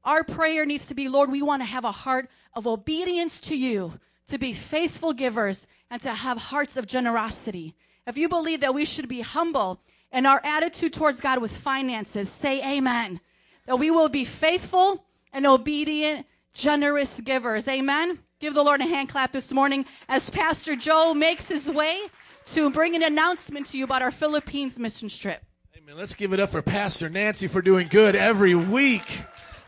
Our 0.04 0.24
prayer 0.24 0.66
needs 0.66 0.86
to 0.86 0.94
be, 0.94 1.08
Lord, 1.08 1.30
we 1.30 1.42
want 1.42 1.62
to 1.62 1.66
have 1.66 1.84
a 1.84 1.92
heart 1.92 2.28
of 2.54 2.66
obedience 2.66 3.40
to 3.40 3.56
you, 3.56 3.98
to 4.26 4.38
be 4.38 4.52
faithful 4.52 5.12
givers, 5.12 5.66
and 5.90 6.02
to 6.02 6.12
have 6.12 6.38
hearts 6.38 6.76
of 6.76 6.86
generosity. 6.86 7.74
If 8.06 8.16
you 8.16 8.28
believe 8.28 8.60
that 8.60 8.74
we 8.74 8.84
should 8.84 9.08
be 9.08 9.20
humble 9.20 9.80
in 10.10 10.26
our 10.26 10.40
attitude 10.44 10.92
towards 10.92 11.20
God 11.20 11.38
with 11.38 11.56
finances, 11.56 12.28
say 12.28 12.76
amen. 12.76 13.20
That 13.66 13.78
we 13.78 13.90
will 13.90 14.08
be 14.08 14.24
faithful 14.24 15.04
and 15.32 15.46
obedient, 15.46 16.26
generous 16.52 17.20
givers. 17.20 17.68
Amen. 17.68 18.18
Give 18.40 18.54
the 18.54 18.62
Lord 18.62 18.80
a 18.80 18.84
hand 18.86 19.08
clap 19.08 19.30
this 19.30 19.52
morning 19.52 19.86
as 20.08 20.28
Pastor 20.30 20.74
Joe 20.74 21.14
makes 21.14 21.46
his 21.46 21.70
way 21.70 22.00
to 22.46 22.70
bring 22.70 22.96
an 22.96 23.04
announcement 23.04 23.66
to 23.66 23.78
you 23.78 23.84
about 23.84 24.02
our 24.02 24.10
Philippines 24.10 24.80
mission 24.80 25.08
trip. 25.08 25.44
Amen. 25.82 25.96
Let's 25.96 26.14
give 26.14 26.32
it 26.32 26.38
up 26.38 26.50
for 26.50 26.62
Pastor 26.62 27.08
Nancy 27.08 27.48
for 27.48 27.60
doing 27.60 27.88
good 27.88 28.14
every 28.14 28.54
week. 28.54 29.22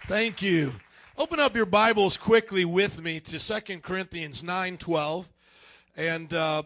Thank 0.07 0.43
you. 0.43 0.73
Open 1.17 1.41
up 1.41 1.57
your 1.57 1.67
Bibles 1.67 2.17
quickly 2.17 2.65
with 2.65 3.03
me 3.03 3.19
to 3.21 3.39
2 3.39 3.81
Corinthians 3.81 4.43
9:12, 4.43 5.27
and 5.97 6.33
uh, 6.33 6.63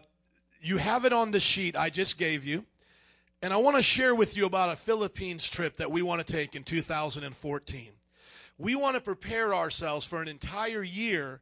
you 0.61 0.77
have 0.77 1.05
it 1.05 1.13
on 1.13 1.31
the 1.31 1.39
sheet 1.39 1.75
I 1.75 1.89
just 1.89 2.19
gave 2.19 2.45
you. 2.45 2.63
And 3.41 3.51
I 3.51 3.57
want 3.57 3.77
to 3.77 3.81
share 3.81 4.13
with 4.13 4.37
you 4.37 4.45
about 4.45 4.71
a 4.71 4.75
Philippines 4.75 5.49
trip 5.49 5.77
that 5.77 5.89
we 5.89 6.03
want 6.03 6.25
to 6.25 6.31
take 6.31 6.55
in 6.55 6.63
2014. 6.63 7.87
We 8.59 8.75
want 8.75 8.95
to 8.97 9.01
prepare 9.01 9.55
ourselves 9.55 10.05
for 10.05 10.21
an 10.21 10.27
entire 10.27 10.83
year 10.83 11.41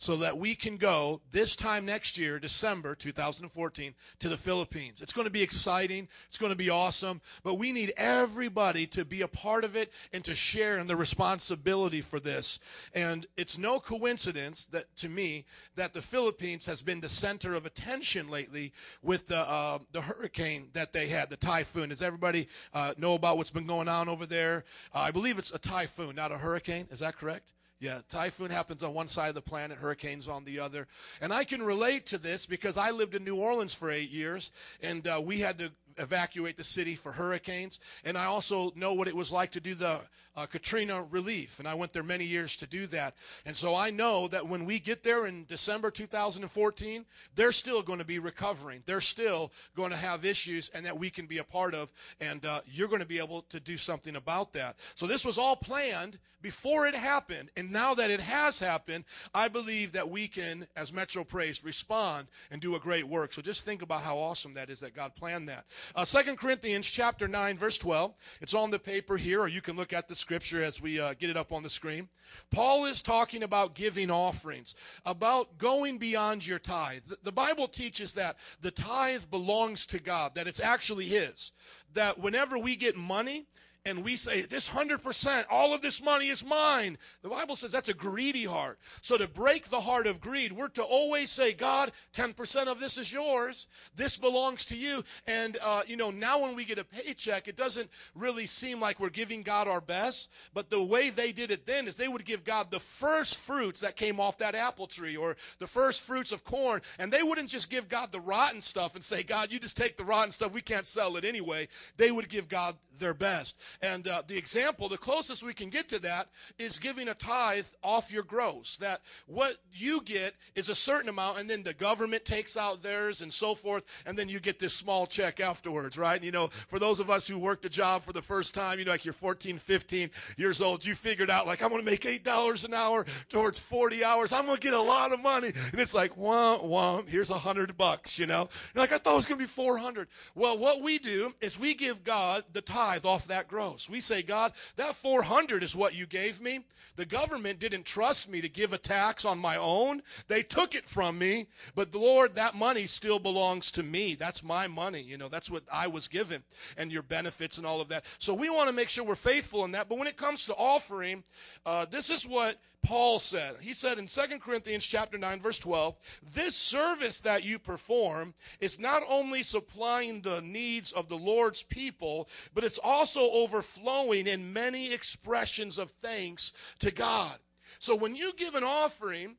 so 0.00 0.16
that 0.16 0.38
we 0.38 0.54
can 0.54 0.78
go 0.78 1.20
this 1.30 1.54
time 1.54 1.84
next 1.84 2.16
year, 2.16 2.38
December 2.38 2.94
2014, 2.94 3.94
to 4.18 4.30
the 4.30 4.36
Philippines. 4.36 5.02
It's 5.02 5.12
going 5.12 5.26
to 5.26 5.30
be 5.30 5.42
exciting. 5.42 6.08
It's 6.26 6.38
going 6.38 6.52
to 6.52 6.56
be 6.56 6.70
awesome. 6.70 7.20
But 7.42 7.56
we 7.56 7.70
need 7.70 7.92
everybody 7.98 8.86
to 8.86 9.04
be 9.04 9.20
a 9.20 9.28
part 9.28 9.62
of 9.62 9.76
it 9.76 9.92
and 10.14 10.24
to 10.24 10.34
share 10.34 10.78
in 10.78 10.86
the 10.86 10.96
responsibility 10.96 12.00
for 12.00 12.18
this. 12.18 12.60
And 12.94 13.26
it's 13.36 13.58
no 13.58 13.78
coincidence 13.78 14.64
that, 14.72 14.86
to 14.96 15.10
me, 15.10 15.44
that 15.74 15.92
the 15.92 16.00
Philippines 16.00 16.64
has 16.64 16.80
been 16.80 17.02
the 17.02 17.08
center 17.10 17.54
of 17.54 17.66
attention 17.66 18.30
lately 18.30 18.72
with 19.02 19.26
the 19.26 19.40
uh, 19.40 19.80
the 19.92 20.00
hurricane 20.00 20.70
that 20.72 20.94
they 20.94 21.08
had, 21.08 21.28
the 21.28 21.36
typhoon. 21.36 21.90
Does 21.90 22.00
everybody 22.00 22.48
uh, 22.72 22.94
know 22.96 23.16
about 23.16 23.36
what's 23.36 23.50
been 23.50 23.66
going 23.66 23.88
on 23.88 24.08
over 24.08 24.24
there? 24.24 24.64
Uh, 24.94 25.00
I 25.00 25.10
believe 25.10 25.38
it's 25.38 25.52
a 25.52 25.58
typhoon, 25.58 26.16
not 26.16 26.32
a 26.32 26.38
hurricane. 26.38 26.88
Is 26.90 27.00
that 27.00 27.18
correct? 27.18 27.52
Yeah, 27.80 28.00
typhoon 28.10 28.50
happens 28.50 28.82
on 28.82 28.92
one 28.92 29.08
side 29.08 29.30
of 29.30 29.34
the 29.34 29.40
planet, 29.40 29.78
hurricanes 29.78 30.28
on 30.28 30.44
the 30.44 30.60
other. 30.60 30.86
And 31.22 31.32
I 31.32 31.44
can 31.44 31.62
relate 31.62 32.04
to 32.06 32.18
this 32.18 32.44
because 32.44 32.76
I 32.76 32.90
lived 32.90 33.14
in 33.14 33.24
New 33.24 33.36
Orleans 33.36 33.72
for 33.72 33.90
eight 33.90 34.10
years, 34.10 34.52
and 34.82 35.06
uh, 35.08 35.18
we 35.24 35.40
had 35.40 35.58
to 35.60 35.72
evacuate 35.96 36.58
the 36.58 36.64
city 36.64 36.94
for 36.94 37.10
hurricanes. 37.10 37.80
And 38.04 38.18
I 38.18 38.26
also 38.26 38.70
know 38.76 38.92
what 38.92 39.08
it 39.08 39.16
was 39.16 39.32
like 39.32 39.50
to 39.52 39.60
do 39.60 39.74
the 39.74 39.98
uh, 40.36 40.44
Katrina 40.46 41.04
relief, 41.10 41.58
and 41.58 41.66
I 41.66 41.72
went 41.72 41.94
there 41.94 42.02
many 42.02 42.24
years 42.26 42.54
to 42.56 42.66
do 42.66 42.86
that. 42.88 43.14
And 43.46 43.56
so 43.56 43.74
I 43.74 43.88
know 43.90 44.28
that 44.28 44.46
when 44.46 44.66
we 44.66 44.78
get 44.78 45.02
there 45.02 45.26
in 45.26 45.46
December 45.46 45.90
2014, 45.90 47.06
they're 47.34 47.50
still 47.50 47.80
going 47.80 47.98
to 47.98 48.04
be 48.04 48.18
recovering. 48.18 48.82
They're 48.84 49.00
still 49.00 49.52
going 49.74 49.90
to 49.90 49.96
have 49.96 50.26
issues, 50.26 50.68
and 50.74 50.84
that 50.84 50.98
we 50.98 51.08
can 51.08 51.24
be 51.24 51.38
a 51.38 51.44
part 51.44 51.74
of. 51.74 51.90
And 52.20 52.44
uh, 52.44 52.60
you're 52.66 52.88
going 52.88 53.00
to 53.00 53.06
be 53.06 53.18
able 53.18 53.42
to 53.42 53.58
do 53.58 53.78
something 53.78 54.16
about 54.16 54.52
that. 54.52 54.76
So 54.94 55.06
this 55.06 55.24
was 55.24 55.38
all 55.38 55.56
planned 55.56 56.18
before 56.42 56.86
it 56.86 56.94
happened, 56.94 57.50
and 57.56 57.70
now 57.70 57.94
that 57.94 58.10
it 58.10 58.20
has 58.20 58.58
happened, 58.58 59.04
I 59.34 59.48
believe 59.48 59.92
that 59.92 60.08
we 60.08 60.28
can, 60.28 60.66
as 60.76 60.92
Metro 60.92 61.24
Praise, 61.24 61.64
respond 61.64 62.28
and 62.50 62.60
do 62.60 62.74
a 62.74 62.80
great 62.80 63.06
work. 63.06 63.32
So 63.32 63.42
just 63.42 63.64
think 63.64 63.82
about 63.82 64.02
how 64.02 64.16
awesome 64.16 64.54
that 64.54 64.70
is 64.70 64.80
that 64.80 64.94
God 64.94 65.14
planned 65.14 65.48
that. 65.48 65.64
Uh, 65.94 66.04
2 66.04 66.36
Corinthians 66.36 66.86
chapter 66.86 67.28
9, 67.28 67.58
verse 67.58 67.78
12. 67.78 68.14
It's 68.40 68.54
on 68.54 68.70
the 68.70 68.78
paper 68.78 69.16
here, 69.16 69.40
or 69.40 69.48
you 69.48 69.60
can 69.60 69.76
look 69.76 69.92
at 69.92 70.08
the 70.08 70.14
scripture 70.14 70.62
as 70.62 70.80
we 70.80 71.00
uh, 71.00 71.14
get 71.14 71.30
it 71.30 71.36
up 71.36 71.52
on 71.52 71.62
the 71.62 71.70
screen. 71.70 72.08
Paul 72.50 72.86
is 72.86 73.02
talking 73.02 73.42
about 73.42 73.74
giving 73.74 74.10
offerings, 74.10 74.74
about 75.04 75.58
going 75.58 75.98
beyond 75.98 76.46
your 76.46 76.58
tithe. 76.58 77.02
The, 77.06 77.18
the 77.24 77.32
Bible 77.32 77.68
teaches 77.68 78.14
that 78.14 78.36
the 78.60 78.70
tithe 78.70 79.24
belongs 79.30 79.86
to 79.86 79.98
God, 79.98 80.34
that 80.34 80.46
it's 80.46 80.60
actually 80.60 81.06
His. 81.06 81.52
That 81.94 82.18
whenever 82.18 82.58
we 82.58 82.76
get 82.76 82.96
money, 82.96 83.46
and 83.86 84.04
we 84.04 84.16
say, 84.16 84.42
This 84.42 84.68
100%, 84.68 85.44
all 85.50 85.72
of 85.72 85.80
this 85.80 86.02
money 86.02 86.28
is 86.28 86.44
mine. 86.44 86.98
The 87.22 87.28
Bible 87.28 87.56
says 87.56 87.72
that's 87.72 87.88
a 87.88 87.94
greedy 87.94 88.44
heart. 88.44 88.78
So, 89.02 89.16
to 89.16 89.26
break 89.26 89.68
the 89.68 89.80
heart 89.80 90.06
of 90.06 90.20
greed, 90.20 90.52
we're 90.52 90.68
to 90.68 90.82
always 90.82 91.30
say, 91.30 91.52
God, 91.52 91.92
10% 92.14 92.66
of 92.66 92.78
this 92.78 92.98
is 92.98 93.12
yours. 93.12 93.68
This 93.96 94.16
belongs 94.16 94.64
to 94.66 94.76
you. 94.76 95.02
And, 95.26 95.56
uh, 95.62 95.82
you 95.86 95.96
know, 95.96 96.10
now 96.10 96.40
when 96.40 96.54
we 96.54 96.64
get 96.64 96.78
a 96.78 96.84
paycheck, 96.84 97.48
it 97.48 97.56
doesn't 97.56 97.88
really 98.14 98.46
seem 98.46 98.80
like 98.80 99.00
we're 99.00 99.08
giving 99.08 99.42
God 99.42 99.68
our 99.68 99.80
best. 99.80 100.30
But 100.52 100.68
the 100.68 100.82
way 100.82 101.10
they 101.10 101.32
did 101.32 101.50
it 101.50 101.66
then 101.66 101.86
is 101.86 101.96
they 101.96 102.08
would 102.08 102.24
give 102.24 102.44
God 102.44 102.70
the 102.70 102.80
first 102.80 103.38
fruits 103.38 103.80
that 103.80 103.96
came 103.96 104.20
off 104.20 104.38
that 104.38 104.54
apple 104.54 104.86
tree 104.86 105.16
or 105.16 105.36
the 105.58 105.66
first 105.66 106.02
fruits 106.02 106.32
of 106.32 106.44
corn. 106.44 106.82
And 106.98 107.12
they 107.12 107.22
wouldn't 107.22 107.48
just 107.48 107.70
give 107.70 107.88
God 107.88 108.12
the 108.12 108.20
rotten 108.20 108.60
stuff 108.60 108.94
and 108.94 109.02
say, 109.02 109.22
God, 109.22 109.50
you 109.50 109.58
just 109.58 109.76
take 109.76 109.96
the 109.96 110.04
rotten 110.04 110.32
stuff. 110.32 110.52
We 110.52 110.62
can't 110.62 110.86
sell 110.86 111.16
it 111.16 111.24
anyway. 111.24 111.68
They 111.96 112.10
would 112.10 112.28
give 112.28 112.48
God 112.48 112.76
their 113.00 113.14
best. 113.14 113.56
And 113.82 114.06
uh, 114.06 114.22
the 114.26 114.36
example, 114.36 114.88
the 114.88 114.98
closest 114.98 115.42
we 115.42 115.54
can 115.54 115.70
get 115.70 115.88
to 115.88 115.98
that, 116.00 116.28
is 116.58 116.78
giving 116.78 117.08
a 117.08 117.14
tithe 117.14 117.66
off 117.82 118.12
your 118.12 118.22
gross. 118.22 118.76
That 118.78 119.00
what 119.26 119.56
you 119.72 120.02
get 120.02 120.34
is 120.54 120.68
a 120.68 120.74
certain 120.74 121.08
amount, 121.08 121.38
and 121.38 121.50
then 121.50 121.62
the 121.62 121.74
government 121.74 122.24
takes 122.24 122.56
out 122.56 122.82
theirs 122.82 123.22
and 123.22 123.32
so 123.32 123.54
forth, 123.54 123.84
and 124.06 124.16
then 124.16 124.28
you 124.28 124.38
get 124.40 124.58
this 124.58 124.74
small 124.74 125.06
check 125.06 125.40
afterwards, 125.40 125.98
right? 125.98 126.22
You 126.22 126.32
know, 126.32 126.50
for 126.68 126.78
those 126.78 127.00
of 127.00 127.10
us 127.10 127.26
who 127.26 127.38
worked 127.38 127.64
a 127.64 127.68
job 127.68 128.04
for 128.04 128.12
the 128.12 128.22
first 128.22 128.54
time, 128.54 128.78
you 128.78 128.84
know, 128.84 128.90
like 128.90 129.04
you're 129.04 129.14
14, 129.14 129.58
15 129.58 130.10
years 130.36 130.60
old, 130.60 130.84
you 130.84 130.94
figured 130.94 131.30
out, 131.30 131.46
like, 131.46 131.62
I'm 131.62 131.70
going 131.70 131.84
to 131.84 131.90
make 131.90 132.02
$8 132.02 132.64
an 132.64 132.74
hour 132.74 133.06
towards 133.28 133.58
40 133.58 134.04
hours. 134.04 134.32
I'm 134.32 134.44
going 134.44 134.56
to 134.56 134.62
get 134.62 134.74
a 134.74 134.80
lot 134.80 135.12
of 135.12 135.20
money. 135.20 135.52
And 135.72 135.80
it's 135.80 135.94
like, 135.94 136.16
womp, 136.16 136.64
womp, 136.64 137.08
here's 137.08 137.30
a 137.30 137.34
100 137.34 137.76
bucks, 137.76 138.18
you 138.18 138.26
know? 138.26 138.48
You're 138.74 138.82
like, 138.82 138.92
I 138.92 138.98
thought 138.98 139.14
it 139.14 139.16
was 139.16 139.26
going 139.26 139.38
to 139.38 139.44
be 139.44 139.50
400. 139.50 140.08
Well, 140.34 140.58
what 140.58 140.82
we 140.82 140.98
do 140.98 141.34
is 141.40 141.58
we 141.58 141.74
give 141.74 142.04
God 142.04 142.44
the 142.52 142.60
tithe 142.60 142.89
off 142.98 143.26
that 143.28 143.48
gross. 143.48 143.88
We 143.88 144.00
say, 144.00 144.22
God, 144.22 144.52
that 144.76 144.96
400 144.96 145.62
is 145.62 145.76
what 145.76 145.94
you 145.94 146.06
gave 146.06 146.40
me. 146.40 146.60
The 146.96 147.06
government 147.06 147.58
didn't 147.58 147.84
trust 147.84 148.28
me 148.28 148.40
to 148.40 148.48
give 148.48 148.72
a 148.72 148.78
tax 148.78 149.24
on 149.24 149.38
my 149.38 149.56
own. 149.56 150.02
They 150.28 150.42
took 150.42 150.74
it 150.74 150.88
from 150.88 151.18
me, 151.18 151.46
but 151.74 151.94
Lord, 151.94 152.34
that 152.34 152.54
money 152.54 152.86
still 152.86 153.18
belongs 153.18 153.70
to 153.72 153.82
me. 153.82 154.14
That's 154.14 154.42
my 154.42 154.66
money. 154.66 155.00
You 155.00 155.16
know, 155.16 155.28
that's 155.28 155.50
what 155.50 155.62
I 155.72 155.86
was 155.86 156.08
given 156.08 156.42
and 156.76 156.92
your 156.92 157.02
benefits 157.02 157.58
and 157.58 157.66
all 157.66 157.80
of 157.80 157.88
that. 157.88 158.04
So 158.18 158.34
we 158.34 158.50
want 158.50 158.68
to 158.68 158.74
make 158.74 158.88
sure 158.88 159.04
we're 159.04 159.14
faithful 159.14 159.64
in 159.64 159.72
that. 159.72 159.88
But 159.88 159.98
when 159.98 160.08
it 160.08 160.16
comes 160.16 160.46
to 160.46 160.54
offering, 160.54 161.22
uh, 161.64 161.86
this 161.90 162.10
is 162.10 162.26
what 162.26 162.56
Paul 162.82 163.18
said. 163.18 163.56
He 163.60 163.74
said 163.74 163.98
in 163.98 164.06
2 164.06 164.38
Corinthians 164.40 164.84
chapter 164.84 165.18
9 165.18 165.40
verse 165.40 165.58
12, 165.58 165.96
"This 166.22 166.56
service 166.56 167.20
that 167.20 167.44
you 167.44 167.58
perform 167.58 168.34
is 168.58 168.78
not 168.78 169.02
only 169.06 169.42
supplying 169.42 170.22
the 170.22 170.40
needs 170.40 170.92
of 170.92 171.08
the 171.08 171.18
Lord's 171.18 171.62
people, 171.62 172.28
but 172.54 172.64
it's 172.64 172.78
also 172.78 173.30
overflowing 173.30 174.26
in 174.26 174.52
many 174.52 174.92
expressions 174.92 175.78
of 175.78 175.90
thanks 176.02 176.52
to 176.78 176.90
God." 176.90 177.38
So 177.78 177.94
when 177.94 178.16
you 178.16 178.32
give 178.32 178.54
an 178.54 178.64
offering, 178.64 179.36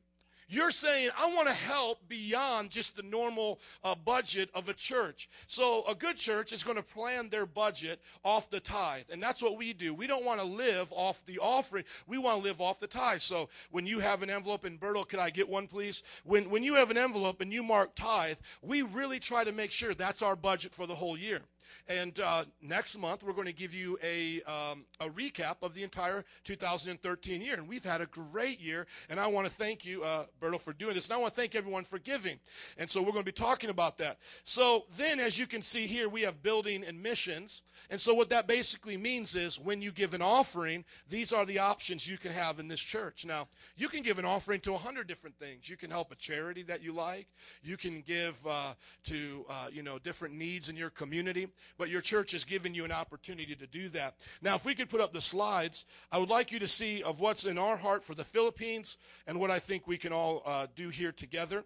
you're 0.48 0.70
saying, 0.70 1.10
I 1.18 1.32
want 1.32 1.48
to 1.48 1.54
help 1.54 1.98
beyond 2.08 2.70
just 2.70 2.96
the 2.96 3.02
normal 3.02 3.60
uh, 3.84 3.94
budget 3.94 4.50
of 4.54 4.68
a 4.68 4.74
church. 4.74 5.28
So, 5.46 5.84
a 5.88 5.94
good 5.94 6.16
church 6.16 6.52
is 6.52 6.62
going 6.62 6.76
to 6.76 6.82
plan 6.82 7.28
their 7.28 7.46
budget 7.46 8.00
off 8.24 8.50
the 8.50 8.60
tithe. 8.60 9.04
And 9.12 9.22
that's 9.22 9.42
what 9.42 9.56
we 9.56 9.72
do. 9.72 9.94
We 9.94 10.06
don't 10.06 10.24
want 10.24 10.40
to 10.40 10.46
live 10.46 10.88
off 10.92 11.24
the 11.26 11.38
offering, 11.38 11.84
we 12.06 12.18
want 12.18 12.38
to 12.38 12.44
live 12.44 12.60
off 12.60 12.80
the 12.80 12.86
tithe. 12.86 13.20
So, 13.20 13.48
when 13.70 13.86
you 13.86 13.98
have 13.98 14.22
an 14.22 14.30
envelope, 14.30 14.64
and 14.64 14.78
Berto, 14.78 15.08
could 15.08 15.20
I 15.20 15.30
get 15.30 15.48
one, 15.48 15.66
please? 15.66 16.02
When, 16.24 16.50
when 16.50 16.62
you 16.62 16.74
have 16.74 16.90
an 16.90 16.98
envelope 16.98 17.40
and 17.40 17.52
you 17.52 17.62
mark 17.62 17.94
tithe, 17.94 18.38
we 18.62 18.82
really 18.82 19.18
try 19.18 19.44
to 19.44 19.52
make 19.52 19.70
sure 19.70 19.94
that's 19.94 20.22
our 20.22 20.36
budget 20.36 20.74
for 20.74 20.86
the 20.86 20.94
whole 20.94 21.16
year. 21.16 21.42
And 21.88 22.18
uh, 22.20 22.44
next 22.60 22.98
month, 22.98 23.22
we're 23.22 23.32
going 23.32 23.46
to 23.46 23.52
give 23.52 23.74
you 23.74 23.98
a, 24.02 24.42
um, 24.42 24.84
a 25.00 25.08
recap 25.08 25.56
of 25.62 25.74
the 25.74 25.82
entire 25.82 26.24
2013 26.44 27.40
year. 27.40 27.54
And 27.54 27.68
we've 27.68 27.84
had 27.84 28.00
a 28.00 28.06
great 28.06 28.60
year. 28.60 28.86
And 29.08 29.18
I 29.18 29.26
want 29.26 29.46
to 29.46 29.52
thank 29.52 29.84
you, 29.84 30.02
uh, 30.02 30.26
Berto, 30.40 30.60
for 30.60 30.72
doing 30.72 30.94
this. 30.94 31.08
And 31.08 31.14
I 31.14 31.18
want 31.18 31.34
to 31.34 31.40
thank 31.40 31.54
everyone 31.54 31.84
for 31.84 31.98
giving. 31.98 32.38
And 32.78 32.88
so 32.88 33.00
we're 33.00 33.12
going 33.12 33.24
to 33.24 33.32
be 33.32 33.32
talking 33.32 33.70
about 33.70 33.98
that. 33.98 34.18
So 34.44 34.84
then, 34.96 35.20
as 35.20 35.38
you 35.38 35.46
can 35.46 35.62
see 35.62 35.86
here, 35.86 36.08
we 36.08 36.22
have 36.22 36.42
building 36.42 36.84
and 36.84 37.02
missions. 37.02 37.62
And 37.90 38.00
so 38.00 38.14
what 38.14 38.30
that 38.30 38.46
basically 38.46 38.96
means 38.96 39.34
is 39.34 39.58
when 39.58 39.82
you 39.82 39.92
give 39.92 40.14
an 40.14 40.22
offering, 40.22 40.84
these 41.08 41.32
are 41.32 41.44
the 41.44 41.58
options 41.58 42.08
you 42.08 42.18
can 42.18 42.32
have 42.32 42.58
in 42.58 42.68
this 42.68 42.80
church. 42.80 43.24
Now, 43.24 43.48
you 43.76 43.88
can 43.88 44.02
give 44.02 44.18
an 44.18 44.24
offering 44.24 44.60
to 44.60 44.74
a 44.74 44.78
hundred 44.78 45.06
different 45.06 45.36
things. 45.38 45.68
You 45.68 45.76
can 45.76 45.90
help 45.90 46.12
a 46.12 46.16
charity 46.16 46.62
that 46.64 46.82
you 46.82 46.92
like. 46.92 47.26
You 47.62 47.76
can 47.76 48.02
give 48.02 48.36
uh, 48.46 48.74
to 49.04 49.44
uh, 49.48 49.68
you 49.72 49.82
know 49.82 49.98
different 49.98 50.34
needs 50.34 50.68
in 50.68 50.76
your 50.76 50.90
community. 50.90 51.48
But 51.78 51.88
your 51.88 52.00
church 52.00 52.32
has 52.32 52.44
given 52.44 52.74
you 52.74 52.84
an 52.84 52.92
opportunity 52.92 53.54
to 53.54 53.66
do 53.66 53.88
that. 53.90 54.16
Now, 54.40 54.54
if 54.54 54.64
we 54.64 54.74
could 54.74 54.88
put 54.88 55.00
up 55.00 55.12
the 55.12 55.20
slides, 55.20 55.86
I 56.10 56.18
would 56.18 56.30
like 56.30 56.52
you 56.52 56.58
to 56.58 56.68
see 56.68 57.02
of 57.02 57.20
what's 57.20 57.44
in 57.44 57.58
our 57.58 57.76
heart 57.76 58.04
for 58.04 58.14
the 58.14 58.24
Philippines 58.24 58.98
and 59.26 59.38
what 59.38 59.50
I 59.50 59.58
think 59.58 59.86
we 59.86 59.98
can 59.98 60.12
all 60.12 60.42
uh, 60.44 60.66
do 60.74 60.88
here 60.88 61.12
together. 61.12 61.64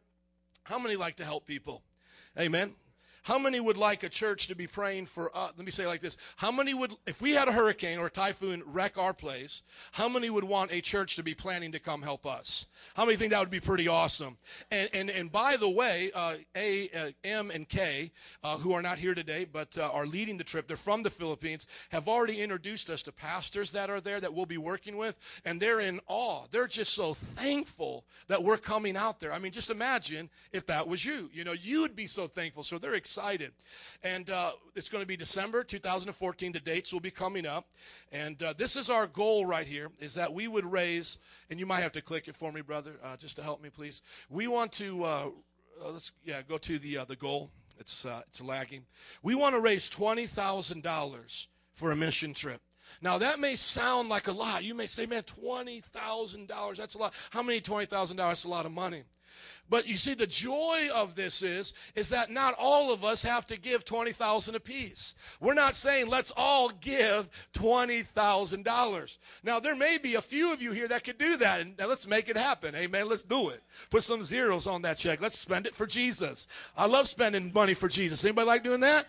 How 0.64 0.78
many 0.78 0.96
like 0.96 1.16
to 1.16 1.24
help 1.24 1.46
people? 1.46 1.82
Amen. 2.38 2.74
How 3.26 3.40
many 3.40 3.58
would 3.58 3.76
like 3.76 4.04
a 4.04 4.08
church 4.08 4.46
to 4.46 4.54
be 4.54 4.68
praying 4.68 5.06
for 5.06 5.36
us? 5.36 5.52
let 5.56 5.66
me 5.66 5.72
say 5.72 5.84
like 5.84 6.00
this. 6.00 6.16
How 6.36 6.52
many 6.52 6.74
would 6.74 6.92
if 7.08 7.20
we 7.20 7.32
had 7.32 7.48
a 7.48 7.52
hurricane 7.52 7.98
or 7.98 8.06
a 8.06 8.10
typhoon 8.10 8.62
wreck 8.64 8.96
our 8.98 9.12
place, 9.12 9.64
how 9.90 10.08
many 10.08 10.30
would 10.30 10.44
want 10.44 10.72
a 10.72 10.80
church 10.80 11.16
to 11.16 11.24
be 11.24 11.34
planning 11.34 11.72
to 11.72 11.80
come 11.80 12.02
help 12.02 12.24
us? 12.24 12.66
How 12.94 13.04
many 13.04 13.16
think 13.16 13.32
that 13.32 13.40
would 13.40 13.50
be 13.50 13.58
pretty 13.58 13.88
awesome? 13.88 14.38
And 14.70 14.88
and 14.94 15.10
and 15.10 15.32
by 15.32 15.56
the 15.56 15.68
way, 15.68 16.12
uh, 16.14 16.36
A, 16.54 16.88
uh, 16.90 17.10
M, 17.24 17.50
and 17.50 17.68
K, 17.68 18.12
uh, 18.44 18.58
who 18.58 18.72
are 18.74 18.80
not 18.80 18.96
here 18.96 19.12
today 19.12 19.44
but 19.44 19.76
uh, 19.76 19.90
are 19.92 20.06
leading 20.06 20.36
the 20.36 20.44
trip, 20.44 20.68
they're 20.68 20.76
from 20.76 21.02
the 21.02 21.10
Philippines, 21.10 21.66
have 21.88 22.06
already 22.06 22.40
introduced 22.40 22.90
us 22.90 23.02
to 23.02 23.12
pastors 23.12 23.72
that 23.72 23.90
are 23.90 24.00
there 24.00 24.20
that 24.20 24.32
we'll 24.32 24.46
be 24.46 24.56
working 24.56 24.96
with, 24.96 25.18
and 25.44 25.60
they're 25.60 25.80
in 25.80 25.98
awe. 26.06 26.44
They're 26.52 26.68
just 26.68 26.92
so 26.92 27.14
thankful 27.14 28.04
that 28.28 28.44
we're 28.44 28.56
coming 28.56 28.96
out 28.96 29.18
there. 29.18 29.32
I 29.32 29.40
mean, 29.40 29.50
just 29.50 29.70
imagine 29.70 30.30
if 30.52 30.64
that 30.66 30.86
was 30.86 31.04
you. 31.04 31.28
You 31.32 31.42
know, 31.42 31.54
you'd 31.60 31.96
be 31.96 32.06
so 32.06 32.28
thankful. 32.28 32.62
So 32.62 32.78
they're 32.78 32.94
excited. 32.94 33.15
And 34.02 34.30
uh, 34.30 34.52
it's 34.74 34.88
going 34.88 35.02
to 35.02 35.06
be 35.06 35.16
December 35.16 35.64
2014. 35.64 36.52
The 36.52 36.60
dates 36.60 36.92
will 36.92 37.00
be 37.00 37.10
coming 37.10 37.46
up. 37.46 37.66
And 38.12 38.42
uh, 38.42 38.54
this 38.56 38.76
is 38.76 38.90
our 38.90 39.06
goal 39.06 39.46
right 39.46 39.66
here, 39.66 39.90
is 39.98 40.14
that 40.14 40.32
we 40.32 40.48
would 40.48 40.64
raise, 40.64 41.18
and 41.50 41.58
you 41.58 41.66
might 41.66 41.80
have 41.80 41.92
to 41.92 42.02
click 42.02 42.28
it 42.28 42.36
for 42.36 42.52
me, 42.52 42.60
brother, 42.60 42.92
uh, 43.02 43.16
just 43.16 43.36
to 43.36 43.42
help 43.42 43.62
me, 43.62 43.70
please. 43.70 44.02
We 44.30 44.48
want 44.48 44.72
to, 44.72 45.04
uh, 45.04 45.28
uh, 45.84 45.90
let's, 45.90 46.12
yeah, 46.24 46.42
go 46.42 46.58
to 46.58 46.78
the, 46.78 46.98
uh, 46.98 47.04
the 47.04 47.16
goal. 47.16 47.50
It's, 47.78 48.06
it's 48.26 48.40
lagging. 48.40 48.86
We 49.22 49.34
want 49.34 49.54
to 49.54 49.60
raise 49.60 49.90
$20,000 49.90 51.46
for 51.74 51.92
a 51.92 51.96
mission 51.96 52.32
trip. 52.32 52.60
Now 53.00 53.18
that 53.18 53.40
may 53.40 53.56
sound 53.56 54.08
like 54.08 54.28
a 54.28 54.32
lot. 54.32 54.64
You 54.64 54.74
may 54.74 54.86
say, 54.86 55.06
"Man, 55.06 55.22
twenty 55.24 55.80
thousand 55.80 56.48
dollars—that's 56.48 56.94
a 56.94 56.98
lot." 56.98 57.14
How 57.30 57.42
many 57.42 57.60
twenty 57.60 57.86
thousand 57.86 58.16
dollars? 58.16 58.44
A 58.44 58.48
lot 58.48 58.66
of 58.66 58.72
money. 58.72 59.02
But 59.68 59.86
you 59.86 59.96
see, 59.96 60.14
the 60.14 60.28
joy 60.28 60.88
of 60.94 61.16
this 61.16 61.42
is, 61.42 61.74
is 61.96 62.08
that 62.10 62.30
not 62.30 62.54
all 62.56 62.92
of 62.92 63.04
us 63.04 63.22
have 63.24 63.46
to 63.48 63.58
give 63.58 63.84
twenty 63.84 64.12
thousand 64.12 64.54
apiece. 64.54 65.14
We're 65.40 65.54
not 65.54 65.74
saying 65.74 66.06
let's 66.06 66.32
all 66.36 66.70
give 66.80 67.28
twenty 67.52 68.02
thousand 68.02 68.64
dollars. 68.64 69.18
Now 69.42 69.58
there 69.58 69.74
may 69.74 69.98
be 69.98 70.14
a 70.14 70.22
few 70.22 70.52
of 70.52 70.62
you 70.62 70.72
here 70.72 70.86
that 70.88 71.04
could 71.04 71.18
do 71.18 71.36
that, 71.38 71.60
and 71.60 71.74
let's 71.78 72.06
make 72.06 72.28
it 72.28 72.36
happen. 72.36 72.74
Amen. 72.76 73.08
Let's 73.08 73.24
do 73.24 73.48
it. 73.48 73.62
Put 73.90 74.04
some 74.04 74.22
zeros 74.22 74.66
on 74.66 74.82
that 74.82 74.98
check. 74.98 75.20
Let's 75.20 75.38
spend 75.38 75.66
it 75.66 75.74
for 75.74 75.86
Jesus. 75.86 76.46
I 76.76 76.86
love 76.86 77.08
spending 77.08 77.52
money 77.52 77.74
for 77.74 77.88
Jesus. 77.88 78.24
Anybody 78.24 78.46
like 78.46 78.62
doing 78.62 78.80
that? 78.80 79.06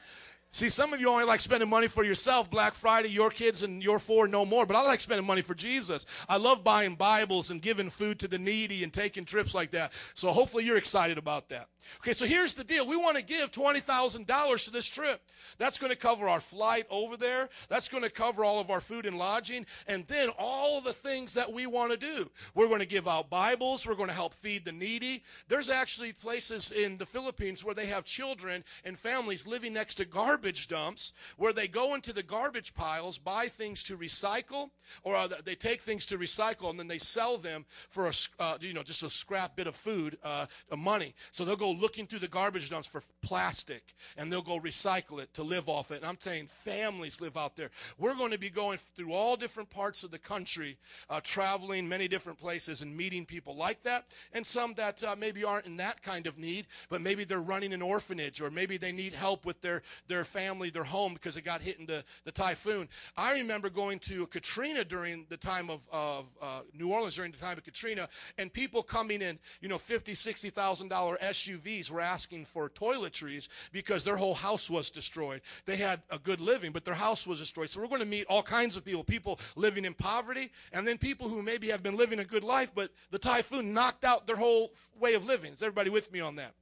See, 0.49 0.69
some 0.69 0.93
of 0.93 1.01
you 1.01 1.09
only 1.09 1.25
like 1.25 1.41
spending 1.41 1.69
money 1.69 1.87
for 1.87 2.05
yourself, 2.05 2.49
Black 2.49 2.73
Friday, 2.73 3.09
your 3.09 3.29
kids, 3.29 3.63
and 3.63 3.83
your 3.83 3.99
four, 3.99 4.27
no 4.27 4.45
more. 4.45 4.65
But 4.65 4.77
I 4.77 4.81
like 4.83 5.01
spending 5.01 5.27
money 5.27 5.41
for 5.41 5.53
Jesus. 5.53 6.05
I 6.29 6.37
love 6.37 6.63
buying 6.63 6.95
Bibles 6.95 7.51
and 7.51 7.61
giving 7.61 7.89
food 7.89 8.17
to 8.19 8.29
the 8.29 8.39
needy 8.39 8.83
and 8.83 8.93
taking 8.93 9.25
trips 9.25 9.53
like 9.53 9.71
that. 9.71 9.91
So 10.13 10.31
hopefully 10.31 10.63
you're 10.63 10.77
excited 10.77 11.17
about 11.17 11.49
that. 11.49 11.67
Okay, 11.99 12.13
so 12.13 12.25
here's 12.25 12.53
the 12.53 12.63
deal. 12.63 12.87
We 12.87 12.97
want 12.97 13.17
to 13.17 13.23
give 13.23 13.51
$20,000 13.51 14.65
to 14.65 14.71
this 14.71 14.87
trip. 14.87 15.21
That's 15.57 15.77
going 15.77 15.91
to 15.91 15.97
cover 15.97 16.27
our 16.27 16.41
flight 16.41 16.85
over 16.89 17.17
there. 17.17 17.49
That's 17.69 17.87
going 17.87 18.03
to 18.03 18.09
cover 18.09 18.43
all 18.43 18.59
of 18.59 18.69
our 18.69 18.81
food 18.81 19.05
and 19.05 19.17
lodging. 19.17 19.65
And 19.87 20.05
then 20.07 20.29
all 20.37 20.81
the 20.81 20.91
things 20.91 21.33
that 21.33 21.51
we 21.51 21.65
want 21.65 21.91
to 21.91 21.97
do. 21.97 22.29
We're 22.55 22.67
going 22.67 22.79
to 22.79 22.85
give 22.85 23.07
out 23.07 23.29
Bibles. 23.29 23.85
We're 23.85 23.95
going 23.95 24.09
to 24.09 24.15
help 24.15 24.33
feed 24.33 24.65
the 24.65 24.71
needy. 24.71 25.23
There's 25.47 25.69
actually 25.69 26.13
places 26.13 26.71
in 26.71 26.97
the 26.97 27.05
Philippines 27.05 27.63
where 27.63 27.75
they 27.75 27.85
have 27.85 28.03
children 28.03 28.63
and 28.83 28.97
families 28.97 29.47
living 29.47 29.73
next 29.73 29.95
to 29.95 30.05
garbage 30.05 30.36
dumps 30.37 31.13
where 31.37 31.53
they 31.53 31.67
go 31.67 31.95
into 31.95 32.13
the 32.13 32.23
garbage 32.23 32.73
piles, 32.73 33.17
buy 33.17 33.47
things 33.47 33.83
to 33.83 33.97
recycle, 33.97 34.69
or 35.03 35.15
uh, 35.15 35.27
they 35.43 35.55
take 35.55 35.81
things 35.81 36.05
to 36.05 36.17
recycle 36.17 36.69
and 36.69 36.79
then 36.79 36.87
they 36.87 36.97
sell 36.97 37.37
them 37.37 37.65
for 37.89 38.07
a, 38.07 38.13
uh, 38.39 38.57
you 38.61 38.73
know, 38.73 38.83
just 38.83 39.03
a 39.03 39.09
scrap 39.09 39.55
bit 39.55 39.67
of 39.67 39.75
food, 39.75 40.17
uh, 40.23 40.45
of 40.71 40.79
money. 40.79 41.13
So 41.31 41.43
they'll 41.43 41.55
go 41.55 41.71
looking 41.71 42.07
through 42.07 42.19
the 42.19 42.27
garbage 42.27 42.69
dumps 42.69 42.87
for 42.87 43.01
plastic 43.21 43.83
and 44.17 44.31
they'll 44.31 44.41
go 44.41 44.59
recycle 44.59 45.19
it 45.19 45.33
to 45.33 45.43
live 45.43 45.69
off 45.69 45.91
it. 45.91 45.97
And 45.97 46.05
I'm 46.05 46.19
saying 46.19 46.47
families 46.63 47.21
live 47.21 47.37
out 47.37 47.55
there. 47.55 47.69
We're 47.97 48.15
going 48.15 48.31
to 48.31 48.39
be 48.39 48.49
going 48.49 48.79
through 48.95 49.13
all 49.13 49.35
different 49.35 49.69
parts 49.69 50.03
of 50.03 50.11
the 50.11 50.19
country, 50.19 50.77
uh, 51.09 51.21
traveling 51.23 51.87
many 51.87 52.07
different 52.07 52.39
places 52.39 52.81
and 52.81 52.95
meeting 52.95 53.25
people 53.25 53.55
like 53.55 53.83
that, 53.83 54.05
and 54.33 54.45
some 54.45 54.73
that 54.75 55.03
uh, 55.03 55.15
maybe 55.17 55.43
aren't 55.43 55.65
in 55.65 55.77
that 55.77 56.01
kind 56.01 56.27
of 56.27 56.37
need, 56.37 56.67
but 56.89 57.01
maybe 57.01 57.23
they're 57.23 57.41
running 57.41 57.73
an 57.73 57.81
orphanage 57.81 58.41
or 58.41 58.49
maybe 58.49 58.77
they 58.77 58.91
need 58.91 59.13
help 59.13 59.45
with 59.45 59.59
their, 59.61 59.81
their 60.07 60.23
family, 60.27 60.69
their 60.69 60.83
home 60.83 61.13
because 61.13 61.37
it 61.37 61.41
got 61.41 61.61
hit 61.61 61.79
in 61.79 61.85
the, 61.85 62.03
the 62.25 62.31
typhoon. 62.31 62.87
I 63.15 63.33
remember 63.33 63.69
going 63.69 63.99
to 63.99 64.27
Katrina 64.27 64.83
during 64.83 65.25
the 65.29 65.37
time 65.37 65.69
of, 65.69 65.81
of 65.91 66.25
uh, 66.41 66.61
New 66.73 66.91
Orleans 66.91 67.15
during 67.15 67.31
the 67.31 67.37
time 67.37 67.57
of 67.57 67.63
Katrina, 67.63 68.07
and 68.37 68.51
people 68.51 68.83
coming 68.83 69.21
in, 69.21 69.39
you 69.61 69.67
know, 69.69 69.77
fifty, 69.77 70.13
sixty 70.13 70.49
thousand 70.49 70.89
dollar 70.89 71.17
SUVs 71.21 71.89
were 71.89 72.01
asking 72.01 72.45
for 72.45 72.69
toiletries 72.69 73.47
because 73.71 74.03
their 74.03 74.17
whole 74.17 74.33
house 74.33 74.69
was 74.69 74.89
destroyed. 74.89 75.41
They 75.65 75.77
had 75.77 76.01
a 76.09 76.19
good 76.19 76.39
living, 76.39 76.71
but 76.71 76.85
their 76.85 76.93
house 76.93 77.25
was 77.25 77.39
destroyed. 77.39 77.69
So 77.69 77.81
we're 77.81 77.87
going 77.87 77.99
to 77.99 78.05
meet 78.05 78.25
all 78.29 78.43
kinds 78.43 78.77
of 78.77 78.85
people, 78.85 79.03
people 79.03 79.39
living 79.55 79.85
in 79.85 79.93
poverty, 79.93 80.51
and 80.73 80.87
then 80.87 80.97
people 80.97 81.29
who 81.29 81.41
maybe 81.41 81.69
have 81.69 81.83
been 81.83 81.97
living 81.97 82.19
a 82.19 82.25
good 82.25 82.43
life, 82.43 82.71
but 82.75 82.91
the 83.11 83.19
typhoon 83.19 83.73
knocked 83.73 84.03
out 84.03 84.27
their 84.27 84.35
whole 84.35 84.73
way 84.99 85.13
of 85.13 85.25
living. 85.25 85.53
Is 85.53 85.63
everybody 85.63 85.89
with 85.89 86.11
me 86.11 86.19
on 86.19 86.35
that? 86.35 86.53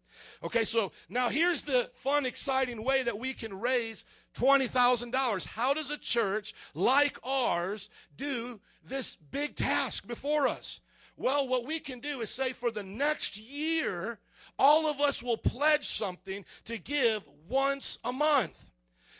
Okay, 0.43 0.65
so 0.65 0.91
now 1.09 1.29
here's 1.29 1.63
the 1.63 1.89
fun, 1.95 2.25
exciting 2.25 2.83
way 2.83 3.03
that 3.03 3.17
we 3.17 3.33
can 3.33 3.59
raise 3.59 4.05
$20,000. 4.35 5.45
How 5.45 5.73
does 5.73 5.91
a 5.91 5.97
church 5.97 6.53
like 6.73 7.17
ours 7.23 7.89
do 8.17 8.59
this 8.83 9.15
big 9.31 9.55
task 9.55 10.07
before 10.07 10.47
us? 10.47 10.81
Well, 11.17 11.47
what 11.47 11.65
we 11.65 11.79
can 11.79 11.99
do 11.99 12.21
is 12.21 12.29
say 12.29 12.51
for 12.51 12.71
the 12.71 12.83
next 12.83 13.37
year, 13.37 14.19
all 14.59 14.87
of 14.87 14.99
us 14.99 15.23
will 15.23 15.37
pledge 15.37 15.87
something 15.87 16.43
to 16.65 16.77
give 16.77 17.23
once 17.47 17.99
a 18.03 18.11
month. 18.11 18.71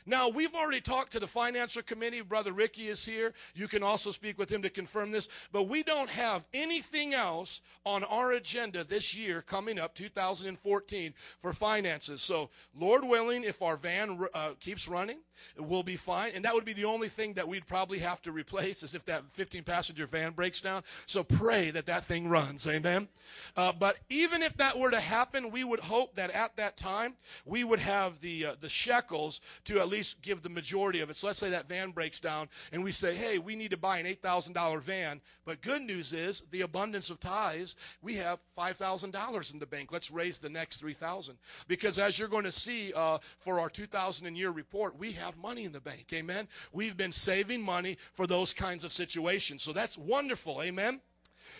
Now, 0.08 0.30
we've 0.30 0.54
already 0.54 0.82
talked 0.82 1.12
to 1.14 1.20
the 1.20 1.28
financial 1.28 1.82
committee. 1.82 2.22
Brother 2.22 2.54
Ricky 2.54 2.88
is 2.90 3.04
here. 3.04 3.34
You 3.56 3.68
can 3.68 3.82
also 3.82 4.12
speak 4.12 4.38
with 4.38 4.52
him 4.52 4.62
to 4.62 4.70
confirm 4.70 5.10
this. 5.10 5.30
But 5.52 5.64
we 5.64 5.82
don't 5.82 6.10
have 6.12 6.46
anything 6.54 7.16
else 7.16 7.62
on 7.86 8.04
our 8.04 8.34
agenda 8.34 8.84
this 8.84 9.16
year 9.16 9.42
coming 9.42 9.80
up, 9.80 9.96
2014, 9.96 11.14
for 11.42 11.54
finances. 11.54 12.22
So, 12.22 12.52
Lord 12.78 13.04
willing, 13.04 13.44
if 13.44 13.64
our 13.64 13.78
van 13.78 14.20
uh, 14.36 14.52
keeps 14.60 14.88
running, 14.88 15.22
we'll 15.58 15.84
be 15.84 15.96
fine. 15.96 16.34
And 16.36 16.46
that 16.46 16.54
would 16.54 16.66
be 16.66 16.74
the 16.74 16.86
only 16.86 17.10
thing 17.10 17.34
that 17.34 17.48
we'd 17.48 17.66
probably 17.66 17.98
have 18.00 18.22
to 18.24 18.32
replace 18.32 18.84
is 18.84 18.94
if 18.94 19.06
that 19.06 19.24
15 19.32 19.64
passenger 19.64 20.06
van 20.06 20.34
breaks 20.34 20.62
down. 20.62 20.84
So, 21.08 21.24
pray 21.24 21.72
that 21.72 21.88
that 21.88 22.06
thing 22.06 22.30
runs. 22.30 22.68
Amen. 22.68 23.08
Uh, 23.58 23.74
but 23.74 23.98
even 24.10 24.44
if 24.44 24.56
that 24.58 24.78
were 24.78 24.92
to 24.92 25.00
happen, 25.00 25.50
we 25.50 25.64
would 25.64 25.80
hope 25.80 26.16
that 26.16 26.30
at 26.30 26.56
that 26.58 26.78
time 26.78 27.16
we 27.46 27.64
would 27.64 27.80
have 27.80 28.20
the, 28.22 28.46
uh, 28.46 28.56
the 28.62 28.70
shekels 28.70 29.42
to 29.64 29.80
at 29.80 29.88
least 29.88 29.95
least 29.96 30.22
give 30.22 30.42
the 30.42 30.50
majority 30.50 31.02
of 31.02 31.10
it. 31.10 31.16
So 31.16 31.28
let's 31.28 31.40
say 31.40 31.50
that 31.52 31.70
van 31.70 31.92
breaks 31.92 32.20
down 32.20 32.50
and 32.72 32.84
we 32.84 32.92
say, 32.92 33.16
hey, 33.16 33.38
we 33.38 33.56
need 33.56 33.72
to 33.72 33.78
buy 33.78 33.98
an 34.00 34.06
$8,000 34.06 34.82
van. 34.82 35.22
But 35.46 35.62
good 35.62 35.82
news 35.82 36.14
is 36.14 36.42
the 36.52 36.62
abundance 36.62 37.10
of 37.10 37.20
tithes, 37.20 37.76
we 38.02 38.16
have 38.16 38.40
$5,000 38.58 39.54
in 39.54 39.60
the 39.60 39.66
bank. 39.66 39.92
Let's 39.92 40.12
raise 40.12 40.40
the 40.40 40.50
next 40.50 40.78
3000 40.78 41.38
Because 41.68 41.98
as 41.98 42.20
you're 42.20 42.28
going 42.28 42.44
to 42.44 42.52
see 42.52 42.92
uh, 42.96 43.20
for 43.40 43.60
our 43.60 43.70
2000 43.70 44.36
year 44.36 44.52
report, 44.52 44.98
we 44.98 45.12
have 45.14 45.38
money 45.38 45.64
in 45.66 45.72
the 45.72 45.82
bank. 45.82 46.08
Amen. 46.14 46.48
We've 46.72 46.98
been 46.98 47.12
saving 47.12 47.62
money 47.62 47.98
for 48.14 48.28
those 48.28 48.54
kinds 48.54 48.84
of 48.84 48.92
situations. 48.92 49.64
So 49.64 49.72
that's 49.72 49.98
wonderful. 49.98 50.62
Amen. 50.62 51.02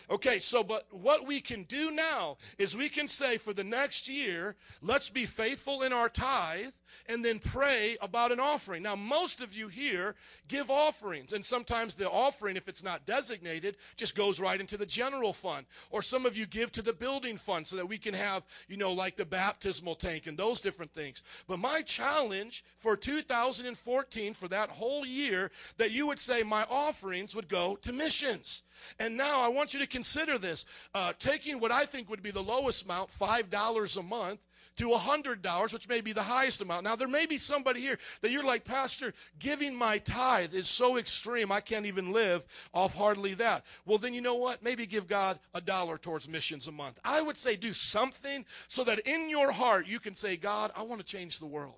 Okay, 0.10 0.40
so 0.40 0.64
but 0.64 0.86
what 0.92 1.26
we 1.26 1.42
can 1.42 1.64
do 1.64 1.92
now 1.92 2.38
is 2.58 2.76
we 2.76 2.90
can 2.90 3.08
say 3.08 3.38
for 3.38 3.54
the 3.54 3.64
next 3.64 4.08
year, 4.08 4.56
let's 4.82 5.10
be 5.10 5.26
faithful 5.26 5.84
in 5.84 5.94
our 5.94 6.10
tithe 6.10 6.74
and 7.08 7.24
then 7.24 7.40
pray 7.40 7.98
about 8.02 8.32
an 8.32 8.40
offering. 8.40 8.84
Now, 8.84 8.96
most 8.96 9.42
of 9.42 9.56
you 9.56 9.68
here 9.68 10.16
give 10.48 10.70
offerings, 10.70 11.34
and 11.34 11.44
sometimes 11.44 11.96
the 11.96 12.10
offering, 12.10 12.56
if 12.56 12.68
it's 12.68 12.84
not 12.84 13.06
designated, 13.06 13.78
just 13.96 14.16
goes 14.16 14.40
right 14.40 14.60
into 14.60 14.78
the 14.78 14.86
general 14.86 15.34
fund. 15.34 15.66
Or 15.90 16.02
some 16.02 16.26
of 16.26 16.38
you 16.38 16.46
give 16.46 16.72
to 16.74 16.82
the 16.82 16.94
building 16.94 17.38
fund 17.38 17.68
so 17.68 17.76
that 17.76 17.88
we 17.88 17.98
can 17.98 18.14
have, 18.14 18.44
you 18.68 18.78
know, 18.78 18.92
like 18.92 19.16
the 19.16 19.26
baptismal 19.26 19.96
tank 19.96 20.28
and 20.28 20.38
those 20.38 20.62
different 20.62 20.94
things. 20.94 21.24
But 21.48 21.60
my 21.60 21.82
challenge 21.82 22.64
for 22.80 22.96
2014, 22.96 24.34
for 24.34 24.48
that 24.48 24.70
whole 24.70 25.06
year, 25.06 25.52
that 25.78 25.92
you 25.92 26.08
would 26.08 26.20
say 26.20 26.44
my 26.44 26.66
offerings 26.70 27.36
would 27.36 27.48
go 27.48 27.76
to 27.78 27.94
missions. 27.94 28.64
And 29.00 29.16
now 29.16 29.42
I 29.42 29.48
want 29.48 29.74
you 29.74 29.80
to 29.80 29.88
consider 29.88 30.38
this 30.38 30.66
uh, 30.94 31.14
taking 31.20 31.60
what 31.60 31.72
I 31.72 31.86
think 31.86 32.10
would 32.10 32.24
be 32.24 32.32
the 32.32 32.42
lowest 32.42 32.84
amount, 32.86 33.10
$5 33.10 33.98
a 33.98 34.04
month, 34.04 34.40
to 34.78 34.90
$100, 34.90 35.74
which 35.74 35.88
may 35.88 36.02
be 36.02 36.14
the 36.14 36.22
highest 36.22 36.62
amount. 36.62 36.84
Now, 36.84 36.96
there 36.96 37.08
may 37.08 37.26
be 37.26 37.38
somebody 37.38 37.82
here 37.82 37.98
that 38.22 38.32
you're 38.32 38.44
like, 38.44 38.66
Pastor, 38.66 39.14
giving 39.40 39.76
my 39.76 39.98
tithe 40.00 40.54
is 40.54 40.68
so 40.68 40.98
extreme, 40.98 41.52
I 41.52 41.62
can't 41.62 41.86
even 41.86 42.12
live 42.12 42.46
off 42.74 42.94
hardly 42.94 43.34
that. 43.36 43.64
Well, 43.86 43.98
then 43.98 44.14
you 44.14 44.22
know 44.22 44.36
what? 44.36 44.64
Maybe 44.64 44.86
give 44.86 45.08
God 45.08 45.40
a 45.54 45.62
dollar 45.62 45.98
towards 45.98 46.28
missions 46.28 46.68
a 46.68 46.72
month. 46.72 47.00
I 47.04 47.22
would 47.22 47.38
say 47.38 47.56
do 47.56 47.74
something 47.74 48.46
so 48.68 48.84
that 48.84 49.00
in 49.00 49.30
your 49.30 49.52
heart 49.52 49.88
you 49.88 50.00
can 50.00 50.14
say, 50.14 50.38
God, 50.38 50.72
I 50.76 50.84
want 50.84 51.02
to 51.02 51.08
change 51.08 51.40
the 51.40 51.46
world. 51.46 51.76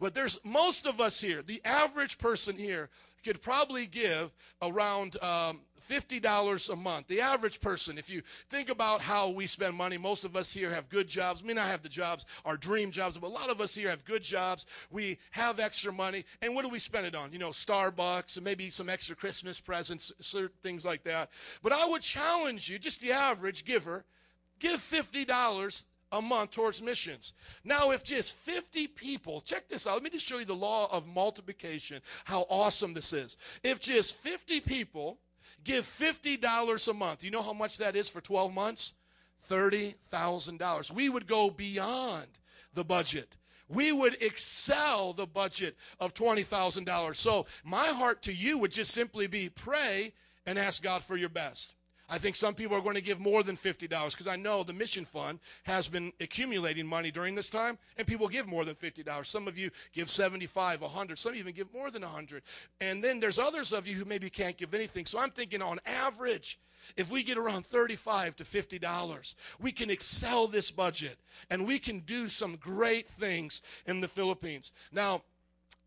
But 0.00 0.14
there's 0.14 0.38
most 0.44 0.86
of 0.86 1.00
us 1.00 1.20
here, 1.20 1.42
the 1.42 1.60
average 1.64 2.18
person 2.18 2.56
here 2.56 2.90
could 3.24 3.42
probably 3.42 3.86
give 3.86 4.32
around 4.62 5.22
um, 5.22 5.60
$50 5.88 6.70
a 6.70 6.76
month. 6.76 7.08
The 7.08 7.20
average 7.20 7.60
person, 7.60 7.98
if 7.98 8.10
you 8.10 8.22
think 8.48 8.68
about 8.68 9.00
how 9.00 9.28
we 9.28 9.46
spend 9.46 9.74
money, 9.74 9.96
most 9.96 10.24
of 10.24 10.36
us 10.36 10.52
here 10.52 10.70
have 10.70 10.88
good 10.88 11.08
jobs. 11.08 11.42
May 11.42 11.54
not 11.54 11.66
have 11.66 11.82
the 11.82 11.88
jobs, 11.88 12.26
our 12.44 12.56
dream 12.56 12.90
jobs, 12.90 13.18
but 13.18 13.26
a 13.26 13.28
lot 13.28 13.50
of 13.50 13.60
us 13.60 13.74
here 13.74 13.90
have 13.90 14.04
good 14.04 14.22
jobs. 14.22 14.66
We 14.90 15.18
have 15.30 15.60
extra 15.60 15.92
money. 15.92 16.24
And 16.42 16.54
what 16.54 16.62
do 16.62 16.68
we 16.68 16.78
spend 16.78 17.06
it 17.06 17.14
on? 17.14 17.32
You 17.32 17.38
know, 17.38 17.50
Starbucks 17.50 18.36
and 18.36 18.44
maybe 18.44 18.70
some 18.70 18.88
extra 18.88 19.16
Christmas 19.16 19.60
presents, 19.60 20.12
certain 20.20 20.56
things 20.62 20.84
like 20.84 21.04
that. 21.04 21.30
But 21.62 21.72
I 21.72 21.86
would 21.86 22.02
challenge 22.02 22.68
you, 22.68 22.78
just 22.78 23.00
the 23.00 23.12
average 23.12 23.64
giver, 23.64 24.04
give 24.58 24.80
$50 24.80 25.86
a 26.12 26.22
month 26.22 26.52
towards 26.52 26.82
missions. 26.82 27.34
Now, 27.64 27.90
if 27.90 28.02
just 28.04 28.36
50 28.36 28.86
people, 28.88 29.40
check 29.40 29.68
this 29.68 29.86
out. 29.86 29.94
Let 29.94 30.02
me 30.02 30.10
just 30.10 30.26
show 30.26 30.38
you 30.38 30.44
the 30.44 30.54
law 30.54 30.88
of 30.90 31.06
multiplication, 31.06 32.00
how 32.24 32.46
awesome 32.48 32.94
this 32.94 33.12
is. 33.12 33.36
If 33.62 33.80
just 33.80 34.16
50 34.16 34.60
people 34.60 35.18
give 35.64 35.84
$50 35.84 36.88
a 36.88 36.94
month, 36.94 37.24
you 37.24 37.30
know 37.30 37.42
how 37.42 37.52
much 37.52 37.78
that 37.78 37.96
is 37.96 38.08
for 38.08 38.20
12 38.20 38.52
months? 38.52 38.94
$30,000. 39.50 40.90
We 40.92 41.08
would 41.08 41.26
go 41.26 41.50
beyond 41.50 42.26
the 42.74 42.84
budget. 42.84 43.36
We 43.68 43.92
would 43.92 44.22
excel 44.22 45.12
the 45.12 45.26
budget 45.26 45.76
of 46.00 46.14
$20,000. 46.14 47.16
So, 47.16 47.46
my 47.64 47.88
heart 47.88 48.22
to 48.22 48.32
you 48.32 48.58
would 48.58 48.72
just 48.72 48.92
simply 48.92 49.26
be 49.26 49.50
pray 49.50 50.14
and 50.46 50.58
ask 50.58 50.82
God 50.82 51.02
for 51.02 51.16
your 51.16 51.28
best. 51.28 51.74
I 52.10 52.18
think 52.18 52.36
some 52.36 52.54
people 52.54 52.76
are 52.76 52.80
going 52.80 52.94
to 52.94 53.02
give 53.02 53.20
more 53.20 53.42
than 53.42 53.56
$50 53.56 53.88
because 54.10 54.26
I 54.26 54.36
know 54.36 54.62
the 54.62 54.72
mission 54.72 55.04
fund 55.04 55.40
has 55.64 55.88
been 55.88 56.12
accumulating 56.20 56.86
money 56.86 57.10
during 57.10 57.34
this 57.34 57.50
time 57.50 57.78
and 57.98 58.06
people 58.06 58.28
give 58.28 58.46
more 58.46 58.64
than 58.64 58.74
$50. 58.76 59.26
Some 59.26 59.46
of 59.46 59.58
you 59.58 59.70
give 59.92 60.08
75, 60.08 60.80
100, 60.80 61.18
some 61.18 61.34
even 61.34 61.54
give 61.54 61.72
more 61.72 61.90
than 61.90 62.02
100. 62.02 62.42
And 62.80 63.04
then 63.04 63.20
there's 63.20 63.38
others 63.38 63.72
of 63.72 63.86
you 63.86 63.94
who 63.94 64.04
maybe 64.06 64.30
can't 64.30 64.56
give 64.56 64.72
anything. 64.72 65.04
So 65.04 65.18
I'm 65.18 65.30
thinking 65.30 65.60
on 65.60 65.80
average, 65.84 66.58
if 66.96 67.10
we 67.10 67.22
get 67.22 67.36
around 67.36 67.66
35 67.66 68.36
to 68.36 68.44
50 68.44 68.78
dollars 68.78 69.36
we 69.60 69.72
can 69.72 69.90
excel 69.90 70.46
this 70.46 70.70
budget 70.70 71.18
and 71.50 71.66
we 71.66 71.78
can 71.78 71.98
do 71.98 72.28
some 72.28 72.56
great 72.56 73.06
things 73.08 73.62
in 73.86 74.00
the 74.00 74.08
philippines 74.08 74.72
now 74.92 75.20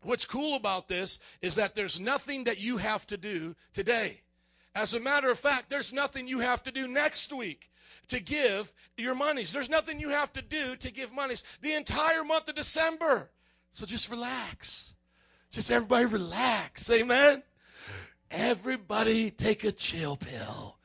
what's 0.02 0.24
cool 0.24 0.54
about 0.54 0.86
this 0.88 1.18
is 1.40 1.54
that 1.56 1.74
there's 1.74 1.98
nothing 1.98 2.44
that 2.44 2.60
you 2.60 2.76
have 2.76 3.06
to 3.06 3.16
do 3.16 3.56
today 3.72 4.20
as 4.74 4.94
a 4.94 5.00
matter 5.00 5.30
of 5.30 5.38
fact, 5.38 5.68
there's 5.68 5.92
nothing 5.92 6.26
you 6.26 6.40
have 6.40 6.62
to 6.62 6.72
do 6.72 6.88
next 6.88 7.32
week 7.32 7.70
to 8.08 8.20
give 8.20 8.72
your 8.96 9.14
monies. 9.14 9.52
There's 9.52 9.70
nothing 9.70 10.00
you 10.00 10.08
have 10.08 10.32
to 10.32 10.42
do 10.42 10.76
to 10.76 10.90
give 10.90 11.12
monies 11.12 11.44
the 11.60 11.74
entire 11.74 12.24
month 12.24 12.48
of 12.48 12.54
December. 12.54 13.30
So 13.72 13.86
just 13.86 14.10
relax. 14.10 14.94
Just 15.50 15.70
everybody 15.70 16.06
relax. 16.06 16.90
Amen. 16.90 17.42
Everybody 18.30 19.30
take 19.30 19.64
a 19.64 19.72
chill 19.72 20.16
pill. 20.16 20.78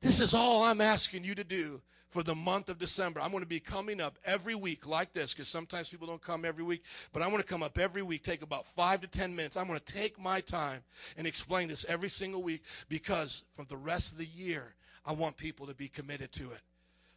This 0.00 0.20
is 0.20 0.34
all 0.34 0.62
I'm 0.62 0.80
asking 0.80 1.24
you 1.24 1.34
to 1.34 1.44
do 1.44 1.80
for 2.12 2.22
the 2.22 2.34
month 2.34 2.68
of 2.68 2.78
December. 2.78 3.20
I'm 3.20 3.30
going 3.30 3.42
to 3.42 3.48
be 3.48 3.58
coming 3.58 4.00
up 4.00 4.18
every 4.24 4.54
week 4.54 4.86
like 4.86 5.14
this 5.14 5.32
because 5.32 5.48
sometimes 5.48 5.88
people 5.88 6.06
don't 6.06 6.22
come 6.22 6.44
every 6.44 6.62
week, 6.62 6.82
but 7.12 7.22
I'm 7.22 7.30
going 7.30 7.42
to 7.42 7.48
come 7.48 7.62
up 7.62 7.78
every 7.78 8.02
week, 8.02 8.22
take 8.22 8.42
about 8.42 8.66
five 8.66 9.00
to 9.00 9.06
10 9.06 9.34
minutes. 9.34 9.56
I'm 9.56 9.66
going 9.66 9.80
to 9.80 9.92
take 9.92 10.20
my 10.20 10.42
time 10.42 10.82
and 11.16 11.26
explain 11.26 11.68
this 11.68 11.86
every 11.88 12.10
single 12.10 12.42
week 12.42 12.62
because 12.90 13.44
for 13.54 13.64
the 13.64 13.78
rest 13.78 14.12
of 14.12 14.18
the 14.18 14.26
year, 14.26 14.74
I 15.06 15.12
want 15.12 15.38
people 15.38 15.66
to 15.66 15.74
be 15.74 15.88
committed 15.88 16.30
to 16.32 16.50
it. 16.50 16.60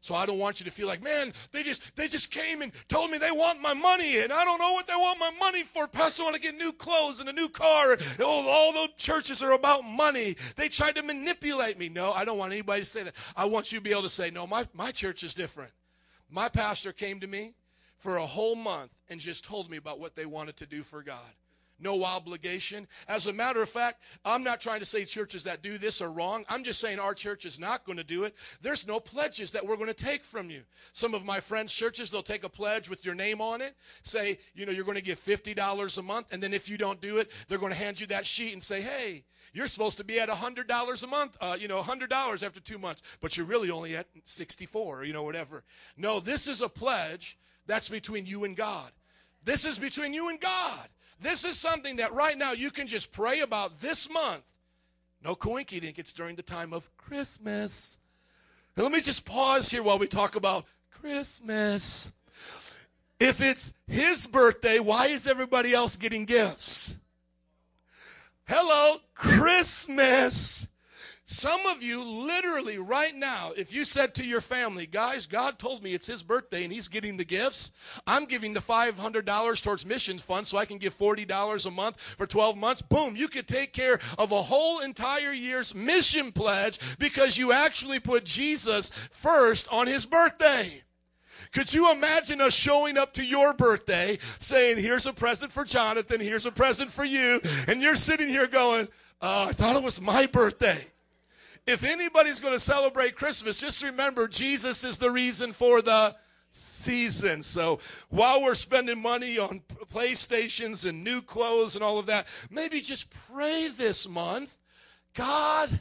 So 0.06 0.14
I 0.14 0.27
don't 0.27 0.38
want 0.38 0.60
you 0.60 0.65
to 0.65 0.72
feel 0.72 0.86
like, 0.86 1.02
man, 1.02 1.34
they 1.52 1.64
just 1.64 1.82
they 1.95 2.07
just 2.07 2.30
came 2.30 2.61
and 2.61 2.72
told 2.90 3.10
me 3.10 3.18
they 3.18 3.32
want 3.32 3.60
my 3.60 3.73
money, 3.73 4.19
and 4.19 4.32
I 4.32 4.45
don't 4.45 4.60
know 4.60 4.72
what 4.72 4.86
they 4.86 4.94
want 4.94 5.18
my 5.18 5.32
money 5.40 5.64
for. 5.64 5.88
Pastor, 5.88 6.22
I 6.22 6.26
want 6.26 6.36
to 6.36 6.41
get 6.44 6.56
new 6.56 6.72
clothes 6.72 7.22
and 7.22 7.27
a 7.27 7.34
new 7.34 7.49
car. 7.49 7.98
Oh, 8.19 8.48
all 8.48 8.72
those 8.72 8.90
churches 8.98 9.41
are 9.41 9.53
about 9.53 9.84
money. 9.84 10.38
They 10.57 10.69
tried 10.69 10.94
to 10.98 11.02
manipulate 11.02 11.80
me. 11.80 11.90
No, 11.90 12.11
I 12.11 12.23
don't 12.23 12.38
want 12.38 12.53
anybody 12.53 12.84
to 12.84 12.88
say 12.88 13.02
that. 13.02 13.15
I 13.36 13.45
want 13.45 13.72
you 13.72 13.80
to 13.80 13.84
be 13.84 13.90
able 13.90 14.03
to 14.03 14.10
say, 14.10 14.30
no, 14.30 14.45
my, 14.45 14.68
my 14.76 14.91
church 14.91 15.23
is 15.23 15.34
different. 15.34 15.72
My 16.30 16.49
pastor 16.49 16.94
came 16.94 17.19
to 17.22 17.27
me 17.27 17.56
for 17.98 18.18
a 18.18 18.26
whole 18.27 18.56
month 18.56 18.91
and 19.10 19.19
just 19.19 19.44
told 19.44 19.72
me 19.72 19.77
about 19.77 19.99
what 19.99 20.15
they 20.15 20.27
wanted 20.27 20.56
to 20.57 20.68
do 20.68 20.84
for 20.84 21.02
God 21.02 21.34
no 21.80 22.03
obligation. 22.03 22.88
As 23.07 23.27
a 23.27 23.34
matter 23.34 23.61
of 23.61 23.69
fact, 23.69 24.02
I'm 24.23 24.43
not 24.43 24.61
trying 24.61 24.80
to 24.80 24.85
say 24.85 25.06
churches 25.06 25.43
that 25.43 25.61
do 25.61 25.77
this 25.77 26.02
are 26.02 26.11
wrong. 26.11 26.45
I'm 26.49 26.64
just 26.64 26.80
saying 26.80 26.99
our 26.99 27.14
church 27.14 27.45
is 27.45 27.60
not 27.60 27.85
going 27.85 27.97
to 27.97 28.03
do 28.03 28.23
it. 28.23 28.35
There's 28.61 28.88
no 28.88 28.99
pledges 28.99 29.52
that 29.52 29.65
we're 29.65 29.77
going 29.77 29.88
to 29.88 29.93
take 29.93 30.23
from 30.23 30.49
you. 30.49 30.61
Some 30.93 31.14
of 31.14 31.26
my 31.26 31.39
friends' 31.39 31.73
churches, 31.73 32.10
they'll 32.10 32.23
take 32.23 32.43
a 32.43 32.49
pledge 32.49 32.89
with 32.89 33.06
your 33.06 33.15
name 33.15 33.41
on 33.41 33.61
it, 33.61 33.76
say, 34.03 34.39
you 34.53 34.65
know, 34.65 34.72
you're 34.72 34.85
going 34.85 34.95
to 34.95 35.02
give 35.02 35.23
$50 35.23 35.97
a 35.97 36.02
month, 36.02 36.27
and 36.31 36.41
then 36.41 36.53
if 36.53 36.69
you 36.69 36.77
don't 36.77 37.02
do 37.02 37.18
it, 37.18 37.31
they're 37.47 37.57
going 37.57 37.73
to 37.73 37.77
hand 37.77 37.99
you 37.99 38.07
that 38.07 38.26
sheet 38.26 38.53
and 38.53 38.64
say, 38.64 38.81
hey, 38.81 39.23
you're 39.53 39.68
supposed 39.68 39.97
to 39.97 40.03
be 40.03 40.19
at 40.19 40.30
$100 40.30 41.03
a 41.03 41.07
month, 41.07 41.38
uh, 41.41 41.57
you 41.60 41.68
know, 41.68 41.81
$100 41.81 42.43
after 42.43 42.60
two 42.60 42.77
months, 42.77 43.02
but 43.22 43.38
you're 43.38 43.45
really 43.45 43.69
only 43.69 43.95
at 43.95 44.07
64, 44.26 45.06
you 45.06 45.14
know, 45.14 45.23
whatever. 45.23 45.64
No, 45.97 46.19
this 46.19 46.47
is 46.47 46.61
a 46.61 46.69
pledge 46.69 47.38
that's 47.68 47.89
between 47.89 48.26
you 48.26 48.43
and 48.43 48.56
God. 48.56 48.91
This 49.43 49.65
is 49.65 49.77
between 49.77 50.14
you 50.14 50.30
and 50.30 50.39
God. 50.39 50.89
This 51.21 51.45
is 51.45 51.57
something 51.57 51.95
that 51.97 52.13
right 52.13 52.37
now 52.37 52.51
you 52.51 52.71
can 52.71 52.87
just 52.87 53.11
pray 53.11 53.41
about 53.41 53.79
this 53.79 54.09
month. 54.09 54.43
No 55.23 55.35
coinkydink, 55.35 55.97
it's 55.97 56.13
during 56.13 56.35
the 56.35 56.43
time 56.43 56.73
of 56.73 56.89
Christmas. 56.97 57.97
And 58.75 58.83
let 58.83 58.91
me 58.91 59.01
just 59.01 59.25
pause 59.25 59.71
here 59.71 59.81
while 59.81 59.97
we 59.97 60.07
talk 60.07 60.35
about 60.35 60.65
Christmas. 60.91 62.11
If 63.19 63.41
it's 63.41 63.73
his 63.87 64.27
birthday, 64.27 64.79
why 64.79 65.07
is 65.07 65.25
everybody 65.27 65.73
else 65.73 65.95
getting 65.95 66.25
gifts? 66.25 66.97
Hello, 68.47 68.97
Christmas. 69.15 70.67
Some 71.27 71.65
of 71.65 71.81
you, 71.81 72.03
literally 72.03 72.77
right 72.77 73.15
now, 73.15 73.52
if 73.57 73.73
you 73.73 73.84
said 73.84 74.14
to 74.15 74.23
your 74.23 74.41
family, 74.41 74.85
guys, 74.85 75.26
God 75.26 75.57
told 75.57 75.81
me 75.81 75.95
it's 75.95 76.06
his 76.06 76.22
birthday 76.22 76.64
and 76.64 76.72
he's 76.72 76.88
getting 76.88 77.18
the 77.18 77.26
gifts, 77.26 77.72
I'm 78.06 78.26
giving 78.26 78.53
the 78.53 78.60
$500 78.60 79.64
towards 79.64 79.88
missions 79.88 80.22
fund 80.22 80.45
so 80.45 80.60
I 80.60 80.65
can 80.65 80.77
give 80.77 80.95
$40 80.95 81.65
a 81.65 81.72
month 81.72 81.99
for 81.99 82.27
12 82.27 82.57
months, 82.57 82.84
boom, 82.84 83.15
you 83.15 83.27
could 83.27 83.47
take 83.47 83.73
care 83.73 83.99
of 84.19 84.31
a 84.31 84.41
whole 84.41 84.81
entire 84.81 85.34
year's 85.34 85.73
mission 85.73 86.31
pledge 86.31 86.80
because 86.99 87.39
you 87.39 87.52
actually 87.52 87.99
put 87.99 88.23
Jesus 88.23 88.91
first 89.10 89.68
on 89.72 89.88
his 89.88 90.06
birthday. 90.06 90.84
Could 91.53 91.73
you 91.73 91.91
imagine 91.91 92.39
us 92.39 92.53
showing 92.53 92.99
up 92.99 93.14
to 93.14 93.26
your 93.26 93.56
birthday 93.56 94.19
saying, 94.38 94.77
Here's 94.77 95.07
a 95.07 95.14
present 95.14 95.52
for 95.52 95.64
Jonathan, 95.64 96.19
here's 96.19 96.45
a 96.45 96.52
present 96.52 96.91
for 96.91 97.06
you, 97.06 97.41
and 97.68 97.81
you're 97.81 97.95
sitting 97.95 98.27
here 98.27 98.45
going, 98.45 98.88
uh, 99.22 99.47
I 99.49 99.53
thought 99.53 99.76
it 99.76 99.81
was 99.81 99.99
my 99.99 100.27
birthday. 100.27 100.85
If 101.67 101.83
anybody's 101.83 102.39
going 102.39 102.53
to 102.53 102.59
celebrate 102.59 103.15
Christmas, 103.15 103.59
just 103.59 103.83
remember 103.83 104.27
Jesus 104.27 104.83
is 104.83 104.97
the 104.97 105.09
reason 105.09 105.51
for 105.51 105.81
the 105.81 106.15
season. 106.51 107.41
So 107.41 107.79
while 108.09 108.43
we're 108.43 108.55
spending 108.55 109.01
money 109.01 109.39
on 109.39 109.61
PlayStations 109.91 110.87
and 110.87 111.03
new 111.03 111.21
clothes 111.21 111.75
and 111.75 111.83
all 111.83 111.97
of 111.97 112.05
that, 112.05 112.27
maybe 112.51 112.81
just 112.81 113.13
pray 113.31 113.69
this 113.75 114.07
month. 114.07 114.55
God, 115.15 115.79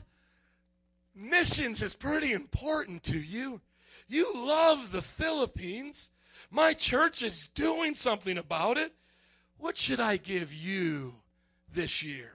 missions 1.15 1.83
is 1.83 1.95
pretty 1.95 2.33
important 2.33 3.03
to 3.05 3.19
you. 3.19 3.61
You 4.09 4.33
love 4.35 4.91
the 4.91 5.03
Philippines. 5.03 6.11
My 6.51 6.73
church 6.73 7.23
is 7.23 7.49
doing 7.49 7.95
something 7.95 8.39
about 8.39 8.79
it. 8.79 8.93
What 9.59 9.77
should 9.77 10.01
I 10.01 10.17
give 10.17 10.53
you 10.55 11.15
this 11.73 12.03
year? 12.03 12.34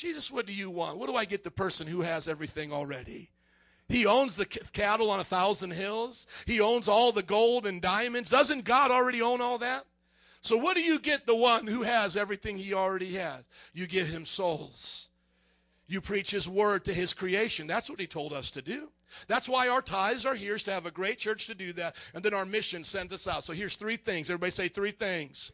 Jesus, 0.00 0.30
what 0.30 0.46
do 0.46 0.54
you 0.54 0.70
want? 0.70 0.96
What 0.96 1.10
do 1.10 1.16
I 1.16 1.26
get 1.26 1.44
the 1.44 1.50
person 1.50 1.86
who 1.86 2.00
has 2.00 2.26
everything 2.26 2.72
already? 2.72 3.28
He 3.86 4.06
owns 4.06 4.34
the 4.34 4.46
c- 4.50 4.60
cattle 4.72 5.10
on 5.10 5.20
a 5.20 5.24
thousand 5.24 5.72
hills. 5.72 6.26
He 6.46 6.58
owns 6.58 6.88
all 6.88 7.12
the 7.12 7.22
gold 7.22 7.66
and 7.66 7.82
diamonds. 7.82 8.30
Doesn't 8.30 8.64
God 8.64 8.90
already 8.90 9.20
own 9.20 9.42
all 9.42 9.58
that? 9.58 9.84
So, 10.40 10.56
what 10.56 10.74
do 10.74 10.80
you 10.80 10.98
get 10.98 11.26
the 11.26 11.36
one 11.36 11.66
who 11.66 11.82
has 11.82 12.16
everything 12.16 12.56
he 12.56 12.72
already 12.72 13.12
has? 13.16 13.46
You 13.74 13.86
give 13.86 14.08
him 14.08 14.24
souls. 14.24 15.10
You 15.86 16.00
preach 16.00 16.30
his 16.30 16.48
word 16.48 16.86
to 16.86 16.94
his 16.94 17.12
creation. 17.12 17.66
That's 17.66 17.90
what 17.90 18.00
he 18.00 18.06
told 18.06 18.32
us 18.32 18.50
to 18.52 18.62
do. 18.62 18.88
That's 19.26 19.50
why 19.50 19.68
our 19.68 19.82
tithes 19.82 20.24
are 20.24 20.34
here, 20.34 20.54
is 20.54 20.62
to 20.62 20.72
have 20.72 20.86
a 20.86 20.90
great 20.90 21.18
church 21.18 21.46
to 21.48 21.54
do 21.54 21.74
that. 21.74 21.96
And 22.14 22.24
then 22.24 22.32
our 22.32 22.46
mission 22.46 22.84
sends 22.84 23.12
us 23.12 23.28
out. 23.28 23.44
So, 23.44 23.52
here's 23.52 23.76
three 23.76 23.96
things. 23.96 24.30
Everybody 24.30 24.52
say 24.52 24.68
three 24.68 24.92
things 24.92 25.52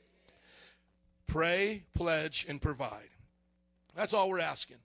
pray, 1.27 1.83
pledge, 1.95 2.47
and 2.49 2.63
provide. 2.63 3.09
That's 3.97 4.15
all 4.15 4.29
we're 4.29 4.41
asking. 4.41 4.77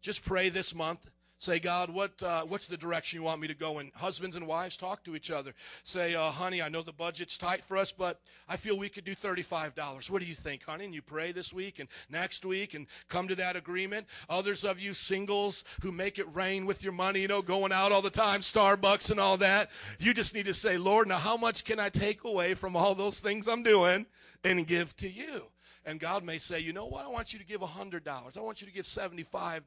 Just 0.00 0.24
pray 0.24 0.48
this 0.48 0.74
month. 0.74 1.10
Say, 1.36 1.58
God, 1.58 1.90
what 1.90 2.22
uh, 2.22 2.44
what's 2.44 2.68
the 2.68 2.76
direction 2.76 3.18
you 3.18 3.24
want 3.24 3.40
me 3.40 3.48
to 3.48 3.54
go 3.54 3.80
in? 3.80 3.90
Husbands 3.94 4.36
and 4.36 4.46
wives 4.46 4.76
talk 4.76 5.04
to 5.04 5.16
each 5.16 5.30
other. 5.30 5.52
Say, 5.82 6.14
uh, 6.14 6.30
honey, 6.30 6.62
I 6.62 6.70
know 6.70 6.80
the 6.80 6.92
budget's 6.92 7.36
tight 7.36 7.62
for 7.64 7.76
us, 7.76 7.92
but 7.92 8.20
I 8.48 8.56
feel 8.56 8.78
we 8.78 8.88
could 8.88 9.04
do 9.04 9.14
thirty-five 9.14 9.74
dollars. 9.74 10.08
What 10.08 10.22
do 10.22 10.28
you 10.28 10.34
think, 10.34 10.62
honey? 10.62 10.86
And 10.86 10.94
you 10.94 11.02
pray 11.02 11.32
this 11.32 11.52
week 11.52 11.80
and 11.80 11.88
next 12.08 12.46
week 12.46 12.72
and 12.72 12.86
come 13.08 13.28
to 13.28 13.34
that 13.34 13.56
agreement. 13.56 14.06
Others 14.30 14.64
of 14.64 14.80
you 14.80 14.94
singles 14.94 15.64
who 15.82 15.92
make 15.92 16.18
it 16.18 16.34
rain 16.34 16.64
with 16.64 16.82
your 16.82 16.94
money, 16.94 17.20
you 17.20 17.28
know, 17.28 17.42
going 17.42 17.72
out 17.72 17.92
all 17.92 18.00
the 18.00 18.08
time, 18.10 18.40
Starbucks 18.40 19.10
and 19.10 19.20
all 19.20 19.36
that. 19.38 19.70
You 19.98 20.14
just 20.14 20.34
need 20.34 20.46
to 20.46 20.54
say, 20.54 20.78
Lord, 20.78 21.08
now 21.08 21.18
how 21.18 21.36
much 21.36 21.64
can 21.64 21.80
I 21.80 21.90
take 21.90 22.24
away 22.24 22.54
from 22.54 22.76
all 22.76 22.94
those 22.94 23.20
things 23.20 23.48
I'm 23.48 23.64
doing 23.64 24.06
and 24.44 24.66
give 24.66 24.96
to 24.98 25.10
you? 25.10 25.50
And 25.86 26.00
God 26.00 26.24
may 26.24 26.38
say, 26.38 26.60
you 26.60 26.72
know 26.72 26.86
what? 26.86 27.04
I 27.04 27.08
want 27.08 27.32
you 27.32 27.38
to 27.38 27.44
give 27.44 27.60
$100. 27.60 28.38
I 28.38 28.40
want 28.40 28.60
you 28.60 28.66
to 28.66 28.72
give 28.72 28.84
$75. 28.84 29.62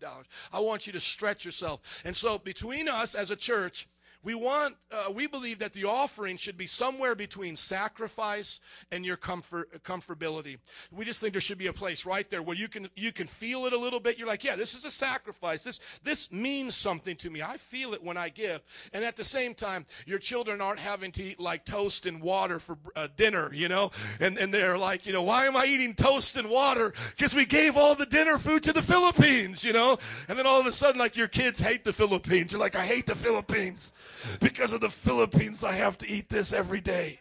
I 0.51 0.59
want 0.59 0.87
you 0.87 0.93
to 0.93 0.99
stretch 0.99 1.45
yourself. 1.45 1.81
And 2.05 2.15
so 2.15 2.39
between 2.39 2.89
us 2.89 3.15
as 3.15 3.31
a 3.31 3.35
church, 3.35 3.87
we 4.23 4.35
want, 4.35 4.75
uh, 4.91 5.11
we 5.11 5.27
believe 5.27 5.59
that 5.59 5.73
the 5.73 5.85
offering 5.85 6.37
should 6.37 6.57
be 6.57 6.67
somewhere 6.67 7.15
between 7.15 7.55
sacrifice 7.55 8.59
and 8.91 9.05
your 9.05 9.15
comfort, 9.15 9.83
comfortability. 9.83 10.57
We 10.91 11.05
just 11.05 11.21
think 11.21 11.33
there 11.33 11.41
should 11.41 11.57
be 11.57 11.67
a 11.67 11.73
place 11.73 12.05
right 12.05 12.29
there 12.29 12.41
where 12.41 12.55
you 12.55 12.67
can, 12.67 12.89
you 12.95 13.11
can 13.11 13.27
feel 13.27 13.65
it 13.67 13.73
a 13.73 13.77
little 13.77 13.99
bit. 13.99 14.17
You're 14.17 14.27
like, 14.27 14.43
yeah, 14.43 14.55
this 14.55 14.73
is 14.75 14.85
a 14.85 14.91
sacrifice. 14.91 15.63
This, 15.63 15.79
this 16.03 16.31
means 16.31 16.75
something 16.75 17.15
to 17.17 17.29
me. 17.29 17.41
I 17.41 17.57
feel 17.57 17.93
it 17.93 18.03
when 18.03 18.17
I 18.17 18.29
give. 18.29 18.61
And 18.91 19.03
at 19.03 19.15
the 19.15 19.23
same 19.23 19.53
time, 19.53 19.85
your 20.05 20.19
children 20.19 20.61
aren't 20.61 20.79
having 20.79 21.11
to 21.13 21.23
eat 21.23 21.39
like 21.39 21.63
toast 21.65 22.05
and 22.05 22.21
water 22.21 22.59
for 22.59 22.77
uh, 22.95 23.07
dinner, 23.15 23.53
you 23.53 23.69
know? 23.69 23.91
And, 24.19 24.37
and 24.37 24.53
they're 24.53 24.77
like, 24.77 25.05
you 25.05 25.13
know, 25.13 25.23
why 25.23 25.45
am 25.45 25.55
I 25.55 25.65
eating 25.65 25.93
toast 25.93 26.37
and 26.37 26.49
water? 26.49 26.93
Because 27.15 27.35
we 27.35 27.45
gave 27.45 27.77
all 27.77 27.95
the 27.95 28.05
dinner 28.05 28.37
food 28.37 28.63
to 28.63 28.73
the 28.73 28.81
Philippines, 28.83 29.63
you 29.63 29.73
know? 29.73 29.97
And 30.27 30.37
then 30.37 30.45
all 30.47 30.59
of 30.59 30.65
a 30.65 30.71
sudden, 30.71 30.99
like 30.99 31.15
your 31.15 31.27
kids 31.27 31.59
hate 31.59 31.83
the 31.83 31.93
Philippines. 31.93 32.51
You're 32.51 32.59
like, 32.59 32.75
I 32.75 32.85
hate 32.85 33.05
the 33.05 33.15
Philippines. 33.15 33.93
Because 34.39 34.73
of 34.73 34.81
the 34.81 34.89
Philippines, 34.89 35.63
I 35.63 35.73
have 35.73 35.97
to 35.99 36.07
eat 36.07 36.29
this 36.29 36.53
every 36.53 36.81
day. 36.81 37.19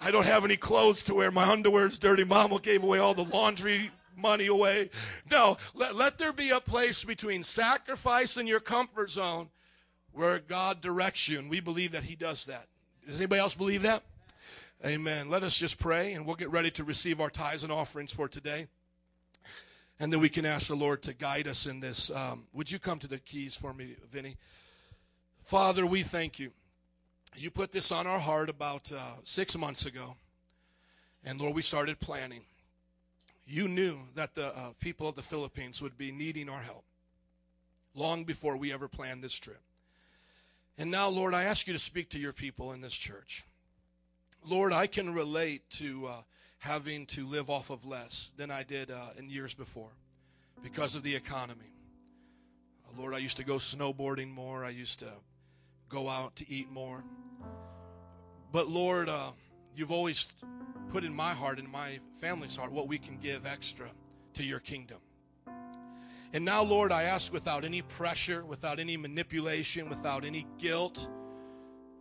I 0.00 0.10
don't 0.10 0.26
have 0.26 0.44
any 0.44 0.56
clothes 0.56 1.04
to 1.04 1.14
wear. 1.14 1.30
My 1.30 1.48
underwear's 1.48 1.98
dirty. 1.98 2.24
Mama 2.24 2.58
gave 2.60 2.82
away 2.82 2.98
all 2.98 3.14
the 3.14 3.24
laundry 3.24 3.90
money 4.16 4.46
away. 4.46 4.90
No, 5.30 5.56
let, 5.74 5.94
let 5.94 6.18
there 6.18 6.32
be 6.32 6.50
a 6.50 6.60
place 6.60 7.04
between 7.04 7.42
sacrifice 7.42 8.36
and 8.36 8.48
your 8.48 8.60
comfort 8.60 9.10
zone 9.10 9.48
where 10.12 10.38
God 10.38 10.80
directs 10.80 11.28
you. 11.28 11.38
And 11.38 11.50
we 11.50 11.60
believe 11.60 11.92
that 11.92 12.04
He 12.04 12.16
does 12.16 12.46
that. 12.46 12.66
Does 13.06 13.20
anybody 13.20 13.40
else 13.40 13.54
believe 13.54 13.82
that? 13.82 14.02
Amen. 14.84 15.28
Let 15.28 15.42
us 15.42 15.56
just 15.56 15.78
pray 15.78 16.14
and 16.14 16.24
we'll 16.24 16.36
get 16.36 16.50
ready 16.50 16.70
to 16.72 16.84
receive 16.84 17.20
our 17.20 17.28
tithes 17.28 17.62
and 17.62 17.72
offerings 17.72 18.12
for 18.12 18.28
today. 18.28 18.66
And 19.98 20.10
then 20.10 20.20
we 20.20 20.30
can 20.30 20.46
ask 20.46 20.68
the 20.68 20.74
Lord 20.74 21.02
to 21.02 21.12
guide 21.12 21.46
us 21.46 21.66
in 21.66 21.80
this. 21.80 22.10
Um, 22.10 22.46
would 22.54 22.70
you 22.70 22.78
come 22.78 22.98
to 23.00 23.06
the 23.06 23.18
keys 23.18 23.54
for 23.54 23.74
me, 23.74 23.96
Vinny? 24.10 24.38
Father, 25.42 25.84
we 25.86 26.02
thank 26.02 26.38
you. 26.38 26.52
You 27.36 27.50
put 27.50 27.72
this 27.72 27.92
on 27.92 28.06
our 28.06 28.18
heart 28.18 28.48
about 28.48 28.90
uh, 28.92 28.98
six 29.24 29.56
months 29.56 29.86
ago. 29.86 30.16
And 31.24 31.40
Lord, 31.40 31.54
we 31.54 31.62
started 31.62 32.00
planning. 32.00 32.42
You 33.46 33.68
knew 33.68 33.98
that 34.14 34.34
the 34.34 34.56
uh, 34.56 34.70
people 34.80 35.08
of 35.08 35.16
the 35.16 35.22
Philippines 35.22 35.82
would 35.82 35.98
be 35.98 36.12
needing 36.12 36.48
our 36.48 36.60
help 36.60 36.84
long 37.94 38.24
before 38.24 38.56
we 38.56 38.72
ever 38.72 38.88
planned 38.88 39.22
this 39.22 39.34
trip. 39.34 39.60
And 40.78 40.90
now, 40.90 41.08
Lord, 41.08 41.34
I 41.34 41.44
ask 41.44 41.66
you 41.66 41.72
to 41.72 41.78
speak 41.78 42.10
to 42.10 42.18
your 42.18 42.32
people 42.32 42.72
in 42.72 42.80
this 42.80 42.94
church. 42.94 43.44
Lord, 44.46 44.72
I 44.72 44.86
can 44.86 45.12
relate 45.12 45.68
to 45.72 46.06
uh, 46.06 46.12
having 46.58 47.06
to 47.06 47.26
live 47.26 47.50
off 47.50 47.70
of 47.70 47.84
less 47.84 48.30
than 48.36 48.50
I 48.50 48.62
did 48.62 48.90
uh, 48.90 49.10
in 49.18 49.28
years 49.28 49.52
before 49.52 49.90
because 50.62 50.94
of 50.94 51.02
the 51.02 51.14
economy. 51.14 51.72
Uh, 52.86 53.00
Lord, 53.00 53.14
I 53.14 53.18
used 53.18 53.36
to 53.38 53.44
go 53.44 53.56
snowboarding 53.56 54.30
more. 54.30 54.64
I 54.64 54.70
used 54.70 55.00
to 55.00 55.10
go 55.90 56.08
out 56.08 56.36
to 56.36 56.50
eat 56.50 56.70
more. 56.70 57.04
But 58.52 58.68
Lord, 58.68 59.08
uh, 59.08 59.30
you've 59.76 59.92
always 59.92 60.28
put 60.88 61.04
in 61.04 61.14
my 61.14 61.32
heart 61.32 61.58
and 61.58 61.68
my 61.68 61.98
family's 62.20 62.56
heart 62.56 62.72
what 62.72 62.88
we 62.88 62.98
can 62.98 63.18
give 63.18 63.46
extra 63.46 63.86
to 64.34 64.42
your 64.42 64.60
kingdom. 64.60 64.98
And 66.32 66.44
now, 66.44 66.62
Lord, 66.62 66.92
I 66.92 67.04
ask 67.04 67.32
without 67.32 67.64
any 67.64 67.82
pressure, 67.82 68.44
without 68.44 68.78
any 68.78 68.96
manipulation, 68.96 69.88
without 69.88 70.24
any 70.24 70.46
guilt, 70.58 71.08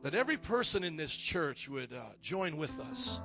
that 0.04 0.14
every 0.14 0.38
person 0.38 0.84
in 0.84 0.96
this 0.96 1.16
church 1.16 1.68
would 1.68 1.92
uh, 1.92 2.02
join 2.22 2.58
with 2.58 2.80
us 2.80 3.20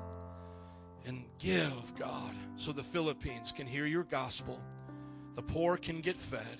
and 1.06 1.24
give, 1.38 1.94
God, 1.98 2.34
so 2.56 2.72
the 2.72 2.82
Philippines 2.82 3.52
can 3.52 3.66
hear 3.66 3.86
your 3.86 4.04
gospel, 4.04 4.58
the 5.36 5.42
poor 5.42 5.76
can 5.76 6.00
get 6.00 6.16
fed, 6.16 6.58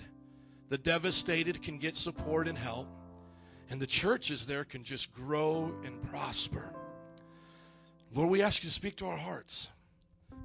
the 0.69 0.77
devastated 0.77 1.63
can 1.63 1.79
get 1.79 1.95
support 1.95 2.47
and 2.47 2.57
help, 2.57 2.87
and 3.69 3.79
the 3.79 3.87
churches 3.87 4.45
there 4.45 4.63
can 4.63 4.83
just 4.83 5.13
grow 5.13 5.73
and 5.83 6.01
prosper. 6.09 6.73
Lord, 8.13 8.29
we 8.29 8.41
ask 8.41 8.63
you 8.63 8.69
to 8.69 8.73
speak 8.73 8.95
to 8.97 9.07
our 9.07 9.17
hearts, 9.17 9.69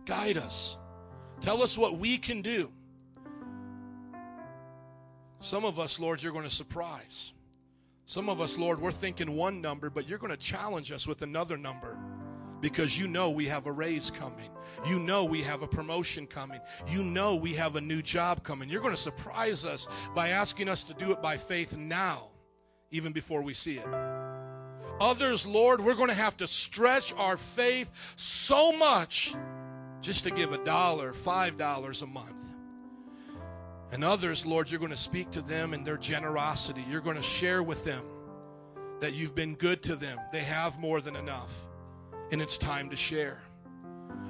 guide 0.06 0.36
us, 0.36 0.78
tell 1.40 1.62
us 1.62 1.78
what 1.78 1.98
we 1.98 2.18
can 2.18 2.42
do. 2.42 2.70
Some 5.40 5.64
of 5.64 5.78
us, 5.78 5.98
Lord, 5.98 6.22
you're 6.22 6.32
going 6.32 6.44
to 6.44 6.54
surprise. 6.54 7.32
Some 8.06 8.28
of 8.28 8.40
us, 8.40 8.58
Lord, 8.58 8.80
we're 8.80 8.90
thinking 8.90 9.36
one 9.36 9.60
number, 9.60 9.88
but 9.88 10.08
you're 10.08 10.18
going 10.18 10.32
to 10.32 10.36
challenge 10.36 10.92
us 10.92 11.06
with 11.06 11.22
another 11.22 11.56
number 11.56 11.96
because 12.60 12.98
you 12.98 13.08
know 13.08 13.30
we 13.30 13.46
have 13.46 13.66
a 13.66 13.72
raise 13.72 14.10
coming. 14.10 14.50
You 14.86 14.98
know 14.98 15.24
we 15.24 15.42
have 15.42 15.62
a 15.62 15.66
promotion 15.66 16.26
coming. 16.26 16.60
You 16.88 17.02
know 17.02 17.34
we 17.34 17.54
have 17.54 17.76
a 17.76 17.80
new 17.80 18.02
job 18.02 18.42
coming. 18.42 18.68
You're 18.68 18.82
going 18.82 18.94
to 18.94 19.00
surprise 19.00 19.64
us 19.64 19.88
by 20.14 20.28
asking 20.28 20.68
us 20.68 20.82
to 20.84 20.94
do 20.94 21.10
it 21.12 21.22
by 21.22 21.36
faith 21.36 21.76
now, 21.76 22.28
even 22.90 23.12
before 23.12 23.42
we 23.42 23.54
see 23.54 23.78
it. 23.78 23.86
Others, 25.00 25.46
Lord, 25.46 25.80
we're 25.80 25.94
going 25.94 26.08
to 26.08 26.14
have 26.14 26.36
to 26.38 26.46
stretch 26.46 27.14
our 27.16 27.36
faith 27.36 27.90
so 28.16 28.72
much 28.72 29.34
just 30.00 30.24
to 30.24 30.30
give 30.30 30.52
a 30.52 30.64
dollar, 30.64 31.12
five 31.12 31.56
dollars 31.56 32.02
a 32.02 32.06
month. 32.06 32.44
And 33.92 34.04
others, 34.04 34.46
Lord, 34.46 34.70
you're 34.70 34.78
going 34.78 34.90
to 34.90 34.96
speak 34.96 35.30
to 35.32 35.42
them 35.42 35.74
in 35.74 35.82
their 35.82 35.96
generosity. 35.96 36.84
You're 36.88 37.00
going 37.00 37.16
to 37.16 37.22
share 37.22 37.62
with 37.62 37.84
them 37.84 38.04
that 39.00 39.14
you've 39.14 39.34
been 39.34 39.54
good 39.54 39.82
to 39.84 39.96
them. 39.96 40.18
They 40.32 40.40
have 40.40 40.78
more 40.78 41.00
than 41.00 41.16
enough, 41.16 41.66
and 42.30 42.40
it's 42.40 42.58
time 42.58 42.90
to 42.90 42.96
share. 42.96 43.42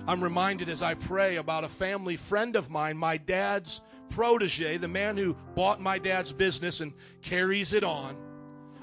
I'm 0.07 0.23
reminded 0.23 0.69
as 0.69 0.82
I 0.82 0.95
pray 0.95 1.37
about 1.37 1.65
a 1.65 1.69
family 1.69 2.16
friend 2.16 2.57
of 2.57 2.70
mine, 2.70 2.97
my 2.97 3.16
dad's 3.16 3.82
protege, 4.09 4.77
the 4.77 4.89
man 4.89 5.16
who 5.16 5.35
bought 5.55 5.81
my 5.81 5.99
dad's 5.99 6.32
business 6.32 6.81
and 6.81 6.93
carries 7.23 7.73
it 7.73 7.85
on, 7.85 8.16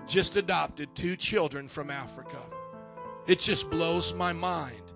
just 0.07 0.38
adopted 0.38 0.89
two 0.95 1.15
children 1.15 1.67
from 1.67 1.91
Africa. 1.91 2.41
It 3.27 3.39
just 3.39 3.69
blows 3.69 4.13
my 4.13 4.31
mind 4.31 4.93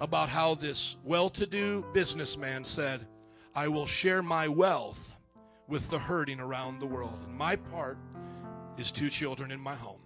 about 0.00 0.28
how 0.28 0.54
this 0.54 0.96
well 1.04 1.28
to 1.30 1.46
do 1.46 1.84
businessman 1.92 2.64
said, 2.64 3.06
I 3.54 3.68
will 3.68 3.86
share 3.86 4.22
my 4.22 4.46
wealth 4.46 5.12
with 5.66 5.88
the 5.90 5.98
hurting 5.98 6.40
around 6.40 6.78
the 6.78 6.86
world. 6.86 7.18
And 7.26 7.36
my 7.36 7.56
part 7.56 7.98
is 8.78 8.92
two 8.92 9.10
children 9.10 9.50
in 9.50 9.60
my 9.60 9.74
home. 9.74 10.00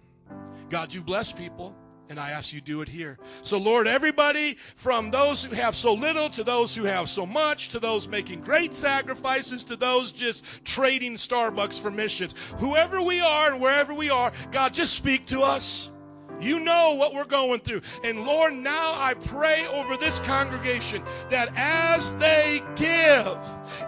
God, 0.69 0.93
you 0.93 1.01
bless 1.01 1.31
people, 1.31 1.75
and 2.09 2.19
I 2.19 2.31
ask 2.31 2.51
you 2.51 2.59
do 2.59 2.81
it 2.81 2.89
here. 2.89 3.17
So, 3.43 3.57
Lord, 3.57 3.87
everybody 3.87 4.57
from 4.75 5.11
those 5.11 5.43
who 5.43 5.55
have 5.55 5.75
so 5.75 5.93
little 5.93 6.27
to 6.29 6.43
those 6.43 6.75
who 6.75 6.83
have 6.83 7.07
so 7.07 7.25
much, 7.25 7.69
to 7.69 7.79
those 7.79 8.07
making 8.07 8.41
great 8.41 8.73
sacrifices, 8.73 9.63
to 9.65 9.75
those 9.75 10.11
just 10.11 10.43
trading 10.65 11.13
Starbucks 11.13 11.79
for 11.79 11.91
missions, 11.91 12.33
whoever 12.57 13.01
we 13.01 13.21
are 13.21 13.53
and 13.53 13.61
wherever 13.61 13.93
we 13.93 14.09
are, 14.09 14.31
God, 14.51 14.73
just 14.73 14.93
speak 14.93 15.27
to 15.27 15.41
us. 15.41 15.89
You 16.39 16.59
know 16.59 16.93
what 16.93 17.13
we're 17.13 17.25
going 17.25 17.59
through. 17.59 17.81
And 18.03 18.25
Lord, 18.25 18.53
now 18.53 18.93
I 18.95 19.13
pray 19.13 19.67
over 19.67 19.97
this 19.97 20.19
congregation 20.19 21.03
that 21.29 21.49
as 21.55 22.13
they 22.15 22.61
give, 22.75 23.37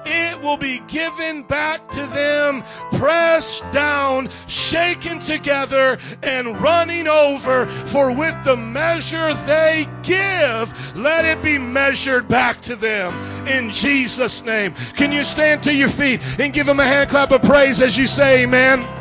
it 0.05 0.41
will 0.41 0.57
be 0.57 0.79
given 0.87 1.43
back 1.43 1.89
to 1.91 2.05
them, 2.07 2.63
pressed 2.93 3.63
down, 3.71 4.29
shaken 4.47 5.19
together, 5.19 5.97
and 6.23 6.59
running 6.61 7.07
over. 7.07 7.67
For 7.87 8.13
with 8.13 8.35
the 8.43 8.57
measure 8.57 9.33
they 9.45 9.87
give, 10.03 10.97
let 10.97 11.25
it 11.25 11.41
be 11.41 11.57
measured 11.57 12.27
back 12.27 12.61
to 12.61 12.75
them. 12.75 13.13
In 13.47 13.69
Jesus' 13.69 14.43
name. 14.43 14.73
Can 14.95 15.11
you 15.11 15.23
stand 15.23 15.63
to 15.63 15.73
your 15.73 15.89
feet 15.89 16.21
and 16.39 16.53
give 16.53 16.67
them 16.67 16.79
a 16.79 16.85
hand 16.85 17.09
clap 17.09 17.31
of 17.31 17.41
praise 17.41 17.81
as 17.81 17.97
you 17.97 18.07
say 18.07 18.43
amen? 18.43 19.00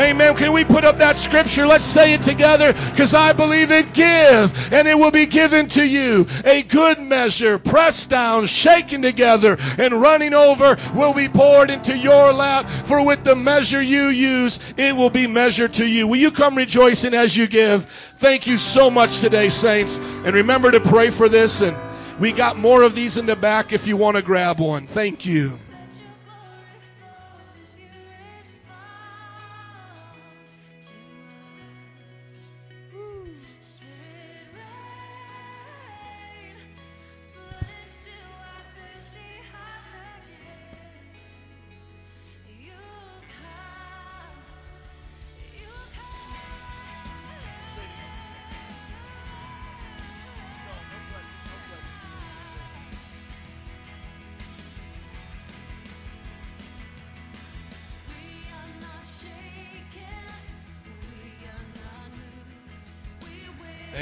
Amen. 0.00 0.34
Can 0.34 0.52
we 0.52 0.64
put 0.64 0.84
up 0.84 0.96
that 0.96 1.18
scripture? 1.18 1.66
Let's 1.66 1.84
say 1.84 2.14
it 2.14 2.22
together 2.22 2.72
because 2.72 3.12
I 3.12 3.34
believe 3.34 3.70
it. 3.70 3.92
Give, 3.92 4.72
and 4.72 4.88
it 4.88 4.96
will 4.96 5.10
be 5.10 5.26
given 5.26 5.68
to 5.70 5.86
you. 5.86 6.26
A 6.46 6.62
good 6.62 7.00
measure, 7.00 7.58
pressed 7.58 8.08
down, 8.08 8.46
shaken 8.46 9.02
together, 9.02 9.58
and 9.78 10.00
running 10.00 10.32
over 10.32 10.78
will 10.94 11.12
be 11.12 11.28
poured 11.28 11.70
into 11.70 11.98
your 11.98 12.32
lap. 12.32 12.70
For 12.86 13.04
with 13.04 13.24
the 13.24 13.36
measure 13.36 13.82
you 13.82 14.06
use, 14.06 14.58
it 14.78 14.96
will 14.96 15.10
be 15.10 15.26
measured 15.26 15.74
to 15.74 15.86
you. 15.86 16.06
Will 16.06 16.16
you 16.16 16.30
come 16.30 16.54
rejoicing 16.54 17.12
as 17.12 17.36
you 17.36 17.46
give? 17.46 17.84
Thank 18.20 18.46
you 18.46 18.56
so 18.56 18.90
much 18.90 19.20
today, 19.20 19.50
saints. 19.50 19.98
And 20.24 20.34
remember 20.34 20.70
to 20.70 20.80
pray 20.80 21.10
for 21.10 21.28
this. 21.28 21.60
And 21.60 21.76
we 22.18 22.32
got 22.32 22.56
more 22.56 22.82
of 22.82 22.94
these 22.94 23.18
in 23.18 23.26
the 23.26 23.36
back 23.36 23.74
if 23.74 23.86
you 23.86 23.98
want 23.98 24.16
to 24.16 24.22
grab 24.22 24.60
one. 24.60 24.86
Thank 24.86 25.26
you. 25.26 25.58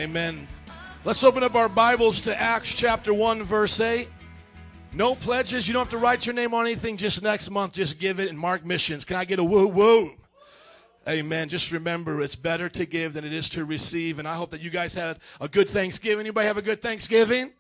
Amen. 0.09 0.49
Let's 1.05 1.23
open 1.23 1.43
up 1.43 1.55
our 1.55 1.69
Bibles 1.69 2.23
to 2.23 2.41
Acts 2.41 2.75
chapter 2.75 3.13
1, 3.13 3.43
verse 3.43 3.79
8. 3.79 4.09
No 4.95 5.15
pledges. 5.15 5.69
You 5.69 5.75
don't 5.75 5.83
have 5.83 5.91
to 5.91 5.99
write 5.99 6.25
your 6.25 6.35
name 6.35 6.55
on 6.55 6.65
anything 6.65 6.97
just 6.97 7.23
next 7.23 7.51
month. 7.51 7.75
Just 7.75 7.99
give 7.99 8.19
it 8.19 8.31
and 8.31 8.39
mark 8.39 8.65
missions. 8.65 9.05
Can 9.05 9.17
I 9.17 9.27
get 9.27 9.39
a 9.39 9.45
woo 9.45 9.67
woo? 9.67 10.13
Amen. 11.07 11.51
Just 11.51 11.73
remember, 11.73 12.23
it's 12.23 12.35
better 12.35 12.71
to 12.71 12.87
give 12.87 13.13
than 13.13 13.23
it 13.27 13.35
is 13.35 13.51
to 13.51 13.67
receive. 13.67 14.19
And 14.19 14.27
I 14.27 14.35
hope 14.35 14.49
that 14.53 14.63
you 14.63 14.71
guys 14.71 14.95
had 14.95 15.19
a 15.43 15.49
good 15.49 15.69
Thanksgiving. 15.69 16.21
Anybody 16.21 16.47
have 16.47 16.57
a 16.57 16.63
good 16.63 16.81
Thanksgiving? 16.81 17.53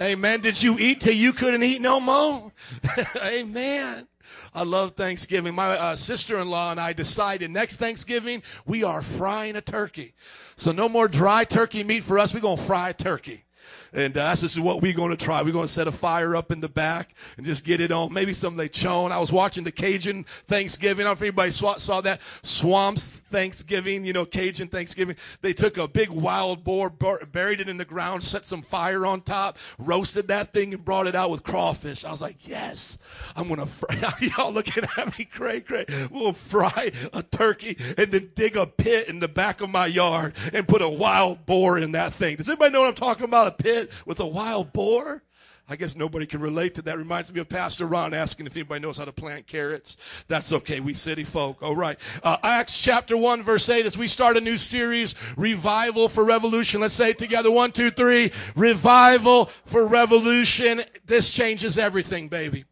Amen. 0.00 0.40
Did 0.40 0.62
you 0.62 0.78
eat 0.78 1.02
till 1.02 1.12
you 1.12 1.34
couldn't 1.34 1.62
eat 1.62 1.82
no 1.82 2.00
more? 2.00 2.50
Amen. 3.22 4.08
I 4.54 4.64
love 4.64 4.92
Thanksgiving. 4.92 5.54
My 5.54 5.70
uh, 5.70 5.96
sister-in-law 5.96 6.72
and 6.72 6.80
I 6.80 6.92
decided 6.92 7.50
next 7.50 7.76
Thanksgiving 7.76 8.42
we 8.66 8.82
are 8.82 9.02
frying 9.02 9.56
a 9.56 9.60
turkey. 9.60 10.14
So 10.56 10.72
no 10.72 10.88
more 10.88 11.08
dry 11.08 11.44
turkey 11.44 11.84
meat 11.84 12.04
for 12.04 12.18
us. 12.18 12.34
We're 12.34 12.40
gonna 12.40 12.60
fry 12.60 12.90
a 12.90 12.94
turkey. 12.94 13.44
And 13.92 14.16
uh, 14.16 14.24
that's 14.24 14.42
just 14.42 14.58
what 14.58 14.82
we're 14.82 14.92
going 14.92 15.10
to 15.10 15.16
try. 15.16 15.42
We're 15.42 15.52
going 15.52 15.66
to 15.66 15.72
set 15.72 15.88
a 15.88 15.92
fire 15.92 16.36
up 16.36 16.52
in 16.52 16.60
the 16.60 16.68
back 16.68 17.14
and 17.36 17.44
just 17.44 17.64
get 17.64 17.80
it 17.80 17.92
on. 17.92 18.12
Maybe 18.12 18.32
some 18.32 18.56
lechon. 18.56 19.10
I 19.10 19.18
was 19.18 19.32
watching 19.32 19.64
the 19.64 19.72
Cajun 19.72 20.24
Thanksgiving. 20.46 21.06
I 21.06 21.10
don't 21.10 21.20
know 21.20 21.26
if 21.26 21.28
anybody 21.28 21.50
saw, 21.50 22.00
that. 22.00 22.20
Swamps 22.42 23.10
Thanksgiving, 23.30 24.04
you 24.04 24.12
know, 24.12 24.24
Cajun 24.24 24.68
Thanksgiving. 24.68 25.16
They 25.40 25.52
took 25.52 25.78
a 25.78 25.88
big 25.88 26.10
wild 26.10 26.64
boar, 26.64 26.90
bur- 26.90 27.24
buried 27.26 27.60
it 27.60 27.68
in 27.68 27.76
the 27.76 27.84
ground, 27.84 28.22
set 28.22 28.46
some 28.46 28.62
fire 28.62 29.06
on 29.06 29.22
top, 29.22 29.58
roasted 29.78 30.28
that 30.28 30.52
thing, 30.52 30.74
and 30.74 30.84
brought 30.84 31.06
it 31.06 31.14
out 31.14 31.30
with 31.30 31.42
crawfish. 31.42 32.04
I 32.04 32.10
was 32.10 32.22
like, 32.22 32.48
yes, 32.48 32.98
I'm 33.36 33.48
going 33.48 33.60
to 33.60 33.66
fry. 33.66 34.14
Y'all 34.20 34.52
looking 34.52 34.84
at 34.96 35.18
me 35.18 35.24
cray 35.24 35.60
cray. 35.60 35.86
We'll 36.10 36.32
fry 36.32 36.92
a 37.12 37.22
turkey 37.22 37.76
and 37.96 38.10
then 38.12 38.30
dig 38.34 38.56
a 38.56 38.66
pit 38.66 39.08
in 39.08 39.20
the 39.20 39.28
back 39.28 39.60
of 39.60 39.70
my 39.70 39.86
yard 39.86 40.34
and 40.52 40.66
put 40.66 40.82
a 40.82 40.88
wild 40.88 41.46
boar 41.46 41.78
in 41.78 41.92
that 41.92 42.14
thing. 42.14 42.36
Does 42.36 42.48
anybody 42.48 42.72
know 42.72 42.80
what 42.80 42.88
I'm 42.88 42.94
talking 42.94 43.24
about? 43.24 43.46
A 43.46 43.50
pit 43.52 43.79
with 44.06 44.20
a 44.20 44.26
wild 44.26 44.72
boar? 44.72 45.22
I 45.70 45.76
guess 45.76 45.94
nobody 45.94 46.26
can 46.26 46.40
relate 46.40 46.74
to 46.74 46.82
that. 46.82 46.98
Reminds 46.98 47.32
me 47.32 47.40
of 47.40 47.48
Pastor 47.48 47.86
Ron 47.86 48.12
asking 48.12 48.46
if 48.46 48.56
anybody 48.56 48.80
knows 48.80 48.96
how 48.98 49.04
to 49.04 49.12
plant 49.12 49.46
carrots. 49.46 49.98
That's 50.26 50.52
okay. 50.52 50.80
We 50.80 50.94
city 50.94 51.22
folk. 51.22 51.62
All 51.62 51.76
right. 51.76 51.96
Uh, 52.24 52.38
Acts 52.42 52.76
chapter 52.76 53.16
1, 53.16 53.44
verse 53.44 53.68
8, 53.68 53.86
as 53.86 53.96
we 53.96 54.08
start 54.08 54.36
a 54.36 54.40
new 54.40 54.58
series, 54.58 55.14
Revival 55.36 56.08
for 56.08 56.24
Revolution. 56.24 56.80
Let's 56.80 56.94
say 56.94 57.10
it 57.10 57.18
together. 57.18 57.52
One, 57.52 57.70
two, 57.70 57.90
three. 57.92 58.32
Revival 58.56 59.44
for 59.64 59.86
Revolution. 59.86 60.82
This 61.06 61.30
changes 61.30 61.78
everything, 61.78 62.26
baby. 62.26 62.64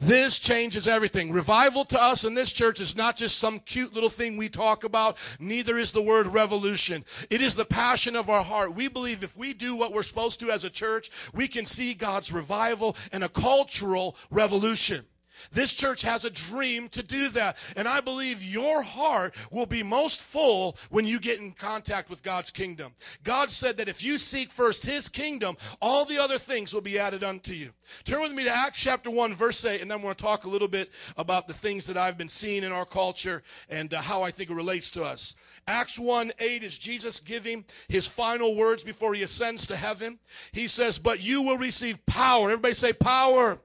This 0.00 0.38
changes 0.38 0.86
everything. 0.86 1.32
Revival 1.32 1.84
to 1.86 2.02
us 2.02 2.24
in 2.24 2.34
this 2.34 2.52
church 2.52 2.80
is 2.80 2.96
not 2.96 3.16
just 3.16 3.38
some 3.38 3.60
cute 3.60 3.94
little 3.94 4.10
thing 4.10 4.36
we 4.36 4.48
talk 4.48 4.84
about. 4.84 5.16
Neither 5.38 5.78
is 5.78 5.92
the 5.92 6.02
word 6.02 6.26
revolution. 6.26 7.04
It 7.30 7.40
is 7.40 7.54
the 7.54 7.64
passion 7.64 8.16
of 8.16 8.28
our 8.28 8.42
heart. 8.42 8.74
We 8.74 8.88
believe 8.88 9.22
if 9.22 9.36
we 9.36 9.54
do 9.54 9.76
what 9.76 9.92
we're 9.92 10.02
supposed 10.02 10.40
to 10.40 10.50
as 10.50 10.64
a 10.64 10.70
church, 10.70 11.10
we 11.32 11.48
can 11.48 11.64
see 11.64 11.94
God's 11.94 12.32
revival 12.32 12.96
and 13.12 13.24
a 13.24 13.28
cultural 13.28 14.16
revolution. 14.30 15.04
This 15.52 15.72
church 15.74 16.02
has 16.02 16.24
a 16.24 16.30
dream 16.30 16.88
to 16.90 17.02
do 17.02 17.28
that. 17.30 17.56
And 17.76 17.88
I 17.88 18.00
believe 18.00 18.42
your 18.42 18.82
heart 18.82 19.34
will 19.50 19.66
be 19.66 19.82
most 19.82 20.22
full 20.22 20.76
when 20.90 21.06
you 21.06 21.18
get 21.18 21.40
in 21.40 21.52
contact 21.52 22.10
with 22.10 22.22
God's 22.22 22.50
kingdom. 22.50 22.92
God 23.22 23.50
said 23.50 23.76
that 23.76 23.88
if 23.88 24.02
you 24.02 24.18
seek 24.18 24.50
first 24.50 24.84
his 24.84 25.08
kingdom, 25.08 25.56
all 25.80 26.04
the 26.04 26.18
other 26.18 26.38
things 26.38 26.72
will 26.72 26.80
be 26.80 26.98
added 26.98 27.24
unto 27.24 27.52
you. 27.52 27.70
Turn 28.04 28.20
with 28.20 28.32
me 28.32 28.44
to 28.44 28.50
Acts 28.50 28.80
chapter 28.80 29.10
1, 29.10 29.34
verse 29.34 29.64
8, 29.64 29.82
and 29.82 29.90
then 29.90 29.98
we're 29.98 30.04
going 30.04 30.14
to 30.14 30.22
talk 30.22 30.44
a 30.44 30.48
little 30.48 30.68
bit 30.68 30.90
about 31.16 31.46
the 31.46 31.54
things 31.54 31.86
that 31.86 31.96
I've 31.96 32.18
been 32.18 32.28
seeing 32.28 32.62
in 32.62 32.72
our 32.72 32.86
culture 32.86 33.42
and 33.68 33.92
uh, 33.92 34.00
how 34.00 34.22
I 34.22 34.30
think 34.30 34.50
it 34.50 34.54
relates 34.54 34.90
to 34.90 35.04
us. 35.04 35.36
Acts 35.66 35.98
1 35.98 36.32
8 36.38 36.62
is 36.62 36.78
Jesus 36.78 37.20
giving 37.20 37.64
his 37.88 38.06
final 38.06 38.54
words 38.54 38.84
before 38.84 39.14
he 39.14 39.22
ascends 39.22 39.66
to 39.66 39.76
heaven. 39.76 40.18
He 40.52 40.66
says, 40.66 40.98
But 40.98 41.20
you 41.20 41.42
will 41.42 41.58
receive 41.58 42.04
power. 42.06 42.50
Everybody 42.50 42.74
say, 42.74 42.92
Power. 42.92 43.58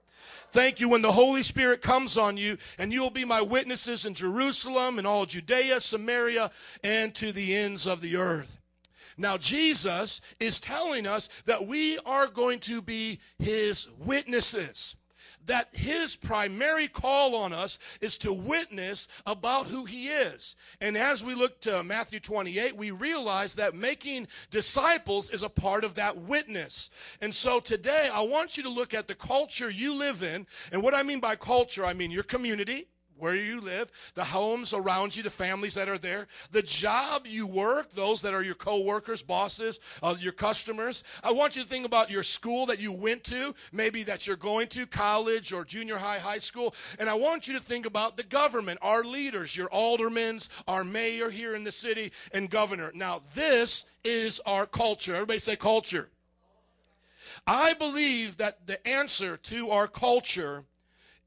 Thank 0.52 0.80
you 0.80 0.90
when 0.90 1.02
the 1.02 1.12
Holy 1.12 1.44
Spirit 1.44 1.82
comes 1.82 2.18
on 2.18 2.36
you, 2.36 2.58
and 2.78 2.92
you 2.92 3.02
will 3.02 3.12
be 3.12 3.26
my 3.26 3.42
witnesses 3.42 4.06
in 4.06 4.14
Jerusalem 4.16 4.98
and 4.98 5.06
all 5.06 5.26
Judea, 5.26 5.80
Samaria, 5.80 6.50
and 6.84 7.14
to 7.16 7.32
the 7.32 7.56
ends 7.56 7.86
of 7.86 8.02
the 8.02 8.18
earth. 8.18 8.60
Now, 9.18 9.38
Jesus 9.38 10.22
is 10.40 10.60
telling 10.60 11.06
us 11.06 11.30
that 11.46 11.68
we 11.68 12.00
are 12.00 12.28
going 12.28 12.60
to 12.62 12.82
be 12.82 13.20
his 13.38 13.90
witnesses. 14.00 14.96
That 15.50 15.70
his 15.74 16.16
primary 16.16 16.88
call 16.88 17.34
on 17.34 17.54
us 17.54 17.80
is 18.02 18.20
to 18.20 18.32
witness 18.32 19.08
about 19.26 19.66
who 19.66 19.84
he 19.84 20.10
is. 20.10 20.56
And 20.80 20.96
as 20.96 21.24
we 21.24 21.34
look 21.34 21.60
to 21.62 21.84
Matthew 21.84 22.20
28, 22.20 22.76
we 22.76 22.92
realize 22.92 23.56
that 23.56 23.74
making 23.74 24.28
disciples 24.52 25.32
is 25.32 25.42
a 25.42 25.50
part 25.50 25.84
of 25.84 25.96
that 25.96 26.16
witness. 26.16 26.92
And 27.22 27.34
so 27.34 27.60
today, 27.60 28.12
I 28.14 28.22
want 28.22 28.58
you 28.58 28.64
to 28.64 28.70
look 28.70 28.94
at 28.94 29.08
the 29.08 29.16
culture 29.16 29.72
you 29.72 29.96
live 29.96 30.22
in. 30.22 30.46
And 30.72 30.84
what 30.84 30.94
I 30.94 31.02
mean 31.02 31.20
by 31.20 31.36
culture, 31.36 31.84
I 31.84 31.94
mean 31.94 32.12
your 32.12 32.22
community 32.22 32.86
where 33.20 33.36
you 33.36 33.62
live, 33.62 33.92
the 34.14 34.24
homes 34.24 34.74
around 34.74 35.16
you, 35.16 35.24
the 35.24 35.30
families 35.30 35.76
that 35.76 35.90
are 35.90 35.98
there, 35.98 36.28
the 36.52 36.62
job 36.62 37.26
you 37.26 37.46
work, 37.46 37.92
those 37.92 38.22
that 38.22 38.34
are 38.34 38.44
your 38.44 38.56
co-workers, 38.56 39.22
bosses, 39.22 39.80
uh, 40.02 40.16
your 40.20 40.32
customers. 40.32 41.04
I 41.24 41.32
want 41.32 41.56
you 41.56 41.64
to 41.64 41.70
think 41.70 41.86
about 41.86 42.10
your 42.10 42.24
school 42.24 42.66
that 42.68 42.80
you 42.80 42.92
went 42.92 43.24
to, 43.26 43.54
maybe 43.72 44.04
that 44.04 44.26
you're 44.26 44.36
going 44.36 44.68
to, 44.70 44.86
college 44.86 45.54
or 45.54 45.66
junior 45.66 45.98
high, 45.98 46.20
high 46.20 46.38
school. 46.38 46.74
And 47.00 47.10
I 47.10 47.14
want 47.14 47.48
you 47.48 47.54
to 47.54 47.60
think 47.60 47.86
about 47.86 48.18
the 48.18 48.24
government, 48.24 48.80
our 48.82 49.04
leaders, 49.04 49.56
your 49.56 49.70
aldermans, 49.70 50.50
our 50.68 50.84
mayor 50.84 51.30
here 51.30 51.56
in 51.56 51.64
the 51.64 51.72
city, 51.72 52.12
and 52.34 52.50
governor. 52.50 52.92
Now, 52.94 53.22
this 53.36 53.86
is 54.04 54.40
our 54.46 54.66
culture. 54.66 55.14
Everybody 55.14 55.40
say 55.40 55.56
culture. 55.56 56.10
I 57.46 57.74
believe 57.74 58.38
that 58.38 58.68
the 58.68 58.86
answer 58.88 59.38
to 59.38 59.72
our 59.72 59.88
culture 59.88 60.64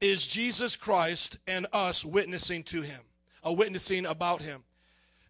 is 0.03 0.27
Jesus 0.27 0.75
Christ 0.75 1.37
and 1.47 1.65
us 1.71 2.03
witnessing 2.03 2.63
to 2.63 2.81
him, 2.81 2.99
a 3.43 3.53
witnessing 3.53 4.05
about 4.05 4.41
him. 4.41 4.63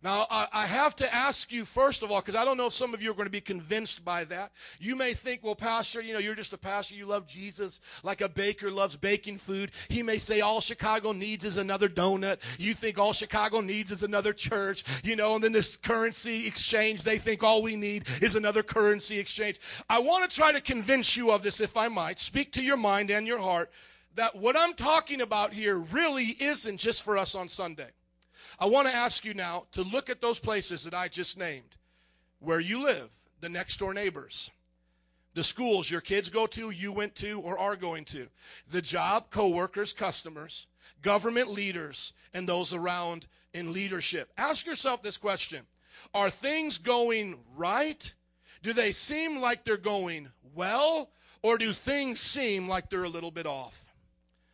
Now, 0.02 0.26
I, 0.30 0.48
I 0.52 0.66
have 0.66 0.98
to 0.98 1.16
ask 1.16 1.50
you, 1.52 1.64
first 1.64 2.04
of 2.04 2.12
all, 2.12 2.20
because 2.20 2.36
I 2.36 2.44
don't 2.44 2.58
know 2.58 2.66
if 2.66 2.74
some 2.74 2.94
of 2.94 3.02
you 3.02 3.12
are 3.12 3.14
going 3.14 3.28
to 3.28 3.32
be 3.32 3.40
convinced 3.40 4.04
by 4.04 4.26
that. 4.26 4.52
You 4.80 4.98
may 4.98 5.14
think, 5.14 5.44
well, 5.44 5.56
Pastor, 5.56 6.02
you 6.02 6.12
know, 6.12 6.20
you're 6.20 6.36
just 6.36 6.52
a 6.52 6.58
pastor. 6.58 6.95
You 6.95 7.06
love 7.06 7.26
Jesus 7.26 7.80
like 8.04 8.20
a 8.20 8.28
baker 8.28 8.70
loves 8.70 8.98
baking 8.98 9.38
food. 9.38 9.72
He 9.88 10.04
may 10.04 10.18
say, 10.18 10.41
all 10.41 10.60
Chicago 10.60 11.14
needs 11.14 11.45
is 11.45 11.56
another 11.56 11.88
donut. 11.88 12.40
You 12.58 12.74
think 12.74 12.98
all 12.98 13.14
Chicago 13.14 13.62
needs 13.62 13.91
is 13.91 14.04
another 14.04 14.34
church, 14.34 14.84
you 15.06 15.16
know, 15.16 15.36
and 15.36 15.44
then 15.44 15.54
this 15.54 15.78
currency 15.78 16.48
exchange, 16.48 17.04
they 17.04 17.18
think 17.18 17.44
all 17.44 17.62
we 17.62 17.78
need 17.78 18.08
is 18.22 18.36
another 18.36 18.64
currency 18.64 19.20
exchange. 19.20 19.60
I 19.88 20.00
want 20.00 20.30
to 20.30 20.36
try 20.36 20.52
to 20.52 20.60
convince 20.60 21.16
you 21.16 21.32
of 21.32 21.44
this, 21.44 21.62
if 21.62 21.78
I 21.78 21.88
might, 21.88 22.20
speak 22.20 22.52
to 22.54 22.62
your 22.64 22.78
mind 22.78 23.10
and 23.10 23.26
your 23.26 23.40
heart, 23.40 23.72
that 24.15 24.35
what 24.35 24.57
I'm 24.57 24.73
talking 24.73 25.22
about 25.22 25.53
here 25.53 25.77
really 25.77 26.35
isn't 26.40 26.77
just 26.77 27.03
for 27.03 27.18
us 27.18 27.35
on 27.35 27.48
Sunday. 27.48 27.90
I 28.60 28.65
want 28.65 28.88
to 28.88 28.94
ask 28.94 29.26
you 29.26 29.34
now 29.34 29.65
to 29.72 29.81
look 29.84 30.10
at 30.10 30.22
those 30.22 30.40
places 30.40 30.84
that 30.84 30.94
I 30.94 31.07
just 31.07 31.38
named 31.38 31.77
where 32.40 32.60
you 32.60 32.84
live, 32.84 33.10
the 33.41 33.49
next 33.49 33.77
door 33.77 33.94
neighbors, 33.94 34.52
the 35.34 35.44
schools 35.44 35.90
your 35.90 36.02
kids 36.02 36.30
go 36.30 36.45
to, 36.48 36.69
you 36.69 36.91
went 36.91 37.15
to, 37.15 37.40
or 37.40 37.57
are 37.57 37.76
going 37.76 38.06
to, 38.06 38.27
the 38.69 38.81
job, 38.81 39.30
coworkers, 39.31 39.94
customers, 39.94 40.68
government 41.02 41.49
leaders, 41.49 42.14
and 42.34 42.48
those 42.48 42.73
around 42.73 43.27
in 43.53 43.73
leadership. 43.73 44.31
Ask 44.38 44.65
yourself 44.65 45.02
this 45.02 45.18
question 45.18 45.65
Are 46.14 46.30
things 46.30 46.77
going 46.77 47.40
right? 47.56 48.14
Do 48.61 48.73
they 48.73 48.91
seem 48.91 49.40
like 49.41 49.64
they're 49.64 49.77
going 49.77 50.30
well? 50.53 51.10
Or 51.41 51.57
do 51.57 51.73
things 51.73 52.22
seem 52.22 52.69
like 52.69 52.90
they're 52.90 53.03
a 53.03 53.10
little 53.10 53.31
bit 53.31 53.45
off? 53.45 53.82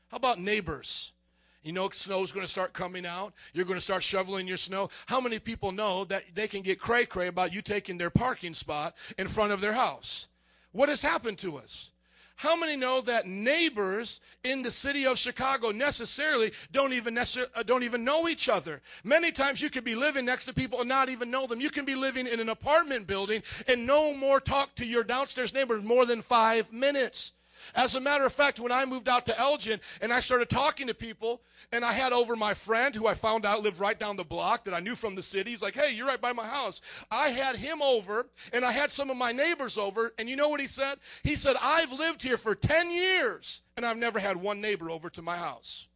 How 0.10 0.18
about 0.18 0.40
neighbors? 0.40 1.14
You 1.62 1.74
know, 1.74 1.90
snow's 1.90 2.32
going 2.32 2.46
to 2.46 2.52
start 2.52 2.74
coming 2.74 3.06
out. 3.06 3.34
You're 3.54 3.66
going 3.66 3.78
to 3.78 3.84
start 3.84 4.02
shoveling 4.02 4.48
your 4.48 4.58
snow. 4.58 4.90
How 5.08 5.20
many 5.20 5.40
people 5.40 5.72
know 5.72 6.06
that 6.06 6.24
they 6.34 6.48
can 6.48 6.62
get 6.62 6.80
cray 6.80 7.06
cray 7.06 7.28
about 7.28 7.54
you 7.54 7.62
taking 7.62 7.98
their 7.98 8.10
parking 8.10 8.54
spot 8.54 8.96
in 9.18 9.28
front 9.28 9.52
of 9.52 9.62
their 9.62 9.74
house? 9.74 10.28
What 10.72 10.90
has 10.90 11.02
happened 11.02 11.38
to 11.40 11.58
us? 11.58 11.92
How 12.38 12.56
many 12.56 12.78
know 12.78 13.02
that 13.02 13.28
neighbors 13.28 14.22
in 14.46 14.62
the 14.62 14.72
city 14.72 15.06
of 15.06 15.20
Chicago 15.20 15.72
necessarily 15.72 16.54
don't 16.72 16.94
even 16.94 17.14
necessarily, 17.14 17.52
uh, 17.54 17.64
don't 17.64 17.84
even 17.84 18.06
know 18.06 18.30
each 18.30 18.48
other? 18.48 18.82
Many 19.04 19.34
times 19.34 19.62
you 19.62 19.70
could 19.70 19.84
be 19.84 19.94
living 19.94 20.24
next 20.24 20.46
to 20.46 20.54
people 20.54 20.80
and 20.80 20.88
not 20.88 21.10
even 21.10 21.30
know 21.30 21.48
them. 21.48 21.60
You 21.60 21.70
can 21.70 21.84
be 21.84 21.96
living 21.96 22.28
in 22.28 22.40
an 22.40 22.48
apartment 22.48 23.08
building 23.08 23.44
and 23.68 23.86
no 23.86 24.14
more 24.14 24.40
talk 24.40 24.74
to 24.76 24.86
your 24.86 25.04
downstairs 25.04 25.54
neighbors 25.54 25.84
more 25.84 26.06
than 26.06 26.22
five 26.22 26.72
minutes. 26.72 27.34
As 27.76 27.96
a 27.96 28.00
matter 28.00 28.26
of 28.26 28.34
fact, 28.34 28.60
when 28.60 28.72
I 28.72 28.86
moved 28.86 29.08
out 29.08 29.26
to 29.28 29.40
Elgin 29.40 29.80
and 30.02 30.12
I 30.14 30.20
started 30.20 30.50
talking 30.50 30.88
to 30.88 30.94
people, 30.94 31.42
and 31.72 31.84
I 31.84 31.94
had 31.94 32.14
over 32.14 32.36
my 32.36 32.54
friend 32.54 32.96
who 32.96 33.08
I 33.08 33.14
found 33.14 33.46
out 33.46 33.62
lived 33.62 33.80
right 33.80 34.00
down 34.00 34.16
the 34.16 34.24
block 34.24 34.66
that 34.66 34.74
I 34.74 34.80
knew 34.80 34.96
from 34.96 35.16
the 35.16 35.24
city. 35.24 35.52
He's 35.52 35.62
like, 35.62 35.76
hey, 35.76 35.92
you're 35.92 36.08
right 36.08 36.22
by 36.22 36.34
my 36.34 36.48
house. 36.48 36.82
I 37.12 37.30
had 37.30 37.56
him 37.56 37.82
over, 37.82 38.28
and 38.54 38.66
I 38.66 38.72
had 38.72 38.92
some 38.92 39.10
of 39.10 39.18
my 39.18 39.32
neighbors 39.32 39.78
over, 39.78 40.14
and 40.18 40.30
you 40.30 40.36
know 40.36 40.50
what 40.50 40.60
he 40.60 40.68
said? 40.68 41.00
He 41.24 41.36
said, 41.36 41.56
I've 41.62 41.92
lived 41.92 42.22
here 42.22 42.38
for 42.38 42.56
10 42.56 42.92
years, 42.92 43.62
and 43.78 43.86
I've 43.86 43.98
never 43.98 44.20
had 44.20 44.38
one 44.38 44.62
neighbor 44.62 44.90
over 44.90 45.10
to 45.12 45.22
my 45.22 45.38
house. 45.38 45.88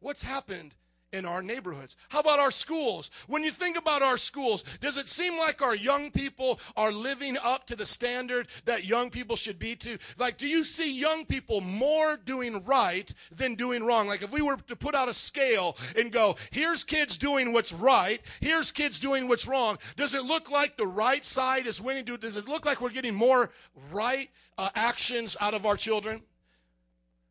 What's 0.00 0.22
happened 0.22 0.74
in 1.16 1.24
our 1.24 1.42
neighborhoods? 1.42 1.96
How 2.08 2.20
about 2.20 2.38
our 2.38 2.50
schools? 2.50 3.10
When 3.26 3.42
you 3.42 3.50
think 3.50 3.76
about 3.76 4.02
our 4.02 4.18
schools, 4.18 4.62
does 4.80 4.96
it 4.96 5.08
seem 5.08 5.38
like 5.38 5.62
our 5.62 5.74
young 5.74 6.10
people 6.10 6.60
are 6.76 6.92
living 6.92 7.36
up 7.42 7.66
to 7.66 7.76
the 7.76 7.86
standard 7.86 8.48
that 8.66 8.84
young 8.84 9.10
people 9.10 9.34
should 9.34 9.58
be 9.58 9.74
to? 9.76 9.98
Like, 10.18 10.36
do 10.36 10.46
you 10.46 10.62
see 10.62 10.92
young 10.92 11.24
people 11.24 11.60
more 11.60 12.18
doing 12.18 12.62
right 12.64 13.12
than 13.32 13.54
doing 13.54 13.82
wrong? 13.82 14.06
Like, 14.06 14.22
if 14.22 14.30
we 14.30 14.42
were 14.42 14.56
to 14.68 14.76
put 14.76 14.94
out 14.94 15.08
a 15.08 15.14
scale 15.14 15.76
and 15.96 16.12
go, 16.12 16.36
here's 16.50 16.84
kids 16.84 17.16
doing 17.16 17.52
what's 17.52 17.72
right, 17.72 18.20
here's 18.40 18.70
kids 18.70 19.00
doing 19.00 19.26
what's 19.26 19.46
wrong, 19.46 19.78
does 19.96 20.14
it 20.14 20.24
look 20.24 20.50
like 20.50 20.76
the 20.76 20.86
right 20.86 21.24
side 21.24 21.66
is 21.66 21.80
winning? 21.80 22.04
Does 22.04 22.36
it 22.36 22.46
look 22.46 22.66
like 22.66 22.80
we're 22.80 22.90
getting 22.90 23.14
more 23.14 23.50
right 23.90 24.28
uh, 24.58 24.68
actions 24.74 25.36
out 25.40 25.54
of 25.54 25.64
our 25.64 25.76
children? 25.76 26.22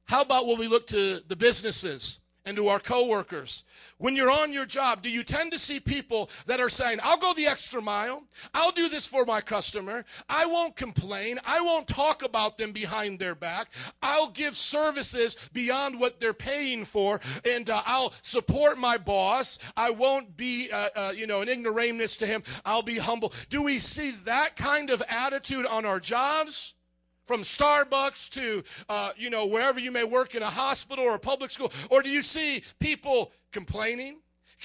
How 0.05 0.21
about 0.21 0.47
when 0.47 0.57
we 0.57 0.67
look 0.67 0.87
to 0.87 1.21
the 1.27 1.35
businesses? 1.35 2.19
And 2.45 2.55
to 2.57 2.67
our 2.67 2.79
coworkers. 2.79 3.63
When 3.97 4.15
you're 4.15 4.31
on 4.31 4.53
your 4.53 4.65
job, 4.65 5.01
do 5.01 5.09
you 5.09 5.23
tend 5.23 5.51
to 5.51 5.59
see 5.59 5.79
people 5.79 6.29
that 6.45 6.59
are 6.59 6.69
saying, 6.69 6.99
I'll 7.03 7.17
go 7.17 7.33
the 7.33 7.47
extra 7.47 7.81
mile. 7.81 8.23
I'll 8.53 8.71
do 8.71 8.87
this 8.87 9.07
for 9.07 9.25
my 9.25 9.41
customer. 9.41 10.05
I 10.29 10.45
won't 10.45 10.75
complain. 10.75 11.39
I 11.45 11.61
won't 11.61 11.87
talk 11.87 12.23
about 12.23 12.57
them 12.57 12.71
behind 12.71 13.19
their 13.19 13.35
back. 13.35 13.67
I'll 14.01 14.29
give 14.29 14.55
services 14.55 15.37
beyond 15.53 15.99
what 15.99 16.19
they're 16.19 16.33
paying 16.33 16.85
for, 16.85 17.19
and 17.49 17.69
uh, 17.69 17.81
I'll 17.85 18.13
support 18.21 18.77
my 18.77 18.97
boss. 18.97 19.57
I 19.75 19.89
won't 19.89 20.37
be, 20.37 20.69
uh, 20.71 20.89
uh, 20.95 21.13
you 21.15 21.27
know, 21.27 21.41
an 21.41 21.49
ignoramus 21.49 22.17
to 22.17 22.27
him. 22.27 22.43
I'll 22.65 22.83
be 22.83 22.97
humble. 22.97 23.33
Do 23.49 23.63
we 23.63 23.79
see 23.79 24.11
that 24.25 24.55
kind 24.55 24.89
of 24.89 25.01
attitude 25.09 25.65
on 25.65 25.85
our 25.85 25.99
jobs? 25.99 26.75
From 27.25 27.41
Starbucks 27.41 28.29
to, 28.31 28.63
uh, 28.89 29.11
you 29.17 29.29
know, 29.29 29.45
wherever 29.45 29.79
you 29.79 29.91
may 29.91 30.03
work 30.03 30.35
in 30.35 30.43
a 30.43 30.49
hospital 30.49 31.03
or 31.03 31.15
a 31.15 31.19
public 31.19 31.51
school? 31.51 31.71
Or 31.89 32.01
do 32.01 32.09
you 32.09 32.21
see 32.21 32.63
people 32.79 33.31
complaining? 33.51 34.17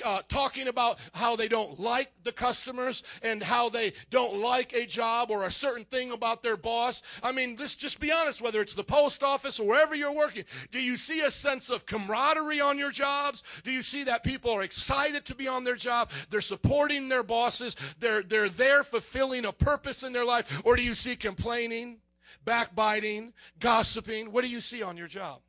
Uh, 0.04 0.22
talking 0.28 0.68
about 0.68 0.98
how 1.12 1.34
they 1.34 1.48
don't 1.48 1.78
like 1.78 2.10
the 2.22 2.32
customers 2.32 3.02
and 3.22 3.42
how 3.42 3.68
they 3.68 3.92
don't 4.08 4.36
like 4.36 4.72
a 4.72 4.86
job 4.86 5.30
or 5.30 5.44
a 5.44 5.50
certain 5.50 5.84
thing 5.84 6.12
about 6.12 6.42
their 6.42 6.56
boss. 6.56 7.02
I 7.22 7.32
mean, 7.32 7.56
let's 7.58 7.74
just 7.74 7.98
be 7.98 8.12
honest, 8.12 8.40
whether 8.40 8.62
it's 8.62 8.74
the 8.74 8.84
post 8.84 9.22
office 9.22 9.58
or 9.58 9.66
wherever 9.66 9.94
you're 9.94 10.12
working, 10.14 10.44
do 10.70 10.80
you 10.80 10.96
see 10.96 11.20
a 11.20 11.30
sense 11.30 11.70
of 11.70 11.86
camaraderie 11.86 12.60
on 12.60 12.78
your 12.78 12.92
jobs? 12.92 13.42
Do 13.64 13.72
you 13.72 13.82
see 13.82 14.04
that 14.04 14.22
people 14.22 14.52
are 14.52 14.62
excited 14.62 15.24
to 15.26 15.34
be 15.34 15.48
on 15.48 15.64
their 15.64 15.76
job? 15.76 16.10
They're 16.30 16.40
supporting 16.40 17.08
their 17.08 17.24
bosses. 17.24 17.76
They're, 17.98 18.22
they're 18.22 18.48
there 18.48 18.84
fulfilling 18.84 19.44
a 19.44 19.52
purpose 19.52 20.02
in 20.04 20.12
their 20.12 20.24
life. 20.24 20.62
Or 20.64 20.76
do 20.76 20.82
you 20.82 20.94
see 20.94 21.16
complaining? 21.16 21.98
Backbiting, 22.44 23.32
gossiping. 23.58 24.32
What 24.32 24.44
do 24.44 24.50
you 24.50 24.60
see 24.60 24.82
on 24.82 24.96
your 24.96 25.08
job? 25.08 25.40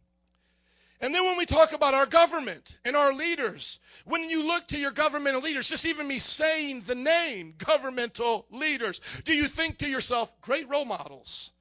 And 1.02 1.16
then 1.16 1.26
when 1.26 1.36
we 1.36 1.48
talk 1.48 1.74
about 1.74 1.96
our 1.96 2.06
government 2.06 2.78
and 2.86 2.96
our 2.96 3.12
leaders, 3.12 3.80
when 4.06 4.30
you 4.30 4.46
look 4.46 4.68
to 4.68 4.78
your 4.78 4.92
governmental 4.92 5.42
leaders, 5.42 5.68
just 5.68 5.86
even 5.88 6.08
me 6.08 6.20
saying 6.20 6.82
the 6.82 6.94
name 6.94 7.56
governmental 7.58 8.46
leaders, 8.52 9.02
do 9.26 9.34
you 9.34 9.48
think 9.48 9.80
to 9.80 9.90
yourself, 9.90 10.40
great 10.42 10.70
role 10.70 10.86
models? 10.86 11.54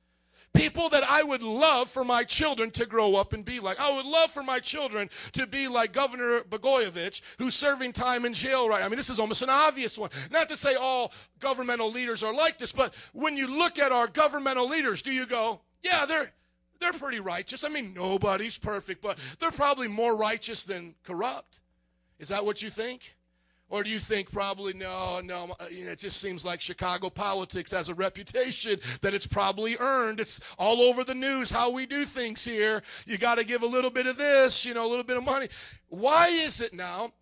People 0.52 0.88
that 0.88 1.04
I 1.04 1.22
would 1.22 1.42
love 1.42 1.88
for 1.88 2.04
my 2.04 2.24
children 2.24 2.70
to 2.72 2.84
grow 2.84 3.14
up 3.14 3.32
and 3.32 3.44
be 3.44 3.60
like. 3.60 3.78
I 3.80 3.94
would 3.94 4.04
love 4.04 4.30
for 4.32 4.42
my 4.42 4.58
children 4.58 5.08
to 5.32 5.46
be 5.46 5.68
like 5.68 5.92
Governor 5.92 6.40
Blagojevich, 6.40 7.22
who's 7.38 7.54
serving 7.54 7.92
time 7.92 8.24
in 8.24 8.34
jail 8.34 8.68
right. 8.68 8.82
I 8.82 8.88
mean, 8.88 8.96
this 8.96 9.10
is 9.10 9.20
almost 9.20 9.42
an 9.42 9.50
obvious 9.50 9.96
one. 9.96 10.10
Not 10.30 10.48
to 10.48 10.56
say 10.56 10.74
all 10.74 11.12
governmental 11.38 11.90
leaders 11.90 12.22
are 12.22 12.34
like 12.34 12.58
this, 12.58 12.72
but 12.72 12.94
when 13.12 13.36
you 13.36 13.46
look 13.46 13.78
at 13.78 13.92
our 13.92 14.08
governmental 14.08 14.68
leaders, 14.68 15.02
do 15.02 15.12
you 15.12 15.24
go, 15.24 15.60
yeah, 15.82 16.04
they're 16.04 16.32
they're 16.80 16.92
pretty 16.94 17.20
righteous. 17.20 17.62
I 17.62 17.68
mean, 17.68 17.94
nobody's 17.94 18.58
perfect, 18.58 19.02
but 19.02 19.18
they're 19.38 19.50
probably 19.50 19.86
more 19.86 20.16
righteous 20.16 20.64
than 20.64 20.94
corrupt. 21.04 21.60
Is 22.18 22.28
that 22.28 22.44
what 22.44 22.60
you 22.62 22.70
think? 22.70 23.14
Or 23.70 23.84
do 23.84 23.90
you 23.90 24.00
think 24.00 24.30
probably 24.32 24.74
no, 24.74 25.20
no? 25.22 25.54
uh, 25.60 25.66
it 25.70 26.00
just 26.00 26.20
seems 26.20 26.44
like 26.44 26.60
Chicago 26.60 27.08
politics 27.08 27.70
has 27.70 27.88
a 27.88 27.94
reputation 27.94 28.80
that 29.00 29.14
it's 29.14 29.26
probably 29.26 29.76
earned. 29.78 30.18
It's 30.18 30.40
all 30.58 30.82
over 30.82 31.04
the 31.04 31.14
news 31.14 31.50
how 31.50 31.70
we 31.70 31.86
do 31.86 32.04
things 32.04 32.44
here. 32.44 32.82
You 33.06 33.16
got 33.16 33.36
to 33.36 33.44
give 33.44 33.62
a 33.62 33.66
little 33.66 33.90
bit 33.90 34.06
of 34.06 34.16
this, 34.16 34.66
you 34.66 34.74
know, 34.74 34.84
a 34.84 34.90
little 34.90 35.04
bit 35.04 35.16
of 35.16 35.24
money. 35.24 35.48
Why 35.88 36.28
is 36.28 36.60
it 36.60 36.74
now? 36.74 37.12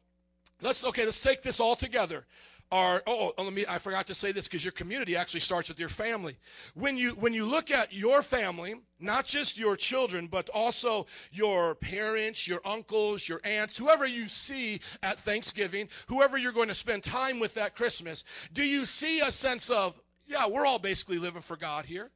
Let's 0.63 0.85
okay. 0.87 1.05
Let's 1.05 1.21
take 1.21 1.43
this 1.43 1.61
all 1.61 1.77
together 1.77 2.25
are 2.71 3.03
oh, 3.07 3.33
let 3.39 3.53
me 3.53 3.65
i 3.69 3.79
forgot 3.79 4.07
to 4.07 4.15
say 4.15 4.33
this 4.33 4.47
because 4.47 4.65
your 4.65 4.73
community 4.73 5.17
actually 5.17 5.41
starts 5.41 5.69
with 5.69 5.79
your 5.79 5.89
family. 5.89 6.37
When 6.75 6.97
you 6.97 7.11
when 7.13 7.33
you 7.33 7.47
look 7.47 7.71
at 7.71 7.93
your 7.93 8.23
family 8.23 8.75
not 9.01 9.25
just 9.25 9.59
your 9.59 9.77
children 9.77 10.27
but 10.27 10.49
also 10.51 11.07
your 11.31 11.75
parents 11.77 12.47
your 12.47 12.61
uncles 12.65 13.29
your 13.29 13.41
aunts 13.45 13.77
whoever 13.77 14.07
you 14.07 14.29
see 14.29 14.81
at 15.03 15.19
thanksgiving 15.21 15.89
whoever 16.09 16.37
you're 16.37 16.53
going 16.53 16.69
to 16.69 16.75
spend 16.75 17.03
time 17.03 17.39
with 17.39 17.57
at 17.57 17.77
christmas 17.77 18.25
do 18.53 18.65
you 18.65 18.85
see 18.85 19.21
a 19.21 19.31
sense 19.31 19.71
of 19.71 20.01
yeah 20.27 20.47
we're 20.47 20.67
all 20.67 20.79
basically 20.79 21.19
living 21.19 21.43
for 21.43 21.57
god 21.57 21.85
here 21.85 22.11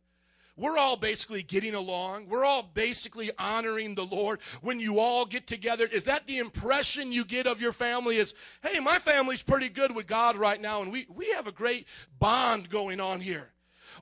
we're 0.56 0.76
all 0.76 0.96
basically 0.96 1.42
getting 1.42 1.74
along. 1.74 2.28
We're 2.28 2.44
all 2.44 2.62
basically 2.74 3.30
honoring 3.38 3.94
the 3.94 4.04
Lord. 4.04 4.40
When 4.60 4.78
you 4.78 4.98
all 4.98 5.24
get 5.24 5.46
together, 5.46 5.86
is 5.86 6.04
that 6.04 6.26
the 6.26 6.38
impression 6.38 7.10
you 7.10 7.24
get 7.24 7.46
of 7.46 7.60
your 7.60 7.72
family? 7.72 8.18
Is, 8.18 8.34
hey, 8.62 8.78
my 8.78 8.98
family's 8.98 9.42
pretty 9.42 9.70
good 9.70 9.94
with 9.94 10.06
God 10.06 10.36
right 10.36 10.60
now, 10.60 10.82
and 10.82 10.92
we, 10.92 11.06
we 11.08 11.30
have 11.30 11.46
a 11.46 11.52
great 11.52 11.86
bond 12.18 12.68
going 12.68 13.00
on 13.00 13.20
here. 13.20 13.48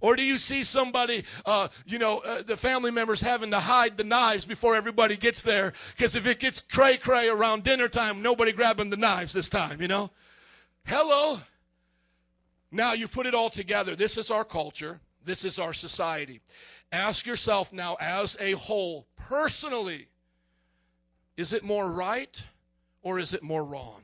Or 0.01 0.17
do 0.17 0.23
you 0.23 0.39
see 0.39 0.65
somebody, 0.65 1.25
uh, 1.47 1.69
you 1.85 1.99
know, 1.99 2.19
uh, 2.19 2.43
the 2.43 2.57
family 2.57 2.91
members 2.91 3.21
having 3.21 3.51
to 3.51 3.61
hide 3.61 3.97
the 3.97 4.05
knives 4.05 4.45
before 4.45 4.75
everybody 4.75 5.17
gets 5.17 5.43
there? 5.43 5.73
Because 5.97 6.17
if 6.17 6.27
it 6.27 6.41
gets 6.41 6.61
cray 6.61 6.97
cray 6.97 7.29
around 7.29 7.65
dinner 7.65 7.89
time, 7.89 8.23
nobody 8.23 8.53
grabbing 8.53 8.91
the 8.91 8.97
knives 8.97 9.33
this 9.33 9.49
time, 9.49 9.81
you 9.81 9.89
know? 9.89 10.11
Hello. 10.85 11.39
Now 12.73 12.93
you 12.93 13.09
put 13.09 13.27
it 13.27 13.35
all 13.35 13.51
together. 13.51 13.97
This 13.97 14.17
is 14.17 14.31
our 14.31 14.45
culture. 14.45 15.01
This 15.25 15.45
is 15.45 15.59
our 15.59 15.73
society. 15.73 16.41
Ask 16.93 17.27
yourself 17.27 17.73
now, 17.73 17.97
as 18.01 18.37
a 18.41 18.53
whole, 18.53 19.07
personally, 19.17 20.09
is 21.37 21.53
it 21.53 21.63
more 21.63 21.91
right 21.91 22.43
or 23.03 23.19
is 23.19 23.35
it 23.35 23.43
more 23.43 23.65
wrong? 23.65 24.03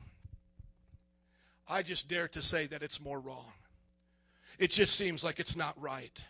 I 1.67 1.83
just 1.83 2.07
dare 2.07 2.27
to 2.29 2.41
say 2.41 2.65
that 2.67 2.81
it's 2.81 3.01
more 3.01 3.19
wrong. 3.19 3.51
It 4.57 4.71
just 4.71 4.95
seems 4.95 5.23
like 5.23 5.39
it's 5.39 5.55
not 5.55 5.79
right. 5.79 6.23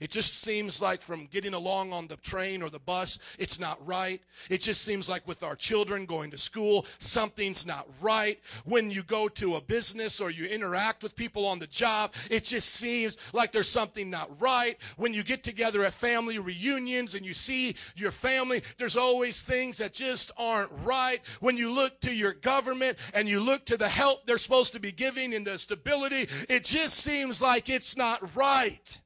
It 0.00 0.10
just 0.10 0.42
seems 0.42 0.82
like 0.82 1.00
from 1.00 1.26
getting 1.26 1.54
along 1.54 1.92
on 1.92 2.06
the 2.06 2.16
train 2.16 2.62
or 2.62 2.70
the 2.70 2.78
bus, 2.78 3.18
it's 3.38 3.58
not 3.58 3.84
right. 3.86 4.20
It 4.50 4.60
just 4.60 4.82
seems 4.82 5.08
like 5.08 5.26
with 5.26 5.42
our 5.42 5.56
children 5.56 6.06
going 6.06 6.30
to 6.30 6.38
school, 6.38 6.86
something's 6.98 7.66
not 7.66 7.88
right. 8.00 8.40
When 8.64 8.90
you 8.90 9.02
go 9.02 9.28
to 9.28 9.56
a 9.56 9.60
business 9.60 10.20
or 10.20 10.30
you 10.30 10.46
interact 10.46 11.02
with 11.02 11.16
people 11.16 11.46
on 11.46 11.58
the 11.58 11.66
job, 11.66 12.14
it 12.30 12.44
just 12.44 12.70
seems 12.70 13.16
like 13.32 13.52
there's 13.52 13.68
something 13.68 14.10
not 14.10 14.40
right. 14.40 14.78
When 14.96 15.14
you 15.14 15.22
get 15.22 15.44
together 15.44 15.84
at 15.84 15.92
family 15.92 16.38
reunions 16.38 17.14
and 17.14 17.24
you 17.24 17.34
see 17.34 17.76
your 17.96 18.10
family, 18.10 18.62
there's 18.78 18.96
always 18.96 19.42
things 19.42 19.78
that 19.78 19.92
just 19.92 20.32
aren't 20.36 20.70
right. 20.82 21.20
When 21.40 21.56
you 21.56 21.70
look 21.70 22.00
to 22.00 22.14
your 22.14 22.32
government 22.32 22.98
and 23.12 23.28
you 23.28 23.40
look 23.40 23.64
to 23.66 23.76
the 23.76 23.88
help 23.88 24.26
they're 24.26 24.38
supposed 24.38 24.72
to 24.72 24.80
be 24.80 24.92
giving 24.92 25.34
and 25.34 25.46
the 25.46 25.58
stability, 25.58 26.28
it 26.48 26.64
just 26.64 26.96
seems 26.96 27.40
like 27.40 27.68
it's 27.68 27.96
not 27.96 28.34
right. 28.36 29.00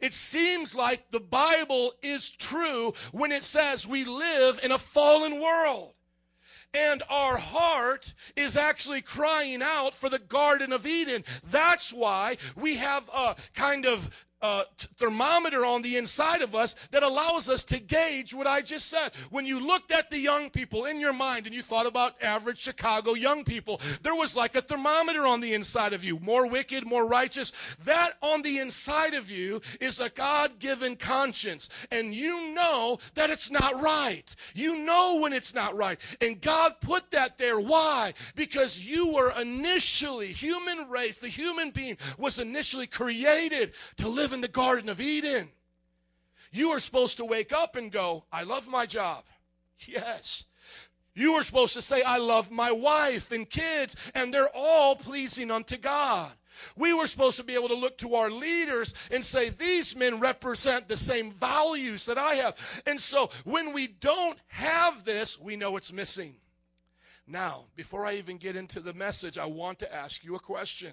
It 0.00 0.14
seems 0.14 0.74
like 0.74 1.10
the 1.10 1.20
Bible 1.20 1.92
is 2.02 2.30
true 2.30 2.94
when 3.12 3.32
it 3.32 3.42
says 3.42 3.86
we 3.86 4.04
live 4.04 4.60
in 4.62 4.72
a 4.72 4.78
fallen 4.78 5.40
world. 5.40 5.94
And 6.74 7.02
our 7.10 7.36
heart 7.36 8.14
is 8.34 8.56
actually 8.56 9.02
crying 9.02 9.60
out 9.62 9.94
for 9.94 10.08
the 10.08 10.18
Garden 10.18 10.72
of 10.72 10.86
Eden. 10.86 11.24
That's 11.50 11.92
why 11.92 12.38
we 12.56 12.76
have 12.76 13.08
a 13.12 13.36
kind 13.54 13.84
of 13.84 14.10
uh, 14.42 14.64
thermometer 14.96 15.64
on 15.64 15.82
the 15.82 15.96
inside 15.96 16.42
of 16.42 16.54
us 16.54 16.74
that 16.90 17.02
allows 17.02 17.48
us 17.48 17.62
to 17.64 17.78
gauge 17.78 18.34
what 18.34 18.46
I 18.46 18.60
just 18.60 18.88
said. 18.88 19.12
When 19.30 19.46
you 19.46 19.64
looked 19.64 19.92
at 19.92 20.10
the 20.10 20.18
young 20.18 20.50
people 20.50 20.86
in 20.86 20.98
your 20.98 21.12
mind 21.12 21.46
and 21.46 21.54
you 21.54 21.62
thought 21.62 21.86
about 21.86 22.20
average 22.22 22.58
Chicago 22.58 23.14
young 23.14 23.44
people, 23.44 23.80
there 24.02 24.14
was 24.14 24.36
like 24.36 24.56
a 24.56 24.60
thermometer 24.60 25.26
on 25.26 25.40
the 25.40 25.54
inside 25.54 25.92
of 25.92 26.04
you 26.04 26.18
more 26.18 26.48
wicked, 26.48 26.84
more 26.84 27.06
righteous. 27.06 27.52
That 27.84 28.12
on 28.20 28.42
the 28.42 28.58
inside 28.58 29.14
of 29.14 29.30
you 29.30 29.60
is 29.80 30.00
a 30.00 30.10
God 30.10 30.58
given 30.58 30.96
conscience. 30.96 31.68
And 31.90 32.14
you 32.14 32.52
know 32.52 32.98
that 33.14 33.30
it's 33.30 33.50
not 33.50 33.80
right. 33.80 34.34
You 34.54 34.78
know 34.78 35.16
when 35.16 35.32
it's 35.32 35.54
not 35.54 35.76
right. 35.76 35.98
And 36.20 36.40
God 36.40 36.74
put 36.80 37.10
that 37.12 37.38
there. 37.38 37.60
Why? 37.60 38.14
Because 38.34 38.84
you 38.84 39.12
were 39.12 39.32
initially, 39.40 40.28
human 40.32 40.88
race, 40.88 41.18
the 41.18 41.28
human 41.28 41.70
being 41.70 41.96
was 42.18 42.38
initially 42.38 42.86
created 42.86 43.72
to 43.98 44.08
live 44.08 44.31
in 44.32 44.40
the 44.40 44.48
Garden 44.48 44.88
of 44.88 45.00
Eden. 45.00 45.48
You 46.50 46.70
are 46.70 46.80
supposed 46.80 47.16
to 47.16 47.24
wake 47.24 47.52
up 47.52 47.76
and 47.76 47.90
go, 47.90 48.24
I 48.32 48.42
love 48.42 48.66
my 48.68 48.86
job. 48.86 49.24
Yes. 49.86 50.46
You 51.14 51.34
are 51.34 51.42
supposed 51.42 51.74
to 51.74 51.82
say, 51.82 52.02
I 52.02 52.18
love 52.18 52.50
my 52.50 52.70
wife 52.72 53.32
and 53.32 53.48
kids, 53.48 53.96
and 54.14 54.32
they're 54.32 54.54
all 54.54 54.96
pleasing 54.96 55.50
unto 55.50 55.76
God. 55.76 56.32
We 56.76 56.92
were 56.92 57.06
supposed 57.06 57.36
to 57.38 57.44
be 57.44 57.54
able 57.54 57.68
to 57.68 57.74
look 57.74 57.98
to 57.98 58.14
our 58.14 58.30
leaders 58.30 58.94
and 59.10 59.24
say, 59.24 59.50
These 59.50 59.96
men 59.96 60.20
represent 60.20 60.88
the 60.88 60.96
same 60.96 61.32
values 61.32 62.06
that 62.06 62.18
I 62.18 62.34
have. 62.36 62.82
And 62.86 63.00
so 63.00 63.30
when 63.44 63.72
we 63.72 63.88
don't 63.88 64.38
have 64.48 65.04
this, 65.04 65.38
we 65.38 65.56
know 65.56 65.76
it's 65.76 65.92
missing. 65.92 66.36
Now, 67.26 67.64
before 67.76 68.04
I 68.04 68.14
even 68.14 68.36
get 68.36 68.56
into 68.56 68.80
the 68.80 68.94
message, 68.94 69.38
I 69.38 69.46
want 69.46 69.78
to 69.80 69.94
ask 69.94 70.24
you 70.24 70.34
a 70.34 70.40
question 70.40 70.92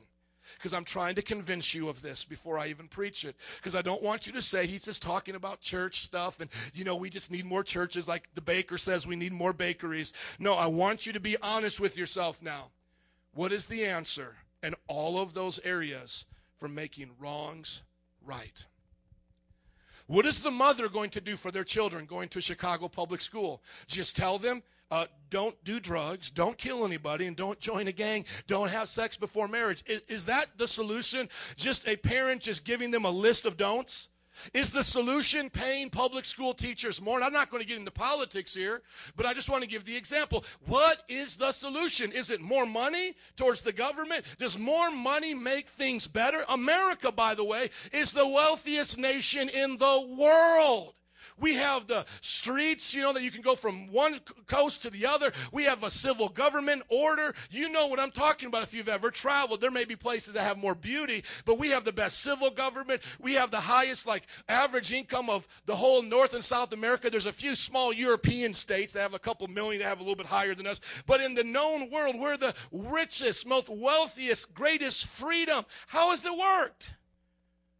because 0.57 0.73
I'm 0.73 0.85
trying 0.85 1.15
to 1.15 1.21
convince 1.21 1.73
you 1.73 1.89
of 1.89 2.01
this 2.01 2.23
before 2.23 2.57
I 2.57 2.67
even 2.67 2.87
preach 2.87 3.25
it. 3.25 3.35
Because 3.57 3.75
I 3.75 3.81
don't 3.81 4.03
want 4.03 4.27
you 4.27 4.33
to 4.33 4.41
say 4.41 4.65
he's 4.65 4.85
just 4.85 5.01
talking 5.01 5.35
about 5.35 5.61
church 5.61 6.01
stuff 6.01 6.39
and, 6.39 6.49
you 6.73 6.83
know, 6.83 6.95
we 6.95 7.09
just 7.09 7.31
need 7.31 7.45
more 7.45 7.63
churches 7.63 8.07
like 8.07 8.29
the 8.35 8.41
baker 8.41 8.77
says 8.77 9.07
we 9.07 9.15
need 9.15 9.33
more 9.33 9.53
bakeries. 9.53 10.13
No, 10.39 10.53
I 10.53 10.67
want 10.67 11.05
you 11.05 11.13
to 11.13 11.19
be 11.19 11.37
honest 11.41 11.79
with 11.79 11.97
yourself 11.97 12.41
now. 12.41 12.71
What 13.33 13.51
is 13.51 13.65
the 13.65 13.85
answer 13.85 14.35
in 14.63 14.75
all 14.87 15.19
of 15.19 15.33
those 15.33 15.59
areas 15.63 16.25
for 16.57 16.67
making 16.67 17.09
wrongs 17.19 17.81
right? 18.25 18.65
What 20.07 20.25
is 20.25 20.41
the 20.41 20.51
mother 20.51 20.89
going 20.89 21.11
to 21.11 21.21
do 21.21 21.35
for 21.35 21.51
their 21.51 21.63
children 21.63 22.05
going 22.05 22.29
to 22.29 22.41
Chicago 22.41 22.87
public 22.87 23.21
school? 23.21 23.61
Just 23.87 24.15
tell 24.15 24.39
them, 24.39 24.63
uh, 24.91 25.05
don't 25.29 25.55
do 25.63 25.79
drugs, 25.79 26.31
don't 26.31 26.57
kill 26.57 26.85
anybody, 26.85 27.27
and 27.27 27.35
don't 27.35 27.59
join 27.59 27.87
a 27.87 27.91
gang, 27.91 28.25
don't 28.47 28.69
have 28.69 28.89
sex 28.89 29.17
before 29.17 29.47
marriage. 29.47 29.83
Is, 29.85 30.01
is 30.07 30.25
that 30.25 30.51
the 30.57 30.67
solution? 30.67 31.29
Just 31.55 31.87
a 31.87 31.95
parent 31.95 32.41
just 32.41 32.65
giving 32.65 32.91
them 32.91 33.05
a 33.05 33.11
list 33.11 33.45
of 33.45 33.57
don'ts? 33.57 34.09
Is 34.53 34.71
the 34.71 34.83
solution 34.83 35.49
paying 35.49 35.89
public 35.89 36.25
school 36.25 36.53
teachers 36.53 37.01
more? 37.01 37.17
And 37.17 37.25
I'm 37.25 37.33
not 37.33 37.49
going 37.49 37.61
to 37.61 37.67
get 37.67 37.77
into 37.77 37.91
politics 37.91 38.53
here, 38.53 38.81
but 39.15 39.25
I 39.25 39.33
just 39.33 39.49
want 39.49 39.63
to 39.63 39.69
give 39.69 39.85
the 39.85 39.95
example. 39.95 40.45
What 40.65 41.03
is 41.09 41.37
the 41.37 41.51
solution? 41.51 42.11
Is 42.11 42.31
it 42.31 42.39
more 42.39 42.65
money 42.65 43.15
towards 43.35 43.61
the 43.61 43.73
government? 43.73 44.25
Does 44.37 44.57
more 44.57 44.91
money 44.91 45.33
make 45.33 45.67
things 45.67 46.07
better? 46.07 46.45
America, 46.47 47.11
by 47.11 47.35
the 47.35 47.43
way, 47.43 47.69
is 47.91 48.13
the 48.13 48.27
wealthiest 48.27 48.97
nation 48.97 49.49
in 49.49 49.77
the 49.77 50.15
world. 50.17 50.93
We 51.39 51.55
have 51.55 51.87
the 51.87 52.05
streets, 52.21 52.93
you 52.93 53.01
know, 53.01 53.13
that 53.13 53.23
you 53.23 53.31
can 53.31 53.41
go 53.41 53.55
from 53.55 53.87
one 53.87 54.19
coast 54.47 54.81
to 54.83 54.89
the 54.89 55.05
other. 55.05 55.31
We 55.51 55.63
have 55.63 55.83
a 55.83 55.89
civil 55.89 56.29
government 56.29 56.83
order. 56.89 57.33
You 57.49 57.69
know 57.69 57.87
what 57.87 57.99
I'm 57.99 58.11
talking 58.11 58.47
about 58.47 58.63
if 58.63 58.73
you've 58.73 58.89
ever 58.89 59.11
traveled. 59.11 59.61
There 59.61 59.71
may 59.71 59.85
be 59.85 59.95
places 59.95 60.33
that 60.33 60.43
have 60.43 60.57
more 60.57 60.75
beauty, 60.75 61.23
but 61.45 61.59
we 61.59 61.69
have 61.69 61.83
the 61.83 61.91
best 61.91 62.19
civil 62.19 62.49
government. 62.49 63.01
We 63.19 63.33
have 63.33 63.51
the 63.51 63.59
highest, 63.59 64.05
like, 64.05 64.23
average 64.47 64.91
income 64.91 65.29
of 65.29 65.47
the 65.65 65.75
whole 65.75 66.01
North 66.01 66.33
and 66.33 66.43
South 66.43 66.73
America. 66.73 67.09
There's 67.09 67.25
a 67.25 67.33
few 67.33 67.55
small 67.55 67.93
European 67.93 68.53
states 68.53 68.93
that 68.93 69.01
have 69.01 69.13
a 69.13 69.19
couple 69.19 69.47
million 69.47 69.81
that 69.81 69.87
have 69.87 69.99
a 69.99 70.03
little 70.03 70.15
bit 70.15 70.25
higher 70.25 70.55
than 70.55 70.67
us. 70.67 70.81
But 71.05 71.21
in 71.21 71.33
the 71.33 71.43
known 71.43 71.89
world, 71.89 72.19
we're 72.19 72.37
the 72.37 72.53
richest, 72.71 73.45
most 73.45 73.69
wealthiest, 73.69 74.53
greatest 74.53 75.05
freedom. 75.05 75.65
How 75.87 76.11
has 76.11 76.25
it 76.25 76.37
worked? 76.37 76.91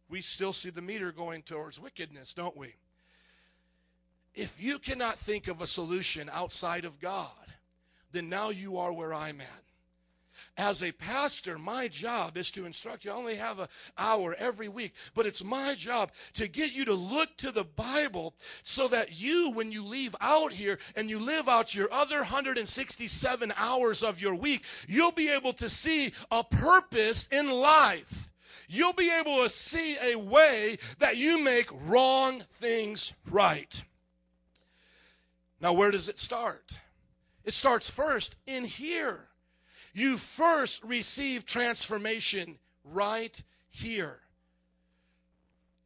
We 0.08 0.20
still 0.20 0.52
see 0.52 0.70
the 0.70 0.82
meter 0.82 1.12
going 1.12 1.42
towards 1.42 1.78
wickedness, 1.78 2.34
don't 2.34 2.56
we? 2.56 2.74
If 4.34 4.62
you 4.62 4.78
cannot 4.78 5.18
think 5.18 5.48
of 5.48 5.60
a 5.60 5.66
solution 5.66 6.30
outside 6.32 6.84
of 6.84 7.00
God, 7.00 7.28
then 8.12 8.28
now 8.28 8.50
you 8.50 8.78
are 8.78 8.92
where 8.92 9.12
I'm 9.12 9.40
at. 9.40 9.64
As 10.56 10.82
a 10.82 10.92
pastor, 10.92 11.58
my 11.58 11.88
job 11.88 12.36
is 12.36 12.50
to 12.52 12.66
instruct 12.66 13.04
you. 13.04 13.10
I 13.10 13.14
only 13.14 13.36
have 13.36 13.60
an 13.60 13.68
hour 13.96 14.34
every 14.38 14.68
week, 14.68 14.92
but 15.14 15.26
it's 15.26 15.44
my 15.44 15.74
job 15.74 16.12
to 16.34 16.48
get 16.48 16.72
you 16.72 16.84
to 16.84 16.94
look 16.94 17.36
to 17.38 17.50
the 17.50 17.64
Bible 17.64 18.34
so 18.62 18.88
that 18.88 19.18
you, 19.18 19.50
when 19.52 19.72
you 19.72 19.84
leave 19.84 20.14
out 20.20 20.52
here 20.52 20.78
and 20.96 21.08
you 21.08 21.18
live 21.18 21.48
out 21.48 21.74
your 21.74 21.92
other 21.92 22.18
167 22.18 23.52
hours 23.56 24.02
of 24.02 24.20
your 24.20 24.34
week, 24.34 24.64
you'll 24.86 25.12
be 25.12 25.28
able 25.28 25.52
to 25.54 25.68
see 25.68 26.12
a 26.30 26.44
purpose 26.44 27.26
in 27.28 27.50
life. 27.50 28.30
You'll 28.68 28.92
be 28.92 29.10
able 29.10 29.42
to 29.42 29.48
see 29.48 29.96
a 29.98 30.16
way 30.16 30.78
that 30.98 31.16
you 31.16 31.38
make 31.38 31.68
wrong 31.86 32.42
things 32.60 33.12
right. 33.30 33.82
Now, 35.60 35.74
where 35.74 35.90
does 35.90 36.08
it 36.08 36.18
start? 36.18 36.78
It 37.44 37.52
starts 37.52 37.90
first 37.90 38.36
in 38.46 38.64
here. 38.64 39.28
You 39.92 40.16
first 40.16 40.82
receive 40.84 41.44
transformation 41.44 42.58
right 42.84 43.42
here. 43.68 44.20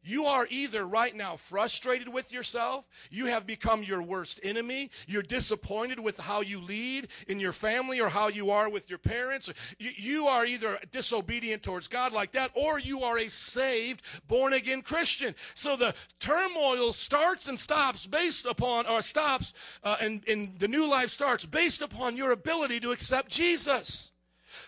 You 0.05 0.25
are 0.25 0.47
either 0.51 0.85
right 0.85 1.15
now 1.15 1.35
frustrated 1.35 2.07
with 2.07 2.31
yourself, 2.31 2.87
you 3.09 3.25
have 3.25 3.47
become 3.47 3.81
your 3.81 4.03
worst 4.03 4.39
enemy, 4.43 4.91
you're 5.07 5.23
disappointed 5.23 5.99
with 5.99 6.19
how 6.19 6.41
you 6.41 6.61
lead 6.61 7.07
in 7.27 7.39
your 7.39 7.51
family 7.51 7.99
or 7.99 8.07
how 8.07 8.27
you 8.27 8.51
are 8.51 8.69
with 8.69 8.87
your 8.87 8.99
parents. 8.99 9.51
You, 9.79 10.27
are 10.27 10.45
either 10.45 10.79
disobedient 10.91 11.63
towards 11.63 11.87
God 11.87 12.11
like 12.11 12.31
that, 12.33 12.51
or 12.53 12.79
you 12.79 13.01
are 13.01 13.17
a 13.17 13.29
saved, 13.29 14.03
born 14.27 14.53
again 14.53 14.83
Christian. 14.83 15.33
So 15.55 15.75
the 15.75 15.95
turmoil 16.19 16.93
starts 16.93 17.47
and 17.47 17.59
stops 17.59 18.05
based 18.05 18.45
upon, 18.45 18.85
or 18.85 19.01
stops, 19.01 19.53
uh, 19.83 19.97
and, 19.99 20.23
and 20.27 20.57
the 20.59 20.67
new 20.67 20.87
life 20.87 21.09
starts 21.09 21.45
based 21.45 21.81
upon 21.81 22.15
your 22.15 22.31
ability 22.31 22.79
to 22.81 22.91
accept 22.91 23.29
Jesus. 23.29 24.11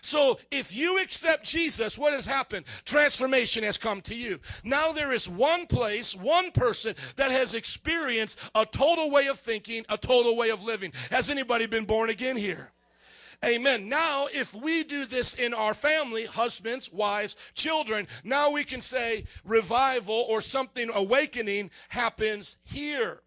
So 0.00 0.38
if 0.50 0.74
you 0.74 0.98
accept 0.98 1.44
Jesus, 1.44 1.98
what 1.98 2.12
has 2.12 2.26
happened? 2.26 2.66
Transformation 2.84 3.64
has 3.64 3.78
come 3.78 4.00
to 4.02 4.14
you. 4.14 4.40
Now 4.64 4.92
there 4.92 5.12
is 5.12 5.28
one 5.28 5.66
place, 5.66 6.14
one 6.14 6.50
person 6.50 6.94
that 7.16 7.30
has 7.30 7.54
experienced 7.54 8.38
a 8.54 8.66
total 8.66 9.10
way 9.10 9.28
of 9.28 9.38
thinking, 9.38 9.84
a 9.88 9.98
total 9.98 10.36
way 10.36 10.50
of 10.50 10.62
living. 10.62 10.92
Has 11.10 11.30
anybody 11.30 11.66
been 11.66 11.84
born 11.84 12.10
again 12.10 12.36
here? 12.36 12.72
Amen. 13.44 13.88
Now, 13.88 14.26
if 14.32 14.52
we 14.52 14.82
do 14.82 15.04
this 15.04 15.34
in 15.34 15.54
our 15.54 15.72
family, 15.72 16.24
husbands, 16.24 16.92
wives, 16.92 17.36
children, 17.54 18.08
now 18.24 18.50
we 18.50 18.64
can 18.64 18.80
say 18.80 19.26
revival 19.44 20.26
or 20.28 20.40
something 20.40 20.90
awakening 20.92 21.70
happens 21.88 22.56
here. 22.64 23.20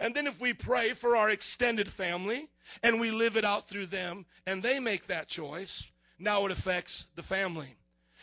And 0.00 0.14
then 0.14 0.26
if 0.26 0.40
we 0.40 0.52
pray 0.52 0.94
for 0.94 1.16
our 1.16 1.30
extended 1.30 1.88
family 1.88 2.48
and 2.82 3.00
we 3.00 3.12
live 3.12 3.36
it 3.36 3.44
out 3.44 3.68
through 3.68 3.86
them 3.86 4.26
and 4.46 4.62
they 4.62 4.80
make 4.80 5.06
that 5.06 5.28
choice, 5.28 5.91
now 6.22 6.46
it 6.46 6.52
affects 6.52 7.08
the 7.16 7.22
family. 7.22 7.76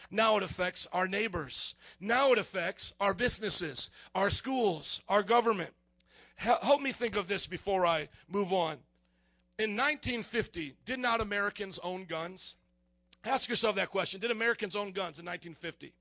Now 0.09 0.37
it 0.37 0.43
affects 0.43 0.87
our 0.93 1.07
neighbors. 1.07 1.75
Now 1.99 2.31
it 2.31 2.39
affects 2.39 2.93
our 2.99 3.13
businesses, 3.13 3.91
our 4.15 4.29
schools, 4.29 5.01
our 5.09 5.21
government. 5.21 5.71
Help 6.37 6.81
me 6.81 6.93
think 6.93 7.17
of 7.17 7.27
this 7.27 7.45
before 7.45 7.85
I 7.85 8.07
move 8.29 8.53
on. 8.53 8.77
In 9.57 9.75
1950, 9.75 10.77
did 10.85 10.99
not 10.99 11.19
Americans 11.19 11.79
own 11.83 12.05
guns? 12.05 12.55
Ask 13.25 13.49
yourself 13.49 13.75
that 13.75 13.89
question. 13.89 14.21
Did 14.21 14.31
Americans 14.31 14.77
own 14.77 14.91
guns 14.91 15.19
in 15.19 15.25
1950? 15.25 15.93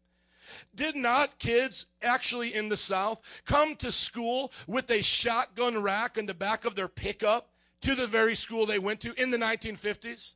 Did 0.76 0.94
not 0.94 1.40
kids 1.40 1.86
actually 2.00 2.54
in 2.54 2.68
the 2.68 2.76
South 2.76 3.20
come 3.44 3.74
to 3.76 3.90
school 3.90 4.52
with 4.68 4.88
a 4.92 5.02
shotgun 5.02 5.82
rack 5.82 6.16
in 6.16 6.26
the 6.26 6.34
back 6.34 6.64
of 6.64 6.76
their 6.76 6.86
pickup 6.86 7.50
to 7.80 7.96
the 7.96 8.06
very 8.06 8.36
school 8.36 8.64
they 8.64 8.78
went 8.78 9.00
to 9.00 9.20
in 9.20 9.32
the 9.32 9.38
1950s? 9.38 10.34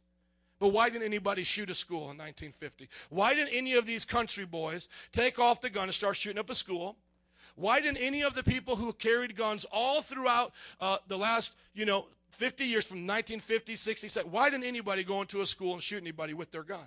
But 0.62 0.68
why 0.68 0.90
didn't 0.90 1.02
anybody 1.02 1.43
shoot 1.43 1.70
a 1.70 1.74
school 1.74 2.12
in 2.12 2.18
1950? 2.18 2.89
Why 3.10 3.34
didn't 3.34 3.52
any 3.52 3.72
of 3.72 3.84
these 3.84 4.05
country 4.05 4.44
boys 4.44 4.89
take 5.10 5.40
off 5.40 5.60
the 5.60 5.68
gun 5.68 5.89
and 5.89 5.93
start 5.93 6.14
shooting 6.14 6.39
up 6.39 6.51
a 6.51 6.55
school? 6.55 6.94
Why 7.56 7.80
didn't 7.80 7.97
any 7.97 8.22
of 8.22 8.36
the 8.36 8.44
people 8.44 8.76
who 8.76 8.93
carried 8.93 9.36
guns 9.36 9.66
all 9.72 10.02
throughout 10.02 10.52
uh, 10.80 10.98
the 11.09 11.18
last, 11.18 11.56
you 11.74 11.84
know, 11.84 12.06
50 12.30 12.64
years 12.64 12.86
from 12.86 12.98
1950, 12.98 13.74
60, 13.74 14.06
70, 14.06 14.30
why 14.30 14.51
didn't 14.51 14.62
anybody 14.62 15.02
go 15.02 15.20
into 15.20 15.40
a 15.40 15.47
school 15.47 15.72
and 15.72 15.82
shoot 15.82 16.01
anybody 16.01 16.32
with 16.32 16.52
their 16.52 16.62
gun? 16.62 16.86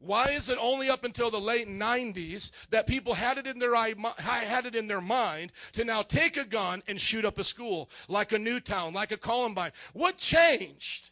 Why 0.00 0.30
is 0.30 0.48
it 0.48 0.58
only 0.60 0.90
up 0.90 1.04
until 1.04 1.30
the 1.30 1.38
late 1.38 1.68
90s 1.68 2.50
that 2.70 2.88
people 2.88 3.14
had 3.14 3.38
it 3.38 3.46
in 3.46 3.60
their 3.60 3.76
eye, 3.76 3.94
had 4.18 4.66
it 4.66 4.74
in 4.74 4.88
their 4.88 5.00
mind 5.00 5.52
to 5.74 5.84
now 5.84 6.02
take 6.02 6.36
a 6.36 6.44
gun 6.44 6.82
and 6.88 7.00
shoot 7.00 7.24
up 7.24 7.38
a 7.38 7.44
school 7.44 7.90
like 8.08 8.32
a 8.32 8.38
Newtown, 8.40 8.92
like 8.92 9.12
a 9.12 9.16
Columbine? 9.16 9.70
What 9.92 10.18
changed? 10.18 11.10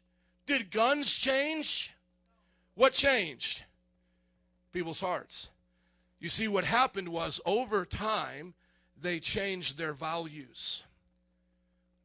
Did 0.49 0.71
guns 0.71 1.15
change? 1.15 1.93
What 2.75 2.95
changed? 2.95 3.65
People's 4.73 4.99
hearts. 4.99 5.51
You 6.21 6.31
see, 6.31 6.49
what 6.49 6.65
happened 6.65 7.09
was 7.09 7.39
over 7.45 7.85
time, 7.85 8.55
they 9.01 9.21
changed 9.21 9.77
their 9.77 9.93
values. 9.93 10.85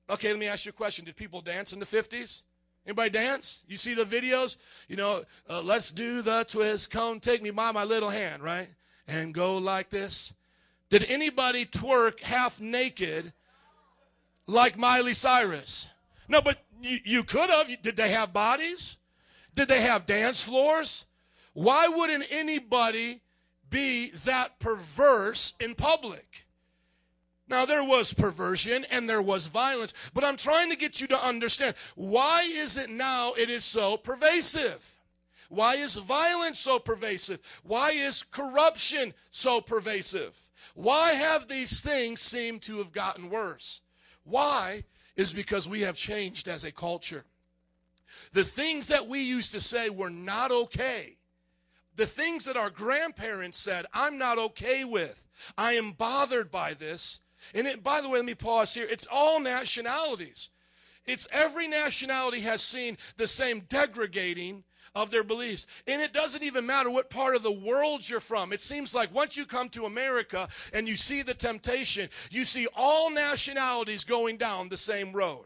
Okay, 0.10 0.30
let 0.30 0.40
me 0.40 0.48
ask 0.48 0.66
you 0.66 0.72
a 0.72 0.74
question. 0.74 1.06
Did 1.06 1.16
people 1.16 1.40
dance 1.40 1.72
in 1.72 1.80
the 1.80 1.86
50s? 1.86 2.42
Anybody 2.86 3.12
dance? 3.12 3.64
You 3.68 3.78
see 3.78 3.94
the 3.94 4.04
videos? 4.04 4.58
You 4.90 4.98
know, 4.98 5.24
uh, 5.50 5.62
let's 5.62 5.90
do 5.90 6.22
the 6.22 6.44
twist. 6.44 6.92
Come 6.92 7.22
take 7.22 7.42
me 7.42 7.50
by 7.50 7.72
my 7.72 7.86
little 7.86 8.10
hand, 8.10 8.44
right? 8.44 8.68
And 9.08 9.34
go 9.34 9.58
like 9.58 9.90
this. 9.90 10.34
Did 10.90 11.06
anybody 11.06 11.66
twerk 11.66 12.20
half 12.20 12.60
naked 12.60 13.32
like 14.48 14.78
Miley 14.78 15.14
Cyrus? 15.14 15.88
No, 16.28 16.42
but 16.42 16.60
you, 16.82 17.00
you 17.04 17.24
could 17.24 17.50
have. 17.50 17.68
Did 17.82 17.96
they 17.96 18.10
have 18.10 18.34
bodies? 18.34 18.98
Did 19.56 19.68
they 19.68 19.82
have 19.82 20.06
dance 20.06 20.44
floors? 20.44 21.06
Why 21.54 21.88
wouldn't 21.88 22.26
anybody 22.32 23.22
be 23.70 24.10
that 24.26 24.60
perverse 24.60 25.54
in 25.60 25.76
public? 25.76 26.46
Now, 27.48 27.66
there 27.66 27.84
was 27.84 28.14
perversion 28.14 28.86
and 28.86 29.08
there 29.08 29.22
was 29.22 29.48
violence, 29.48 29.94
but 30.14 30.24
I'm 30.24 30.38
trying 30.38 30.70
to 30.70 30.76
get 30.76 31.02
you 31.02 31.08
to 31.08 31.24
understand 31.24 31.76
why 31.96 32.44
is 32.44 32.78
it 32.78 32.90
now 32.90 33.34
it 33.34 33.50
is 33.50 33.64
so 33.66 33.98
pervasive? 33.98 34.90
Why 35.50 35.76
is 35.76 35.96
violence 35.96 36.60
so 36.60 36.80
pervasive? 36.80 37.40
Why 37.64 37.92
is 37.92 38.24
corruption 38.24 39.14
so 39.30 39.62
pervasive? 39.62 40.36
Why 40.74 41.14
have 41.14 41.48
these 41.48 41.82
things 41.82 42.22
seemed 42.22 42.64
to 42.64 42.78
have 42.78 42.92
gotten 42.92 43.30
worse? 43.30 43.82
Why 44.24 44.86
is 45.16 45.34
because 45.34 45.68
we 45.68 45.82
have 45.82 45.96
changed 45.96 46.48
as 46.48 46.64
a 46.64 46.72
culture. 46.72 47.24
The 48.34 48.44
things 48.44 48.88
that 48.88 49.08
we 49.08 49.22
used 49.22 49.52
to 49.52 49.60
say 49.60 49.90
were 49.90 50.10
not 50.10 50.52
okay, 50.52 51.18
the 51.96 52.06
things 52.06 52.46
that 52.46 52.58
our 52.58 52.70
grandparents 52.70 53.58
said, 53.58 53.86
I'm 53.94 54.18
not 54.18 54.38
okay 54.38 54.84
with, 54.84 55.24
I 55.58 55.74
am 55.74 55.92
bothered 55.92 56.50
by 56.50 56.74
this. 56.74 57.20
And 57.54 57.68
it, 57.68 57.84
by 57.84 58.02
the 58.02 58.10
way, 58.10 58.18
let 58.18 58.26
me 58.26 58.36
pause 58.36 58.74
here. 58.74 58.88
It's 58.90 59.08
all 59.12 59.40
nationalities. 59.40 60.50
It's 61.06 61.28
every 61.32 61.68
nationality 61.68 62.40
has 62.42 62.62
seen 62.62 62.98
the 63.18 63.28
same 63.28 63.62
degrading 63.70 64.64
of 64.96 65.10
their 65.10 65.24
beliefs. 65.24 65.66
And 65.88 66.02
it 66.02 66.14
doesn't 66.14 66.44
even 66.44 66.66
matter 66.66 66.90
what 66.90 67.10
part 67.10 67.36
of 67.36 67.44
the 67.44 67.52
world 67.52 68.08
you're 68.08 68.20
from. 68.20 68.54
It 68.54 68.62
seems 68.62 68.94
like 68.94 69.14
once 69.14 69.36
you 69.36 69.46
come 69.46 69.70
to 69.70 69.86
America 69.86 70.48
and 70.72 70.88
you 70.88 70.96
see 70.96 71.24
the 71.24 71.34
temptation, 71.34 72.10
you 72.30 72.46
see 72.46 72.68
all 72.76 73.10
nationalities 73.10 74.04
going 74.04 74.38
down 74.38 74.70
the 74.70 74.78
same 74.78 75.12
road. 75.12 75.46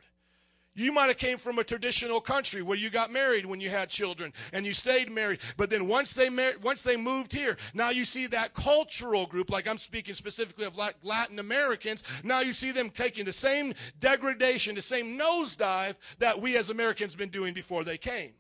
You 0.76 0.92
might 0.92 1.08
have 1.08 1.18
came 1.18 1.40
from 1.40 1.58
a 1.58 1.64
traditional 1.64 2.22
country 2.22 2.62
where 2.62 2.78
you 2.78 2.92
got 2.92 3.12
married 3.12 3.48
when 3.48 3.60
you 3.60 3.68
had 3.68 3.90
children 3.90 4.32
and 4.54 4.64
you 4.64 4.74
stayed 4.74 5.10
married. 5.10 5.40
But 5.56 5.72
then 5.72 5.88
once 5.88 6.14
they 6.14 6.30
mar- 6.30 6.54
once 6.62 6.84
they 6.84 6.96
moved 6.96 7.34
here, 7.34 7.58
now 7.74 7.90
you 7.90 8.06
see 8.06 8.28
that 8.28 8.54
cultural 8.54 9.26
group, 9.26 9.50
like 9.50 9.68
I'm 9.68 9.80
speaking 9.80 10.14
specifically 10.14 10.66
of 10.66 10.78
Latin 11.02 11.40
Americans, 11.40 12.04
now 12.24 12.42
you 12.42 12.54
see 12.54 12.72
them 12.72 12.92
taking 12.92 13.26
the 13.26 13.34
same 13.34 13.74
degradation, 14.00 14.76
the 14.76 14.82
same 14.84 15.18
nosedive 15.18 15.96
that 16.20 16.40
we 16.40 16.58
as 16.58 16.70
Americans 16.70 17.16
been 17.16 17.30
doing 17.30 17.56
before 17.56 17.84
they 17.84 17.98
came. 17.98 18.34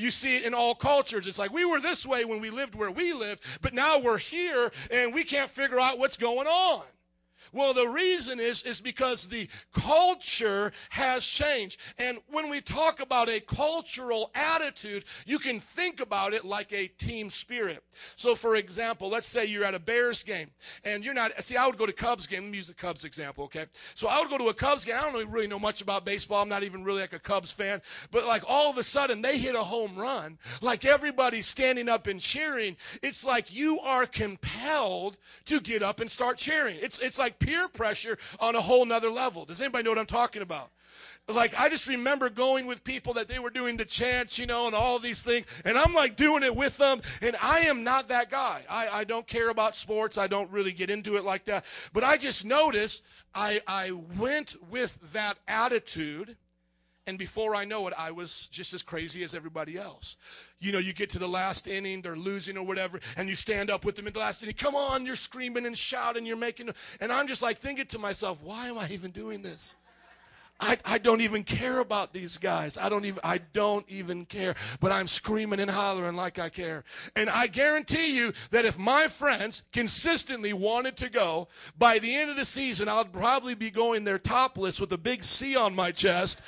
You 0.00 0.10
see 0.10 0.38
it 0.38 0.44
in 0.44 0.54
all 0.54 0.74
cultures. 0.74 1.26
It's 1.26 1.38
like 1.38 1.52
we 1.52 1.66
were 1.66 1.78
this 1.78 2.06
way 2.06 2.24
when 2.24 2.40
we 2.40 2.48
lived 2.48 2.74
where 2.74 2.90
we 2.90 3.12
lived, 3.12 3.44
but 3.60 3.74
now 3.74 3.98
we're 3.98 4.18
here 4.18 4.72
and 4.90 5.12
we 5.12 5.24
can't 5.24 5.50
figure 5.50 5.78
out 5.78 5.98
what's 5.98 6.16
going 6.16 6.46
on. 6.46 6.82
Well, 7.52 7.74
the 7.74 7.88
reason 7.88 8.38
is, 8.38 8.62
is 8.62 8.80
because 8.80 9.26
the 9.26 9.48
culture 9.74 10.72
has 10.90 11.24
changed. 11.24 11.80
And 11.98 12.18
when 12.28 12.48
we 12.48 12.60
talk 12.60 13.00
about 13.00 13.28
a 13.28 13.40
cultural 13.40 14.30
attitude, 14.34 15.04
you 15.26 15.38
can 15.38 15.60
think 15.60 16.00
about 16.00 16.32
it 16.32 16.44
like 16.44 16.72
a 16.72 16.86
team 16.86 17.30
spirit. 17.30 17.82
So, 18.16 18.34
for 18.34 18.56
example, 18.56 19.08
let's 19.08 19.28
say 19.28 19.44
you're 19.46 19.64
at 19.64 19.74
a 19.74 19.78
Bears 19.78 20.22
game 20.22 20.50
and 20.84 21.04
you're 21.04 21.14
not, 21.14 21.32
see, 21.42 21.56
I 21.56 21.66
would 21.66 21.78
go 21.78 21.86
to 21.86 21.92
Cubs 21.92 22.26
game. 22.26 22.44
Let 22.44 22.50
me 22.52 22.58
use 22.58 22.68
the 22.68 22.74
Cubs 22.74 23.04
example, 23.04 23.44
okay? 23.44 23.66
So 23.94 24.08
I 24.08 24.20
would 24.20 24.30
go 24.30 24.38
to 24.38 24.48
a 24.48 24.54
Cubs 24.54 24.84
game. 24.84 24.96
I 24.96 25.10
don't 25.10 25.30
really 25.30 25.46
know 25.46 25.58
much 25.58 25.82
about 25.82 26.04
baseball. 26.04 26.42
I'm 26.42 26.48
not 26.48 26.62
even 26.62 26.84
really 26.84 27.00
like 27.00 27.12
a 27.12 27.18
Cubs 27.18 27.52
fan. 27.52 27.82
But 28.10 28.26
like 28.26 28.42
all 28.46 28.70
of 28.70 28.78
a 28.78 28.82
sudden 28.82 29.22
they 29.22 29.38
hit 29.38 29.54
a 29.54 29.62
home 29.62 29.96
run. 29.96 30.38
Like 30.60 30.84
everybody's 30.84 31.46
standing 31.46 31.88
up 31.88 32.06
and 32.06 32.20
cheering. 32.20 32.76
It's 33.02 33.24
like 33.24 33.52
you 33.52 33.80
are 33.80 34.06
compelled 34.06 35.18
to 35.46 35.60
get 35.60 35.82
up 35.82 36.00
and 36.00 36.10
start 36.10 36.38
cheering. 36.38 36.76
It's, 36.80 36.98
it's 36.98 37.18
like 37.18 37.29
peer 37.30 37.68
pressure 37.68 38.18
on 38.38 38.56
a 38.56 38.60
whole 38.60 38.84
nother 38.84 39.10
level. 39.10 39.44
Does 39.44 39.60
anybody 39.60 39.84
know 39.84 39.90
what 39.90 39.98
I'm 39.98 40.06
talking 40.06 40.42
about? 40.42 40.70
Like, 41.28 41.58
I 41.58 41.68
just 41.68 41.86
remember 41.86 42.28
going 42.28 42.66
with 42.66 42.82
people 42.82 43.14
that 43.14 43.28
they 43.28 43.38
were 43.38 43.50
doing 43.50 43.76
the 43.76 43.84
chants, 43.84 44.38
you 44.38 44.46
know, 44.46 44.66
and 44.66 44.74
all 44.74 44.98
these 44.98 45.22
things, 45.22 45.46
and 45.64 45.78
I'm 45.78 45.94
like 45.94 46.16
doing 46.16 46.42
it 46.42 46.54
with 46.54 46.76
them, 46.76 47.00
and 47.22 47.36
I 47.40 47.60
am 47.60 47.84
not 47.84 48.08
that 48.08 48.30
guy. 48.30 48.62
I, 48.68 48.88
I 48.88 49.04
don't 49.04 49.26
care 49.26 49.50
about 49.50 49.76
sports. 49.76 50.18
I 50.18 50.26
don't 50.26 50.50
really 50.50 50.72
get 50.72 50.90
into 50.90 51.16
it 51.16 51.24
like 51.24 51.44
that. 51.44 51.64
But 51.92 52.02
I 52.02 52.16
just 52.16 52.44
noticed 52.44 53.04
I, 53.34 53.60
I 53.66 53.92
went 54.18 54.56
with 54.70 54.98
that 55.12 55.38
attitude 55.46 56.36
and 57.06 57.18
before 57.18 57.54
I 57.54 57.64
know 57.64 57.88
it, 57.88 57.94
I 57.96 58.10
was 58.10 58.48
just 58.52 58.74
as 58.74 58.82
crazy 58.82 59.22
as 59.22 59.34
everybody 59.34 59.76
else. 59.76 60.16
You 60.60 60.72
know, 60.72 60.78
you 60.78 60.92
get 60.92 61.10
to 61.10 61.18
the 61.18 61.28
last 61.28 61.66
inning, 61.66 62.02
they're 62.02 62.16
losing 62.16 62.56
or 62.56 62.64
whatever, 62.64 63.00
and 63.16 63.28
you 63.28 63.34
stand 63.34 63.70
up 63.70 63.84
with 63.84 63.96
them 63.96 64.06
in 64.06 64.12
the 64.12 64.18
last 64.18 64.42
inning. 64.42 64.54
Come 64.54 64.76
on, 64.76 65.06
you're 65.06 65.16
screaming 65.16 65.66
and 65.66 65.76
shouting, 65.76 66.26
you're 66.26 66.36
making, 66.36 66.70
and 67.00 67.10
I'm 67.10 67.26
just 67.26 67.42
like 67.42 67.58
thinking 67.58 67.86
to 67.86 67.98
myself, 67.98 68.42
why 68.42 68.68
am 68.68 68.78
I 68.78 68.88
even 68.90 69.10
doing 69.10 69.42
this? 69.42 69.76
I, 70.62 70.76
I 70.84 70.98
don't 70.98 71.22
even 71.22 71.42
care 71.42 71.78
about 71.78 72.12
these 72.12 72.36
guys. 72.36 72.76
I 72.76 72.90
don't 72.90 73.06
even 73.06 73.20
I 73.24 73.38
don't 73.54 73.84
even 73.88 74.26
care. 74.26 74.54
But 74.78 74.92
I'm 74.92 75.06
screaming 75.06 75.60
and 75.60 75.70
hollering 75.70 76.16
like 76.16 76.38
I 76.38 76.50
care. 76.50 76.84
And 77.16 77.30
I 77.30 77.46
guarantee 77.46 78.14
you 78.14 78.32
that 78.50 78.66
if 78.66 78.78
my 78.78 79.08
friends 79.08 79.62
consistently 79.72 80.52
wanted 80.52 80.98
to 80.98 81.08
go, 81.08 81.48
by 81.78 81.98
the 81.98 82.14
end 82.14 82.30
of 82.30 82.36
the 82.36 82.44
season 82.44 82.88
I'd 82.88 83.12
probably 83.12 83.54
be 83.54 83.70
going 83.70 84.04
there 84.04 84.18
topless 84.18 84.78
with 84.78 84.92
a 84.92 84.98
big 84.98 85.24
C 85.24 85.56
on 85.56 85.74
my 85.74 85.90
chest 85.92 86.42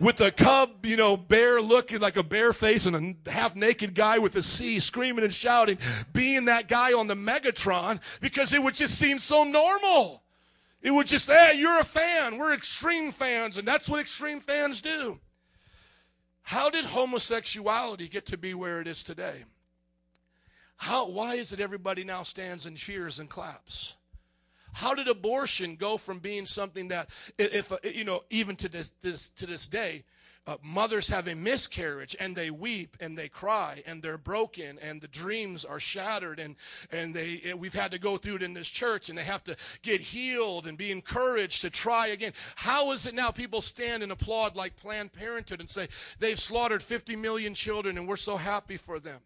with 0.00 0.20
a 0.22 0.32
cub, 0.32 0.84
you 0.84 0.96
know, 0.96 1.16
bear 1.16 1.60
looking 1.60 2.00
like 2.00 2.16
a 2.16 2.22
bear 2.22 2.52
face 2.54 2.86
and 2.86 3.16
a 3.26 3.30
half 3.30 3.54
naked 3.54 3.94
guy 3.94 4.18
with 4.18 4.34
a 4.36 4.42
C 4.42 4.80
screaming 4.80 5.24
and 5.24 5.32
shouting, 5.32 5.78
being 6.12 6.46
that 6.46 6.68
guy 6.68 6.94
on 6.94 7.06
the 7.06 7.14
Megatron 7.14 8.00
because 8.20 8.54
it 8.54 8.62
would 8.62 8.74
just 8.74 8.98
seem 8.98 9.18
so 9.18 9.44
normal. 9.44 10.22
It 10.80 10.90
would 10.90 11.06
just, 11.06 11.28
hey, 11.28 11.56
you're 11.56 11.78
a 11.78 11.84
fan. 11.84 12.38
We're 12.38 12.54
extreme 12.54 13.12
fans, 13.12 13.58
and 13.58 13.68
that's 13.68 13.88
what 13.88 14.00
extreme 14.00 14.40
fans 14.40 14.80
do. 14.80 15.20
How 16.40 16.70
did 16.70 16.86
homosexuality 16.86 18.08
get 18.08 18.24
to 18.26 18.38
be 18.38 18.54
where 18.54 18.80
it 18.80 18.88
is 18.88 19.02
today? 19.02 19.44
How, 20.76 21.06
why 21.06 21.34
is 21.34 21.52
it 21.52 21.60
everybody 21.60 22.04
now 22.04 22.22
stands 22.22 22.64
and 22.64 22.78
cheers 22.78 23.18
and 23.18 23.28
claps? 23.28 23.96
How 24.72 24.94
did 24.94 25.08
abortion 25.08 25.76
go 25.76 25.96
from 25.96 26.18
being 26.18 26.46
something 26.46 26.88
that, 26.88 27.10
if 27.38 27.72
you 27.84 28.04
know, 28.04 28.22
even 28.30 28.56
to 28.56 28.68
this, 28.68 28.92
this 29.02 29.30
to 29.30 29.46
this 29.46 29.68
day, 29.68 30.04
uh, 30.46 30.56
mothers 30.62 31.08
have 31.08 31.28
a 31.28 31.34
miscarriage 31.34 32.16
and 32.18 32.34
they 32.34 32.50
weep 32.50 32.96
and 33.00 33.16
they 33.16 33.28
cry 33.28 33.82
and 33.86 34.02
they're 34.02 34.18
broken 34.18 34.78
and 34.80 35.00
the 35.00 35.08
dreams 35.08 35.64
are 35.64 35.78
shattered 35.78 36.38
and 36.40 36.56
and 36.90 37.14
they 37.14 37.42
and 37.44 37.60
we've 37.60 37.74
had 37.74 37.90
to 37.90 37.98
go 37.98 38.16
through 38.16 38.36
it 38.36 38.42
in 38.42 38.54
this 38.54 38.68
church 38.68 39.08
and 39.08 39.18
they 39.18 39.24
have 39.24 39.44
to 39.44 39.54
get 39.82 40.00
healed 40.00 40.66
and 40.66 40.78
be 40.78 40.90
encouraged 40.90 41.60
to 41.60 41.70
try 41.70 42.08
again. 42.08 42.32
How 42.56 42.90
is 42.92 43.06
it 43.06 43.14
now 43.14 43.30
people 43.30 43.60
stand 43.60 44.02
and 44.02 44.12
applaud 44.12 44.56
like 44.56 44.74
Planned 44.76 45.12
Parenthood 45.12 45.60
and 45.60 45.68
say 45.68 45.88
they've 46.18 46.40
slaughtered 46.40 46.82
50 46.82 47.16
million 47.16 47.54
children 47.54 47.98
and 47.98 48.08
we're 48.08 48.16
so 48.16 48.36
happy 48.36 48.76
for 48.76 48.98
them? 48.98 49.20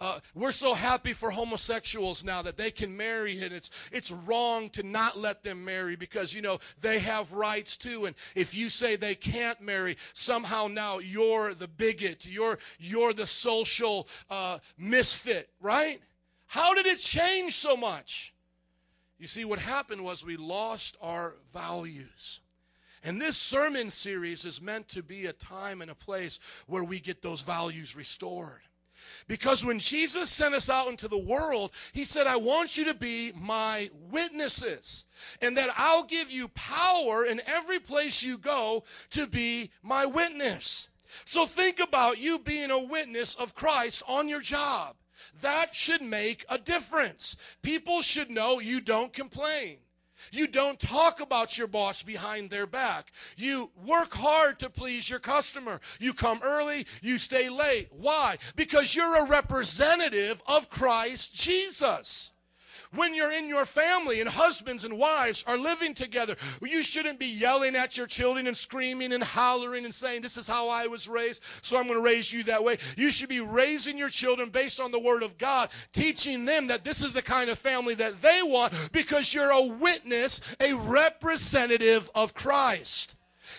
Uh, 0.00 0.20
we're 0.34 0.52
so 0.52 0.74
happy 0.74 1.12
for 1.12 1.30
homosexuals 1.30 2.24
now 2.24 2.42
that 2.42 2.56
they 2.56 2.70
can 2.70 2.96
marry, 2.96 3.40
and 3.40 3.52
it's 3.52 3.70
it's 3.92 4.10
wrong 4.10 4.70
to 4.70 4.82
not 4.82 5.18
let 5.18 5.42
them 5.42 5.64
marry 5.64 5.96
because 5.96 6.34
you 6.34 6.42
know 6.42 6.58
they 6.80 6.98
have 6.98 7.32
rights 7.32 7.76
too. 7.76 8.06
And 8.06 8.14
if 8.34 8.54
you 8.54 8.68
say 8.68 8.96
they 8.96 9.14
can't 9.14 9.60
marry, 9.60 9.96
somehow 10.14 10.68
now 10.68 10.98
you're 10.98 11.54
the 11.54 11.68
bigot, 11.68 12.26
you're 12.26 12.58
you're 12.78 13.12
the 13.12 13.26
social 13.26 14.08
uh, 14.30 14.58
misfit, 14.76 15.48
right? 15.60 16.00
How 16.46 16.74
did 16.74 16.86
it 16.86 16.98
change 16.98 17.56
so 17.56 17.76
much? 17.76 18.34
You 19.18 19.26
see, 19.26 19.44
what 19.44 19.58
happened 19.58 20.04
was 20.04 20.24
we 20.24 20.36
lost 20.36 20.96
our 21.00 21.34
values. 21.52 22.40
And 23.02 23.20
this 23.20 23.36
sermon 23.36 23.90
series 23.90 24.44
is 24.44 24.60
meant 24.60 24.88
to 24.88 25.02
be 25.02 25.26
a 25.26 25.32
time 25.32 25.82
and 25.82 25.90
a 25.90 25.94
place 25.94 26.40
where 26.66 26.84
we 26.84 27.00
get 27.00 27.22
those 27.22 27.40
values 27.40 27.96
restored. 27.96 28.60
Because 29.28 29.62
when 29.64 29.78
Jesus 29.78 30.30
sent 30.30 30.54
us 30.54 30.70
out 30.70 30.88
into 30.88 31.06
the 31.06 31.18
world, 31.18 31.72
he 31.92 32.04
said, 32.04 32.26
I 32.26 32.36
want 32.36 32.78
you 32.78 32.86
to 32.86 32.94
be 32.94 33.32
my 33.36 33.90
witnesses, 34.10 35.04
and 35.42 35.56
that 35.58 35.70
I'll 35.76 36.04
give 36.04 36.32
you 36.32 36.48
power 36.48 37.26
in 37.26 37.42
every 37.46 37.78
place 37.78 38.22
you 38.22 38.38
go 38.38 38.84
to 39.10 39.26
be 39.26 39.70
my 39.82 40.06
witness. 40.06 40.88
So 41.26 41.44
think 41.46 41.78
about 41.78 42.18
you 42.18 42.38
being 42.38 42.70
a 42.70 42.78
witness 42.78 43.34
of 43.34 43.54
Christ 43.54 44.02
on 44.08 44.28
your 44.28 44.40
job. 44.40 44.96
That 45.42 45.74
should 45.74 46.02
make 46.02 46.44
a 46.48 46.58
difference. 46.58 47.36
People 47.62 48.02
should 48.02 48.30
know 48.30 48.60
you 48.60 48.80
don't 48.80 49.12
complain. 49.12 49.78
You 50.32 50.46
don't 50.46 50.78
talk 50.78 51.20
about 51.20 51.56
your 51.56 51.66
boss 51.66 52.02
behind 52.02 52.50
their 52.50 52.66
back. 52.66 53.12
You 53.36 53.70
work 53.86 54.12
hard 54.12 54.58
to 54.60 54.70
please 54.70 55.08
your 55.08 55.20
customer. 55.20 55.80
You 55.98 56.14
come 56.14 56.40
early, 56.42 56.86
you 57.02 57.18
stay 57.18 57.48
late. 57.48 57.88
Why? 57.90 58.38
Because 58.56 58.94
you're 58.94 59.24
a 59.24 59.28
representative 59.28 60.42
of 60.46 60.70
Christ 60.70 61.34
Jesus. 61.34 62.32
When 62.94 63.14
you're 63.14 63.32
in 63.32 63.48
your 63.48 63.66
family 63.66 64.20
and 64.20 64.28
husbands 64.28 64.84
and 64.84 64.96
wives 64.96 65.44
are 65.46 65.58
living 65.58 65.92
together, 65.92 66.36
you 66.62 66.82
shouldn't 66.82 67.18
be 67.18 67.26
yelling 67.26 67.76
at 67.76 67.96
your 67.96 68.06
children 68.06 68.46
and 68.46 68.56
screaming 68.56 69.12
and 69.12 69.22
hollering 69.22 69.84
and 69.84 69.94
saying, 69.94 70.22
This 70.22 70.38
is 70.38 70.48
how 70.48 70.68
I 70.68 70.86
was 70.86 71.06
raised, 71.06 71.42
so 71.60 71.76
I'm 71.76 71.86
going 71.86 71.98
to 71.98 72.04
raise 72.04 72.32
you 72.32 72.42
that 72.44 72.64
way. 72.64 72.78
You 72.96 73.10
should 73.10 73.28
be 73.28 73.40
raising 73.40 73.98
your 73.98 74.08
children 74.08 74.48
based 74.48 74.80
on 74.80 74.90
the 74.90 74.98
Word 74.98 75.22
of 75.22 75.36
God, 75.36 75.68
teaching 75.92 76.46
them 76.46 76.66
that 76.68 76.82
this 76.82 77.02
is 77.02 77.12
the 77.12 77.22
kind 77.22 77.50
of 77.50 77.58
family 77.58 77.94
that 77.96 78.22
they 78.22 78.42
want 78.42 78.72
because 78.92 79.34
you're 79.34 79.50
a 79.50 79.62
witness, 79.62 80.40
a 80.60 80.72
representative 80.72 82.08
of 82.14 82.32
Christ. 82.32 83.16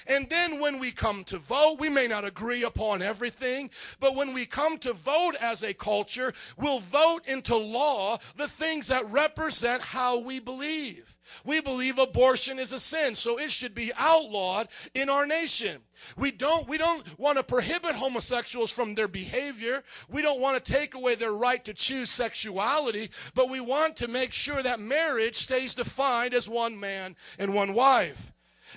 And 0.10 0.27
then 0.27 0.60
when 0.60 0.80
we 0.80 0.91
come 0.91 1.23
to 1.26 1.38
vote, 1.38 1.77
we 1.80 1.88
may 1.88 2.07
not 2.07 2.26
agree 2.26 2.64
upon 2.64 3.03
everything, 3.03 3.69
but 3.99 4.15
when 4.15 4.34
we 4.34 4.44
come 4.44 4.80
to 4.80 4.94
vote 4.94 5.36
as 5.40 5.61
a 5.61 5.72
culture, 5.72 6.34
we'll 6.57 6.80
vote 6.80 7.27
into 7.27 7.56
law 7.56 8.18
the 8.36 8.48
things 8.48 8.88
that 8.88 9.10
represent 9.11 9.84
how 9.84 10.18
we 10.18 10.40
believe. 10.40 11.15
We 11.45 11.61
believe 11.61 11.99
abortion 11.99 12.57
is 12.57 12.73
a 12.73 12.80
sin, 12.80 13.14
so 13.14 13.38
it 13.38 13.52
should 13.52 13.76
be 13.76 13.94
outlawed 13.95 14.69
in 14.95 15.10
our 15.10 15.27
nation. 15.27 15.80
We 16.18 16.31
don't 16.31 16.68
we 16.68 16.80
don't 16.80 17.06
want 17.19 17.38
to 17.38 17.44
prohibit 17.44 17.94
homosexuals 17.94 18.72
from 18.72 18.95
their 18.95 19.07
behavior. 19.07 19.84
We 20.10 20.23
don't 20.23 20.40
want 20.40 20.64
to 20.64 20.73
take 20.73 20.95
away 20.95 21.14
their 21.14 21.34
right 21.34 21.64
to 21.65 21.73
choose 21.76 22.10
sexuality, 22.10 23.11
but 23.36 23.48
we 23.48 23.60
want 23.60 23.95
to 23.98 24.07
make 24.07 24.34
sure 24.34 24.64
that 24.64 24.80
marriage 24.80 25.36
stays 25.36 25.76
defined 25.76 26.34
as 26.34 26.49
one 26.49 26.80
man 26.80 27.15
and 27.38 27.53
one 27.53 27.76
wife. 27.76 28.34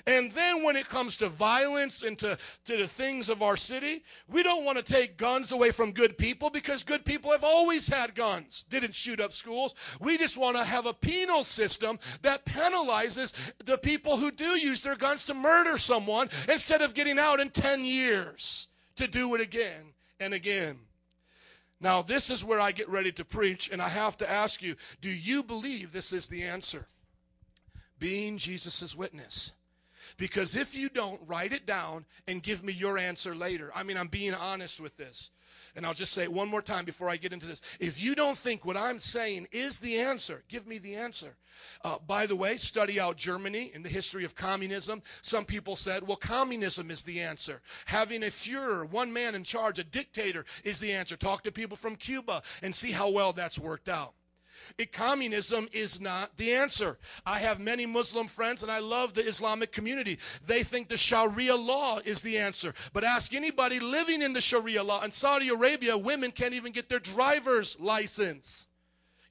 And 0.07 0.31
then 0.31 0.63
when 0.63 0.75
it 0.75 0.89
comes 0.89 1.17
to 1.17 1.29
violence 1.29 2.03
and 2.03 2.17
to, 2.19 2.37
to 2.65 2.77
the 2.77 2.87
things 2.87 3.29
of 3.29 3.41
our 3.41 3.57
city, 3.57 4.03
we 4.27 4.43
don't 4.43 4.65
want 4.65 4.77
to 4.77 4.83
take 4.83 5.17
guns 5.17 5.51
away 5.51 5.71
from 5.71 5.91
good 5.91 6.17
people 6.17 6.49
because 6.49 6.83
good 6.83 7.05
people 7.05 7.31
have 7.31 7.43
always 7.43 7.87
had 7.87 8.15
guns, 8.15 8.65
didn't 8.69 8.95
shoot 8.95 9.19
up 9.19 9.33
schools. 9.33 9.75
We 9.99 10.17
just 10.17 10.37
want 10.37 10.57
to 10.57 10.63
have 10.63 10.85
a 10.85 10.93
penal 10.93 11.43
system 11.43 11.99
that 12.21 12.45
penalizes 12.45 13.33
the 13.65 13.77
people 13.77 14.17
who 14.17 14.31
do 14.31 14.57
use 14.57 14.81
their 14.81 14.95
guns 14.95 15.25
to 15.25 15.33
murder 15.33 15.77
someone 15.77 16.29
instead 16.49 16.81
of 16.81 16.93
getting 16.93 17.19
out 17.19 17.39
in 17.39 17.49
10 17.49 17.85
years 17.85 18.67
to 18.95 19.07
do 19.07 19.33
it 19.35 19.41
again 19.41 19.93
and 20.19 20.33
again. 20.33 20.79
Now, 21.79 22.01
this 22.01 22.29
is 22.29 22.45
where 22.45 22.61
I 22.61 22.71
get 22.71 22.87
ready 22.87 23.11
to 23.11 23.25
preach, 23.25 23.69
and 23.69 23.81
I 23.81 23.89
have 23.89 24.15
to 24.17 24.29
ask 24.29 24.61
you 24.61 24.75
do 25.01 25.09
you 25.09 25.43
believe 25.43 25.91
this 25.91 26.13
is 26.13 26.27
the 26.27 26.43
answer? 26.43 26.87
Being 27.99 28.37
Jesus' 28.37 28.95
witness. 28.95 29.51
Because 30.23 30.55
if 30.55 30.73
you 30.73 30.87
don't, 30.87 31.19
write 31.27 31.51
it 31.51 31.65
down 31.65 32.05
and 32.29 32.41
give 32.41 32.63
me 32.63 32.71
your 32.71 32.97
answer 32.97 33.35
later. 33.35 33.73
I 33.75 33.83
mean, 33.83 33.97
I'm 33.97 34.07
being 34.07 34.33
honest 34.33 34.79
with 34.79 34.95
this. 34.95 35.31
And 35.75 35.85
I'll 35.85 35.93
just 35.93 36.13
say 36.13 36.23
it 36.23 36.31
one 36.31 36.47
more 36.47 36.61
time 36.61 36.85
before 36.85 37.09
I 37.09 37.17
get 37.17 37.33
into 37.33 37.45
this. 37.45 37.61
If 37.77 38.01
you 38.01 38.15
don't 38.15 38.37
think 38.37 38.63
what 38.63 38.77
I'm 38.77 38.99
saying 38.99 39.49
is 39.51 39.79
the 39.79 39.99
answer, 39.99 40.41
give 40.47 40.65
me 40.65 40.77
the 40.77 40.95
answer. 40.95 41.35
Uh, 41.83 41.97
by 42.07 42.25
the 42.25 42.37
way, 42.37 42.55
study 42.55 43.01
out 43.01 43.17
Germany 43.17 43.71
in 43.75 43.83
the 43.83 43.89
history 43.89 44.23
of 44.23 44.33
communism. 44.33 45.03
Some 45.23 45.43
people 45.43 45.75
said, 45.75 46.07
well, 46.07 46.15
communism 46.15 46.89
is 46.89 47.03
the 47.03 47.19
answer. 47.19 47.61
Having 47.83 48.23
a 48.23 48.27
Fuhrer, 48.27 48.89
one 48.89 49.11
man 49.11 49.35
in 49.35 49.43
charge, 49.43 49.77
a 49.77 49.83
dictator, 49.83 50.45
is 50.63 50.79
the 50.79 50.93
answer. 50.93 51.17
Talk 51.17 51.43
to 51.43 51.51
people 51.51 51.75
from 51.75 51.97
Cuba 51.97 52.43
and 52.61 52.73
see 52.73 52.93
how 52.93 53.09
well 53.09 53.33
that's 53.33 53.59
worked 53.59 53.89
out. 53.89 54.13
It, 54.77 54.91
communism 54.91 55.67
is 55.71 56.01
not 56.01 56.35
the 56.37 56.53
answer. 56.53 56.97
I 57.25 57.39
have 57.39 57.59
many 57.59 57.85
Muslim 57.85 58.27
friends 58.27 58.63
and 58.63 58.71
I 58.71 58.79
love 58.79 59.13
the 59.13 59.27
Islamic 59.27 59.71
community. 59.71 60.19
They 60.45 60.63
think 60.63 60.87
the 60.87 60.97
Sharia 60.97 61.55
law 61.55 61.99
is 62.03 62.21
the 62.21 62.37
answer. 62.37 62.73
But 62.93 63.03
ask 63.03 63.33
anybody 63.33 63.79
living 63.79 64.21
in 64.21 64.33
the 64.33 64.41
Sharia 64.41 64.83
law. 64.83 65.03
In 65.03 65.11
Saudi 65.11 65.49
Arabia, 65.49 65.97
women 65.97 66.31
can't 66.31 66.53
even 66.53 66.71
get 66.71 66.89
their 66.89 66.99
driver's 66.99 67.79
license. 67.79 68.67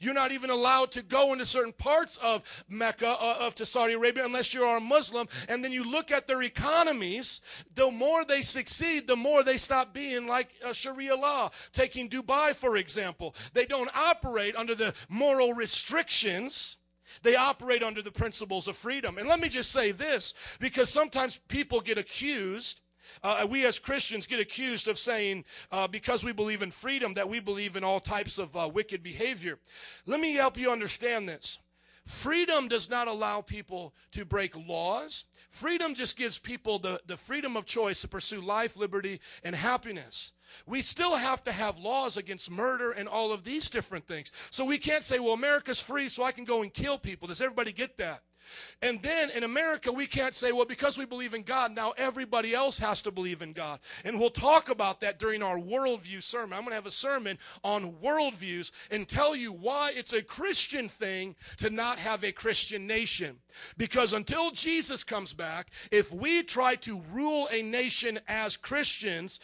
You're 0.03 0.15
not 0.15 0.33
even 0.33 0.51
allowed 0.51 0.91
to 0.93 1.03
go 1.03 1.33
into 1.33 1.47
certain 1.47 1.73
parts 1.73 2.17
of 2.19 2.43
Mecca, 2.69 3.09
uh, 3.09 3.37
of 3.41 3.55
to 3.55 3.67
Saudi 3.67 3.95
Arabia, 3.95 4.25
unless 4.25 4.53
you 4.53 4.65
are 4.65 4.79
a 4.79 4.81
Muslim. 4.81 5.29
And 5.49 5.63
then 5.63 5.71
you 5.71 5.89
look 5.89 6.11
at 6.11 6.27
their 6.27 6.43
economies. 6.43 7.41
The 7.77 7.91
more 7.91 8.25
they 8.25 8.43
succeed, 8.43 9.07
the 9.07 9.17
more 9.17 9.45
they 9.45 9.59
stop 9.59 9.95
being 9.95 10.27
like 10.27 10.49
uh, 10.65 10.73
Sharia 10.73 11.15
law. 11.15 11.51
Taking 11.73 12.09
Dubai, 12.09 12.55
for 12.55 12.77
example, 12.77 13.37
they 13.55 13.65
don't 13.65 13.91
operate 13.97 14.57
under 14.57 14.75
the 14.75 14.93
moral 15.09 15.53
restrictions. 15.53 16.79
They 17.23 17.37
operate 17.37 17.83
under 17.83 18.03
the 18.03 18.11
principles 18.11 18.67
of 18.67 18.77
freedom. 18.77 19.19
And 19.19 19.29
let 19.29 19.39
me 19.39 19.49
just 19.49 19.71
say 19.71 19.93
this, 19.93 20.35
because 20.59 20.89
sometimes 20.89 21.39
people 21.49 21.81
get 21.81 21.99
accused 21.99 22.81
uh, 23.23 23.47
we 23.49 23.65
as 23.65 23.79
Christians 23.79 24.27
get 24.27 24.41
accused 24.41 24.89
of 24.89 24.99
saying, 24.99 25.45
uh, 25.71 25.87
because 25.89 26.25
we 26.25 26.33
believe 26.33 26.63
in 26.63 26.71
freedom, 26.71 27.15
that 27.15 27.29
we 27.29 27.41
believe 27.41 27.77
in 27.77 27.85
all 27.85 28.01
types 28.01 28.39
of 28.39 28.57
uh, 28.57 28.71
wicked 28.73 29.03
behavior. 29.03 29.59
Let 30.07 30.21
me 30.21 30.35
help 30.35 30.57
you 30.57 30.71
understand 30.71 31.29
this. 31.29 31.59
Freedom 32.07 32.67
does 32.67 32.91
not 32.91 33.07
allow 33.07 33.41
people 33.41 33.95
to 34.11 34.25
break 34.25 34.57
laws. 34.57 35.25
Freedom 35.51 35.95
just 35.95 36.17
gives 36.17 36.39
people 36.39 36.79
the, 36.79 37.01
the 37.07 37.17
freedom 37.17 37.57
of 37.57 37.65
choice 37.65 38.01
to 38.01 38.09
pursue 38.09 38.41
life, 38.41 38.77
liberty, 38.77 39.21
and 39.45 39.55
happiness. 39.55 40.33
We 40.67 40.83
still 40.83 41.15
have 41.15 41.45
to 41.45 41.53
have 41.53 41.79
laws 41.79 42.17
against 42.17 42.51
murder 42.51 42.93
and 42.93 43.09
all 43.09 43.33
of 43.33 43.45
these 43.45 43.71
different 43.71 44.07
things. 44.09 44.33
So 44.51 44.65
we 44.65 44.79
can't 44.79 45.05
say, 45.05 45.21
well, 45.21 45.35
America's 45.35 45.81
free, 45.81 46.09
so 46.09 46.25
I 46.25 46.33
can 46.33 46.45
go 46.45 46.63
and 46.63 46.75
kill 46.75 46.99
people. 46.99 47.29
Does 47.29 47.41
everybody 47.41 47.73
get 47.73 47.97
that? 47.99 48.23
And 48.83 49.01
then 49.03 49.31
in 49.31 49.45
America, 49.45 49.93
we 49.93 50.07
can't 50.07 50.35
say, 50.35 50.53
well, 50.53 50.65
because 50.65 50.99
we 50.99 51.05
believe 51.05 51.35
in 51.35 51.43
God, 51.43 51.75
now 51.75 51.93
everybody 51.97 52.55
else 52.55 52.79
has 52.79 53.03
to 53.03 53.11
believe 53.11 53.43
in 53.43 53.53
God. 53.53 53.81
And 54.05 54.19
we'll 54.19 54.31
talk 54.31 54.69
about 54.69 55.01
that 55.01 55.19
during 55.19 55.43
our 55.43 55.59
worldview 55.59 56.23
sermon. 56.23 56.53
I'm 56.53 56.61
going 56.61 56.71
to 56.71 56.77
have 56.77 56.87
a 56.87 56.91
sermon 56.91 57.39
on 57.63 57.93
worldviews 58.03 58.73
and 58.91 59.09
tell 59.09 59.37
you 59.37 59.53
why 59.53 59.93
it's 59.95 60.13
a 60.13 60.23
Christian 60.23 60.89
thing 60.89 61.37
to 61.59 61.71
not 61.71 61.99
have 61.99 62.25
a 62.25 62.33
Christian 62.33 62.87
nation. 62.87 63.39
Because 63.77 64.13
until 64.13 64.51
Jesus 64.51 65.05
comes 65.05 65.33
back, 65.33 65.71
if 65.91 66.13
we 66.13 66.43
try 66.43 66.75
to 66.77 67.03
rule 67.13 67.49
a 67.51 67.63
nation 67.63 68.19
as 68.29 68.57
Christians, 68.57 69.41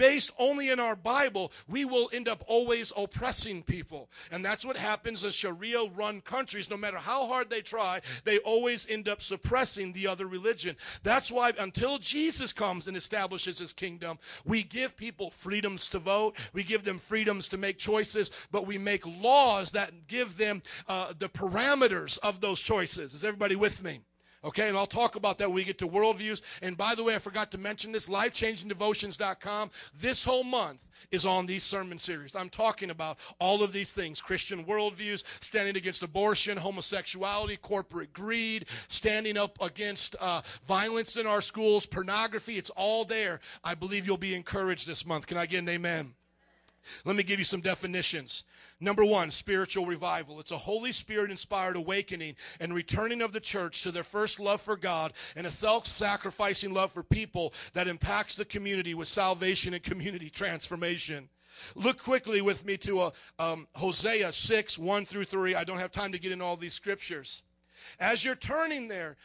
based 0.00 0.32
only 0.38 0.70
in 0.70 0.80
our 0.80 0.96
Bible, 0.96 1.52
we 1.68 1.84
will 1.84 2.08
end 2.14 2.26
up 2.26 2.42
always 2.46 2.90
oppressing 2.96 3.62
people. 3.62 4.08
And 4.32 4.42
that's 4.42 4.64
what 4.64 4.78
happens 4.78 5.24
in 5.24 5.30
Sharia 5.30 5.84
run 5.94 6.22
countries. 6.22 6.70
No 6.70 6.78
matter 6.78 6.96
how 6.96 7.26
hard 7.26 7.50
they 7.50 7.60
try, 7.60 8.00
they 8.24 8.38
always 8.38 8.88
end 8.88 9.10
up 9.10 9.20
suppressing 9.20 9.92
the 9.92 10.06
other 10.06 10.26
religion. 10.26 10.74
That's 11.02 11.30
why 11.30 11.52
until 11.58 11.98
Jesus 11.98 12.50
comes 12.50 12.88
and 12.88 12.96
establishes 12.96 13.58
his 13.58 13.74
kingdom, 13.74 14.18
we 14.46 14.62
give 14.62 14.96
people 14.96 15.30
freedoms 15.30 15.90
to 15.90 15.98
vote, 15.98 16.38
we 16.54 16.64
give 16.64 16.82
them 16.82 16.96
freedoms 16.96 17.46
to 17.50 17.58
make 17.58 17.76
choices, 17.76 18.30
but 18.50 18.66
we 18.66 18.78
make 18.78 19.06
laws 19.06 19.70
that 19.72 20.06
give 20.08 20.38
them 20.38 20.62
uh, 20.88 21.12
the 21.18 21.28
parameters 21.28 22.18
of 22.22 22.40
those 22.40 22.60
choices. 22.60 23.12
Is 23.12 23.22
everybody 23.22 23.54
with 23.54 23.84
me? 23.84 24.00
Okay, 24.42 24.68
and 24.68 24.76
I'll 24.76 24.86
talk 24.86 25.16
about 25.16 25.36
that 25.38 25.48
when 25.48 25.56
we 25.56 25.64
get 25.64 25.78
to 25.78 25.86
worldviews. 25.86 26.40
And 26.62 26.74
by 26.74 26.94
the 26.94 27.04
way, 27.04 27.14
I 27.14 27.18
forgot 27.18 27.50
to 27.50 27.58
mention 27.58 27.92
this 27.92 28.08
lifechangingdevotions.com. 28.08 29.70
This 29.98 30.24
whole 30.24 30.44
month 30.44 30.80
is 31.10 31.26
on 31.26 31.44
these 31.44 31.62
sermon 31.62 31.98
series. 31.98 32.34
I'm 32.34 32.48
talking 32.48 32.90
about 32.90 33.18
all 33.38 33.62
of 33.62 33.72
these 33.72 33.92
things 33.92 34.22
Christian 34.22 34.64
worldviews, 34.64 35.24
standing 35.40 35.76
against 35.76 36.02
abortion, 36.02 36.56
homosexuality, 36.56 37.58
corporate 37.58 38.14
greed, 38.14 38.66
standing 38.88 39.36
up 39.36 39.58
against 39.60 40.16
uh, 40.20 40.40
violence 40.66 41.16
in 41.16 41.26
our 41.26 41.42
schools, 41.42 41.84
pornography. 41.84 42.56
It's 42.56 42.70
all 42.70 43.04
there. 43.04 43.40
I 43.62 43.74
believe 43.74 44.06
you'll 44.06 44.16
be 44.16 44.34
encouraged 44.34 44.86
this 44.86 45.04
month. 45.04 45.26
Can 45.26 45.36
I 45.36 45.44
get 45.44 45.58
an 45.58 45.68
amen? 45.68 46.14
Let 47.04 47.16
me 47.16 47.22
give 47.22 47.38
you 47.38 47.44
some 47.44 47.60
definitions. 47.60 48.44
Number 48.80 49.04
one, 49.04 49.30
spiritual 49.30 49.86
revival. 49.86 50.40
It's 50.40 50.50
a 50.50 50.58
Holy 50.58 50.92
Spirit 50.92 51.30
inspired 51.30 51.76
awakening 51.76 52.36
and 52.60 52.74
returning 52.74 53.22
of 53.22 53.32
the 53.32 53.40
church 53.40 53.82
to 53.82 53.92
their 53.92 54.04
first 54.04 54.40
love 54.40 54.60
for 54.60 54.76
God 54.76 55.12
and 55.36 55.46
a 55.46 55.50
self 55.50 55.86
sacrificing 55.86 56.72
love 56.72 56.92
for 56.92 57.02
people 57.02 57.52
that 57.72 57.88
impacts 57.88 58.36
the 58.36 58.44
community 58.44 58.94
with 58.94 59.08
salvation 59.08 59.74
and 59.74 59.82
community 59.82 60.30
transformation. 60.30 61.28
Look 61.74 62.02
quickly 62.02 62.40
with 62.40 62.64
me 62.64 62.76
to 62.78 63.00
uh, 63.00 63.10
um, 63.38 63.66
Hosea 63.74 64.32
6, 64.32 64.78
1 64.78 65.04
through 65.04 65.24
3. 65.24 65.54
I 65.54 65.64
don't 65.64 65.78
have 65.78 65.92
time 65.92 66.12
to 66.12 66.18
get 66.18 66.32
in 66.32 66.40
all 66.40 66.56
these 66.56 66.74
scriptures. 66.74 67.42
As 67.98 68.24
you're 68.24 68.34
turning 68.34 68.88
there, 68.88 69.16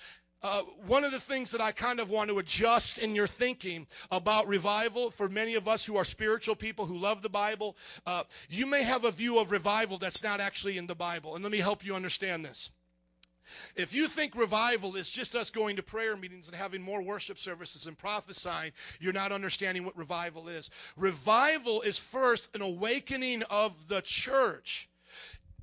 uh, 0.46 0.62
one 0.86 1.04
of 1.04 1.12
the 1.12 1.20
things 1.20 1.50
that 1.50 1.60
I 1.60 1.72
kind 1.72 2.00
of 2.00 2.12
want 2.12 2.30
to 2.30 2.38
adjust 2.38 3.00
in 3.00 3.16
your 3.16 3.26
thinking 3.26 3.88
about 4.12 4.48
revival 4.48 5.10
for 5.10 5.28
many 5.28 5.56
of 5.56 5.68
us 5.68 5.84
who 5.84 5.98
are 5.98 6.06
spiritual 6.06 6.56
people 6.56 6.86
who 6.86 7.00
love 7.00 7.24
the 7.24 7.30
Bible, 7.30 7.76
uh, 8.06 8.26
you 8.48 8.68
may 8.68 8.84
have 8.84 9.06
a 9.06 9.12
view 9.12 9.40
of 9.40 9.50
revival 9.50 9.98
that's 9.98 10.22
not 10.22 10.40
actually 10.40 10.78
in 10.78 10.86
the 10.86 10.94
Bible. 10.94 11.34
And 11.34 11.44
let 11.44 11.52
me 11.52 11.58
help 11.58 11.84
you 11.84 11.96
understand 11.96 12.46
this. 12.46 12.70
If 13.76 13.96
you 13.96 14.08
think 14.08 14.36
revival 14.36 14.96
is 14.96 15.10
just 15.10 15.36
us 15.36 15.50
going 15.50 15.78
to 15.78 15.84
prayer 15.84 16.16
meetings 16.16 16.48
and 16.48 16.56
having 16.56 16.82
more 16.84 17.02
worship 17.02 17.40
services 17.40 17.88
and 17.88 17.98
prophesying, 17.98 18.72
you're 19.00 19.14
not 19.14 19.32
understanding 19.32 19.84
what 19.84 19.98
revival 19.98 20.48
is. 20.48 20.70
Revival 20.96 21.82
is 21.82 21.98
first 21.98 22.56
an 22.56 22.62
awakening 22.62 23.42
of 23.50 23.88
the 23.88 24.02
church 24.02 24.90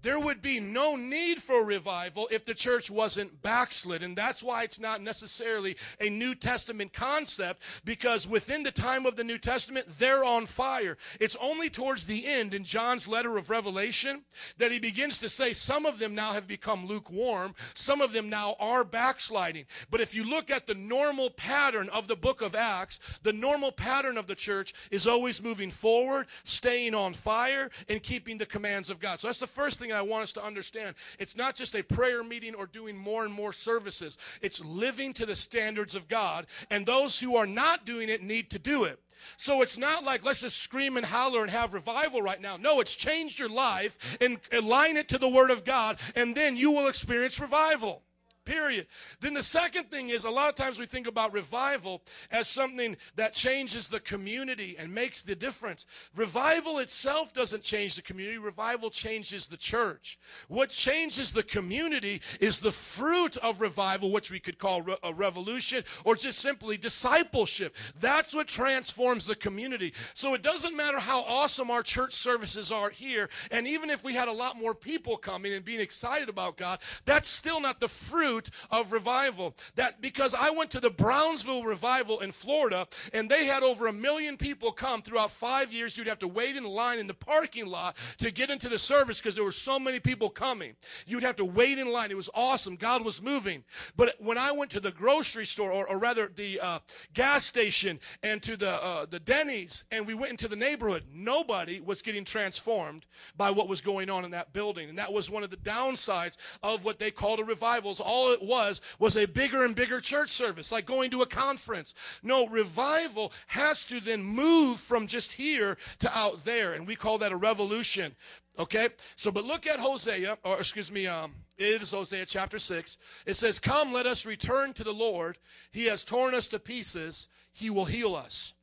there 0.03 0.19
would 0.19 0.43
be 0.43 0.61
no 0.61 0.97
need 0.97 1.41
for 1.41 1.65
revival 1.65 2.29
if 2.31 2.45
the 2.45 2.55
church 2.55 2.91
wasn't 2.91 3.41
backslid. 3.43 4.03
And 4.03 4.16
that's 4.16 4.43
why 4.43 4.65
it's 4.65 4.81
not 4.81 5.01
necessarily 5.01 5.77
a 6.01 6.11
New 6.11 6.35
Testament 6.35 6.93
concept, 6.93 7.62
because 7.85 8.29
within 8.29 8.62
the 8.62 8.70
time 8.70 9.07
of 9.07 9.16
the 9.16 9.24
New 9.24 9.39
Testament, 9.39 9.87
they're 9.99 10.24
on 10.24 10.47
fire. 10.47 10.99
It's 11.20 11.37
only 11.41 11.70
towards 11.70 12.05
the 12.05 12.27
end 12.27 12.55
in 12.55 12.65
John's 12.65 13.07
letter 13.07 13.37
of 13.37 13.51
Revelation 13.51 14.23
that 14.59 14.73
he 14.73 14.79
begins 14.79 15.19
to 15.19 15.29
say 15.29 15.53
some 15.53 15.87
of 15.87 15.99
them 15.99 16.15
now 16.15 16.33
have 16.33 16.49
become 16.49 16.87
lukewarm, 16.87 17.55
some 17.74 18.01
of 18.01 18.12
them 18.12 18.29
now 18.29 18.57
are 18.59 18.85
backsliding. 18.85 19.66
But 19.91 20.01
if 20.01 20.15
you 20.15 20.24
look 20.24 20.51
at 20.51 20.66
the 20.66 20.74
normal 20.74 21.31
pattern 21.31 21.89
of 21.91 22.09
the 22.09 22.16
book 22.16 22.43
of 22.43 22.55
Acts, 22.55 22.99
the 23.23 23.33
normal 23.33 23.73
pattern 23.73 24.19
of 24.19 24.27
the 24.27 24.35
church 24.35 24.74
is 24.91 25.07
always 25.07 25.43
moving 25.43 25.70
forward, 25.70 26.27
staying 26.45 26.95
on 26.95 27.15
fire, 27.15 27.70
and 27.89 28.03
keeping 28.03 28.37
the 28.37 28.47
commands 28.47 28.91
of 28.91 28.99
God. 29.01 29.20
So 29.20 29.29
that's 29.29 29.41
the 29.41 29.47
first 29.47 29.79
thing 29.79 29.91
I 29.93 30.02
want 30.02 30.23
us 30.23 30.32
to 30.32 30.44
understand. 30.44 30.94
It's 31.19 31.36
not 31.36 31.55
just 31.55 31.74
a 31.74 31.82
prayer 31.82 32.23
meeting 32.23 32.55
or 32.55 32.66
doing 32.66 32.97
more 32.97 33.24
and 33.24 33.32
more 33.32 33.52
services, 33.52 34.19
it's 34.40 34.64
living 34.64 35.12
to 35.14 35.27
the 35.27 35.36
standards 35.36 35.94
of 35.94 36.09
God. 36.09 36.47
And 36.70 36.85
those 36.85 37.19
who 37.19 37.36
are 37.36 37.47
not 37.47 37.85
doing 37.85 38.09
it 38.09 38.23
need 38.23 38.51
to 38.51 38.59
do 38.59 38.85
it. 38.85 38.98
So 39.36 39.62
it's 39.62 39.78
not 39.78 40.05
like 40.05 40.24
let's 40.24 40.40
just 40.40 40.59
scream 40.59 40.97
and 40.97 41.06
holler 41.06 41.43
and 41.43 41.51
have 41.51 41.74
revival 41.74 42.23
right 42.23 42.40
now. 42.40 42.56
No, 42.56 42.81
it's 42.81 42.94
change 42.94 43.39
your 43.39 43.48
life 43.48 44.16
and 44.20 44.39
align 44.52 44.97
it 44.97 45.09
to 45.10 45.19
the 45.19 45.28
Word 45.28 45.51
of 45.51 45.64
God, 45.64 45.98
and 46.16 46.35
then 46.35 46.56
you 46.56 46.70
will 46.70 46.89
experience 46.89 47.39
revival. 47.39 48.02
Period. 48.44 48.89
Then 49.20 49.35
the 49.35 49.43
second 49.43 49.85
thing 49.85 50.09
is 50.09 50.24
a 50.24 50.31
lot 50.31 50.48
of 50.48 50.56
times 50.56 50.77
we 50.77 50.86
think 50.86 51.06
about 51.06 51.32
revival 51.32 52.02
as 52.32 52.48
something 52.48 52.97
that 53.14 53.35
changes 53.35 53.86
the 53.86 54.01
community 54.01 54.74
and 54.78 54.93
makes 54.93 55.23
the 55.23 55.36
difference. 55.36 55.86
Revival 56.16 56.78
itself 56.78 57.32
doesn't 57.32 57.62
change 57.62 57.94
the 57.94 58.02
community, 58.02 58.39
revival 58.39 58.90
changes 58.90 59.47
the 59.47 59.56
church. 59.56 60.19
What 60.48 60.70
changes 60.70 61.32
the 61.32 61.44
community 61.44 62.20
is 62.40 62.59
the 62.59 62.73
fruit 62.73 63.36
of 63.36 63.60
revival, 63.60 64.10
which 64.10 64.32
we 64.32 64.40
could 64.40 64.59
call 64.59 64.85
a 65.05 65.14
revolution 65.14 65.85
or 66.05 66.16
just 66.16 66.40
simply 66.40 66.77
discipleship. 66.77 67.77
That's 68.01 68.35
what 68.35 68.48
transforms 68.48 69.24
the 69.24 69.36
community. 69.36 69.93
So 70.14 70.35
it 70.35 70.43
doesn't 70.43 70.77
matter 70.77 70.98
how 70.98 71.20
awesome 71.23 71.70
our 71.70 71.85
church 71.85 72.12
services 72.12 72.73
are 72.73 72.90
here, 72.90 73.31
and 73.52 73.69
even 73.69 73.89
if 73.89 74.02
we 74.02 74.14
had 74.14 74.27
a 74.27 74.32
lot 74.32 74.59
more 74.59 74.74
people 74.74 75.16
coming 75.16 75.52
and 75.52 75.64
being 75.64 75.81
excited 75.81 76.28
about 76.28 76.56
God, 76.56 76.81
that's 77.05 77.28
still 77.28 77.60
not 77.60 77.78
the 77.78 77.89
fruit 77.89 78.32
of 78.71 78.93
revival. 78.93 79.55
That 79.75 80.01
because 80.01 80.35
I 80.35 80.51
went 80.51 80.71
to 80.73 80.81
the 80.81 80.91
Brownsville 80.91 81.65
revival 81.65 82.21
in 82.21 82.33
Florida 82.33 82.87
and 83.13 83.29
they 83.29 83.45
had 83.45 83.63
over 83.63 83.89
a 83.89 83.93
million 83.93 84.37
people 84.37 84.73
come 84.73 85.03
throughout 85.03 85.31
five 85.31 85.73
years. 85.73 85.97
You'd 85.97 86.07
have 86.07 86.19
to 86.21 86.29
wait 86.29 86.57
in 86.57 86.65
line 86.65 86.99
in 86.99 87.07
the 87.07 87.15
parking 87.15 87.67
lot 87.67 87.97
to 88.19 88.31
get 88.31 88.51
into 88.51 88.69
the 88.69 88.79
service 88.79 89.19
because 89.19 89.35
there 89.35 89.45
were 89.45 89.53
so 89.53 89.79
many 89.79 90.01
people 90.01 90.31
coming. 90.31 90.75
You'd 91.07 91.23
have 91.23 91.37
to 91.37 91.45
wait 91.45 91.79
in 91.79 91.91
line. 91.91 92.11
It 92.11 92.17
was 92.17 92.31
awesome. 92.35 92.77
God 92.77 93.05
was 93.05 93.21
moving. 93.21 93.65
But 93.97 94.15
when 94.19 94.39
I 94.39 94.53
went 94.53 94.71
to 94.73 94.81
the 94.81 94.91
grocery 94.91 95.47
store, 95.47 95.71
or, 95.71 95.89
or 95.89 95.99
rather 95.99 96.31
the 96.35 96.61
uh, 96.61 96.79
gas 97.15 97.45
station, 97.45 97.99
and 98.23 98.43
to 98.43 98.57
the 98.57 98.83
uh, 98.83 99.07
the 99.07 99.21
Denny's, 99.21 99.85
and 99.91 100.07
we 100.07 100.15
went 100.15 100.31
into 100.31 100.49
the 100.49 100.57
neighborhood, 100.57 101.05
nobody 101.13 101.81
was 101.81 102.03
getting 102.03 102.25
transformed 102.25 103.07
by 103.37 103.51
what 103.51 103.69
was 103.69 103.81
going 103.81 104.11
on 104.11 104.25
in 104.25 104.31
that 104.31 104.53
building, 104.53 104.89
and 104.89 104.99
that 104.99 105.13
was 105.13 105.31
one 105.31 105.43
of 105.43 105.51
the 105.51 105.57
downsides 105.59 106.37
of 106.63 106.85
what 106.85 106.99
they 106.99 107.11
called 107.11 107.41
a 107.41 107.45
revival. 107.45 107.91
Is 107.91 108.01
all 108.23 108.32
it 108.32 108.43
was 108.43 108.81
was 108.99 109.16
a 109.16 109.27
bigger 109.27 109.65
and 109.65 109.74
bigger 109.74 110.01
church 110.01 110.31
service, 110.31 110.73
like 110.73 110.86
going 110.86 111.11
to 111.11 111.23
a 111.23 111.27
conference. 111.27 111.94
No, 112.23 112.47
revival 112.47 113.32
has 113.49 113.85
to 113.86 114.01
then 114.01 114.23
move 114.23 114.81
from 114.81 115.07
just 115.07 115.32
here 115.32 115.77
to 116.01 116.16
out 116.16 116.44
there, 116.44 116.74
and 116.74 116.86
we 116.86 116.97
call 116.97 117.19
that 117.19 117.32
a 117.32 117.36
revolution. 117.36 118.15
Okay, 118.59 118.90
so 119.16 119.31
but 119.31 119.44
look 119.44 119.66
at 119.66 119.81
Hosea, 119.81 120.36
or 120.44 120.59
excuse 120.59 120.93
me, 120.93 121.07
um, 121.07 121.32
it 121.57 121.82
is 121.82 121.90
Hosea 121.90 122.27
chapter 122.27 122.59
6. 122.59 122.99
It 123.27 123.35
says, 123.35 123.59
Come, 123.59 123.93
let 123.93 124.07
us 124.07 124.27
return 124.27 124.73
to 124.74 124.85
the 124.85 124.93
Lord. 124.93 125.39
He 125.70 125.86
has 125.86 126.05
torn 126.05 126.35
us 126.35 126.49
to 126.49 126.59
pieces, 126.59 127.28
He 127.53 127.70
will 127.70 127.86
heal 127.86 128.15
us. 128.15 128.55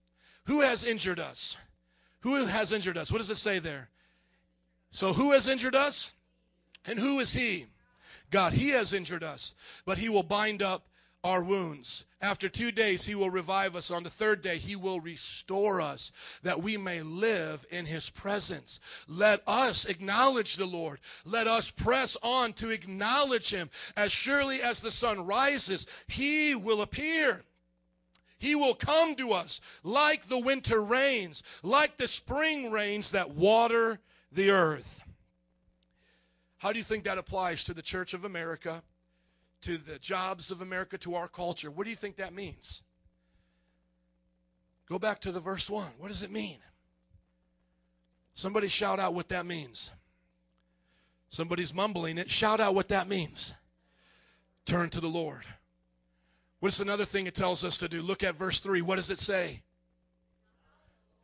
Who 0.46 0.62
has 0.62 0.84
injured 0.84 1.20
us? 1.20 1.58
Who 2.22 2.36
has 2.46 2.72
injured 2.72 2.98
us? 2.98 3.12
What 3.12 3.20
does 3.20 3.30
it 3.30 3.36
say 3.36 3.60
there? 3.60 3.90
So, 4.92 5.14
who 5.14 5.32
has 5.32 5.48
injured 5.48 5.76
us? 5.76 6.14
And 6.86 7.00
who 7.00 7.20
is 7.20 7.34
He? 7.34 7.68
God. 8.32 8.54
He 8.54 8.70
has 8.70 8.94
injured 8.94 9.24
us, 9.24 9.56
but 9.86 9.98
He 9.98 10.10
will 10.10 10.24
bind 10.24 10.62
up 10.62 10.88
our 11.24 11.44
wounds. 11.44 12.06
After 12.22 12.50
two 12.50 12.72
days, 12.72 13.06
He 13.06 13.16
will 13.16 13.30
revive 13.30 13.76
us. 13.76 13.92
On 13.92 14.04
the 14.04 14.10
third 14.10 14.42
day, 14.42 14.58
He 14.58 14.76
will 14.76 15.00
restore 15.00 15.82
us 15.82 16.12
that 16.44 16.62
we 16.62 16.78
may 16.78 17.02
live 17.02 17.66
in 17.72 17.86
His 17.86 18.10
presence. 18.10 18.80
Let 19.08 19.42
us 19.48 19.86
acknowledge 19.86 20.56
the 20.56 20.66
Lord. 20.66 21.00
Let 21.26 21.48
us 21.48 21.72
press 21.72 22.18
on 22.22 22.54
to 22.54 22.70
acknowledge 22.70 23.52
Him. 23.52 23.70
As 23.96 24.12
surely 24.12 24.62
as 24.62 24.82
the 24.82 24.92
sun 24.92 25.26
rises, 25.26 25.88
He 26.08 26.56
will 26.56 26.82
appear. 26.82 27.44
He 28.38 28.56
will 28.56 28.74
come 28.76 29.16
to 29.16 29.34
us 29.34 29.60
like 29.84 30.28
the 30.28 30.40
winter 30.40 30.82
rains, 30.82 31.44
like 31.62 31.98
the 31.98 32.08
spring 32.08 32.72
rains 32.72 33.12
that 33.12 33.32
water 33.32 34.00
the 34.32 34.52
earth. 34.52 35.04
How 36.60 36.74
do 36.74 36.78
you 36.78 36.84
think 36.84 37.06
that 37.06 37.18
applies 37.18 37.64
to 37.64 37.74
the 37.74 37.82
Church 37.82 38.14
of 38.14 38.26
America, 38.26 38.84
to 39.62 39.78
the 39.78 39.98
jobs 39.98 40.52
of 40.52 40.62
America, 40.62 40.98
to 41.00 41.16
our 41.16 41.30
culture? 41.30 41.72
What 41.72 41.86
do 41.86 41.90
you 41.90 41.96
think 41.96 42.18
that 42.18 42.34
means? 42.34 42.84
Go 44.88 45.00
back 45.00 45.22
to 45.22 45.32
the 45.32 45.40
verse 45.40 45.70
1. 45.70 45.88
What 45.98 46.10
does 46.10 46.22
it 46.22 46.32
mean? 46.32 46.58
Somebody 48.34 48.68
shout 48.68 49.00
out 49.00 49.14
what 49.14 49.30
that 49.30 49.46
means. 49.46 49.92
Somebody's 51.30 51.74
mumbling 51.74 52.18
it. 52.18 52.30
Shout 52.30 52.60
out 52.60 52.76
what 52.76 52.90
that 52.90 53.08
means. 53.08 53.54
Turn 54.66 54.90
to 54.90 55.00
the 55.00 55.08
Lord. 55.08 55.46
What's 56.60 56.82
another 56.82 57.06
thing 57.06 57.26
it 57.26 57.36
tells 57.36 57.64
us 57.64 57.78
to 57.78 57.88
do? 57.88 58.02
Look 58.02 58.22
at 58.22 58.36
verse 58.36 58.60
3. 58.60 58.82
What 58.82 58.98
does 58.98 59.10
it 59.10 59.20
say? 59.20 59.62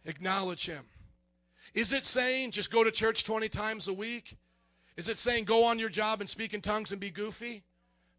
Acknowledge 0.06 0.66
Him. 0.66 0.86
Is 1.74 1.92
it 1.92 2.06
saying 2.06 2.52
just 2.52 2.72
go 2.72 2.86
to 2.86 2.92
church 2.92 3.26
20 3.26 3.50
times 3.50 3.90
a 3.90 3.94
week? 3.94 4.38
Is 4.98 5.10
it 5.10 5.18
saying 5.18 5.46
go 5.46 5.64
on 5.64 5.80
your 5.80 5.90
job 5.90 6.22
and 6.22 6.30
speak 6.30 6.54
in 6.54 6.62
tongues 6.62 6.92
and 6.92 7.02
be 7.02 7.10
goofy? 7.10 7.64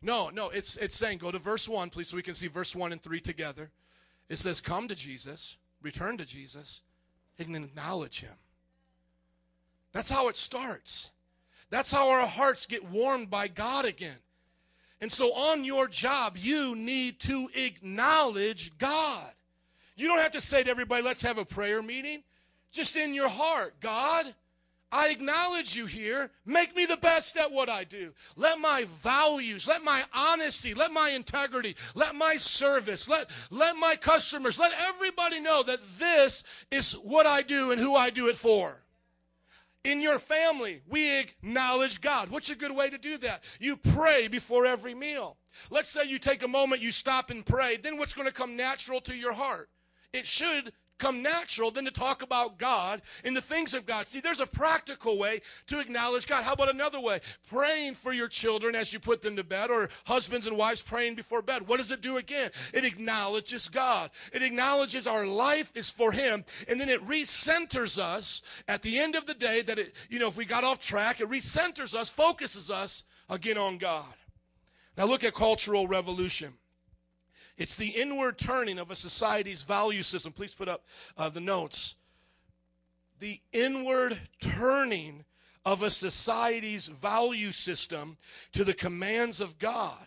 No, 0.03 0.29
no, 0.29 0.51
it's 0.51 0.77
it's 0.77 0.97
saying 0.97 1.19
go 1.19 1.31
to 1.31 1.39
verse 1.39 1.69
1, 1.69 1.91
please, 1.91 2.09
so 2.09 2.17
we 2.17 2.23
can 2.23 2.35
see 2.35 2.49
verse 2.49 2.77
1 2.77 2.93
and 2.93 3.03
3 3.03 3.21
together. 3.21 3.71
It 4.29 4.39
says, 4.39 4.61
Come 4.61 4.89
to 4.89 4.95
Jesus, 4.95 5.57
return 5.83 6.19
to 6.19 6.25
Jesus, 6.25 6.83
and 7.39 7.57
acknowledge 7.57 8.21
him. 8.21 8.35
That's 9.93 10.11
how 10.11 10.29
it 10.29 10.37
starts. 10.37 11.11
That's 11.71 11.91
how 11.91 12.11
our 12.11 12.27
hearts 12.27 12.67
get 12.67 12.89
warmed 12.91 13.31
by 13.31 13.49
God 13.49 13.85
again. 13.85 14.19
And 15.01 15.11
so 15.11 15.33
on 15.35 15.65
your 15.65 15.89
job, 15.89 16.37
you 16.37 16.75
need 16.77 17.21
to 17.21 17.49
acknowledge 17.55 18.77
God. 18.79 19.33
You 19.97 20.09
don't 20.09 20.19
have 20.19 20.33
to 20.33 20.41
say 20.41 20.63
to 20.63 20.71
everybody, 20.71 21.03
let's 21.03 21.23
have 21.23 21.39
a 21.39 21.45
prayer 21.45 21.83
meeting. 21.83 22.23
Just 22.71 22.97
in 22.97 23.15
your 23.15 23.29
heart, 23.29 23.75
God, 23.81 24.35
I 24.93 25.09
acknowledge 25.09 25.75
you 25.75 25.87
here. 25.87 26.31
Make 26.45 26.77
me 26.77 26.87
the 26.87 26.97
best 26.97 27.37
at 27.37 27.51
what 27.51 27.69
I 27.69 27.85
do. 27.85 28.13
Let 28.37 28.61
my 28.61 28.87
values, 29.03 29.67
let 29.67 29.83
my 29.83 30.05
honesty, 30.15 30.75
let 30.75 30.93
my 30.93 31.11
integrity, 31.11 31.77
let 31.95 32.15
my 32.15 32.37
service, 32.37 33.09
let, 33.09 33.29
let 33.51 33.77
my 33.77 33.97
customers, 33.97 34.59
let 34.59 34.73
everybody 34.79 35.41
know 35.41 35.63
that 35.65 35.81
this 35.99 36.45
is 36.71 36.93
what 36.93 37.27
I 37.27 37.43
do 37.43 37.73
and 37.73 37.81
who 37.81 37.97
I 37.97 38.11
do 38.11 38.29
it 38.29 38.37
for. 38.37 38.83
In 39.83 40.01
your 40.01 40.19
family, 40.19 40.83
we 40.89 41.19
acknowledge 41.19 42.01
God. 42.01 42.29
What's 42.31 42.51
a 42.51 42.57
good 42.57 42.73
way 42.73 42.91
to 42.91 42.99
do 42.99 43.19
that? 43.19 43.45
You 43.61 43.77
pray 43.77 44.29
before 44.29 44.67
every 44.67 44.95
meal. 44.95 45.37
Let's 45.71 45.91
say 45.91 46.05
you 46.05 46.19
take 46.19 46.43
a 46.43 46.49
moment, 46.49 46.83
you 46.83 46.93
stop 46.93 47.31
and 47.31 47.45
pray. 47.45 47.77
Then 47.77 47.97
what's 47.97 48.15
going 48.15 48.27
to 48.27 48.35
come 48.35 48.57
natural 48.57 49.01
to 49.03 49.17
your 49.17 49.33
heart? 49.33 49.69
It 50.13 50.27
should 50.27 50.73
come 50.99 51.23
natural 51.23 51.71
than 51.71 51.85
to 51.85 51.91
talk 51.91 52.23
about 52.23 52.59
God 52.59 53.03
and 53.25 53.37
the 53.37 53.41
things 53.41 53.75
of 53.75 53.87
God. 53.87 54.07
See, 54.07 54.21
there's 54.21 54.41
a 54.41 54.47
practical 54.47 55.19
way 55.19 55.41
to 55.67 55.81
acknowledge 55.81 56.27
God. 56.27 56.45
How 56.45 56.53
about 56.53 56.71
another 56.71 57.01
way? 57.01 57.21
Praying 57.49 57.95
for 57.95 58.13
your 58.13 58.29
children 58.29 58.75
as 58.75 58.93
you 58.93 58.99
put 58.99 59.23
them 59.23 59.37
to 59.37 59.45
bed, 59.45 59.71
or 59.71 59.89
husbands 60.05 60.47
and 60.47 60.57
wives 60.57 60.83
praying 60.83 61.15
before 61.15 61.43
bed. 61.43 61.67
What 61.67 61.79
does 61.79 61.91
it 61.91 62.01
do 62.01 62.17
again? 62.17 62.51
It 62.73 62.85
acknowledges 62.85 63.69
God. 63.69 64.11
It 64.33 64.43
acknowledges 64.43 65.07
our 65.07 65.27
life 65.27 65.71
is 65.75 65.91
for 65.91 66.13
Him, 66.13 66.45
and 66.69 66.81
then 66.81 66.89
it 66.89 67.07
recenters 67.07 67.99
us 67.99 68.43
at 68.69 68.83
the 68.83 68.99
end 68.99 69.15
of 69.15 69.27
the 69.27 69.35
day 69.35 69.63
that 69.63 69.79
it, 69.79 69.95
you 70.09 70.19
know, 70.19 70.29
if 70.29 70.37
we 70.37 70.45
got 70.45 70.65
off 70.65 70.81
track, 70.81 71.21
it 71.21 71.29
recenters 71.29 71.95
us, 71.95 72.09
focuses 72.09 72.71
us 72.71 73.05
again 73.29 73.59
on 73.59 73.79
God. 73.79 74.05
Now 74.97 75.05
look 75.05 75.25
at 75.25 75.35
cultural 75.35 75.87
revolution. 75.87 76.55
It's 77.57 77.77
the 77.77 77.89
inward 77.89 78.39
turning 78.39 78.79
of 78.79 78.91
a 78.91 78.97
society's 78.97 79.63
value 79.63 80.03
system. 80.03 80.33
Please 80.33 80.55
put 80.55 80.69
up 80.69 80.85
uh, 81.17 81.31
the 81.31 81.41
notes. 81.41 81.95
The 83.19 83.41
inward 83.53 84.19
turning 84.41 85.25
of 85.65 85.83
a 85.83 85.91
society's 85.91 86.87
value 86.87 87.51
system 87.51 88.19
to 88.53 88.63
the 88.63 88.75
commands 88.75 89.41
of 89.41 89.59
God, 89.59 90.07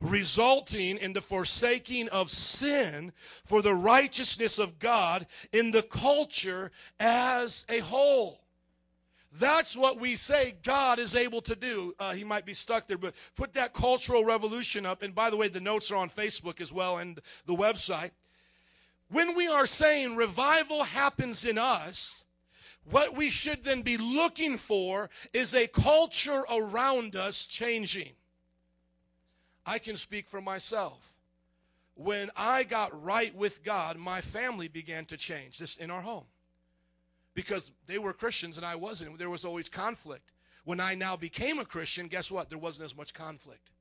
resulting 0.00 0.98
in 0.98 1.12
the 1.12 1.20
forsaking 1.20 2.08
of 2.10 2.30
sin 2.30 3.12
for 3.44 3.60
the 3.60 3.74
righteousness 3.74 4.58
of 4.58 4.78
God 4.78 5.26
in 5.52 5.72
the 5.72 5.82
culture 5.82 6.70
as 7.00 7.64
a 7.68 7.80
whole. 7.80 8.41
That's 9.38 9.76
what 9.76 9.98
we 9.98 10.14
say 10.14 10.54
God 10.62 10.98
is 10.98 11.16
able 11.16 11.40
to 11.42 11.56
do. 11.56 11.94
Uh, 11.98 12.12
he 12.12 12.22
might 12.22 12.44
be 12.44 12.52
stuck 12.52 12.86
there, 12.86 12.98
but 12.98 13.14
put 13.34 13.54
that 13.54 13.72
cultural 13.72 14.24
revolution 14.24 14.84
up. 14.84 15.02
And 15.02 15.14
by 15.14 15.30
the 15.30 15.36
way, 15.36 15.48
the 15.48 15.60
notes 15.60 15.90
are 15.90 15.96
on 15.96 16.10
Facebook 16.10 16.60
as 16.60 16.72
well 16.72 16.98
and 16.98 17.18
the 17.46 17.54
website. 17.54 18.10
When 19.08 19.34
we 19.34 19.46
are 19.46 19.66
saying 19.66 20.16
revival 20.16 20.84
happens 20.84 21.46
in 21.46 21.56
us, 21.56 22.24
what 22.90 23.16
we 23.16 23.30
should 23.30 23.64
then 23.64 23.82
be 23.82 23.96
looking 23.96 24.58
for 24.58 25.08
is 25.32 25.54
a 25.54 25.66
culture 25.66 26.44
around 26.50 27.16
us 27.16 27.46
changing. 27.46 28.12
I 29.64 29.78
can 29.78 29.96
speak 29.96 30.28
for 30.28 30.42
myself. 30.42 31.14
When 31.94 32.30
I 32.36 32.64
got 32.64 33.02
right 33.02 33.34
with 33.34 33.62
God, 33.62 33.96
my 33.96 34.20
family 34.20 34.68
began 34.68 35.04
to 35.06 35.16
change, 35.16 35.58
this 35.58 35.76
in 35.76 35.90
our 35.90 36.02
home 36.02 36.24
because 37.34 37.70
they 37.86 37.98
were 37.98 38.12
Christians 38.12 38.56
and 38.56 38.66
I 38.66 38.76
wasn't. 38.76 39.18
There 39.18 39.30
was 39.30 39.44
always 39.44 39.68
conflict. 39.68 40.32
When 40.64 40.80
I 40.80 40.94
now 40.94 41.16
became 41.16 41.58
a 41.58 41.64
Christian, 41.64 42.08
guess 42.08 42.30
what? 42.30 42.48
There 42.48 42.58
wasn't 42.58 42.84
as 42.84 42.96
much 42.96 43.14
conflict. 43.14 43.72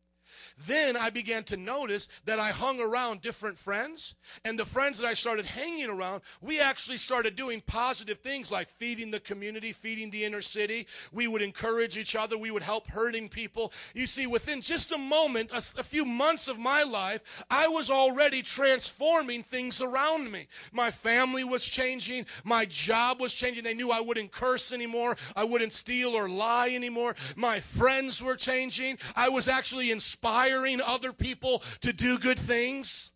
Then 0.67 0.95
I 0.95 1.09
began 1.09 1.43
to 1.45 1.57
notice 1.57 2.09
that 2.25 2.39
I 2.39 2.51
hung 2.51 2.79
around 2.79 3.21
different 3.21 3.57
friends, 3.57 4.15
and 4.45 4.57
the 4.57 4.65
friends 4.65 4.99
that 4.99 5.07
I 5.07 5.13
started 5.13 5.45
hanging 5.45 5.89
around, 5.89 6.21
we 6.41 6.59
actually 6.59 6.97
started 6.97 7.35
doing 7.35 7.61
positive 7.65 8.19
things 8.19 8.51
like 8.51 8.67
feeding 8.67 9.11
the 9.11 9.19
community, 9.19 9.71
feeding 9.71 10.09
the 10.09 10.23
inner 10.25 10.41
city. 10.41 10.87
We 11.11 11.27
would 11.27 11.41
encourage 11.41 11.97
each 11.97 12.15
other, 12.15 12.37
we 12.37 12.51
would 12.51 12.63
help 12.63 12.87
hurting 12.87 13.29
people. 13.29 13.73
You 13.93 14.07
see, 14.07 14.27
within 14.27 14.61
just 14.61 14.91
a 14.91 14.97
moment, 14.97 15.51
a, 15.51 15.57
a 15.79 15.83
few 15.83 16.05
months 16.05 16.47
of 16.47 16.59
my 16.59 16.83
life, 16.83 17.43
I 17.49 17.67
was 17.67 17.89
already 17.89 18.41
transforming 18.41 19.43
things 19.43 19.81
around 19.81 20.31
me. 20.31 20.47
My 20.71 20.91
family 20.91 21.43
was 21.43 21.65
changing, 21.65 22.25
my 22.43 22.65
job 22.65 23.19
was 23.19 23.33
changing. 23.33 23.63
They 23.63 23.73
knew 23.73 23.91
I 23.91 24.01
wouldn't 24.01 24.31
curse 24.31 24.71
anymore, 24.73 25.17
I 25.35 25.43
wouldn't 25.43 25.71
steal 25.71 26.15
or 26.15 26.29
lie 26.29 26.69
anymore. 26.69 27.15
My 27.35 27.59
friends 27.59 28.21
were 28.21 28.35
changing. 28.35 28.97
I 29.15 29.29
was 29.29 29.47
actually 29.47 29.91
inspiring 30.22 30.81
other 30.81 31.14
people 31.14 31.64
to 31.81 31.93
do 31.93 32.18
good 32.18 32.39
things. 32.39 33.11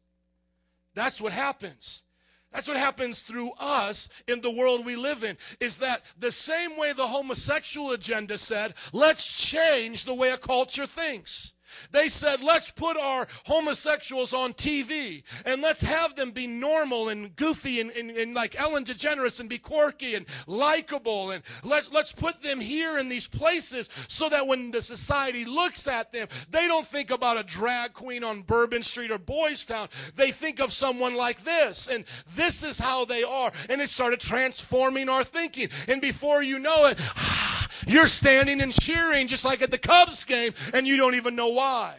That's 0.93 1.21
what 1.21 1.33
happens. 1.33 2.03
That's 2.51 2.67
what 2.67 2.77
happens 2.77 3.21
through 3.21 3.51
us 3.59 4.07
in 4.27 4.41
the 4.41 4.51
world 4.51 4.85
we 4.85 4.95
live 4.95 5.23
in. 5.23 5.37
Is 5.59 5.79
that 5.79 6.03
the 6.17 6.31
same 6.31 6.77
way 6.77 6.93
the 6.93 7.07
homosexual 7.07 7.91
agenda 7.91 8.37
said, 8.37 8.73
let's 8.93 9.25
change 9.25 10.05
the 10.05 10.13
way 10.13 10.31
a 10.31 10.37
culture 10.37 10.85
thinks. 10.85 11.53
They 11.91 12.09
said, 12.09 12.41
let's 12.41 12.71
put 12.71 12.97
our 12.97 13.27
homosexuals 13.45 14.33
on 14.33 14.53
TV 14.53 15.23
and 15.45 15.61
let's 15.61 15.81
have 15.81 16.15
them 16.15 16.31
be 16.31 16.47
normal 16.47 17.09
and 17.09 17.35
goofy 17.35 17.79
and, 17.81 17.91
and, 17.91 18.11
and 18.11 18.33
like 18.33 18.59
Ellen 18.59 18.85
DeGeneres 18.85 19.39
and 19.39 19.49
be 19.49 19.57
quirky 19.57 20.15
and 20.15 20.25
likable. 20.47 21.31
And 21.31 21.43
let, 21.63 21.91
let's 21.91 22.11
put 22.11 22.41
them 22.41 22.59
here 22.59 22.97
in 22.97 23.09
these 23.09 23.27
places 23.27 23.89
so 24.07 24.29
that 24.29 24.45
when 24.45 24.71
the 24.71 24.81
society 24.81 25.45
looks 25.45 25.87
at 25.87 26.11
them, 26.11 26.27
they 26.49 26.67
don't 26.67 26.87
think 26.87 27.11
about 27.11 27.37
a 27.37 27.43
drag 27.43 27.93
queen 27.93 28.23
on 28.23 28.41
Bourbon 28.41 28.83
Street 28.83 29.11
or 29.11 29.17
Boys 29.17 29.65
Town. 29.65 29.87
They 30.15 30.31
think 30.31 30.59
of 30.59 30.71
someone 30.71 31.15
like 31.15 31.43
this. 31.43 31.87
And 31.87 32.05
this 32.35 32.63
is 32.63 32.77
how 32.77 33.05
they 33.05 33.23
are. 33.23 33.51
And 33.69 33.81
it 33.81 33.89
started 33.89 34.19
transforming 34.19 35.09
our 35.09 35.23
thinking. 35.23 35.69
And 35.87 36.01
before 36.01 36.43
you 36.43 36.59
know 36.59 36.87
it, 36.87 36.99
ah, 37.15 37.64
you're 37.87 38.07
standing 38.07 38.61
and 38.61 38.73
cheering 38.73 39.27
just 39.27 39.45
like 39.45 39.61
at 39.61 39.71
the 39.71 39.77
Cubs 39.77 40.23
game, 40.23 40.53
and 40.73 40.87
you 40.87 40.97
don't 40.97 41.15
even 41.15 41.35
know 41.35 41.49
why. 41.49 41.95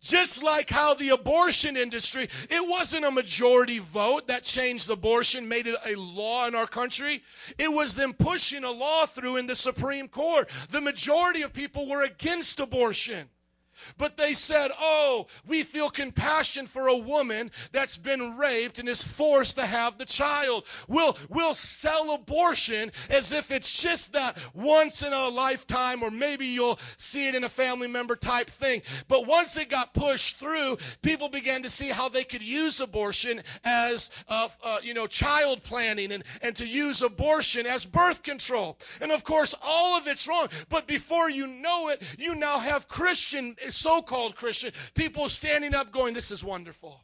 Just 0.00 0.44
like 0.44 0.70
how 0.70 0.94
the 0.94 1.08
abortion 1.10 1.76
industry, 1.76 2.28
it 2.48 2.66
wasn't 2.66 3.04
a 3.04 3.10
majority 3.10 3.80
vote 3.80 4.28
that 4.28 4.44
changed 4.44 4.88
abortion, 4.88 5.48
made 5.48 5.66
it 5.66 5.74
a 5.84 5.96
law 5.96 6.46
in 6.46 6.54
our 6.54 6.68
country. 6.68 7.22
It 7.58 7.72
was 7.72 7.96
them 7.96 8.12
pushing 8.14 8.62
a 8.62 8.70
law 8.70 9.06
through 9.06 9.36
in 9.36 9.46
the 9.46 9.56
Supreme 9.56 10.08
Court. 10.08 10.48
The 10.70 10.80
majority 10.80 11.42
of 11.42 11.52
people 11.52 11.88
were 11.88 12.04
against 12.04 12.60
abortion. 12.60 13.28
But 13.96 14.16
they 14.16 14.34
said, 14.34 14.70
Oh, 14.78 15.26
we 15.46 15.62
feel 15.62 15.90
compassion 15.90 16.66
for 16.66 16.88
a 16.88 16.96
woman 16.96 17.50
that's 17.72 17.96
been 17.96 18.36
raped 18.36 18.78
and 18.78 18.88
is 18.88 19.02
forced 19.02 19.56
to 19.56 19.66
have 19.66 19.98
the 19.98 20.04
child. 20.04 20.64
We'll, 20.88 21.16
we'll 21.28 21.54
sell 21.54 22.14
abortion 22.14 22.92
as 23.10 23.32
if 23.32 23.50
it's 23.50 23.80
just 23.80 24.12
that 24.12 24.38
once 24.54 25.02
in 25.02 25.12
a 25.12 25.28
lifetime, 25.28 26.02
or 26.02 26.10
maybe 26.10 26.46
you'll 26.46 26.78
see 26.96 27.28
it 27.28 27.34
in 27.34 27.44
a 27.44 27.48
family 27.48 27.88
member 27.88 28.16
type 28.16 28.50
thing. 28.50 28.82
But 29.08 29.26
once 29.26 29.56
it 29.56 29.68
got 29.68 29.94
pushed 29.94 30.38
through, 30.38 30.78
people 31.02 31.28
began 31.28 31.62
to 31.62 31.70
see 31.70 31.88
how 31.88 32.08
they 32.08 32.24
could 32.24 32.42
use 32.42 32.80
abortion 32.80 33.42
as, 33.64 34.10
uh, 34.28 34.48
uh, 34.62 34.78
you 34.82 34.94
know, 34.94 35.06
child 35.06 35.62
planning 35.62 36.12
and, 36.12 36.24
and 36.42 36.54
to 36.56 36.66
use 36.66 37.02
abortion 37.02 37.66
as 37.66 37.84
birth 37.84 38.22
control. 38.22 38.78
And 39.00 39.12
of 39.12 39.24
course, 39.24 39.54
all 39.62 39.96
of 39.96 40.06
it's 40.06 40.26
wrong. 40.26 40.48
But 40.68 40.86
before 40.86 41.30
you 41.30 41.46
know 41.46 41.88
it, 41.88 42.02
you 42.18 42.34
now 42.34 42.58
have 42.58 42.88
Christian 42.88 43.56
so-called 43.70 44.36
Christian, 44.36 44.72
people 44.94 45.28
standing 45.28 45.74
up 45.74 45.92
going, 45.92 46.14
this 46.14 46.30
is 46.30 46.42
wonderful. 46.44 47.02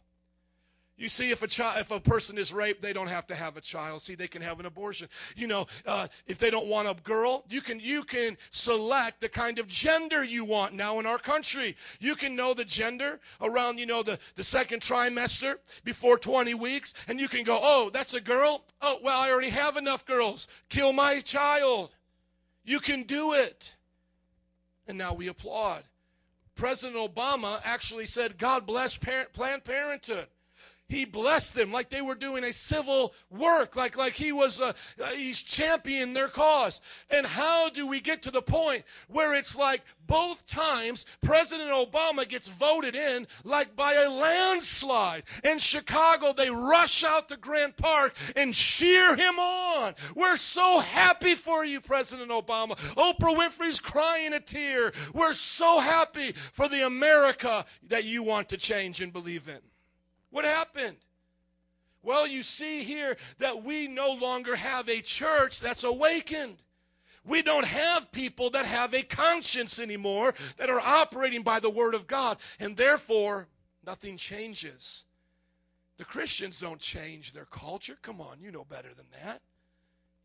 You 0.97 1.09
see, 1.09 1.33
if 1.33 1.43
a 1.43 1.49
child, 1.49 1.81
if 1.81 1.91
a 1.91 1.99
person 1.99 2.39
is 2.39 2.53
raped, 2.53 2.81
they 2.81 2.93
don't 2.93 3.09
have 3.09 3.27
to 3.27 3.35
have 3.35 3.57
a 3.57 3.61
child. 3.61 4.03
See, 4.03 4.15
they 4.15 4.29
can 4.29 4.41
have 4.43 4.61
an 4.61 4.67
abortion. 4.67 5.09
You 5.35 5.49
know, 5.49 5.67
uh, 5.87 6.07
if 6.29 6.39
they 6.39 6.51
don't 6.51 6.69
want 6.69 6.87
a 6.87 6.95
girl, 7.03 7.45
you 7.49 7.61
can 7.61 7.81
you 7.81 8.05
can 8.05 8.37
select 8.51 9.21
the 9.21 9.29
kind 9.29 9.59
of 9.59 9.67
gender 9.67 10.23
you 10.23 10.45
want 10.45 10.73
now 10.73 11.01
in 11.01 11.07
our 11.07 11.19
country. 11.19 11.77
You 11.99 12.15
can 12.15 12.37
know 12.37 12.55
the 12.55 12.65
gender 12.65 13.19
around, 13.41 13.79
you 13.79 13.87
know, 13.87 14.05
the 14.05 14.21
the 14.37 14.45
second 14.45 14.83
trimester 14.83 15.57
before 15.83 16.17
20 16.17 16.55
weeks, 16.55 16.95
and 17.09 17.19
you 17.19 17.29
can 17.29 17.43
go, 17.43 17.59
oh, 17.61 17.91
that's 17.91 18.15
a 18.15 18.21
girl. 18.21 18.65
Oh, 18.81 18.99
well, 19.03 19.19
I 19.19 19.33
already 19.33 19.51
have 19.51 19.77
enough 19.77 20.07
girls. 20.07 20.47
Kill 20.69 20.93
my 20.93 21.21
child. 21.23 21.93
You 22.63 22.79
can 22.79 23.03
do 23.03 23.33
it, 23.33 23.75
and 24.87 24.97
now 24.97 25.13
we 25.13 25.27
applaud. 25.27 25.83
President 26.55 26.97
Obama 26.97 27.61
actually 27.65 28.07
said, 28.07 28.39
God 28.39 28.67
bless 28.67 28.97
parent, 28.97 29.33
Planned 29.33 29.65
Parenthood. 29.65 30.29
He 30.95 31.05
blessed 31.05 31.57
them 31.57 31.73
like 31.73 31.91
they 31.91 32.03
were 32.03 32.15
doing 32.15 32.45
a 32.45 32.53
civil 32.53 33.15
work, 33.29 33.75
like, 33.75 33.97
like 33.97 34.15
he 34.15 34.31
was, 34.31 34.61
uh, 34.61 34.73
uh, 35.03 35.07
he's 35.09 35.43
championing 35.43 36.15
their 36.15 36.29
cause. 36.29 36.81
And 37.11 37.27
how 37.27 37.69
do 37.69 37.85
we 37.85 38.01
get 38.01 38.23
to 38.23 38.31
the 38.31 38.41
point 38.41 38.85
where 39.09 39.35
it's 39.35 39.57
like 39.57 39.83
both 40.07 40.47
times 40.47 41.05
President 41.21 41.71
Obama 41.71 42.29
gets 42.29 42.47
voted 42.47 42.95
in 42.95 43.27
like 43.43 43.75
by 43.75 43.95
a 43.95 44.09
landslide? 44.09 45.25
In 45.43 45.59
Chicago, 45.59 46.33
they 46.33 46.49
rush 46.49 47.03
out 47.03 47.29
to 47.29 47.37
Grant 47.39 47.77
Park 47.77 48.15
and 48.37 48.55
cheer 48.55 49.17
him 49.17 49.37
on. 49.41 49.97
We're 50.15 50.37
so 50.37 50.79
happy 50.79 51.35
for 51.35 51.65
you, 51.65 51.81
President 51.81 52.31
Obama. 52.31 52.77
Oprah 52.95 53.37
Winfrey's 53.37 53.81
crying 53.81 54.33
a 54.33 54.39
tear. 54.39 54.93
We're 55.13 55.33
so 55.33 55.81
happy 55.81 56.37
for 56.53 56.69
the 56.69 56.87
America 56.87 57.65
that 57.89 58.05
you 58.05 58.23
want 58.23 58.49
to 58.51 58.57
change 58.57 59.01
and 59.01 59.13
believe 59.13 59.49
in. 59.49 59.59
What 60.35 60.45
happened? 60.45 60.97
Well, 62.03 62.27
you 62.27 62.43
see 62.43 62.83
here 62.83 63.17
that 63.39 63.63
we 63.63 63.87
no 63.87 64.11
longer 64.11 64.57
have 64.57 64.89
a 64.89 65.01
church 65.01 65.61
that's 65.61 65.85
awakened. 65.85 66.57
We 67.25 67.41
don't 67.41 67.65
have 67.65 68.11
people 68.11 68.51
that 68.51 68.67
have 68.67 68.95
a 68.95 69.05
conscience 69.05 69.79
anymore 69.79 70.35
that 70.57 70.71
are 70.71 70.81
operating 70.81 71.43
by 71.43 71.61
the 71.61 71.71
Word 71.71 71.95
of 71.95 72.09
God, 72.09 72.39
and 72.59 72.77
therefore 72.77 73.47
nothing 73.87 74.17
changes. 74.17 75.05
The 75.99 76.05
Christians 76.05 76.59
don't 76.59 76.81
change 76.81 77.33
their 77.33 77.45
culture. 77.45 77.97
Come 78.03 78.21
on, 78.21 78.41
you 78.41 78.51
know 78.51 78.65
better 78.65 78.93
than 78.93 79.07
that. 79.23 79.41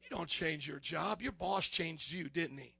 You 0.01 0.17
don't 0.17 0.27
change 0.27 0.67
your 0.67 0.79
job. 0.79 1.21
Your 1.21 1.33
boss 1.33 1.67
changed 1.67 2.11
you, 2.11 2.29
didn't 2.29 2.57
he? 2.57 2.73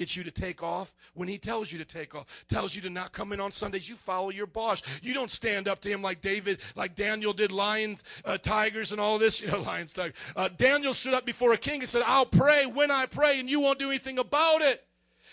Gets 0.00 0.16
you 0.16 0.24
to 0.24 0.30
take 0.30 0.62
off 0.62 0.94
when 1.12 1.28
he 1.28 1.36
tells 1.36 1.70
you 1.70 1.78
to 1.78 1.84
take 1.84 2.14
off. 2.14 2.24
Tells 2.48 2.74
you 2.74 2.80
to 2.80 2.88
not 2.88 3.12
come 3.12 3.32
in 3.34 3.40
on 3.40 3.50
Sundays. 3.50 3.86
You 3.86 3.96
follow 3.96 4.30
your 4.30 4.46
boss. 4.46 4.82
You 5.02 5.12
don't 5.12 5.30
stand 5.30 5.68
up 5.68 5.78
to 5.80 5.90
him 5.90 6.00
like 6.00 6.22
David, 6.22 6.60
like 6.74 6.96
Daniel 6.96 7.34
did, 7.34 7.52
lions, 7.52 8.02
uh, 8.24 8.38
tigers, 8.38 8.92
and 8.92 9.00
all 9.00 9.18
this. 9.18 9.40
You 9.40 9.48
know, 9.48 9.60
lions, 9.60 9.92
tigers. 9.92 10.16
Uh, 10.36 10.48
Daniel 10.56 10.92
stood 10.92 11.14
up 11.14 11.24
before 11.24 11.52
a 11.54 11.56
king 11.56 11.80
and 11.80 11.88
said, 11.88 12.02
I'll 12.04 12.26
pray 12.26 12.66
when 12.66 12.90
I 12.90 13.06
pray, 13.06 13.40
and 13.40 13.48
you 13.48 13.58
won't 13.58 13.78
do 13.78 13.88
anything 13.88 14.18
about 14.18 14.60
it. 14.60 14.86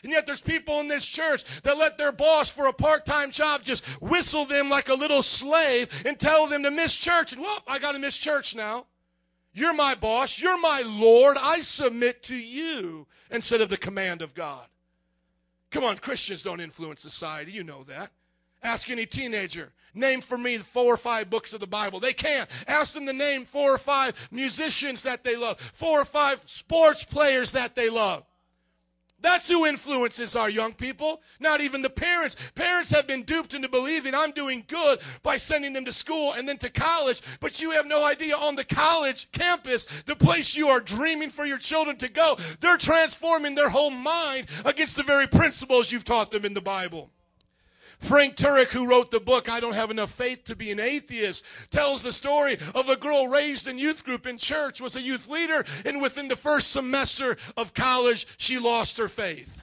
And 0.03 0.11
yet 0.11 0.25
there's 0.25 0.41
people 0.41 0.79
in 0.79 0.87
this 0.87 1.05
church 1.05 1.43
that 1.63 1.77
let 1.77 1.97
their 1.97 2.11
boss 2.11 2.49
for 2.49 2.67
a 2.67 2.73
part-time 2.73 3.31
job 3.31 3.63
just 3.63 3.85
whistle 4.01 4.45
them 4.45 4.69
like 4.69 4.89
a 4.89 4.93
little 4.93 5.21
slave 5.21 5.89
and 6.05 6.17
tell 6.17 6.47
them 6.47 6.63
to 6.63 6.71
miss 6.71 6.95
church. 6.95 7.33
And 7.33 7.41
well, 7.41 7.59
I 7.67 7.79
got 7.79 7.93
to 7.93 7.99
miss 7.99 8.17
church 8.17 8.55
now. 8.55 8.85
You're 9.57 9.73
my 9.73 9.95
boss. 9.95 10.39
You're 10.39 10.59
my 10.59 10.83
Lord. 10.85 11.35
I 11.35 11.61
submit 11.61 12.21
to 12.23 12.35
you 12.35 13.07
instead 13.31 13.59
of 13.59 13.69
the 13.69 13.77
command 13.77 14.21
of 14.21 14.35
God. 14.35 14.67
Come 15.71 15.83
on, 15.83 15.97
Christians 15.97 16.43
don't 16.43 16.59
influence 16.59 17.01
society. 17.01 17.53
You 17.53 17.63
know 17.63 17.81
that. 17.85 18.11
Ask 18.61 18.91
any 18.91 19.07
teenager, 19.07 19.73
name 19.95 20.21
for 20.21 20.37
me 20.37 20.59
four 20.59 20.93
or 20.93 20.97
five 20.97 21.31
books 21.31 21.53
of 21.53 21.59
the 21.59 21.65
Bible. 21.65 21.99
They 21.99 22.13
can't. 22.13 22.47
Ask 22.67 22.93
them 22.93 23.07
to 23.07 23.13
name 23.13 23.45
four 23.45 23.73
or 23.73 23.79
five 23.79 24.29
musicians 24.29 25.01
that 25.03 25.23
they 25.23 25.35
love, 25.35 25.59
four 25.59 26.01
or 26.01 26.05
five 26.05 26.39
sports 26.45 27.03
players 27.03 27.51
that 27.53 27.73
they 27.73 27.89
love. 27.89 28.25
That's 29.19 29.47
who 29.47 29.65
influences 29.65 30.35
our 30.35 30.49
young 30.49 30.73
people, 30.73 31.21
not 31.39 31.59
even 31.59 31.81
the 31.81 31.89
parents. 31.89 32.35
Parents 32.53 32.91
have 32.91 33.07
been 33.07 33.23
duped 33.23 33.55
into 33.55 33.67
believing 33.67 34.13
I'm 34.13 34.31
doing 34.31 34.63
good 34.67 34.99
by 35.23 35.37
sending 35.37 35.73
them 35.73 35.85
to 35.85 35.93
school 35.93 36.33
and 36.33 36.47
then 36.47 36.57
to 36.59 36.69
college, 36.69 37.21
but 37.39 37.59
you 37.59 37.71
have 37.71 37.87
no 37.87 38.05
idea 38.05 38.35
on 38.35 38.55
the 38.55 38.63
college 38.63 39.31
campus, 39.31 39.85
the 40.05 40.15
place 40.15 40.55
you 40.55 40.67
are 40.67 40.79
dreaming 40.79 41.29
for 41.29 41.45
your 41.45 41.57
children 41.57 41.97
to 41.97 42.09
go, 42.09 42.37
they're 42.59 42.77
transforming 42.77 43.55
their 43.55 43.69
whole 43.69 43.89
mind 43.89 44.47
against 44.65 44.95
the 44.95 45.03
very 45.03 45.27
principles 45.27 45.91
you've 45.91 46.05
taught 46.05 46.29
them 46.29 46.45
in 46.45 46.53
the 46.53 46.61
Bible. 46.61 47.09
Frank 47.99 48.35
Turek, 48.35 48.69
who 48.69 48.87
wrote 48.87 49.11
the 49.11 49.19
book 49.19 49.49
I 49.49 49.59
Don't 49.59 49.73
Have 49.73 49.91
Enough 49.91 50.11
Faith 50.11 50.43
to 50.45 50.55
Be 50.55 50.71
an 50.71 50.79
Atheist, 50.79 51.43
tells 51.71 52.03
the 52.03 52.13
story 52.13 52.57
of 52.75 52.89
a 52.89 52.95
girl 52.95 53.27
raised 53.27 53.67
in 53.67 53.77
youth 53.77 54.03
group 54.05 54.25
in 54.27 54.37
church, 54.37 54.79
was 54.79 54.95
a 54.95 55.01
youth 55.01 55.27
leader, 55.27 55.65
and 55.85 56.01
within 56.01 56.27
the 56.27 56.35
first 56.35 56.71
semester 56.71 57.37
of 57.57 57.73
college, 57.73 58.27
she 58.37 58.59
lost 58.59 58.97
her 58.97 59.09
faith. 59.09 59.61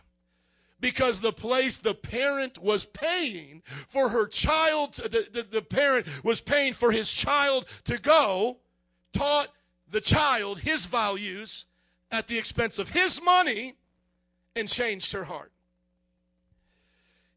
Because 0.80 1.20
the 1.20 1.32
place 1.32 1.78
the 1.78 1.94
parent 1.94 2.58
was 2.58 2.84
paying 2.84 3.62
for 3.88 4.10
her 4.10 4.26
child, 4.26 4.94
the, 4.94 5.26
the, 5.32 5.42
the 5.44 5.62
parent 5.62 6.06
was 6.24 6.42
paying 6.42 6.74
for 6.74 6.92
his 6.92 7.10
child 7.10 7.66
to 7.84 7.96
go, 7.96 8.58
taught 9.14 9.48
the 9.90 10.00
child 10.00 10.58
his 10.58 10.84
values 10.84 11.66
at 12.10 12.26
the 12.28 12.36
expense 12.36 12.78
of 12.78 12.90
his 12.90 13.22
money, 13.22 13.76
and 14.54 14.68
changed 14.68 15.12
her 15.12 15.24
heart. 15.24 15.53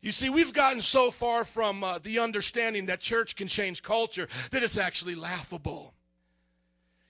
You 0.02 0.12
see, 0.12 0.30
we've 0.30 0.54
gotten 0.54 0.82
so 0.82 1.10
far 1.10 1.44
from 1.44 1.84
uh, 1.84 2.00
the 2.00 2.20
understanding 2.20 2.86
that 2.86 3.02
church 3.02 3.36
can 3.36 3.48
change 3.48 3.82
culture 3.82 4.28
that 4.52 4.64
it's 4.64 4.78
actually 4.78 5.16
laughable. 5.16 5.94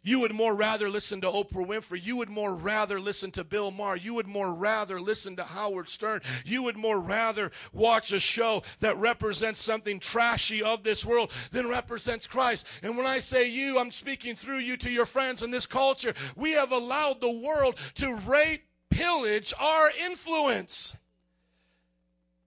You 0.07 0.21
would 0.21 0.33
more 0.33 0.55
rather 0.55 0.87
listen 0.87 1.19
to 1.19 1.27
Oprah 1.27 1.67
Winfrey. 1.67 2.01
You 2.01 2.15
would 2.15 2.29
more 2.29 2.55
rather 2.55 2.97
listen 2.97 3.29
to 3.31 3.43
Bill 3.43 3.71
Maher. 3.71 3.97
You 3.97 4.13
would 4.13 4.25
more 4.25 4.53
rather 4.53 5.01
listen 5.01 5.35
to 5.35 5.43
Howard 5.43 5.89
Stern. 5.89 6.21
You 6.45 6.63
would 6.63 6.77
more 6.77 7.01
rather 7.01 7.51
watch 7.73 8.13
a 8.13 8.19
show 8.21 8.63
that 8.79 8.95
represents 8.95 9.61
something 9.61 9.99
trashy 9.99 10.63
of 10.63 10.83
this 10.83 11.05
world 11.05 11.33
than 11.51 11.67
represents 11.67 12.25
Christ. 12.25 12.65
And 12.83 12.95
when 12.95 13.05
I 13.05 13.19
say 13.19 13.49
you, 13.49 13.79
I'm 13.79 13.91
speaking 13.91 14.33
through 14.33 14.59
you 14.59 14.77
to 14.77 14.89
your 14.89 15.05
friends 15.05 15.43
in 15.43 15.51
this 15.51 15.65
culture. 15.65 16.13
We 16.37 16.51
have 16.51 16.71
allowed 16.71 17.19
the 17.19 17.29
world 17.29 17.75
to 17.95 18.15
rape, 18.15 18.63
pillage 18.89 19.53
our 19.59 19.91
influence 19.91 20.95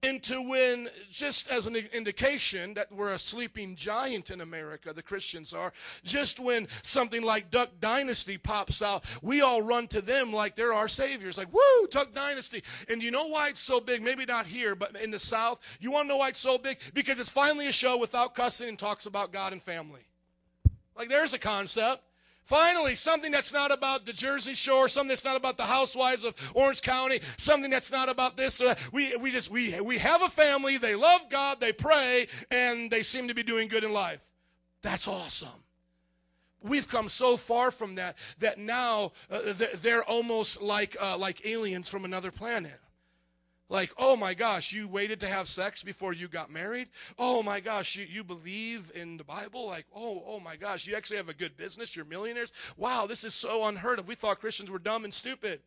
into 0.02 0.40
when, 0.40 0.89
just 1.10 1.51
as 1.51 1.66
an 1.66 1.77
indication 1.77 2.72
that 2.74 2.90
we're 2.90 3.12
a 3.12 3.18
sleeping 3.18 3.77
giant 3.77 4.31
in 4.31 4.40
America, 4.40 4.93
the 4.94 5.02
Christians 5.02 5.52
are, 5.52 5.72
just 6.05 6.40
when 6.40 6.68
something 6.82 7.22
like 7.22 7.51
Duck 7.51 7.68
Dynasty 7.81 8.39
pops 8.39 8.81
out, 8.81 9.05
we 9.20 9.43
all 9.43 9.60
run 9.60 9.86
to 9.89 10.01
them 10.01 10.32
like 10.32 10.56
they're 10.56 10.72
our 10.72 10.89
saviors. 10.89 11.36
Like, 11.36 11.52
woo, 11.52 11.86
Duck 11.90 12.14
Dynasty. 12.14 12.62
And 12.89 13.02
you 13.02 13.10
know 13.10 13.27
why 13.27 13.48
it's 13.48 13.60
so 13.60 13.78
big? 13.78 14.02
Maybe 14.02 14.24
not 14.24 14.47
here, 14.47 14.74
but 14.74 14.97
in 14.97 15.10
the 15.10 15.18
South. 15.18 15.60
You 15.81 15.90
want 15.90 16.06
to 16.06 16.09
know 16.09 16.16
why 16.16 16.28
it's 16.28 16.40
so 16.40 16.56
big? 16.56 16.78
Because 16.94 17.18
it's 17.18 17.31
finally 17.31 17.66
a 17.66 17.72
show 17.72 17.98
without 17.98 18.35
cussing 18.35 18.70
and 18.70 18.78
talks 18.78 19.05
about 19.05 19.32
God 19.32 19.52
and 19.52 19.62
family. 19.62 20.01
Like, 20.97 21.10
there's 21.10 21.35
a 21.35 21.39
concept. 21.39 22.02
Finally, 22.44 22.96
something 22.96 23.30
that's 23.30 23.52
not 23.52 23.70
about 23.70 24.04
the 24.04 24.12
Jersey 24.12 24.54
Shore, 24.54 24.88
something 24.88 25.08
that's 25.08 25.24
not 25.24 25.36
about 25.36 25.56
the 25.56 25.64
housewives 25.64 26.24
of 26.24 26.34
Orange 26.54 26.82
County, 26.82 27.20
something 27.36 27.70
that's 27.70 27.92
not 27.92 28.08
about 28.08 28.36
this. 28.36 28.58
That. 28.58 28.78
We, 28.92 29.16
we 29.16 29.30
just 29.30 29.50
we 29.50 29.80
we 29.80 29.98
have 29.98 30.22
a 30.22 30.28
family. 30.28 30.76
They 30.76 30.96
love 30.96 31.22
God. 31.30 31.60
They 31.60 31.72
pray, 31.72 32.26
and 32.50 32.90
they 32.90 33.04
seem 33.04 33.28
to 33.28 33.34
be 33.34 33.44
doing 33.44 33.68
good 33.68 33.84
in 33.84 33.92
life. 33.92 34.20
That's 34.82 35.06
awesome. 35.06 35.48
We've 36.62 36.88
come 36.88 37.08
so 37.08 37.36
far 37.36 37.70
from 37.70 37.94
that 37.94 38.18
that 38.40 38.58
now 38.58 39.12
uh, 39.30 39.52
they're, 39.54 39.76
they're 39.76 40.04
almost 40.04 40.60
like 40.60 40.96
uh, 41.00 41.16
like 41.16 41.46
aliens 41.46 41.88
from 41.88 42.04
another 42.04 42.30
planet. 42.30 42.78
Like, 43.70 43.92
oh 43.97 44.16
my 44.16 44.34
gosh, 44.34 44.72
you 44.72 44.88
waited 44.88 45.20
to 45.20 45.28
have 45.28 45.47
sex 45.48 45.84
before 45.84 46.12
you 46.12 46.26
got 46.26 46.51
married? 46.51 46.88
Oh 47.20 47.40
my 47.40 47.60
gosh, 47.60 47.94
you, 47.94 48.05
you 48.05 48.24
believe 48.24 48.90
in 48.97 49.16
the 49.16 49.22
Bible? 49.22 49.64
Like, 49.64 49.86
oh, 49.94 50.24
oh 50.26 50.40
my 50.40 50.56
gosh, 50.56 50.88
you 50.88 50.97
actually 50.97 51.18
have 51.18 51.28
a 51.28 51.34
good 51.34 51.56
business, 51.56 51.94
you're 51.94 52.05
millionaires? 52.05 52.52
Wow, 52.76 53.06
this 53.06 53.22
is 53.22 53.32
so 53.32 53.66
unheard 53.66 54.01
of. 54.01 54.09
We 54.09 54.16
thought 54.16 54.40
Christians 54.40 54.72
were 54.72 54.80
dumb 54.80 55.05
and 55.05 55.14
stupid. 55.14 55.60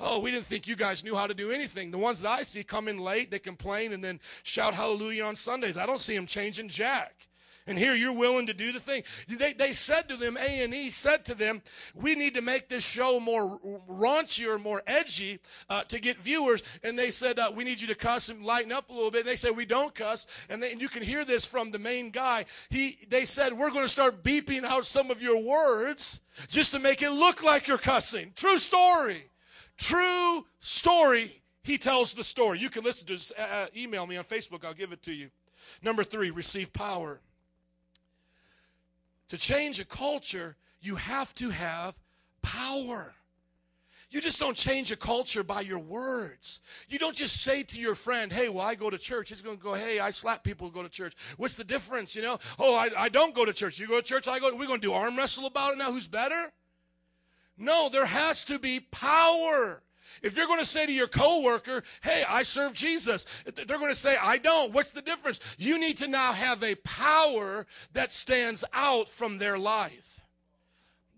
Oh, 0.00 0.18
we 0.18 0.30
didn't 0.30 0.46
think 0.46 0.66
you 0.66 0.76
guys 0.76 1.04
knew 1.04 1.14
how 1.14 1.26
to 1.26 1.34
do 1.34 1.50
anything. 1.50 1.90
The 1.90 1.98
ones 1.98 2.22
that 2.22 2.30
I 2.30 2.42
see 2.42 2.64
come 2.64 2.88
in 2.88 2.98
late, 2.98 3.30
they 3.30 3.38
complain 3.38 3.92
and 3.92 4.02
then 4.02 4.18
shout 4.42 4.72
hallelujah 4.72 5.24
on 5.24 5.36
Sundays. 5.36 5.76
I 5.76 5.84
don't 5.84 6.00
see 6.00 6.16
them 6.16 6.26
changing 6.26 6.68
jack. 6.68 7.28
And 7.66 7.76
here 7.76 7.94
you're 7.94 8.12
willing 8.12 8.46
to 8.46 8.54
do 8.54 8.70
the 8.70 8.78
thing. 8.78 9.02
They, 9.26 9.52
they 9.52 9.72
said 9.72 10.08
to 10.08 10.16
them, 10.16 10.36
A&E 10.36 10.90
said 10.90 11.24
to 11.24 11.34
them, 11.34 11.62
we 11.94 12.14
need 12.14 12.34
to 12.34 12.40
make 12.40 12.68
this 12.68 12.84
show 12.84 13.18
more 13.18 13.58
raunchier, 13.88 14.60
more 14.60 14.82
edgy 14.86 15.40
uh, 15.68 15.82
to 15.84 15.98
get 15.98 16.18
viewers. 16.18 16.62
And 16.84 16.96
they 16.96 17.10
said, 17.10 17.40
uh, 17.40 17.50
we 17.54 17.64
need 17.64 17.80
you 17.80 17.88
to 17.88 17.94
cuss 17.96 18.28
and 18.28 18.44
lighten 18.44 18.70
up 18.70 18.88
a 18.88 18.92
little 18.92 19.10
bit. 19.10 19.20
And 19.20 19.28
they 19.28 19.36
said, 19.36 19.56
we 19.56 19.64
don't 19.64 19.94
cuss. 19.94 20.28
And, 20.48 20.62
they, 20.62 20.70
and 20.70 20.80
you 20.80 20.88
can 20.88 21.02
hear 21.02 21.24
this 21.24 21.44
from 21.44 21.72
the 21.72 21.78
main 21.78 22.10
guy. 22.10 22.44
He, 22.70 22.98
they 23.08 23.24
said, 23.24 23.52
we're 23.52 23.70
going 23.70 23.84
to 23.84 23.88
start 23.88 24.22
beeping 24.22 24.62
out 24.62 24.86
some 24.86 25.10
of 25.10 25.20
your 25.20 25.42
words 25.42 26.20
just 26.48 26.70
to 26.72 26.78
make 26.78 27.02
it 27.02 27.10
look 27.10 27.42
like 27.42 27.66
you're 27.66 27.78
cussing. 27.78 28.32
True 28.36 28.58
story. 28.58 29.28
True 29.76 30.46
story. 30.60 31.42
He 31.64 31.78
tells 31.78 32.14
the 32.14 32.22
story. 32.22 32.60
You 32.60 32.70
can 32.70 32.84
listen 32.84 33.08
to 33.08 33.14
this. 33.14 33.32
Uh, 33.36 33.42
uh 33.42 33.66
email 33.76 34.06
me 34.06 34.16
on 34.16 34.24
Facebook. 34.24 34.64
I'll 34.64 34.72
give 34.72 34.92
it 34.92 35.02
to 35.02 35.12
you. 35.12 35.30
Number 35.82 36.04
three, 36.04 36.30
receive 36.30 36.72
power. 36.72 37.20
To 39.28 39.36
change 39.36 39.80
a 39.80 39.84
culture, 39.84 40.56
you 40.80 40.96
have 40.96 41.34
to 41.36 41.50
have 41.50 41.94
power. 42.42 43.14
You 44.08 44.20
just 44.20 44.38
don't 44.38 44.56
change 44.56 44.92
a 44.92 44.96
culture 44.96 45.42
by 45.42 45.62
your 45.62 45.80
words. 45.80 46.60
You 46.88 46.98
don't 46.98 47.16
just 47.16 47.42
say 47.42 47.64
to 47.64 47.78
your 47.78 47.96
friend, 47.96 48.32
hey, 48.32 48.48
well, 48.48 48.64
I 48.64 48.76
go 48.76 48.88
to 48.88 48.98
church. 48.98 49.30
He's 49.30 49.42
going 49.42 49.56
to 49.56 49.62
go, 49.62 49.74
hey, 49.74 49.98
I 49.98 50.12
slap 50.12 50.44
people 50.44 50.68
who 50.68 50.72
go 50.72 50.82
to 50.84 50.88
church. 50.88 51.14
What's 51.38 51.56
the 51.56 51.64
difference, 51.64 52.14
you 52.14 52.22
know? 52.22 52.38
Oh, 52.58 52.76
I, 52.76 52.90
I 52.96 53.08
don't 53.08 53.34
go 53.34 53.44
to 53.44 53.52
church. 53.52 53.80
You 53.80 53.88
go 53.88 54.00
to 54.00 54.06
church, 54.06 54.28
I 54.28 54.38
go. 54.38 54.54
We're 54.54 54.68
going 54.68 54.80
to 54.80 54.86
do 54.86 54.92
arm 54.92 55.16
wrestle 55.16 55.46
about 55.46 55.72
it 55.72 55.78
now. 55.78 55.90
Who's 55.90 56.06
better? 56.06 56.52
No, 57.58 57.88
there 57.88 58.06
has 58.06 58.44
to 58.44 58.60
be 58.60 58.78
power. 58.78 59.82
If 60.22 60.36
you're 60.36 60.46
going 60.46 60.60
to 60.60 60.66
say 60.66 60.86
to 60.86 60.92
your 60.92 61.08
coworker, 61.08 61.82
hey, 62.02 62.24
I 62.28 62.42
serve 62.42 62.72
Jesus, 62.74 63.26
they're 63.44 63.78
going 63.78 63.88
to 63.90 63.94
say, 63.94 64.16
I 64.20 64.38
don't. 64.38 64.72
What's 64.72 64.90
the 64.90 65.02
difference? 65.02 65.40
You 65.58 65.78
need 65.78 65.98
to 65.98 66.08
now 66.08 66.32
have 66.32 66.62
a 66.62 66.74
power 66.76 67.66
that 67.92 68.12
stands 68.12 68.64
out 68.72 69.08
from 69.08 69.38
their 69.38 69.58
life. 69.58 70.20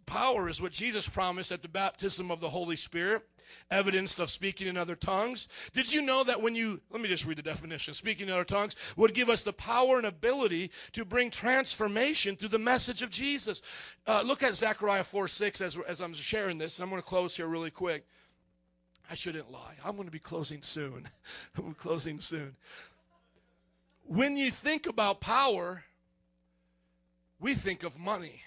Power 0.06 0.48
is 0.48 0.60
what 0.60 0.72
Jesus 0.72 1.08
promised 1.08 1.52
at 1.52 1.62
the 1.62 1.68
baptism 1.68 2.30
of 2.30 2.40
the 2.40 2.48
Holy 2.48 2.76
Spirit 2.76 3.22
evidence 3.70 4.18
of 4.18 4.30
speaking 4.30 4.66
in 4.66 4.76
other 4.76 4.96
tongues. 4.96 5.48
Did 5.72 5.92
you 5.92 6.02
know 6.02 6.24
that 6.24 6.40
when 6.40 6.54
you, 6.54 6.80
let 6.90 7.00
me 7.00 7.08
just 7.08 7.24
read 7.24 7.38
the 7.38 7.42
definition, 7.42 7.94
speaking 7.94 8.28
in 8.28 8.32
other 8.32 8.44
tongues 8.44 8.76
would 8.96 9.14
give 9.14 9.28
us 9.28 9.42
the 9.42 9.52
power 9.52 9.98
and 9.98 10.06
ability 10.06 10.70
to 10.92 11.04
bring 11.04 11.30
transformation 11.30 12.36
through 12.36 12.50
the 12.50 12.58
message 12.58 13.02
of 13.02 13.10
Jesus? 13.10 13.62
Uh, 14.06 14.22
look 14.24 14.42
at 14.42 14.54
Zechariah 14.54 15.04
4 15.04 15.28
6 15.28 15.60
as, 15.60 15.78
as 15.86 16.00
I'm 16.00 16.14
sharing 16.14 16.58
this, 16.58 16.78
and 16.78 16.84
I'm 16.84 16.90
going 16.90 17.02
to 17.02 17.08
close 17.08 17.36
here 17.36 17.46
really 17.46 17.70
quick. 17.70 18.06
I 19.10 19.14
shouldn't 19.14 19.50
lie. 19.50 19.74
I'm 19.84 19.96
going 19.96 20.06
to 20.06 20.12
be 20.12 20.18
closing 20.18 20.62
soon. 20.62 21.08
I'm 21.58 21.74
closing 21.74 22.20
soon. 22.20 22.54
When 24.04 24.36
you 24.36 24.50
think 24.50 24.86
about 24.86 25.20
power, 25.20 25.84
we 27.40 27.54
think 27.54 27.82
of 27.82 27.98
money. 27.98 28.42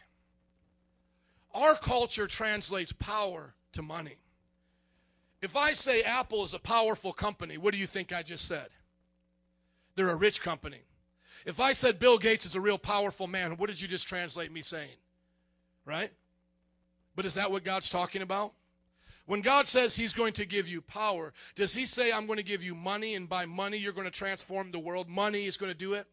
Our 1.53 1.75
culture 1.75 2.27
translates 2.27 2.91
power 2.91 3.53
to 3.73 3.81
money. 3.81 4.17
If 5.41 5.55
I 5.55 5.73
say 5.73 6.03
Apple 6.03 6.43
is 6.43 6.53
a 6.53 6.59
powerful 6.59 7.13
company, 7.13 7.57
what 7.57 7.73
do 7.73 7.79
you 7.79 7.88
think 7.88 8.13
I 8.13 8.21
just 8.21 8.47
said? 8.47 8.67
They're 9.95 10.09
a 10.09 10.15
rich 10.15 10.41
company. 10.41 10.81
If 11.45 11.59
I 11.59 11.73
said 11.73 11.97
Bill 11.97 12.19
Gates 12.19 12.45
is 12.45 12.55
a 12.55 12.61
real 12.61 12.77
powerful 12.77 13.27
man, 13.27 13.57
what 13.57 13.67
did 13.67 13.81
you 13.81 13.88
just 13.88 14.07
translate 14.07 14.51
me 14.51 14.61
saying? 14.61 14.97
Right? 15.85 16.11
But 17.15 17.25
is 17.25 17.33
that 17.33 17.51
what 17.51 17.63
God's 17.63 17.89
talking 17.89 18.21
about? 18.21 18.53
When 19.26 19.41
God 19.41 19.68
says 19.68 19.95
He's 19.95 20.14
going 20.14 20.34
to 20.34 20.45
give 20.45 20.68
you 20.68 20.81
power, 20.81 21.34
does 21.56 21.73
He 21.73 21.85
say, 21.85 22.11
I'm 22.11 22.26
going 22.26 22.38
to 22.38 22.43
give 22.43 22.64
you 22.64 22.76
money, 22.76 23.15
and 23.15 23.30
by 23.30 23.45
money 23.45 23.77
you're 23.77 23.93
going 23.93 24.06
to 24.06 24.11
transform 24.11 24.72
the 24.72 24.80
world? 24.80 25.07
Money 25.07 25.45
is 25.45 25.57
going 25.57 25.72
to 25.72 25.77
do 25.77 25.93
it? 25.93 26.07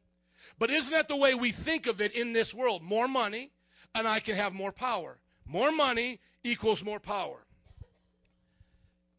But 0.59 0.70
isn't 0.70 0.93
that 0.93 1.09
the 1.09 1.16
way 1.16 1.35
we 1.35 1.51
think 1.51 1.86
of 1.86 2.01
it 2.01 2.12
in 2.12 2.32
this 2.32 2.55
world? 2.55 2.82
More 2.82 3.09
money, 3.09 3.51
and 3.94 4.06
I 4.06 4.20
can 4.20 4.36
have 4.36 4.52
more 4.52 4.72
power. 4.72 5.18
More 5.47 5.72
money 5.72 6.20
equals 6.44 6.85
more 6.85 7.01
power. 7.01 7.44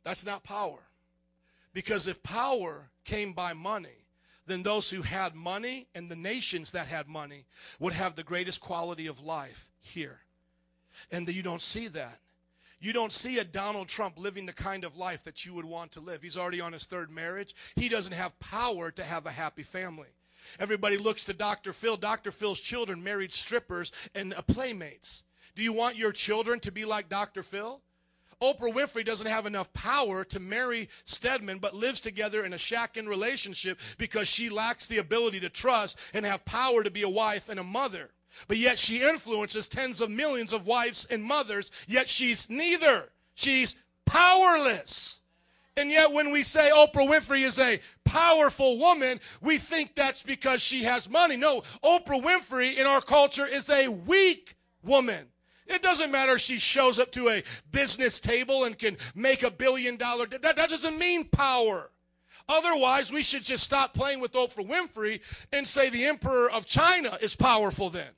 That's 0.04 0.26
not 0.26 0.44
power. 0.44 0.80
Because 1.74 2.08
if 2.08 2.24
power 2.24 2.90
came 3.04 3.34
by 3.34 3.54
money, 3.54 4.06
then 4.46 4.64
those 4.64 4.90
who 4.90 5.02
had 5.02 5.36
money 5.36 5.88
and 5.94 6.10
the 6.10 6.16
nations 6.16 6.72
that 6.72 6.88
had 6.88 7.08
money 7.08 7.46
would 7.80 7.94
have 7.94 8.16
the 8.16 8.24
greatest 8.24 8.60
quality 8.60 9.08
of 9.08 9.20
life 9.20 9.70
here. 9.80 10.22
And 11.12 11.28
that 11.28 11.34
you 11.34 11.44
don't 11.44 11.62
see 11.62 11.88
that. 11.90 12.20
You 12.80 12.94
don't 12.94 13.12
see 13.12 13.40
a 13.40 13.44
Donald 13.44 13.90
Trump 13.90 14.18
living 14.18 14.46
the 14.46 14.54
kind 14.54 14.86
of 14.86 14.96
life 14.96 15.24
that 15.24 15.46
you 15.46 15.54
would 15.54 15.66
want 15.66 15.92
to 15.94 16.00
live. 16.00 16.22
He's 16.22 16.38
already 16.38 16.62
on 16.62 16.72
his 16.72 16.86
third 16.86 17.12
marriage. 17.12 17.54
He 17.76 17.90
doesn't 17.90 18.14
have 18.14 18.40
power 18.40 18.90
to 18.92 19.04
have 19.04 19.26
a 19.26 19.32
happy 19.32 19.64
family. 19.64 20.08
Everybody 20.60 20.98
looks 20.98 21.26
to 21.26 21.34
Dr. 21.34 21.74
Phil. 21.74 21.98
Dr. 21.98 22.32
Phil's 22.32 22.62
children 22.62 23.04
married 23.04 23.34
strippers 23.34 23.92
and 24.16 24.34
uh, 24.34 24.42
playmates. 24.44 25.24
Do 25.56 25.64
you 25.64 25.74
want 25.74 25.98
your 25.98 26.14
children 26.14 26.60
to 26.62 26.72
be 26.72 26.86
like 26.86 27.10
Dr. 27.10 27.44
Phil? 27.44 27.82
Oprah 28.42 28.74
Winfrey 28.74 29.04
doesn't 29.04 29.28
have 29.28 29.46
enough 29.46 29.72
power 29.74 30.24
to 30.24 30.40
marry 30.40 30.88
Stedman, 31.04 31.60
but 31.60 31.74
lives 31.74 32.00
together 32.00 32.46
in 32.46 32.54
a 32.54 32.58
shack-in 32.58 33.10
relationship 33.10 33.78
because 33.98 34.30
she 34.30 34.50
lacks 34.50 34.86
the 34.86 35.00
ability 35.00 35.42
to 35.42 35.50
trust 35.50 36.00
and 36.14 36.26
have 36.26 36.46
power 36.46 36.82
to 36.82 36.90
be 36.90 37.02
a 37.02 37.10
wife 37.10 37.50
and 37.50 37.60
a 37.60 37.64
mother. 37.64 38.12
But 38.48 38.58
yet 38.58 38.78
she 38.78 39.02
influences 39.02 39.68
tens 39.68 40.02
of 40.02 40.10
millions 40.10 40.54
of 40.54 40.66
wives 40.66 41.06
and 41.06 41.24
mothers, 41.24 41.72
yet 41.88 42.10
she's 42.10 42.50
neither. 42.50 43.10
She's 43.36 43.76
powerless. 44.06 45.20
And 45.78 45.90
yet, 45.90 46.12
when 46.12 46.32
we 46.32 46.44
say 46.44 46.72
Oprah 46.74 47.08
Winfrey 47.08 47.44
is 47.44 47.58
a 47.58 47.80
powerful 48.04 48.78
woman, 48.78 49.20
we 49.42 49.58
think 49.58 49.96
that's 49.96 50.24
because 50.24 50.62
she 50.62 50.84
has 50.84 51.10
money. 51.10 51.38
No, 51.38 51.62
Oprah 51.84 52.22
Winfrey 52.22 52.76
in 52.78 52.86
our 52.86 53.02
culture 53.02 53.46
is 53.46 53.70
a 53.70 53.88
weak 53.88 54.58
woman. 54.84 55.28
It 55.68 55.82
doesn't 55.82 56.12
matter 56.12 56.34
if 56.34 56.42
she 56.42 56.60
shows 56.60 56.98
up 57.00 57.12
to 57.14 57.30
a 57.30 57.44
business 57.72 58.20
table 58.20 58.66
and 58.66 58.78
can 58.78 58.98
make 59.16 59.44
a 59.44 59.52
billion 59.52 59.96
dollar. 59.96 60.26
That, 60.26 60.42
that 60.42 60.70
doesn't 60.70 60.98
mean 60.98 61.26
power. 61.26 61.92
Otherwise, 62.50 63.12
we 63.12 63.22
should 63.22 63.44
just 63.44 63.64
stop 63.64 63.94
playing 63.94 64.20
with 64.20 64.34
Oprah 64.34 64.68
Winfrey 64.68 65.22
and 65.54 65.68
say 65.68 65.90
the 65.90 66.06
emperor 66.06 66.52
of 66.52 66.66
China 66.66 67.18
is 67.22 67.36
powerful 67.36 67.92
then. 67.92 68.10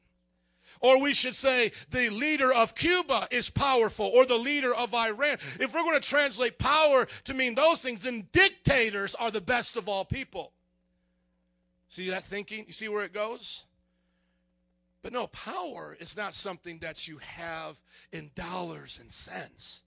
Or 0.82 1.00
we 1.00 1.14
should 1.14 1.36
say 1.36 1.72
the 1.92 2.10
leader 2.10 2.52
of 2.52 2.74
Cuba 2.74 3.28
is 3.30 3.50
powerful 3.50 4.08
or 4.08 4.26
the 4.26 4.38
leader 4.38 4.74
of 4.74 4.94
Iran. 4.96 5.38
If 5.60 5.74
we're 5.74 5.84
going 5.84 6.02
to 6.02 6.08
translate 6.08 6.58
power 6.58 7.08
to 7.26 7.34
mean 7.36 7.54
those 7.54 7.82
things, 7.82 8.02
then 8.04 8.28
dictators 8.32 9.14
are 9.16 9.30
the 9.30 9.42
best 9.42 9.78
of 9.78 9.88
all 9.88 10.04
people. 10.04 10.52
See 11.90 12.10
that 12.10 12.26
thinking? 12.26 12.66
You 12.66 12.74
see 12.74 12.90
where 12.90 13.04
it 13.04 13.14
goes? 13.14 13.66
But 15.04 15.14
no, 15.14 15.28
power 15.28 15.98
is 16.00 16.18
not 16.18 16.34
something 16.34 16.80
that 16.80 17.08
you 17.08 17.18
have 17.20 17.80
in 18.12 18.32
dollars 18.36 18.98
and 19.02 19.12
cents. 19.12 19.84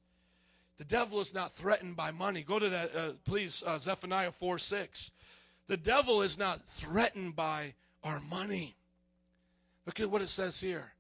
The 0.77 0.85
devil 0.85 1.21
is 1.21 1.35
not 1.35 1.53
threatened 1.53 1.97
by 1.97 2.11
money. 2.11 2.43
Go 2.43 2.59
to 2.59 2.69
that, 2.69 2.95
uh, 2.95 3.11
please, 3.25 3.63
uh, 3.67 3.79
Zechariah 3.79 4.33
4 4.33 4.59
6. 4.59 5.11
The 5.67 5.77
devil 5.77 6.23
is 6.23 6.37
not 6.37 6.61
threatened 6.67 7.37
by 7.37 7.75
our 8.03 8.21
money. 8.21 8.75
Look 9.87 10.01
at 10.01 10.11
what 10.11 10.23
it 10.23 10.29
says 10.29 10.61
here. 10.61 10.93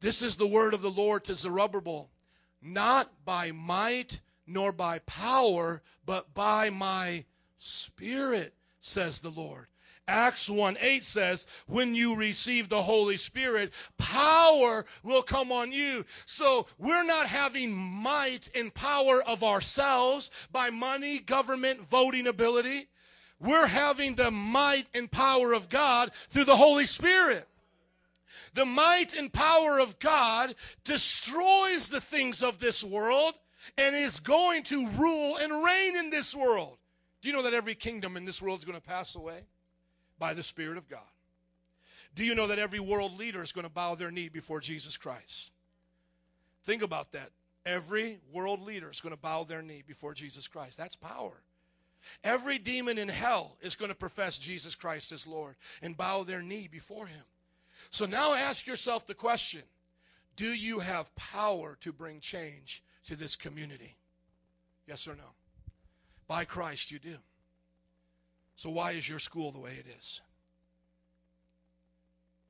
This 0.00 0.22
is 0.22 0.36
the 0.36 0.46
word 0.46 0.74
of 0.74 0.82
the 0.82 0.90
Lord 0.90 1.24
to 1.24 1.34
Zerubbabel, 1.34 2.10
not 2.62 3.10
by 3.24 3.52
might 3.52 4.20
nor 4.46 4.72
by 4.72 5.00
power, 5.00 5.82
but 6.06 6.32
by 6.34 6.70
my 6.70 7.24
spirit, 7.58 8.54
says 8.80 9.20
the 9.20 9.30
Lord. 9.30 9.66
Acts 10.08 10.48
1 10.48 10.78
8 10.80 11.04
says, 11.04 11.46
when 11.66 11.94
you 11.94 12.14
receive 12.14 12.68
the 12.68 12.82
Holy 12.82 13.18
Spirit, 13.18 13.72
power 13.98 14.86
will 15.02 15.22
come 15.22 15.52
on 15.52 15.70
you. 15.70 16.04
So 16.24 16.66
we're 16.78 17.04
not 17.04 17.26
having 17.26 17.74
might 17.74 18.48
and 18.54 18.72
power 18.72 19.22
of 19.24 19.44
ourselves 19.44 20.30
by 20.50 20.70
money, 20.70 21.18
government, 21.18 21.86
voting 21.86 22.26
ability. 22.26 22.88
We're 23.38 23.66
having 23.66 24.14
the 24.14 24.30
might 24.30 24.86
and 24.94 25.10
power 25.10 25.52
of 25.52 25.68
God 25.68 26.10
through 26.30 26.44
the 26.44 26.56
Holy 26.56 26.86
Spirit. 26.86 27.46
The 28.54 28.66
might 28.66 29.14
and 29.14 29.32
power 29.32 29.78
of 29.78 29.98
God 29.98 30.54
destroys 30.84 31.88
the 31.88 32.00
things 32.00 32.42
of 32.42 32.58
this 32.58 32.82
world 32.84 33.34
and 33.76 33.94
is 33.94 34.20
going 34.20 34.62
to 34.64 34.88
rule 34.90 35.36
and 35.36 35.64
reign 35.64 35.96
in 35.96 36.10
this 36.10 36.34
world. 36.34 36.78
Do 37.20 37.28
you 37.28 37.34
know 37.34 37.42
that 37.42 37.54
every 37.54 37.74
kingdom 37.74 38.16
in 38.16 38.24
this 38.24 38.40
world 38.40 38.58
is 38.58 38.64
going 38.64 38.80
to 38.80 38.86
pass 38.86 39.14
away? 39.14 39.44
by 40.18 40.34
the 40.34 40.42
Spirit 40.42 40.78
of 40.78 40.88
God. 40.88 41.00
Do 42.14 42.24
you 42.24 42.34
know 42.34 42.48
that 42.48 42.58
every 42.58 42.80
world 42.80 43.16
leader 43.16 43.42
is 43.42 43.52
going 43.52 43.66
to 43.66 43.72
bow 43.72 43.94
their 43.94 44.10
knee 44.10 44.28
before 44.28 44.60
Jesus 44.60 44.96
Christ? 44.96 45.52
Think 46.64 46.82
about 46.82 47.12
that. 47.12 47.30
Every 47.64 48.18
world 48.32 48.62
leader 48.62 48.90
is 48.90 49.00
going 49.00 49.14
to 49.14 49.20
bow 49.20 49.44
their 49.44 49.62
knee 49.62 49.82
before 49.86 50.14
Jesus 50.14 50.48
Christ. 50.48 50.78
That's 50.78 50.96
power. 50.96 51.42
Every 52.24 52.58
demon 52.58 52.98
in 52.98 53.08
hell 53.08 53.56
is 53.60 53.76
going 53.76 53.90
to 53.90 53.94
profess 53.94 54.38
Jesus 54.38 54.74
Christ 54.74 55.12
as 55.12 55.26
Lord 55.26 55.56
and 55.82 55.96
bow 55.96 56.22
their 56.22 56.42
knee 56.42 56.68
before 56.70 57.06
him. 57.06 57.24
So 57.90 58.06
now 58.06 58.34
ask 58.34 58.66
yourself 58.66 59.06
the 59.06 59.14
question 59.14 59.62
Do 60.36 60.48
you 60.48 60.78
have 60.78 61.14
power 61.16 61.76
to 61.80 61.92
bring 61.92 62.20
change 62.20 62.82
to 63.06 63.16
this 63.16 63.36
community? 63.36 63.96
Yes 64.86 65.06
or 65.06 65.14
no? 65.14 65.34
By 66.26 66.44
Christ, 66.44 66.90
you 66.90 66.98
do. 66.98 67.16
So, 68.56 68.70
why 68.70 68.92
is 68.92 69.08
your 69.08 69.18
school 69.18 69.52
the 69.52 69.60
way 69.60 69.72
it 69.78 69.86
is? 69.98 70.20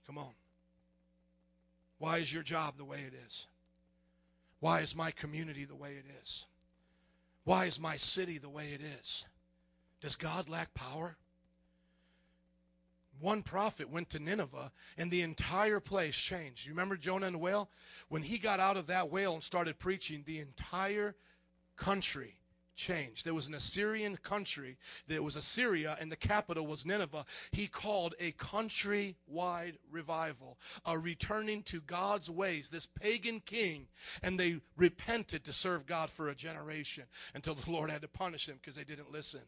Come 0.06 0.19
on. 0.19 0.32
Why 1.98 2.19
is 2.19 2.32
your 2.32 2.43
job 2.43 2.78
the 2.78 2.85
way 2.85 3.01
it 3.06 3.12
is? 3.27 3.47
Why 4.60 4.81
is 4.81 4.97
my 4.97 5.10
community 5.10 5.65
the 5.65 5.74
way 5.74 5.90
it 5.90 6.06
is? 6.23 6.47
Why 7.44 7.66
is 7.66 7.78
my 7.78 7.97
city 7.97 8.39
the 8.39 8.48
way 8.48 8.70
it 8.73 8.81
is? 8.81 9.27
Does 10.01 10.16
God 10.16 10.48
lack 10.48 10.73
power? 10.74 11.16
One 13.20 13.42
prophet 13.42 13.88
went 13.88 14.10
to 14.10 14.18
Nineveh 14.18 14.72
and 14.96 15.10
the 15.10 15.22
entire 15.22 15.80
place 15.80 16.16
changed. 16.16 16.66
You 16.66 16.72
remember 16.72 16.96
Jonah 16.96 17.26
and 17.26 17.34
the 17.34 17.40
whale? 17.40 17.70
When 18.08 18.22
he 18.22 18.38
got 18.38 18.60
out 18.60 18.76
of 18.76 18.86
that 18.86 19.10
whale 19.10 19.34
and 19.34 19.42
started 19.42 19.78
preaching, 19.78 20.22
the 20.24 20.38
entire 20.38 21.16
country 21.76 22.38
changed. 22.78 23.24
There 23.24 23.34
was 23.34 23.48
an 23.48 23.54
Assyrian 23.54 24.16
country, 24.16 24.78
there 25.08 25.22
was 25.22 25.36
Assyria, 25.36 25.96
and 26.00 26.10
the 26.10 26.16
capital 26.16 26.66
was 26.66 26.86
Nineveh. 26.86 27.26
He 27.50 27.66
called 27.66 28.14
a 28.20 28.32
countrywide 28.32 29.76
revival, 29.90 30.58
a 30.86 30.96
returning 30.96 31.64
to 31.64 31.80
God's 31.80 32.30
ways, 32.30 32.68
this 32.68 32.86
pagan 32.86 33.40
king, 33.40 33.88
and 34.22 34.38
they 34.38 34.60
repented 34.76 35.44
to 35.44 35.52
serve 35.52 35.86
God 35.86 36.08
for 36.08 36.28
a 36.28 36.34
generation 36.34 37.04
until 37.34 37.54
the 37.54 37.70
Lord 37.70 37.90
had 37.90 38.02
to 38.02 38.08
punish 38.08 38.46
them 38.46 38.58
because 38.60 38.76
they 38.76 38.84
didn't 38.84 39.10
listen. 39.10 39.42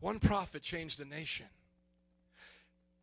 One 0.00 0.18
prophet 0.18 0.62
changed 0.62 1.00
a 1.00 1.04
nation. 1.04 1.46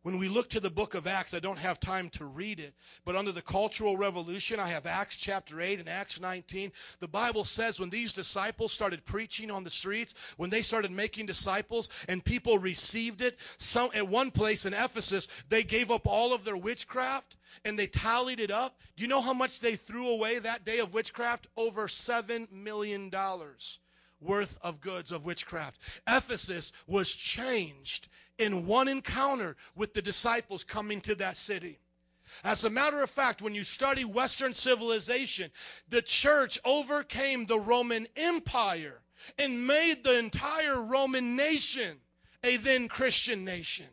When 0.04 0.18
we 0.18 0.28
look 0.28 0.50
to 0.50 0.60
the 0.60 0.68
book 0.68 0.92
of 0.92 1.06
Acts, 1.06 1.32
I 1.32 1.38
don't 1.38 1.58
have 1.58 1.80
time 1.80 2.10
to 2.10 2.26
read 2.26 2.60
it, 2.60 2.74
but 3.06 3.16
under 3.16 3.32
the 3.32 3.40
Cultural 3.40 3.96
Revolution, 3.96 4.60
I 4.60 4.68
have 4.68 4.84
Acts 4.84 5.16
chapter 5.16 5.62
8 5.62 5.80
and 5.80 5.88
Acts 5.88 6.20
19. 6.20 6.70
The 7.00 7.08
Bible 7.08 7.42
says 7.42 7.80
when 7.80 7.88
these 7.88 8.12
disciples 8.12 8.70
started 8.70 9.06
preaching 9.06 9.50
on 9.50 9.64
the 9.64 9.70
streets, 9.70 10.14
when 10.36 10.50
they 10.50 10.60
started 10.60 10.90
making 10.90 11.24
disciples 11.24 11.88
and 12.06 12.22
people 12.22 12.58
received 12.58 13.22
it, 13.22 13.38
some, 13.56 13.88
at 13.94 14.06
one 14.06 14.30
place 14.30 14.66
in 14.66 14.74
Ephesus, 14.74 15.26
they 15.48 15.62
gave 15.62 15.90
up 15.90 16.06
all 16.06 16.34
of 16.34 16.44
their 16.44 16.58
witchcraft 16.58 17.38
and 17.64 17.78
they 17.78 17.86
tallied 17.86 18.40
it 18.40 18.50
up. 18.50 18.78
Do 18.96 19.02
you 19.02 19.08
know 19.08 19.22
how 19.22 19.32
much 19.32 19.60
they 19.60 19.74
threw 19.74 20.08
away 20.08 20.38
that 20.38 20.66
day 20.66 20.80
of 20.80 20.92
witchcraft? 20.92 21.46
Over 21.56 21.88
$7 21.88 22.52
million 22.52 23.10
worth 24.20 24.58
of 24.62 24.80
goods 24.80 25.12
of 25.12 25.24
witchcraft. 25.24 25.80
Ephesus 26.06 26.72
was 26.86 27.14
changed 27.14 28.08
in 28.38 28.66
one 28.66 28.88
encounter 28.88 29.56
with 29.74 29.94
the 29.94 30.02
disciples 30.02 30.64
coming 30.64 31.00
to 31.02 31.14
that 31.14 31.36
city. 31.36 31.78
As 32.42 32.64
a 32.64 32.70
matter 32.70 33.02
of 33.02 33.10
fact, 33.10 33.42
when 33.42 33.54
you 33.54 33.64
study 33.64 34.04
Western 34.04 34.54
civilization, 34.54 35.50
the 35.88 36.02
church 36.02 36.58
overcame 36.64 37.46
the 37.46 37.60
Roman 37.60 38.06
Empire 38.16 39.02
and 39.38 39.66
made 39.66 40.02
the 40.02 40.18
entire 40.18 40.82
Roman 40.82 41.36
nation 41.36 41.98
a 42.42 42.56
then 42.56 42.88
Christian 42.88 43.44
nation. 43.44 43.86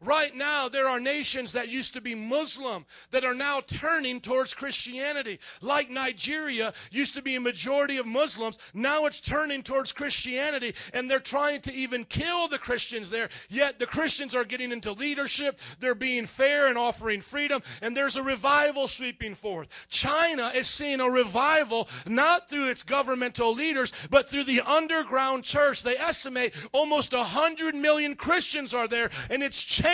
Right 0.00 0.32
now, 0.32 0.68
there 0.68 0.88
are 0.88 1.00
nations 1.00 1.52
that 1.54 1.70
used 1.70 1.92
to 1.94 2.00
be 2.00 2.14
Muslim 2.14 2.86
that 3.10 3.24
are 3.24 3.34
now 3.34 3.62
turning 3.66 4.20
towards 4.20 4.54
Christianity. 4.54 5.40
Like 5.60 5.90
Nigeria 5.90 6.72
used 6.92 7.14
to 7.14 7.22
be 7.22 7.34
a 7.34 7.40
majority 7.40 7.96
of 7.96 8.06
Muslims, 8.06 8.58
now 8.74 9.06
it's 9.06 9.18
turning 9.18 9.60
towards 9.60 9.90
Christianity, 9.90 10.74
and 10.94 11.10
they're 11.10 11.18
trying 11.18 11.62
to 11.62 11.74
even 11.74 12.04
kill 12.04 12.46
the 12.46 12.60
Christians 12.60 13.10
there. 13.10 13.28
Yet 13.48 13.80
the 13.80 13.86
Christians 13.86 14.36
are 14.36 14.44
getting 14.44 14.70
into 14.70 14.92
leadership, 14.92 15.58
they're 15.80 15.96
being 15.96 16.26
fair 16.26 16.68
and 16.68 16.78
offering 16.78 17.20
freedom, 17.20 17.60
and 17.82 17.96
there's 17.96 18.14
a 18.14 18.22
revival 18.22 18.86
sweeping 18.86 19.34
forth. 19.34 19.66
China 19.88 20.52
is 20.54 20.68
seeing 20.68 21.00
a 21.00 21.10
revival 21.10 21.88
not 22.06 22.48
through 22.48 22.68
its 22.68 22.84
governmental 22.84 23.52
leaders, 23.52 23.92
but 24.10 24.30
through 24.30 24.44
the 24.44 24.60
underground 24.60 25.42
church. 25.42 25.82
They 25.82 25.96
estimate 25.96 26.54
almost 26.70 27.12
100 27.12 27.74
million 27.74 28.14
Christians 28.14 28.72
are 28.72 28.86
there, 28.86 29.10
and 29.28 29.42
it's 29.42 29.60
changing 29.60 29.87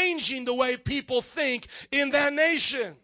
the 0.44 0.54
way 0.54 0.76
people 0.76 1.22
think 1.22 1.68
in 1.90 2.10
that 2.10 2.32
nation. 2.32 2.96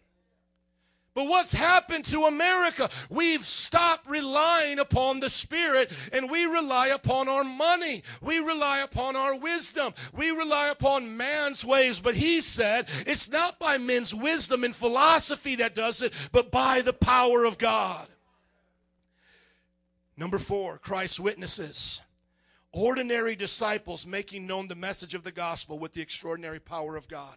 But 1.13 1.27
what's 1.27 1.51
happened 1.51 2.05
to 2.05 2.23
America? 2.23 2.89
We've 3.09 3.45
stopped 3.45 4.09
relying 4.09 4.79
upon 4.79 5.19
the 5.19 5.29
Spirit 5.29 5.91
and 6.13 6.31
we 6.31 6.45
rely 6.45 6.87
upon 6.87 7.27
our 7.27 7.43
money. 7.43 8.03
We 8.21 8.39
rely 8.39 8.79
upon 8.79 9.17
our 9.17 9.35
wisdom. 9.35 9.93
We 10.13 10.31
rely 10.31 10.69
upon 10.69 11.17
man's 11.17 11.65
ways. 11.65 11.99
But 11.99 12.15
he 12.15 12.39
said 12.39 12.87
it's 13.05 13.29
not 13.29 13.59
by 13.59 13.77
men's 13.77 14.15
wisdom 14.15 14.63
and 14.63 14.73
philosophy 14.73 15.55
that 15.55 15.75
does 15.75 16.01
it, 16.01 16.13
but 16.31 16.49
by 16.49 16.81
the 16.81 16.93
power 16.93 17.43
of 17.43 17.57
God. 17.57 18.07
Number 20.15 20.39
four, 20.39 20.77
Christ's 20.77 21.19
witnesses. 21.19 21.99
Ordinary 22.73 23.35
disciples 23.35 24.07
making 24.07 24.47
known 24.47 24.67
the 24.67 24.75
message 24.75 25.13
of 25.13 25.23
the 25.23 25.31
gospel 25.31 25.77
with 25.77 25.93
the 25.93 26.01
extraordinary 26.01 26.59
power 26.59 26.95
of 26.95 27.07
God. 27.07 27.35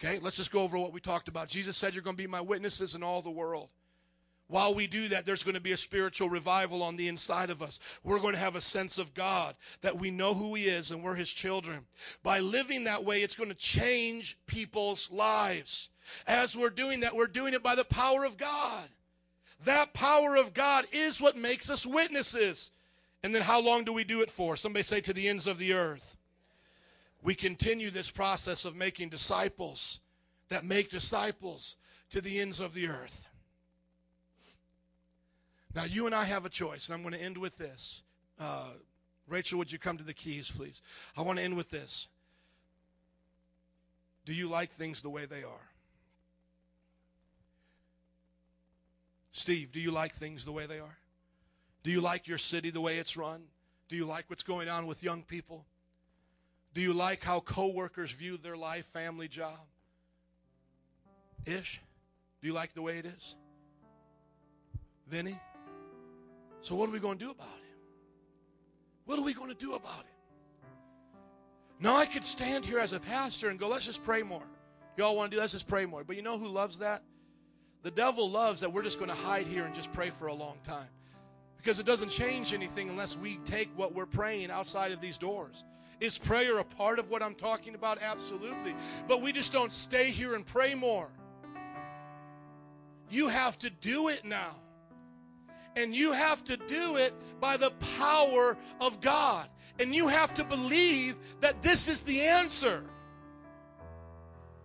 Okay, 0.00 0.18
let's 0.20 0.36
just 0.36 0.52
go 0.52 0.62
over 0.62 0.78
what 0.78 0.92
we 0.92 1.00
talked 1.00 1.28
about. 1.28 1.48
Jesus 1.48 1.76
said, 1.76 1.94
You're 1.94 2.02
going 2.02 2.16
to 2.16 2.22
be 2.22 2.26
my 2.26 2.40
witnesses 2.40 2.94
in 2.94 3.02
all 3.02 3.22
the 3.22 3.30
world. 3.30 3.68
While 4.48 4.74
we 4.74 4.86
do 4.86 5.08
that, 5.08 5.26
there's 5.26 5.42
going 5.42 5.56
to 5.56 5.60
be 5.60 5.72
a 5.72 5.76
spiritual 5.76 6.30
revival 6.30 6.82
on 6.82 6.96
the 6.96 7.08
inside 7.08 7.50
of 7.50 7.60
us. 7.60 7.80
We're 8.02 8.18
going 8.18 8.32
to 8.32 8.40
have 8.40 8.56
a 8.56 8.62
sense 8.62 8.96
of 8.96 9.12
God, 9.12 9.54
that 9.82 9.98
we 9.98 10.10
know 10.10 10.32
who 10.32 10.54
He 10.54 10.64
is 10.64 10.90
and 10.90 11.02
we're 11.02 11.14
His 11.14 11.32
children. 11.32 11.84
By 12.22 12.40
living 12.40 12.84
that 12.84 13.04
way, 13.04 13.22
it's 13.22 13.36
going 13.36 13.50
to 13.50 13.54
change 13.54 14.38
people's 14.46 15.10
lives. 15.10 15.90
As 16.26 16.56
we're 16.56 16.70
doing 16.70 17.00
that, 17.00 17.14
we're 17.14 17.26
doing 17.26 17.52
it 17.52 17.62
by 17.62 17.74
the 17.74 17.84
power 17.84 18.24
of 18.24 18.38
God. 18.38 18.88
That 19.64 19.92
power 19.92 20.36
of 20.36 20.54
God 20.54 20.86
is 20.92 21.20
what 21.20 21.36
makes 21.36 21.68
us 21.68 21.84
witnesses. 21.84 22.70
And 23.22 23.34
then 23.34 23.42
how 23.42 23.60
long 23.60 23.84
do 23.84 23.92
we 23.92 24.04
do 24.04 24.20
it 24.20 24.30
for? 24.30 24.56
Somebody 24.56 24.82
say 24.82 25.00
to 25.00 25.12
the 25.12 25.28
ends 25.28 25.46
of 25.46 25.58
the 25.58 25.72
earth. 25.72 26.16
We 27.22 27.34
continue 27.34 27.90
this 27.90 28.10
process 28.10 28.64
of 28.64 28.76
making 28.76 29.08
disciples 29.08 30.00
that 30.48 30.64
make 30.64 30.88
disciples 30.88 31.76
to 32.10 32.20
the 32.20 32.40
ends 32.40 32.60
of 32.60 32.74
the 32.74 32.88
earth. 32.88 33.28
Now, 35.74 35.84
you 35.84 36.06
and 36.06 36.14
I 36.14 36.24
have 36.24 36.46
a 36.46 36.48
choice, 36.48 36.88
and 36.88 36.94
I'm 36.94 37.02
going 37.02 37.14
to 37.14 37.22
end 37.22 37.36
with 37.36 37.56
this. 37.58 38.02
Uh, 38.40 38.70
Rachel, 39.28 39.58
would 39.58 39.70
you 39.70 39.78
come 39.78 39.98
to 39.98 40.04
the 40.04 40.14
keys, 40.14 40.50
please? 40.50 40.80
I 41.16 41.22
want 41.22 41.38
to 41.38 41.44
end 41.44 41.56
with 41.56 41.70
this. 41.70 42.08
Do 44.24 44.32
you 44.32 44.48
like 44.48 44.70
things 44.70 45.02
the 45.02 45.10
way 45.10 45.26
they 45.26 45.42
are? 45.42 45.68
Steve, 49.32 49.72
do 49.72 49.80
you 49.80 49.90
like 49.90 50.14
things 50.14 50.44
the 50.44 50.52
way 50.52 50.66
they 50.66 50.78
are? 50.78 50.96
Do 51.88 51.94
you 51.94 52.02
like 52.02 52.28
your 52.28 52.36
city 52.36 52.68
the 52.68 52.82
way 52.82 52.98
it's 52.98 53.16
run? 53.16 53.44
Do 53.88 53.96
you 53.96 54.04
like 54.04 54.26
what's 54.28 54.42
going 54.42 54.68
on 54.68 54.86
with 54.86 55.02
young 55.02 55.22
people? 55.22 55.64
Do 56.74 56.82
you 56.82 56.92
like 56.92 57.24
how 57.24 57.40
coworkers 57.40 58.10
view 58.10 58.36
their 58.36 58.58
life, 58.58 58.84
family, 58.84 59.26
job? 59.26 59.58
Ish? 61.46 61.80
Do 62.42 62.46
you 62.46 62.52
like 62.52 62.74
the 62.74 62.82
way 62.82 62.98
it 62.98 63.06
is? 63.06 63.36
Vinny? 65.06 65.40
So 66.60 66.74
what 66.74 66.90
are 66.90 66.92
we 66.92 66.98
going 66.98 67.16
to 67.16 67.24
do 67.24 67.30
about 67.30 67.46
it? 67.46 67.78
What 69.06 69.18
are 69.18 69.22
we 69.22 69.32
going 69.32 69.48
to 69.48 69.54
do 69.54 69.72
about 69.72 70.00
it? 70.00 70.68
Now 71.80 71.96
I 71.96 72.04
could 72.04 72.22
stand 72.22 72.66
here 72.66 72.80
as 72.80 72.92
a 72.92 73.00
pastor 73.00 73.48
and 73.48 73.58
go, 73.58 73.66
let's 73.66 73.86
just 73.86 74.04
pray 74.04 74.22
more. 74.22 74.44
Y'all 74.98 75.16
want 75.16 75.30
to 75.30 75.36
do 75.38 75.40
let's 75.40 75.54
just 75.54 75.66
pray 75.66 75.86
more. 75.86 76.04
But 76.04 76.16
you 76.16 76.22
know 76.22 76.36
who 76.36 76.48
loves 76.48 76.80
that? 76.80 77.02
The 77.82 77.90
devil 77.90 78.28
loves 78.28 78.60
that 78.60 78.70
we're 78.70 78.82
just 78.82 78.98
going 78.98 79.10
to 79.10 79.16
hide 79.16 79.46
here 79.46 79.64
and 79.64 79.74
just 79.74 79.90
pray 79.94 80.10
for 80.10 80.26
a 80.26 80.34
long 80.34 80.58
time. 80.62 80.88
Because 81.68 81.80
it 81.80 81.84
doesn't 81.84 82.08
change 82.08 82.54
anything 82.54 82.88
unless 82.88 83.14
we 83.18 83.36
take 83.44 83.68
what 83.76 83.94
we're 83.94 84.06
praying 84.06 84.50
outside 84.50 84.90
of 84.90 85.02
these 85.02 85.18
doors. 85.18 85.64
Is 86.00 86.16
prayer 86.16 86.60
a 86.60 86.64
part 86.64 86.98
of 86.98 87.10
what 87.10 87.22
I'm 87.22 87.34
talking 87.34 87.74
about? 87.74 87.98
Absolutely. 88.00 88.74
But 89.06 89.20
we 89.20 89.32
just 89.32 89.52
don't 89.52 89.70
stay 89.70 90.10
here 90.10 90.34
and 90.34 90.46
pray 90.46 90.74
more. 90.74 91.10
You 93.10 93.28
have 93.28 93.58
to 93.58 93.68
do 93.68 94.08
it 94.08 94.24
now. 94.24 94.54
And 95.76 95.94
you 95.94 96.12
have 96.12 96.42
to 96.44 96.56
do 96.56 96.96
it 96.96 97.12
by 97.38 97.58
the 97.58 97.72
power 97.98 98.56
of 98.80 99.02
God. 99.02 99.46
And 99.78 99.94
you 99.94 100.08
have 100.08 100.32
to 100.34 100.44
believe 100.44 101.16
that 101.42 101.60
this 101.60 101.86
is 101.86 102.00
the 102.00 102.22
answer. 102.22 102.82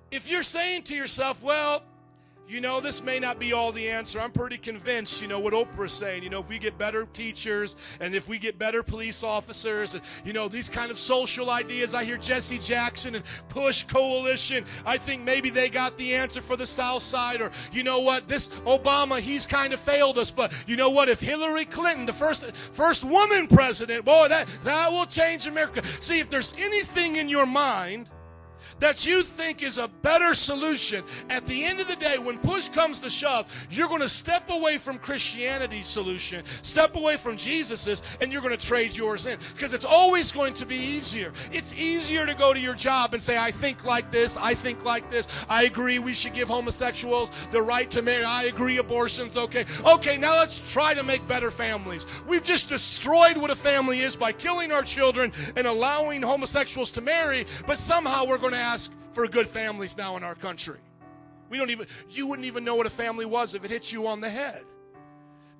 If 0.09 0.29
you're 0.29 0.41
saying 0.41 0.83
to 0.83 0.95
yourself, 0.95 1.43
well, 1.43 1.83
you 2.47 2.59
know, 2.59 2.81
this 2.81 3.01
may 3.01 3.19
not 3.19 3.39
be 3.39 3.53
all 3.53 3.71
the 3.71 3.89
answer. 3.89 4.19
I'm 4.19 4.31
pretty 4.31 4.57
convinced, 4.57 5.21
you 5.21 5.27
know, 5.27 5.39
what 5.39 5.53
Oprah's 5.53 5.93
saying. 5.93 6.23
You 6.23 6.29
know, 6.29 6.41
if 6.41 6.49
we 6.49 6.59
get 6.59 6.77
better 6.77 7.05
teachers 7.13 7.77
and 8.01 8.13
if 8.13 8.27
we 8.27 8.37
get 8.37 8.59
better 8.59 8.83
police 8.83 9.23
officers 9.23 9.95
and, 9.95 10.03
you 10.25 10.33
know, 10.33 10.47
these 10.47 10.67
kind 10.67 10.91
of 10.91 10.97
social 10.97 11.49
ideas. 11.49 11.93
I 11.93 12.03
hear 12.03 12.17
Jesse 12.17 12.59
Jackson 12.59 13.15
and 13.15 13.23
Push 13.47 13.83
Coalition. 13.83 14.65
I 14.85 14.97
think 14.97 15.23
maybe 15.23 15.49
they 15.49 15.69
got 15.69 15.97
the 15.97 16.13
answer 16.13 16.41
for 16.41 16.57
the 16.57 16.65
South 16.65 17.01
Side. 17.01 17.41
Or, 17.41 17.49
you 17.71 17.83
know 17.83 17.99
what, 17.99 18.27
this 18.27 18.49
Obama, 18.65 19.19
he's 19.19 19.45
kind 19.45 19.73
of 19.73 19.79
failed 19.79 20.17
us. 20.17 20.29
But 20.29 20.51
you 20.67 20.75
know 20.75 20.89
what, 20.89 21.07
if 21.07 21.21
Hillary 21.21 21.65
Clinton, 21.65 22.05
the 22.05 22.13
first 22.13 22.51
first 22.73 23.05
woman 23.05 23.47
president, 23.47 24.03
boy, 24.03 24.27
that, 24.27 24.47
that 24.63 24.91
will 24.91 25.05
change 25.05 25.47
America. 25.47 25.81
See, 26.01 26.19
if 26.19 26.29
there's 26.29 26.53
anything 26.57 27.15
in 27.15 27.29
your 27.29 27.45
mind, 27.45 28.09
that 28.79 29.05
you 29.05 29.23
think 29.23 29.63
is 29.63 29.77
a 29.77 29.87
better 29.87 30.33
solution, 30.35 31.03
at 31.29 31.45
the 31.47 31.63
end 31.63 31.79
of 31.79 31.87
the 31.87 31.95
day, 31.95 32.17
when 32.17 32.37
push 32.39 32.69
comes 32.69 32.99
to 33.01 33.09
shove, 33.09 33.51
you're 33.69 33.87
going 33.87 34.01
to 34.01 34.09
step 34.09 34.49
away 34.49 34.77
from 34.77 34.97
Christianity's 34.97 35.85
solution, 35.85 36.43
step 36.61 36.95
away 36.95 37.17
from 37.17 37.37
Jesus's, 37.37 38.01
and 38.21 38.31
you're 38.31 38.41
going 38.41 38.55
to 38.57 38.65
trade 38.65 38.95
yours 38.95 39.25
in. 39.25 39.37
Because 39.53 39.73
it's 39.73 39.85
always 39.85 40.31
going 40.31 40.53
to 40.55 40.65
be 40.65 40.75
easier. 40.75 41.33
It's 41.51 41.73
easier 41.73 42.25
to 42.25 42.33
go 42.33 42.53
to 42.53 42.59
your 42.59 42.75
job 42.75 43.13
and 43.13 43.21
say, 43.21 43.37
I 43.37 43.51
think 43.51 43.85
like 43.85 44.11
this, 44.11 44.37
I 44.37 44.53
think 44.53 44.83
like 44.83 45.09
this, 45.09 45.27
I 45.49 45.63
agree 45.63 45.99
we 45.99 46.13
should 46.13 46.33
give 46.33 46.47
homosexuals 46.47 47.31
the 47.51 47.61
right 47.61 47.89
to 47.91 48.01
marry, 48.01 48.23
I 48.23 48.43
agree 48.43 48.77
abortion's 48.77 49.37
okay. 49.37 49.65
Okay, 49.85 50.17
now 50.17 50.37
let's 50.37 50.71
try 50.71 50.93
to 50.93 51.03
make 51.03 51.27
better 51.27 51.51
families. 51.51 52.05
We've 52.27 52.43
just 52.43 52.69
destroyed 52.69 53.37
what 53.37 53.51
a 53.51 53.55
family 53.55 54.01
is 54.01 54.15
by 54.15 54.31
killing 54.31 54.71
our 54.71 54.83
children 54.83 55.31
and 55.55 55.67
allowing 55.67 56.21
homosexuals 56.21 56.91
to 56.91 57.01
marry, 57.01 57.45
but 57.65 57.77
somehow 57.77 58.25
we're 58.25 58.37
going 58.37 58.53
to 58.53 58.59
ask 58.63 58.91
for 59.13 59.27
good 59.27 59.47
families 59.47 59.95
now 59.97 60.17
in 60.17 60.23
our 60.23 60.35
country. 60.35 60.79
We 61.49 61.57
don't 61.57 61.69
even, 61.69 61.85
you 62.09 62.25
wouldn't 62.25 62.47
even 62.47 62.63
know 62.63 62.75
what 62.75 62.87
a 62.87 62.91
family 62.91 63.25
was 63.25 63.53
if 63.53 63.63
it 63.63 63.69
hit 63.69 63.91
you 63.91 64.07
on 64.07 64.21
the 64.21 64.29
head. 64.29 64.63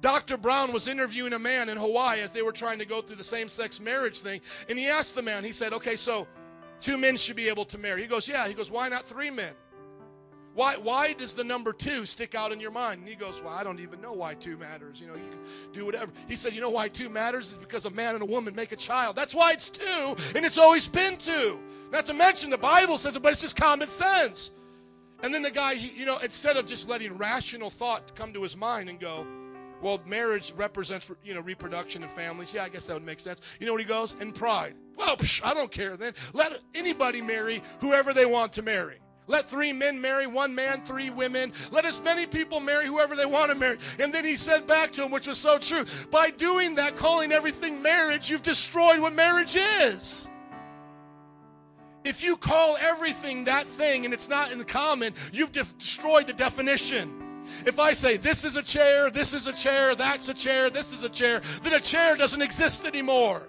Dr. 0.01 0.37
Brown 0.37 0.73
was 0.73 0.87
interviewing 0.87 1.33
a 1.33 1.39
man 1.39 1.69
in 1.69 1.77
Hawaii 1.77 2.19
as 2.19 2.31
they 2.31 2.41
were 2.41 2.51
trying 2.51 2.79
to 2.79 2.85
go 2.85 3.01
through 3.01 3.17
the 3.17 3.23
same 3.23 3.47
sex 3.47 3.79
marriage 3.79 4.21
thing. 4.21 4.41
And 4.67 4.77
he 4.77 4.87
asked 4.87 5.15
the 5.15 5.21
man, 5.21 5.43
he 5.43 5.51
said, 5.51 5.71
okay, 5.73 5.95
so 5.95 6.27
two 6.81 6.97
men 6.97 7.15
should 7.15 7.35
be 7.35 7.47
able 7.47 7.65
to 7.65 7.77
marry. 7.77 8.01
He 8.01 8.07
goes, 8.07 8.27
yeah. 8.27 8.47
He 8.47 8.53
goes, 8.53 8.71
why 8.71 8.89
not 8.89 9.03
three 9.03 9.29
men? 9.29 9.53
Why, 10.55 10.77
why 10.77 11.13
does 11.13 11.33
the 11.33 11.43
number 11.43 11.73
two 11.73 12.05
stick 12.05 12.35
out 12.35 12.51
in 12.51 12.59
your 12.59 12.69
mind? 12.69 12.99
And 12.99 13.09
he 13.09 13.15
goes, 13.15 13.41
Well, 13.43 13.53
I 13.53 13.63
don't 13.63 13.79
even 13.79 13.99
know 14.01 14.13
why 14.13 14.35
two 14.35 14.55
matters. 14.55 15.01
You 15.01 15.07
know, 15.07 15.15
you 15.15 15.27
can 15.27 15.39
do 15.73 15.85
whatever. 15.85 16.11
He 16.27 16.35
said, 16.35 16.53
You 16.53 16.61
know 16.61 16.69
why 16.69 16.89
two 16.89 17.09
matters? 17.09 17.51
Is 17.51 17.57
because 17.57 17.85
a 17.85 17.89
man 17.89 18.13
and 18.13 18.21
a 18.21 18.25
woman 18.25 18.53
make 18.53 18.71
a 18.71 18.75
child. 18.75 19.15
That's 19.15 19.33
why 19.33 19.51
it's 19.51 19.69
two, 19.69 20.15
and 20.35 20.45
it's 20.45 20.59
always 20.59 20.87
been 20.87 21.17
two. 21.17 21.59
Not 21.93 22.07
to 22.07 22.13
mention 22.15 22.49
the 22.49 22.57
Bible 22.57 22.97
says 22.97 23.15
it, 23.15 23.21
but 23.21 23.31
it's 23.31 23.41
just 23.41 23.55
common 23.55 23.87
sense. 23.87 24.49
And 25.21 25.31
then 25.31 25.43
the 25.43 25.51
guy, 25.51 25.75
he, 25.75 25.97
you 25.97 26.07
know, 26.07 26.17
instead 26.17 26.57
of 26.57 26.65
just 26.65 26.89
letting 26.89 27.15
rational 27.17 27.69
thought 27.69 28.15
come 28.15 28.33
to 28.33 28.41
his 28.41 28.57
mind 28.57 28.89
and 28.89 28.99
go, 28.99 29.27
well, 29.79 30.01
marriage 30.05 30.53
represents, 30.57 31.11
you 31.23 31.35
know, 31.35 31.41
reproduction 31.41 32.01
and 32.01 32.11
families. 32.11 32.51
Yeah, 32.51 32.63
I 32.63 32.69
guess 32.69 32.87
that 32.87 32.95
would 32.95 33.05
make 33.05 33.19
sense. 33.19 33.41
You 33.59 33.67
know 33.67 33.73
what 33.73 33.81
he 33.81 33.87
goes? 33.87 34.15
And 34.19 34.33
pride. 34.33 34.73
Well, 34.97 35.15
psh, 35.17 35.41
I 35.45 35.53
don't 35.53 35.71
care 35.71 35.95
then. 35.95 36.13
Let 36.33 36.59
anybody 36.73 37.21
marry 37.21 37.61
whoever 37.79 38.11
they 38.11 38.25
want 38.25 38.53
to 38.53 38.63
marry. 38.63 38.97
Let 39.27 39.47
three 39.47 39.71
men 39.71 40.01
marry 40.01 40.25
one 40.25 40.53
man, 40.53 40.83
three 40.83 41.11
women. 41.11 41.53
Let 41.71 41.85
as 41.85 42.01
many 42.01 42.25
people 42.25 42.59
marry 42.59 42.87
whoever 42.87 43.15
they 43.15 43.27
want 43.27 43.51
to 43.51 43.55
marry. 43.55 43.77
And 43.99 44.11
then 44.11 44.25
he 44.25 44.35
said 44.35 44.65
back 44.65 44.91
to 44.93 45.03
him, 45.03 45.11
which 45.11 45.27
was 45.27 45.37
so 45.37 45.59
true 45.59 45.85
by 46.09 46.31
doing 46.31 46.73
that, 46.75 46.97
calling 46.97 47.31
everything 47.31 47.81
marriage, 47.81 48.31
you've 48.31 48.41
destroyed 48.41 48.99
what 48.99 49.13
marriage 49.13 49.55
is. 49.55 50.27
If 52.03 52.23
you 52.23 52.35
call 52.35 52.77
everything 52.79 53.45
that 53.45 53.65
thing 53.77 54.05
and 54.05 54.13
it's 54.13 54.27
not 54.27 54.51
in 54.51 54.63
common, 54.65 55.13
you've 55.31 55.51
de- 55.51 55.63
destroyed 55.77 56.27
the 56.27 56.33
definition. 56.33 57.21
If 57.65 57.79
I 57.79 57.93
say 57.93 58.17
this 58.17 58.43
is 58.43 58.55
a 58.55 58.63
chair, 58.63 59.09
this 59.09 59.33
is 59.33 59.47
a 59.47 59.53
chair, 59.53 59.95
that's 59.95 60.29
a 60.29 60.33
chair, 60.33 60.69
this 60.69 60.91
is 60.91 61.03
a 61.03 61.09
chair, 61.09 61.41
then 61.61 61.73
a 61.73 61.79
chair 61.79 62.15
doesn't 62.15 62.41
exist 62.41 62.85
anymore. 62.85 63.47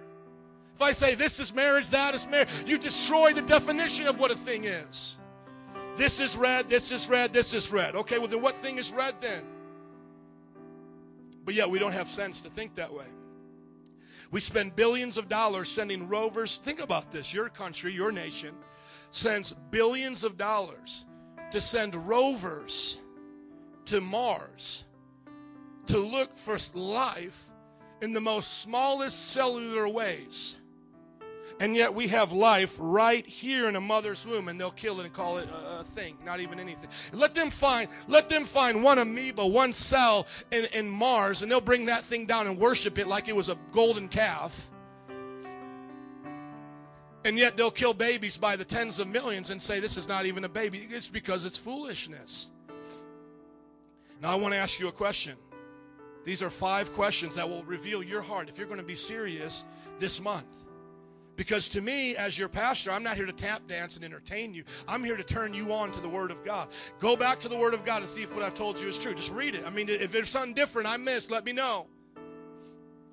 If 0.76 0.82
I 0.82 0.92
say 0.92 1.14
this 1.14 1.38
is 1.38 1.54
marriage, 1.54 1.90
that 1.90 2.14
is 2.14 2.28
marriage, 2.28 2.48
you 2.66 2.78
destroy 2.78 3.32
the 3.32 3.42
definition 3.42 4.06
of 4.06 4.18
what 4.18 4.30
a 4.30 4.36
thing 4.36 4.64
is. 4.64 5.18
This 5.96 6.18
is 6.18 6.36
red, 6.36 6.68
this 6.68 6.90
is 6.90 7.08
red, 7.08 7.32
this 7.32 7.54
is 7.54 7.72
red. 7.72 7.94
Okay, 7.94 8.18
well, 8.18 8.26
then 8.26 8.42
what 8.42 8.56
thing 8.56 8.78
is 8.78 8.92
red 8.92 9.14
then? 9.20 9.44
But 11.44 11.54
yet 11.54 11.70
we 11.70 11.78
don't 11.78 11.92
have 11.92 12.08
sense 12.08 12.42
to 12.42 12.48
think 12.48 12.74
that 12.74 12.92
way. 12.92 13.06
We 14.30 14.40
spend 14.40 14.76
billions 14.76 15.16
of 15.16 15.28
dollars 15.28 15.68
sending 15.68 16.08
rovers. 16.08 16.56
Think 16.58 16.80
about 16.80 17.10
this 17.10 17.32
your 17.32 17.48
country, 17.48 17.92
your 17.92 18.12
nation 18.12 18.54
sends 19.10 19.52
billions 19.70 20.24
of 20.24 20.36
dollars 20.36 21.06
to 21.52 21.60
send 21.60 21.94
rovers 21.94 22.98
to 23.84 24.00
Mars 24.00 24.84
to 25.86 25.98
look 25.98 26.36
for 26.36 26.58
life 26.74 27.48
in 28.02 28.12
the 28.12 28.20
most 28.20 28.62
smallest 28.62 29.30
cellular 29.30 29.86
ways. 29.86 30.56
And 31.60 31.76
yet 31.76 31.94
we 31.94 32.08
have 32.08 32.32
life 32.32 32.74
right 32.78 33.24
here 33.24 33.68
in 33.68 33.76
a 33.76 33.80
mother's 33.80 34.26
womb, 34.26 34.48
and 34.48 34.58
they'll 34.58 34.72
kill 34.72 34.98
it 35.00 35.06
and 35.06 35.14
call 35.14 35.38
it 35.38 35.48
a, 35.50 35.80
a 35.80 35.84
thing, 35.94 36.18
not 36.24 36.40
even 36.40 36.58
anything. 36.58 36.90
Let 37.12 37.34
them 37.34 37.48
find, 37.48 37.88
let 38.08 38.28
them 38.28 38.44
find 38.44 38.82
one 38.82 38.98
amoeba, 38.98 39.46
one 39.46 39.72
cell 39.72 40.26
in, 40.50 40.64
in 40.72 40.90
Mars, 40.90 41.42
and 41.42 41.50
they'll 41.50 41.60
bring 41.60 41.86
that 41.86 42.02
thing 42.04 42.26
down 42.26 42.48
and 42.48 42.58
worship 42.58 42.98
it 42.98 43.06
like 43.06 43.28
it 43.28 43.36
was 43.36 43.48
a 43.48 43.56
golden 43.72 44.08
calf. 44.08 44.68
And 47.24 47.38
yet 47.38 47.56
they'll 47.56 47.70
kill 47.70 47.94
babies 47.94 48.36
by 48.36 48.56
the 48.56 48.64
tens 48.64 48.98
of 48.98 49.08
millions 49.08 49.50
and 49.50 49.62
say 49.62 49.80
this 49.80 49.96
is 49.96 50.08
not 50.08 50.26
even 50.26 50.44
a 50.44 50.48
baby. 50.48 50.86
It's 50.90 51.08
because 51.08 51.44
it's 51.44 51.56
foolishness. 51.56 52.50
Now 54.20 54.32
I 54.32 54.34
want 54.34 54.52
to 54.52 54.58
ask 54.58 54.78
you 54.78 54.88
a 54.88 54.92
question. 54.92 55.36
These 56.24 56.42
are 56.42 56.50
five 56.50 56.92
questions 56.92 57.34
that 57.36 57.48
will 57.48 57.62
reveal 57.64 58.02
your 58.02 58.22
heart 58.22 58.48
if 58.48 58.58
you're 58.58 58.66
going 58.66 58.80
to 58.80 58.84
be 58.84 58.94
serious 58.94 59.64
this 59.98 60.20
month. 60.20 60.63
Because 61.36 61.68
to 61.70 61.80
me, 61.80 62.16
as 62.16 62.38
your 62.38 62.48
pastor, 62.48 62.92
I'm 62.92 63.02
not 63.02 63.16
here 63.16 63.26
to 63.26 63.32
tap 63.32 63.66
dance 63.66 63.96
and 63.96 64.04
entertain 64.04 64.54
you. 64.54 64.64
I'm 64.86 65.02
here 65.02 65.16
to 65.16 65.24
turn 65.24 65.52
you 65.52 65.72
on 65.72 65.90
to 65.92 66.00
the 66.00 66.08
Word 66.08 66.30
of 66.30 66.44
God. 66.44 66.68
Go 67.00 67.16
back 67.16 67.40
to 67.40 67.48
the 67.48 67.56
Word 67.56 67.74
of 67.74 67.84
God 67.84 68.02
and 68.02 68.08
see 68.08 68.22
if 68.22 68.32
what 68.34 68.44
I've 68.44 68.54
told 68.54 68.78
you 68.78 68.86
is 68.86 68.98
true. 68.98 69.14
Just 69.14 69.32
read 69.32 69.54
it. 69.54 69.64
I 69.66 69.70
mean, 69.70 69.88
if 69.88 70.12
there's 70.12 70.28
something 70.28 70.54
different 70.54 70.86
I 70.88 70.96
missed, 70.96 71.30
let 71.30 71.44
me 71.44 71.52
know. 71.52 71.86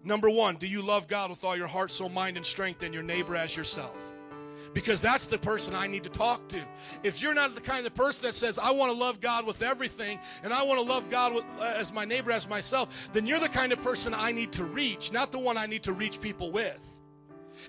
Number 0.03 0.29
one, 0.29 0.55
do 0.55 0.67
you 0.67 0.81
love 0.81 1.07
God 1.07 1.29
with 1.29 1.43
all 1.43 1.55
your 1.55 1.67
heart, 1.67 1.91
soul, 1.91 2.09
mind, 2.09 2.37
and 2.37 2.45
strength, 2.45 2.81
and 2.83 2.93
your 2.93 3.03
neighbor 3.03 3.35
as 3.35 3.55
yourself? 3.55 3.97
Because 4.73 5.01
that's 5.01 5.27
the 5.27 5.37
person 5.37 5.75
I 5.75 5.87
need 5.87 6.03
to 6.03 6.09
talk 6.09 6.47
to. 6.49 6.59
If 7.03 7.21
you're 7.21 7.33
not 7.33 7.55
the 7.55 7.61
kind 7.61 7.85
of 7.85 7.93
person 7.93 8.27
that 8.27 8.33
says, 8.33 8.57
I 8.57 8.71
want 8.71 8.91
to 8.91 8.97
love 8.97 9.19
God 9.19 9.45
with 9.45 9.61
everything, 9.61 10.19
and 10.43 10.53
I 10.53 10.63
want 10.63 10.79
to 10.79 10.85
love 10.85 11.09
God 11.09 11.33
with, 11.33 11.45
uh, 11.59 11.73
as 11.75 11.91
my 11.91 12.05
neighbor, 12.05 12.31
as 12.31 12.47
myself, 12.47 13.09
then 13.11 13.25
you're 13.25 13.39
the 13.39 13.49
kind 13.49 13.73
of 13.73 13.81
person 13.81 14.13
I 14.13 14.31
need 14.31 14.51
to 14.53 14.63
reach, 14.63 15.11
not 15.11 15.31
the 15.31 15.39
one 15.39 15.57
I 15.57 15.65
need 15.65 15.83
to 15.83 15.93
reach 15.93 16.21
people 16.21 16.51
with. 16.51 16.81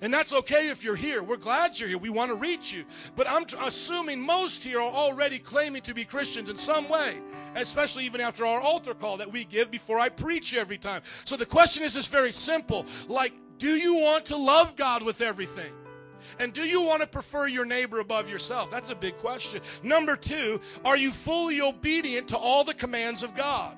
And 0.01 0.13
that's 0.13 0.33
okay 0.33 0.69
if 0.69 0.83
you're 0.83 0.95
here. 0.95 1.23
We're 1.23 1.37
glad 1.37 1.79
you're 1.79 1.89
here. 1.89 1.97
We 1.97 2.09
want 2.09 2.31
to 2.31 2.35
reach 2.35 2.73
you. 2.73 2.85
But 3.15 3.29
I'm 3.29 3.45
t- 3.45 3.57
assuming 3.61 4.19
most 4.19 4.63
here 4.63 4.79
are 4.79 4.91
already 4.91 5.39
claiming 5.39 5.81
to 5.83 5.93
be 5.93 6.05
Christians 6.05 6.49
in 6.49 6.55
some 6.55 6.89
way, 6.89 7.19
especially 7.55 8.05
even 8.05 8.21
after 8.21 8.45
our 8.45 8.59
altar 8.59 8.93
call 8.93 9.17
that 9.17 9.31
we 9.31 9.45
give 9.45 9.71
before 9.71 9.99
I 9.99 10.09
preach 10.09 10.53
every 10.53 10.77
time. 10.77 11.01
So 11.25 11.35
the 11.35 11.45
question 11.45 11.83
is 11.83 11.93
just 11.93 12.11
very 12.11 12.31
simple. 12.31 12.85
Like, 13.07 13.33
do 13.57 13.75
you 13.75 13.95
want 13.95 14.25
to 14.25 14.37
love 14.37 14.75
God 14.75 15.03
with 15.03 15.21
everything? 15.21 15.71
And 16.39 16.53
do 16.53 16.61
you 16.61 16.81
want 16.81 17.01
to 17.01 17.07
prefer 17.07 17.47
your 17.47 17.65
neighbor 17.65 17.99
above 17.99 18.29
yourself? 18.29 18.71
That's 18.71 18.89
a 18.89 18.95
big 18.95 19.17
question. 19.17 19.61
Number 19.83 20.15
two, 20.15 20.59
are 20.85 20.97
you 20.97 21.11
fully 21.11 21.61
obedient 21.61 22.29
to 22.29 22.37
all 22.37 22.63
the 22.63 22.73
commands 22.73 23.23
of 23.23 23.35
God? 23.35 23.75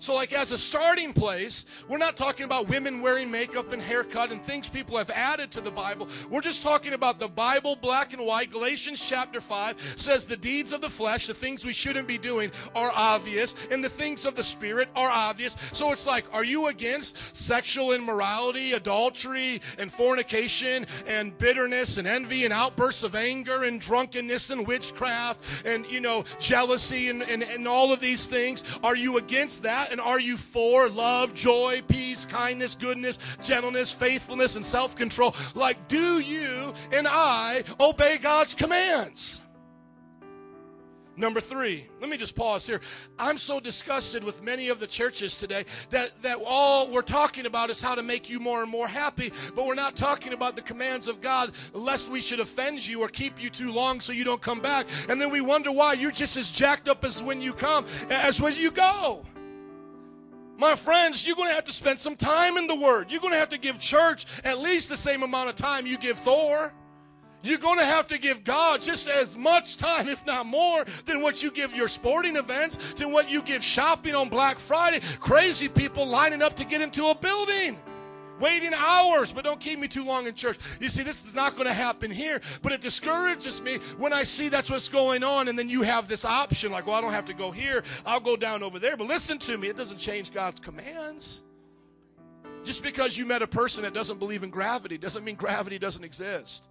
So, 0.00 0.14
like, 0.14 0.32
as 0.32 0.50
a 0.50 0.56
starting 0.56 1.12
place, 1.12 1.66
we're 1.86 1.98
not 1.98 2.16
talking 2.16 2.44
about 2.44 2.68
women 2.68 3.02
wearing 3.02 3.30
makeup 3.30 3.72
and 3.72 3.82
haircut 3.82 4.32
and 4.32 4.42
things 4.42 4.66
people 4.66 4.96
have 4.96 5.10
added 5.10 5.50
to 5.52 5.60
the 5.60 5.70
Bible. 5.70 6.08
We're 6.30 6.40
just 6.40 6.62
talking 6.62 6.94
about 6.94 7.20
the 7.20 7.28
Bible, 7.28 7.76
black 7.76 8.14
and 8.14 8.24
white. 8.24 8.50
Galatians 8.50 9.06
chapter 9.06 9.42
5 9.42 9.96
says 9.96 10.26
the 10.26 10.38
deeds 10.38 10.72
of 10.72 10.80
the 10.80 10.88
flesh, 10.88 11.26
the 11.26 11.34
things 11.34 11.66
we 11.66 11.74
shouldn't 11.74 12.08
be 12.08 12.16
doing, 12.16 12.50
are 12.74 12.90
obvious, 12.94 13.54
and 13.70 13.84
the 13.84 13.90
things 13.90 14.24
of 14.24 14.34
the 14.34 14.42
Spirit 14.42 14.88
are 14.96 15.10
obvious. 15.10 15.54
So, 15.72 15.92
it's 15.92 16.06
like, 16.06 16.24
are 16.32 16.44
you 16.44 16.68
against 16.68 17.18
sexual 17.36 17.92
immorality, 17.92 18.72
adultery, 18.72 19.60
and 19.76 19.92
fornication, 19.92 20.86
and 21.06 21.36
bitterness, 21.36 21.98
and 21.98 22.08
envy, 22.08 22.46
and 22.46 22.54
outbursts 22.54 23.02
of 23.02 23.14
anger, 23.14 23.64
and 23.64 23.78
drunkenness, 23.78 24.48
and 24.48 24.66
witchcraft, 24.66 25.42
and, 25.66 25.84
you 25.86 26.00
know, 26.00 26.24
jealousy, 26.38 27.10
and, 27.10 27.22
and, 27.22 27.42
and 27.42 27.68
all 27.68 27.92
of 27.92 28.00
these 28.00 28.26
things? 28.26 28.64
Are 28.82 28.96
you 28.96 29.18
against 29.18 29.62
that? 29.64 29.89
And 29.90 30.00
are 30.00 30.20
you 30.20 30.36
for 30.36 30.88
love, 30.88 31.34
joy, 31.34 31.82
peace, 31.88 32.24
kindness, 32.26 32.74
goodness, 32.74 33.18
gentleness, 33.42 33.92
faithfulness, 33.92 34.56
and 34.56 34.64
self 34.64 34.94
control? 34.94 35.34
Like, 35.54 35.88
do 35.88 36.20
you 36.20 36.72
and 36.92 37.06
I 37.08 37.64
obey 37.80 38.18
God's 38.18 38.54
commands? 38.54 39.42
Number 41.20 41.40
three, 41.40 41.86
let 42.00 42.08
me 42.08 42.16
just 42.16 42.34
pause 42.34 42.66
here. 42.66 42.80
I'm 43.18 43.36
so 43.36 43.60
disgusted 43.60 44.24
with 44.24 44.42
many 44.42 44.70
of 44.70 44.80
the 44.80 44.86
churches 44.86 45.36
today 45.36 45.66
that, 45.90 46.12
that 46.22 46.38
all 46.46 46.90
we're 46.90 47.02
talking 47.02 47.44
about 47.44 47.68
is 47.68 47.82
how 47.82 47.94
to 47.94 48.02
make 48.02 48.30
you 48.30 48.40
more 48.40 48.62
and 48.62 48.70
more 48.70 48.88
happy, 48.88 49.30
but 49.54 49.66
we're 49.66 49.74
not 49.74 49.96
talking 49.96 50.32
about 50.32 50.56
the 50.56 50.62
commands 50.62 51.08
of 51.08 51.20
God, 51.20 51.52
lest 51.74 52.08
we 52.08 52.22
should 52.22 52.40
offend 52.40 52.86
you 52.86 53.02
or 53.02 53.08
keep 53.08 53.42
you 53.42 53.50
too 53.50 53.70
long 53.70 54.00
so 54.00 54.14
you 54.14 54.24
don't 54.24 54.40
come 54.40 54.60
back. 54.60 54.86
And 55.10 55.20
then 55.20 55.30
we 55.30 55.42
wonder 55.42 55.70
why 55.70 55.92
you're 55.92 56.10
just 56.10 56.38
as 56.38 56.50
jacked 56.50 56.88
up 56.88 57.04
as 57.04 57.22
when 57.22 57.42
you 57.42 57.52
come 57.52 57.84
as 58.08 58.40
when 58.40 58.54
you 58.54 58.70
go. 58.70 59.22
My 60.60 60.76
friends, 60.76 61.26
you're 61.26 61.36
going 61.36 61.48
to 61.48 61.54
have 61.54 61.64
to 61.64 61.72
spend 61.72 61.98
some 61.98 62.14
time 62.14 62.58
in 62.58 62.66
the 62.66 62.74
Word. 62.74 63.10
You're 63.10 63.22
going 63.22 63.32
to 63.32 63.38
have 63.38 63.48
to 63.48 63.56
give 63.56 63.78
church 63.78 64.26
at 64.44 64.58
least 64.58 64.90
the 64.90 64.96
same 64.96 65.22
amount 65.22 65.48
of 65.48 65.54
time 65.54 65.86
you 65.86 65.96
give 65.96 66.18
Thor. 66.18 66.74
You're 67.42 67.56
going 67.56 67.78
to 67.78 67.84
have 67.86 68.06
to 68.08 68.18
give 68.18 68.44
God 68.44 68.82
just 68.82 69.08
as 69.08 69.38
much 69.38 69.78
time, 69.78 70.06
if 70.06 70.26
not 70.26 70.44
more, 70.44 70.84
than 71.06 71.22
what 71.22 71.42
you 71.42 71.50
give 71.50 71.74
your 71.74 71.88
sporting 71.88 72.36
events, 72.36 72.78
than 72.96 73.10
what 73.10 73.30
you 73.30 73.40
give 73.40 73.64
shopping 73.64 74.14
on 74.14 74.28
Black 74.28 74.58
Friday. 74.58 75.00
Crazy 75.18 75.66
people 75.66 76.04
lining 76.04 76.42
up 76.42 76.56
to 76.56 76.66
get 76.66 76.82
into 76.82 77.06
a 77.06 77.14
building. 77.14 77.78
Waiting 78.40 78.72
hours, 78.74 79.30
but 79.30 79.44
don't 79.44 79.60
keep 79.60 79.78
me 79.78 79.86
too 79.86 80.04
long 80.04 80.26
in 80.26 80.34
church. 80.34 80.58
You 80.80 80.88
see, 80.88 81.02
this 81.02 81.24
is 81.26 81.34
not 81.34 81.54
going 81.54 81.66
to 81.66 81.74
happen 81.74 82.10
here, 82.10 82.40
but 82.62 82.72
it 82.72 82.80
discourages 82.80 83.60
me 83.60 83.76
when 83.98 84.12
I 84.12 84.22
see 84.22 84.48
that's 84.48 84.70
what's 84.70 84.88
going 84.88 85.22
on, 85.22 85.48
and 85.48 85.58
then 85.58 85.68
you 85.68 85.82
have 85.82 86.08
this 86.08 86.24
option 86.24 86.72
like, 86.72 86.86
well, 86.86 86.96
I 86.96 87.00
don't 87.00 87.12
have 87.12 87.26
to 87.26 87.34
go 87.34 87.50
here, 87.50 87.84
I'll 88.06 88.20
go 88.20 88.36
down 88.36 88.62
over 88.62 88.78
there. 88.78 88.96
But 88.96 89.08
listen 89.08 89.38
to 89.40 89.58
me, 89.58 89.68
it 89.68 89.76
doesn't 89.76 89.98
change 89.98 90.32
God's 90.32 90.58
commands. 90.58 91.44
Just 92.64 92.82
because 92.82 93.16
you 93.16 93.24
met 93.24 93.42
a 93.42 93.46
person 93.46 93.82
that 93.84 93.94
doesn't 93.94 94.18
believe 94.18 94.42
in 94.42 94.50
gravity 94.50 94.98
doesn't 94.98 95.24
mean 95.24 95.36
gravity 95.36 95.78
doesn't 95.78 96.04
exist. 96.04 96.68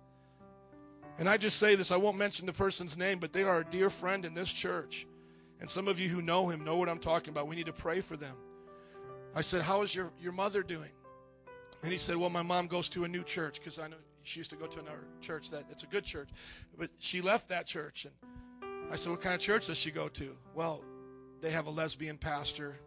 And 1.17 1.27
I 1.27 1.37
just 1.37 1.57
say 1.57 1.75
this, 1.75 1.91
I 1.91 1.97
won't 1.97 2.17
mention 2.17 2.45
the 2.45 2.53
person's 2.53 2.97
name, 2.97 3.19
but 3.19 3.33
they 3.33 3.43
are 3.43 3.59
a 3.59 3.65
dear 3.65 3.89
friend 3.89 4.23
in 4.25 4.33
this 4.33 4.51
church. 4.51 5.05
And 5.59 5.69
some 5.69 5.87
of 5.87 5.99
you 5.99 6.07
who 6.07 6.21
know 6.21 6.47
him 6.47 6.63
know 6.63 6.77
what 6.77 6.87
I'm 6.87 6.99
talking 6.99 7.31
about. 7.31 7.47
We 7.47 7.55
need 7.55 7.65
to 7.65 7.73
pray 7.73 7.99
for 7.99 8.15
them. 8.15 8.35
I 9.35 9.41
said, 9.41 9.61
How 9.61 9.81
is 9.81 9.93
your, 9.93 10.11
your 10.19 10.31
mother 10.31 10.63
doing? 10.63 10.91
And 11.83 11.91
he 11.91 11.97
said, 11.97 12.17
Well, 12.17 12.29
my 12.29 12.41
mom 12.41 12.67
goes 12.67 12.89
to 12.89 13.05
a 13.05 13.07
new 13.07 13.23
church 13.23 13.59
because 13.59 13.79
I 13.79 13.87
know 13.87 13.97
she 14.23 14.39
used 14.39 14.49
to 14.51 14.55
go 14.55 14.67
to 14.67 14.79
another 14.79 15.05
church 15.21 15.49
that 15.51 15.63
it's 15.69 15.83
a 15.83 15.87
good 15.87 16.03
church. 16.03 16.29
But 16.77 16.89
she 16.99 17.21
left 17.21 17.47
that 17.49 17.65
church. 17.65 18.05
And 18.05 18.91
I 18.91 18.95
said, 18.95 19.11
What 19.11 19.21
kind 19.21 19.35
of 19.35 19.41
church 19.41 19.67
does 19.67 19.77
she 19.77 19.91
go 19.91 20.07
to? 20.09 20.35
Well, 20.53 20.83
they 21.41 21.51
have 21.51 21.67
a 21.67 21.71
lesbian 21.71 22.17
pastor, 22.17 22.79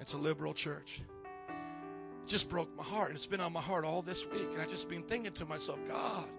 it's 0.00 0.14
a 0.14 0.18
liberal 0.18 0.52
church. 0.54 1.00
It 1.48 2.28
just 2.28 2.48
broke 2.48 2.74
my 2.76 2.82
heart. 2.82 3.08
and 3.08 3.16
It's 3.16 3.26
been 3.26 3.40
on 3.40 3.52
my 3.52 3.60
heart 3.60 3.84
all 3.84 4.02
this 4.02 4.26
week. 4.26 4.48
And 4.52 4.60
I 4.60 4.66
just 4.66 4.88
been 4.88 5.02
thinking 5.02 5.32
to 5.32 5.44
myself, 5.44 5.78
God, 5.88 6.30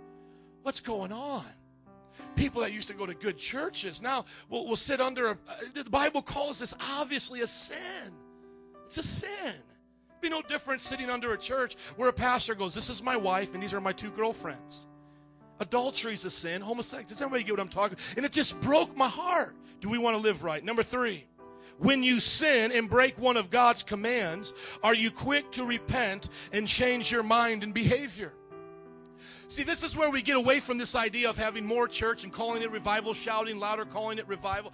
what's 0.64 0.80
going 0.80 1.12
on? 1.12 1.46
People 2.36 2.62
that 2.62 2.74
used 2.74 2.88
to 2.90 2.94
go 2.94 3.06
to 3.06 3.14
good 3.14 3.38
churches 3.38 4.02
now 4.02 4.26
will, 4.50 4.68
will 4.68 4.76
sit 4.76 5.00
under 5.00 5.30
a. 5.30 5.32
Uh, 5.32 5.36
the 5.74 5.90
Bible 5.90 6.22
calls 6.22 6.60
this 6.60 6.74
obviously 6.80 7.42
a 7.42 7.48
sin. 7.48 7.78
It's 8.86 8.98
a 8.98 9.04
sin. 9.04 9.54
Be 10.22 10.30
no 10.30 10.42
different 10.42 10.82
sitting 10.82 11.10
under 11.10 11.34
a 11.34 11.38
church 11.38 11.76
where 11.96 12.10
a 12.10 12.14
pastor 12.14 12.56
goes, 12.56 12.74
This 12.74 12.90
is 12.90 13.02
my 13.02 13.16
wife, 13.16 13.54
and 13.54 13.64
these 13.64 13.74
are 13.74 13.82
my 13.82 13.94
two 13.94 14.12
girlfriends. 14.12 14.88
Adultery 15.60 16.14
is 16.14 16.26
a 16.26 16.30
sin. 16.30 16.62
Homosexuality. 16.62 17.10
Does 17.10 17.22
everybody 17.22 17.44
get 17.44 17.54
what 17.54 17.60
I'm 17.60 17.70
talking? 17.70 17.98
And 18.16 18.26
it 18.26 18.32
just 18.32 18.60
broke 18.62 18.96
my 18.96 19.08
heart. 19.08 19.56
Do 19.82 19.90
we 19.90 19.98
want 19.98 20.16
to 20.16 20.22
live 20.22 20.44
right? 20.44 20.64
Number 20.64 20.84
three, 20.84 21.26
when 21.78 22.04
you 22.04 22.20
sin 22.20 22.72
and 22.72 22.90
break 22.90 23.18
one 23.18 23.38
of 23.38 23.50
God's 23.50 23.84
commands, 23.84 24.54
are 24.84 24.94
you 24.94 25.12
quick 25.12 25.52
to 25.54 25.66
repent 25.66 26.30
and 26.52 26.68
change 26.68 27.12
your 27.12 27.24
mind 27.24 27.64
and 27.64 27.74
behavior? 27.74 28.34
See, 29.50 29.64
this 29.64 29.82
is 29.82 29.98
where 29.98 30.12
we 30.12 30.22
get 30.22 30.38
away 30.38 30.60
from 30.60 30.78
this 30.78 30.94
idea 30.94 31.28
of 31.28 31.36
having 31.36 31.66
more 31.66 31.88
church 31.88 32.24
and 32.24 32.32
calling 32.32 32.62
it 32.62 32.70
revival, 32.70 33.16
shouting 33.16 33.58
louder, 33.58 33.84
calling 33.84 34.20
it 34.20 34.28
revival. 34.28 34.72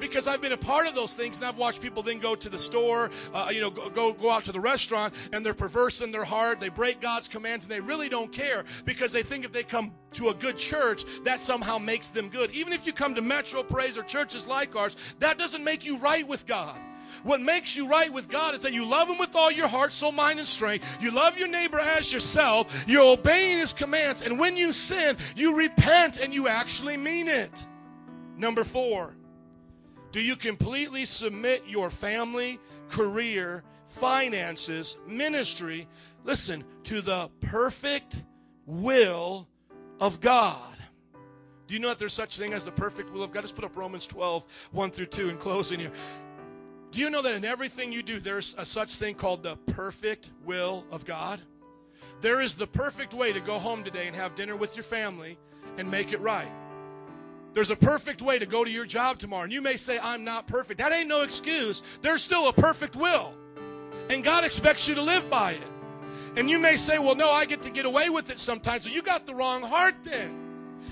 Because 0.00 0.28
I've 0.28 0.42
been 0.42 0.52
a 0.52 0.56
part 0.58 0.86
of 0.86 0.94
those 0.94 1.14
things, 1.14 1.38
and 1.38 1.46
I've 1.46 1.56
watched 1.56 1.80
people 1.80 2.02
then 2.02 2.18
go 2.18 2.34
to 2.34 2.50
the 2.50 2.58
store, 2.58 3.10
uh, 3.32 3.48
you 3.50 3.62
know, 3.62 3.70
go, 3.70 3.88
go 3.88 4.12
go 4.12 4.30
out 4.30 4.44
to 4.44 4.52
the 4.52 4.60
restaurant, 4.60 5.14
and 5.32 5.44
they're 5.44 5.54
perverse 5.54 6.02
in 6.02 6.12
their 6.12 6.24
heart. 6.24 6.60
They 6.60 6.68
break 6.68 7.00
God's 7.00 7.26
commands, 7.26 7.64
and 7.64 7.72
they 7.72 7.80
really 7.80 8.10
don't 8.10 8.30
care 8.30 8.66
because 8.84 9.12
they 9.12 9.22
think 9.22 9.46
if 9.46 9.50
they 9.50 9.62
come 9.62 9.92
to 10.12 10.28
a 10.28 10.34
good 10.34 10.58
church, 10.58 11.06
that 11.24 11.40
somehow 11.40 11.78
makes 11.78 12.10
them 12.10 12.28
good. 12.28 12.50
Even 12.50 12.74
if 12.74 12.86
you 12.86 12.92
come 12.92 13.14
to 13.14 13.22
Metro 13.22 13.62
Praise 13.62 13.96
or 13.96 14.02
churches 14.02 14.46
like 14.46 14.76
ours, 14.76 14.98
that 15.20 15.38
doesn't 15.38 15.64
make 15.64 15.86
you 15.86 15.96
right 15.96 16.28
with 16.28 16.44
God. 16.44 16.78
What 17.22 17.40
makes 17.40 17.76
you 17.76 17.86
right 17.86 18.12
with 18.12 18.28
God 18.28 18.54
is 18.54 18.60
that 18.60 18.72
you 18.72 18.84
love 18.84 19.08
Him 19.08 19.18
with 19.18 19.34
all 19.34 19.50
your 19.50 19.68
heart, 19.68 19.92
soul, 19.92 20.12
mind, 20.12 20.38
and 20.38 20.48
strength. 20.48 20.86
You 21.00 21.10
love 21.10 21.38
your 21.38 21.48
neighbor 21.48 21.78
as 21.78 22.12
yourself. 22.12 22.84
You're 22.86 23.12
obeying 23.12 23.58
His 23.58 23.72
commands. 23.72 24.22
And 24.22 24.38
when 24.38 24.56
you 24.56 24.72
sin, 24.72 25.16
you 25.36 25.54
repent 25.54 26.18
and 26.18 26.32
you 26.32 26.48
actually 26.48 26.96
mean 26.96 27.28
it. 27.28 27.66
Number 28.36 28.64
four, 28.64 29.16
do 30.12 30.22
you 30.22 30.36
completely 30.36 31.04
submit 31.04 31.64
your 31.66 31.90
family, 31.90 32.58
career, 32.88 33.62
finances, 33.88 34.98
ministry, 35.06 35.88
listen, 36.24 36.64
to 36.84 37.00
the 37.00 37.30
perfect 37.40 38.22
will 38.66 39.48
of 40.00 40.20
God? 40.20 40.76
Do 41.66 41.74
you 41.74 41.80
know 41.80 41.88
that 41.88 41.98
there's 41.98 42.14
such 42.14 42.38
thing 42.38 42.54
as 42.54 42.64
the 42.64 42.72
perfect 42.72 43.12
will 43.12 43.22
of 43.22 43.30
God? 43.30 43.40
Let's 43.40 43.52
put 43.52 43.64
up 43.64 43.76
Romans 43.76 44.06
12, 44.06 44.44
1 44.72 44.90
through 44.90 45.06
2 45.06 45.28
in 45.28 45.36
closing 45.36 45.78
here. 45.78 45.92
Do 46.90 47.00
you 47.00 47.10
know 47.10 47.20
that 47.22 47.34
in 47.34 47.44
everything 47.44 47.92
you 47.92 48.02
do, 48.02 48.18
there's 48.18 48.54
a 48.58 48.64
such 48.64 48.96
thing 48.96 49.14
called 49.14 49.42
the 49.42 49.56
perfect 49.72 50.30
will 50.44 50.86
of 50.90 51.04
God? 51.04 51.40
There 52.20 52.40
is 52.40 52.54
the 52.54 52.66
perfect 52.66 53.14
way 53.14 53.32
to 53.32 53.40
go 53.40 53.58
home 53.58 53.84
today 53.84 54.06
and 54.06 54.16
have 54.16 54.34
dinner 54.34 54.56
with 54.56 54.74
your 54.74 54.82
family 54.82 55.38
and 55.76 55.90
make 55.90 56.12
it 56.12 56.20
right. 56.20 56.50
There's 57.52 57.70
a 57.70 57.76
perfect 57.76 58.22
way 58.22 58.38
to 58.38 58.46
go 58.46 58.64
to 58.64 58.70
your 58.70 58.86
job 58.86 59.18
tomorrow. 59.18 59.44
And 59.44 59.52
you 59.52 59.62
may 59.62 59.76
say, 59.76 59.98
I'm 59.98 60.24
not 60.24 60.46
perfect. 60.46 60.78
That 60.78 60.92
ain't 60.92 61.08
no 61.08 61.22
excuse. 61.22 61.82
There's 62.02 62.22
still 62.22 62.48
a 62.48 62.52
perfect 62.52 62.96
will. 62.96 63.34
And 64.10 64.24
God 64.24 64.44
expects 64.44 64.88
you 64.88 64.94
to 64.94 65.02
live 65.02 65.28
by 65.28 65.52
it. 65.52 65.66
And 66.36 66.48
you 66.48 66.58
may 66.58 66.76
say, 66.76 66.98
well, 66.98 67.14
no, 67.14 67.30
I 67.30 67.44
get 67.44 67.62
to 67.62 67.70
get 67.70 67.84
away 67.84 68.10
with 68.10 68.30
it 68.30 68.38
sometimes. 68.38 68.84
So 68.84 68.90
you 68.90 69.02
got 69.02 69.26
the 69.26 69.34
wrong 69.34 69.62
heart 69.62 69.96
then. 70.04 70.47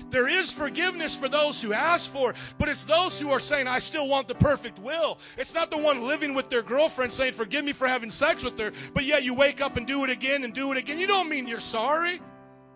There 0.09 0.27
is 0.27 0.51
forgiveness 0.51 1.15
for 1.15 1.29
those 1.29 1.61
who 1.61 1.73
ask 1.73 2.11
for 2.11 2.31
it, 2.31 2.37
but 2.57 2.69
it's 2.69 2.85
those 2.85 3.19
who 3.19 3.31
are 3.31 3.39
saying, 3.39 3.67
I 3.67 3.79
still 3.79 4.07
want 4.07 4.27
the 4.27 4.35
perfect 4.35 4.79
will. 4.79 5.19
It's 5.37 5.53
not 5.53 5.69
the 5.69 5.77
one 5.77 6.03
living 6.03 6.33
with 6.33 6.49
their 6.49 6.61
girlfriend 6.61 7.11
saying, 7.11 7.33
Forgive 7.33 7.65
me 7.65 7.73
for 7.73 7.87
having 7.87 8.09
sex 8.09 8.43
with 8.43 8.57
her, 8.59 8.71
but 8.93 9.03
yet 9.03 9.23
you 9.23 9.33
wake 9.33 9.61
up 9.61 9.77
and 9.77 9.85
do 9.85 10.03
it 10.03 10.09
again 10.09 10.43
and 10.43 10.53
do 10.53 10.71
it 10.71 10.77
again. 10.77 10.99
You 10.99 11.07
don't 11.07 11.29
mean 11.29 11.47
you're 11.47 11.59
sorry. 11.59 12.21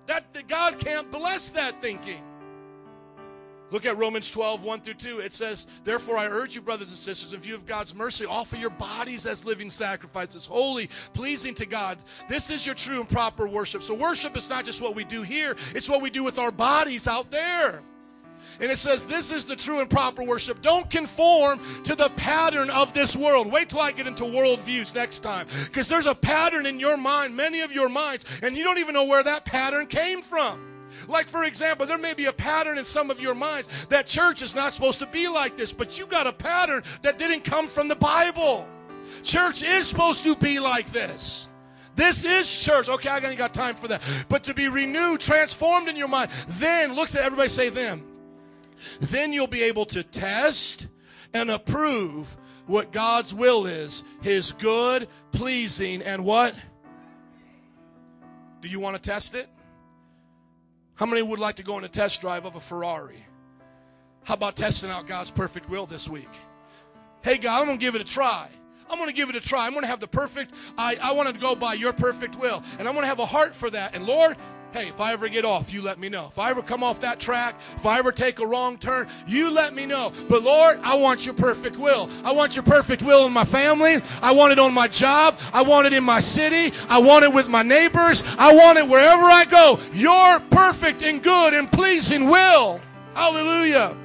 That, 0.08 0.26
God 0.48 0.80
can't 0.80 1.10
bless 1.12 1.52
that 1.52 1.82
thinking. 1.82 2.22
Look 3.72 3.86
at 3.86 3.98
Romans 3.98 4.30
12, 4.30 4.64
1 4.64 4.82
through 4.82 4.94
2. 4.96 5.20
It 5.20 5.32
says, 5.32 5.66
Therefore, 5.86 6.18
I 6.18 6.28
urge 6.28 6.56
you, 6.56 6.62
brothers 6.62 6.90
and 6.90 6.98
sisters, 6.98 7.34
in 7.34 7.40
view 7.40 7.56
of 7.56 7.66
God's 7.66 7.96
mercy, 7.96 8.26
offer 8.26 8.58
your 8.58 8.70
bodies 8.70 9.26
as 9.26 9.46
living 9.46 9.70
sacrifices, 9.70 10.46
holy, 10.46 10.90
pleasing 11.14 11.54
to 11.56 11.66
God. 11.66 11.98
This 12.28 12.50
is 12.50 12.66
your 12.66 12.76
true 12.76 13.00
and 13.00 13.10
proper 13.10 13.48
worship. 13.48 13.82
So, 13.82 13.94
worship 13.94 14.36
is 14.36 14.50
not 14.50 14.66
just 14.66 14.82
what 14.82 14.94
we 14.94 15.06
do 15.06 15.22
here, 15.22 15.56
it's 15.74 15.90
what 15.90 16.02
we 16.02 16.10
do 16.10 16.24
with 16.24 16.38
our 16.38 16.52
bodies 16.52 17.08
out 17.08 17.32
there. 17.32 17.82
And 18.60 18.70
it 18.70 18.78
says, 18.78 19.06
This 19.06 19.32
is 19.32 19.46
the 19.46 19.56
true 19.56 19.80
and 19.80 19.90
proper 19.90 20.24
worship. 20.24 20.62
Don't 20.62 20.90
conform 20.90 21.62
to 21.84 21.96
the 21.96 22.10
pattern 22.10 22.70
of 22.70 22.92
this 22.92 23.16
world. 23.16 23.50
Wait 23.50 23.70
till 23.70 23.80
I 23.80 23.92
get 23.92 24.06
into 24.08 24.24
worldviews 24.24 24.94
next 24.94 25.20
time. 25.20 25.48
Because 25.66 25.88
there's 25.88 26.08
a 26.08 26.16
pattern 26.16 26.66
in 26.66 26.80
your 26.80 26.98
mind, 26.98 27.36
many 27.36 27.62
of 27.62 27.72
your 27.72 27.88
minds, 27.88 28.26
and 28.44 28.58
you 28.58 28.64
don't 28.64 28.80
even 28.80 28.94
know 28.94 29.06
where 29.06 29.24
that 29.24 29.46
pattern 29.46 29.88
came 29.88 30.22
from. 30.22 30.71
Like, 31.08 31.28
for 31.28 31.44
example, 31.44 31.86
there 31.86 31.98
may 31.98 32.14
be 32.14 32.26
a 32.26 32.34
pattern 32.34 32.78
in 32.78 32.86
some 32.86 33.10
of 33.10 33.20
your 33.20 33.36
minds 33.36 33.70
that 33.90 34.06
church 34.06 34.42
is 34.42 34.56
not 34.56 34.74
supposed 34.74 35.00
to 35.00 35.06
be 35.06 35.28
like 35.28 35.58
this, 35.58 35.74
but 35.74 35.98
you 35.98 36.06
got 36.06 36.28
a 36.28 36.34
pattern 36.34 36.84
that 37.02 37.18
didn't 37.18 37.44
come 37.44 37.68
from 37.68 37.88
the 37.88 37.96
Bible. 37.96 38.68
Church 39.24 39.64
is 39.64 39.88
supposed 39.88 40.24
to 40.24 40.36
be 40.36 40.60
like 40.60 40.92
this. 40.92 41.50
This 41.96 42.24
is 42.24 42.64
church. 42.64 42.88
Okay, 42.90 43.10
I 43.10 43.18
ain't 43.18 43.38
got 43.38 43.54
time 43.54 43.76
for 43.76 43.88
that. 43.90 44.02
But 44.30 44.44
to 44.46 44.54
be 44.54 44.68
renewed, 44.70 45.20
transformed 45.20 45.88
in 45.88 45.96
your 45.96 46.08
mind, 46.08 46.32
then, 46.48 46.94
looks 46.94 47.16
at 47.16 47.24
everybody 47.24 47.50
say 47.50 47.70
them. 47.70 48.06
Then 49.00 49.34
you'll 49.34 49.48
be 49.48 49.64
able 49.64 49.86
to 49.88 50.04
test 50.04 50.88
and 51.34 51.52
approve 51.52 52.38
what 52.66 52.92
God's 52.92 53.34
will 53.34 53.66
is 53.66 54.04
His 54.22 54.52
good, 54.54 55.08
pleasing, 55.32 56.02
and 56.02 56.24
what? 56.24 56.56
Do 58.62 58.70
you 58.70 58.80
want 58.80 58.96
to 58.96 59.02
test 59.02 59.36
it? 59.36 59.50
How 61.02 61.08
many 61.08 61.24
would 61.24 61.40
like 61.40 61.56
to 61.56 61.64
go 61.64 61.74
on 61.74 61.84
a 61.84 61.88
test 61.88 62.22
drive 62.22 62.46
of 62.46 62.56
a 62.56 62.60
Ferrari? 62.60 63.26
How 64.24 64.36
about 64.36 64.56
testing 64.56 64.92
out 64.92 65.08
God's 65.08 65.32
perfect 65.32 65.68
will 65.68 65.88
this 65.88 66.08
week? 66.08 66.30
Hey, 67.24 67.40
God, 67.40 67.60
I'm 67.60 67.66
going 67.66 67.80
to 67.80 67.84
give 67.84 67.96
it 67.96 68.02
a 68.02 68.04
try. 68.04 68.48
I'm 68.88 69.00
going 69.00 69.10
to 69.10 69.16
give 69.16 69.28
it 69.28 69.36
a 69.36 69.42
try. 69.42 69.66
I'm 69.66 69.72
going 69.72 69.82
to 69.82 69.88
have 69.88 70.00
the 70.00 70.08
perfect, 70.08 70.54
I, 70.78 70.98
I 71.02 71.12
want 71.14 71.34
to 71.34 71.42
go 71.42 71.56
by 71.56 71.74
your 71.74 71.92
perfect 71.92 72.38
will. 72.38 72.62
And 72.78 72.88
I'm 72.88 72.94
going 72.94 73.02
to 73.02 73.08
have 73.08 73.18
a 73.18 73.26
heart 73.26 73.56
for 73.56 73.72
that. 73.72 73.96
And 73.96 74.06
Lord, 74.06 74.38
hey, 74.74 74.88
if 74.88 75.00
I 75.00 75.14
ever 75.14 75.30
get 75.30 75.46
off, 75.46 75.74
you 75.74 75.82
let 75.82 76.00
me 76.00 76.10
know. 76.10 76.28
If 76.28 76.40
I 76.40 76.50
ever 76.50 76.62
come 76.62 76.84
off 76.84 77.00
that 77.02 77.20
track, 77.20 77.60
if 77.76 77.86
I 77.86 78.00
ever 78.00 78.12
take 78.12 78.40
a 78.40 78.46
wrong 78.46 78.78
turn, 78.78 79.08
you 79.28 79.50
let 79.50 79.74
me 79.74 79.86
know. 79.86 80.12
But 80.30 80.44
Lord, 80.44 80.80
I 80.84 80.96
want 80.96 81.26
your 81.26 81.34
perfect 81.34 81.78
will. 81.78 82.10
I 82.24 82.32
want 82.32 82.56
your 82.56 82.64
perfect 82.64 83.04
will 83.04 83.26
in 83.26 83.34
my 83.34 83.46
family. 83.46 84.02
I 84.22 84.32
want 84.32 84.52
it 84.52 84.60
on 84.60 84.74
my 84.74 84.88
job. 84.88 85.40
I 85.54 85.62
want 85.62 85.88
it 85.88 85.94
in 85.94 86.04
my 86.04 86.20
city. 86.20 86.76
I 86.90 87.00
want 87.00 87.24
it 87.24 87.34
with 87.34 87.48
my 87.48 87.64
neighbors. 87.64 88.24
I 88.38 88.54
want 88.54 88.78
it 88.78 88.88
wherever 88.88 89.24
I 89.24 89.46
go. 89.46 89.80
Your 89.94 90.40
perfect 90.40 91.04
and 91.04 91.22
good 91.22 91.54
and 91.54 91.72
pleasing 91.72 92.30
will. 92.30 92.80
Hallelujah. 93.14 93.96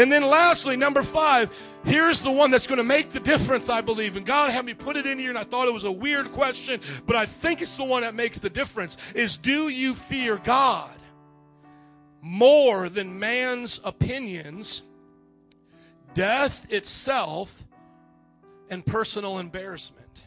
And 0.00 0.10
then 0.10 0.22
lastly, 0.22 0.78
number 0.78 1.02
five, 1.02 1.54
here's 1.84 2.22
the 2.22 2.30
one 2.30 2.50
that's 2.50 2.66
going 2.66 2.78
to 2.78 2.84
make 2.84 3.10
the 3.10 3.20
difference, 3.20 3.68
I 3.68 3.82
believe. 3.82 4.16
And 4.16 4.24
God 4.24 4.48
had 4.48 4.64
me 4.64 4.72
put 4.72 4.96
it 4.96 5.06
in 5.06 5.18
here, 5.18 5.28
and 5.28 5.36
I 5.36 5.44
thought 5.44 5.68
it 5.68 5.74
was 5.74 5.84
a 5.84 5.92
weird 5.92 6.32
question, 6.32 6.80
but 7.04 7.16
I 7.16 7.26
think 7.26 7.60
it's 7.60 7.76
the 7.76 7.84
one 7.84 8.00
that 8.00 8.14
makes 8.14 8.40
the 8.40 8.48
difference 8.48 8.96
is 9.14 9.36
do 9.36 9.68
you 9.68 9.92
fear 9.92 10.38
God 10.38 10.96
more 12.22 12.88
than 12.88 13.18
man's 13.18 13.78
opinions, 13.84 14.84
death 16.14 16.66
itself, 16.72 17.62
and 18.70 18.86
personal 18.86 19.38
embarrassment? 19.38 20.24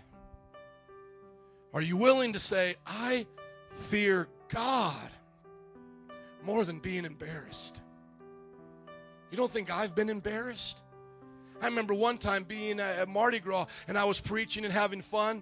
Are 1.74 1.82
you 1.82 1.98
willing 1.98 2.34
to 2.34 2.40
say, 2.40 2.76
I 2.86 3.26
fear 3.76 4.28
God 4.50 5.10
more 6.44 6.64
than 6.64 6.78
being 6.78 7.06
embarrassed? 7.06 7.82
You 9.34 9.38
don't 9.38 9.50
think 9.50 9.76
I've 9.76 9.96
been 9.96 10.12
embarrassed? 10.12 10.84
I 11.60 11.66
remember 11.66 11.96
one 11.96 12.20
time 12.20 12.44
being 12.44 12.80
at 12.80 13.10
Mardi 13.10 13.40
Gras 13.40 13.66
and 13.88 13.98
I 13.98 14.06
was 14.06 14.22
preaching 14.22 14.64
and 14.64 14.72
having 14.72 15.02
fun. 15.02 15.42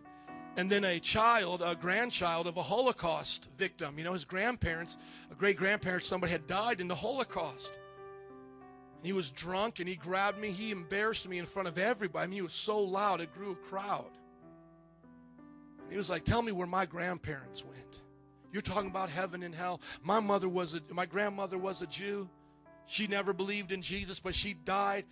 And 0.56 0.72
then 0.72 0.86
a 0.86 0.98
child, 0.98 1.62
a 1.62 1.76
grandchild 1.76 2.48
of 2.48 2.56
a 2.56 2.64
Holocaust 2.64 3.50
victim, 3.58 3.98
you 3.98 4.06
know, 4.06 4.14
his 4.14 4.24
grandparents, 4.24 4.96
a 5.30 5.36
great 5.36 5.58
grandparents, 5.58 6.08
somebody 6.08 6.32
had 6.32 6.48
died 6.48 6.80
in 6.80 6.88
the 6.88 6.96
Holocaust. 6.96 7.80
He 9.04 9.12
was 9.12 9.30
drunk 9.30 9.80
and 9.80 9.90
he 9.90 9.98
grabbed 9.98 10.40
me. 10.40 10.52
He 10.52 10.72
embarrassed 10.72 11.28
me 11.28 11.38
in 11.38 11.46
front 11.46 11.68
of 11.68 11.78
everybody. 11.78 12.24
I 12.24 12.28
mean, 12.28 12.38
he 12.38 12.42
was 12.42 12.54
so 12.54 12.80
loud, 12.80 13.20
it 13.20 13.34
grew 13.34 13.52
a 13.52 13.56
crowd. 13.56 14.12
He 15.90 15.98
was 15.98 16.10
like, 16.10 16.24
Tell 16.24 16.42
me 16.42 16.54
where 16.54 16.66
my 16.66 16.86
grandparents 16.86 17.66
went. 17.66 18.04
You're 18.54 18.62
talking 18.62 18.90
about 18.90 19.10
heaven 19.10 19.44
and 19.44 19.54
hell. 19.54 19.82
My 20.02 20.22
mother 20.22 20.48
was 20.48 20.76
a, 20.76 20.82
my 20.94 21.06
grandmother 21.06 21.58
was 21.58 21.82
a 21.82 21.88
Jew. 21.88 22.30
She 22.92 23.08
never 23.08 23.32
believed 23.32 23.72
in 23.72 23.82
Jesus, 23.82 24.20
but 24.20 24.36
she 24.36 24.54
died 24.54 25.06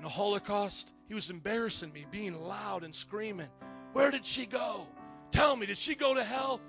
in 0.00 0.04
a 0.04 0.08
Holocaust. 0.08 0.92
He 1.06 1.14
was 1.14 1.30
embarrassing 1.30 1.92
me, 1.92 2.06
being 2.10 2.42
loud 2.42 2.82
and 2.82 2.92
screaming. 2.92 3.46
Where 3.92 4.10
did 4.10 4.26
she 4.26 4.46
go? 4.46 4.88
Tell 5.30 5.54
me, 5.54 5.66
did 5.66 5.78
she 5.78 5.94
go 5.94 6.12
to 6.12 6.24
hell? 6.24 6.60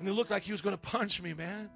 And 0.00 0.08
it 0.08 0.12
looked 0.12 0.32
like 0.32 0.42
he 0.42 0.50
was 0.50 0.60
going 0.60 0.74
to 0.74 0.82
punch 0.82 1.22
me, 1.22 1.34
man. 1.34 1.70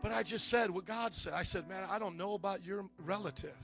But 0.00 0.12
I 0.12 0.22
just 0.22 0.48
said 0.48 0.70
what 0.70 0.86
God 0.86 1.12
said. 1.12 1.34
I 1.34 1.42
said, 1.42 1.68
man, 1.68 1.84
I 1.86 1.98
don't 1.98 2.16
know 2.16 2.32
about 2.32 2.64
your 2.64 2.86
relative. 2.96 3.58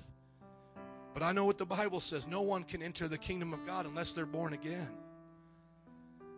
But 1.14 1.22
I 1.22 1.32
know 1.32 1.47
what 1.47 1.56
the 1.56 1.64
Bible 1.64 2.00
says. 2.00 2.26
No 2.26 2.42
one 2.42 2.64
can 2.64 2.82
enter 2.82 3.08
the 3.08 3.16
kingdom 3.16 3.55
of 3.55 3.64
God 3.64 3.86
unless 3.86 4.12
they're 4.12 4.26
born 4.26 4.52
again. 4.52 4.90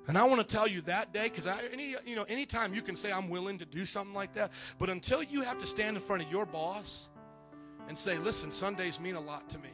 And 0.07 0.19
I 0.19 0.25
want 0.25 0.47
to 0.47 0.57
tell 0.57 0.67
you 0.67 0.83
that 0.83 1.13
day, 1.13 1.25
because 1.25 1.47
any 1.47 1.97
you 2.05 2.15
know, 2.15 2.25
anytime 2.25 2.75
you 2.75 2.83
can 2.83 2.95
say 2.95 3.11
I'm 3.11 3.29
willing 3.29 3.59
to 3.59 3.65
do 3.65 3.85
something 3.87 4.15
like 4.15 4.35
that, 4.35 4.51
but 4.79 4.91
until 4.91 5.23
you 5.23 5.41
have 5.41 5.59
to 5.59 5.67
stand 5.67 5.97
in 5.97 6.03
front 6.03 6.23
of 6.23 6.31
your 6.31 6.45
boss 6.45 7.09
and 7.89 7.99
say, 7.99 8.19
listen, 8.19 8.53
Sundays 8.53 9.01
mean 9.01 9.15
a 9.15 9.21
lot 9.21 9.49
to 9.51 9.59
me. 9.59 9.71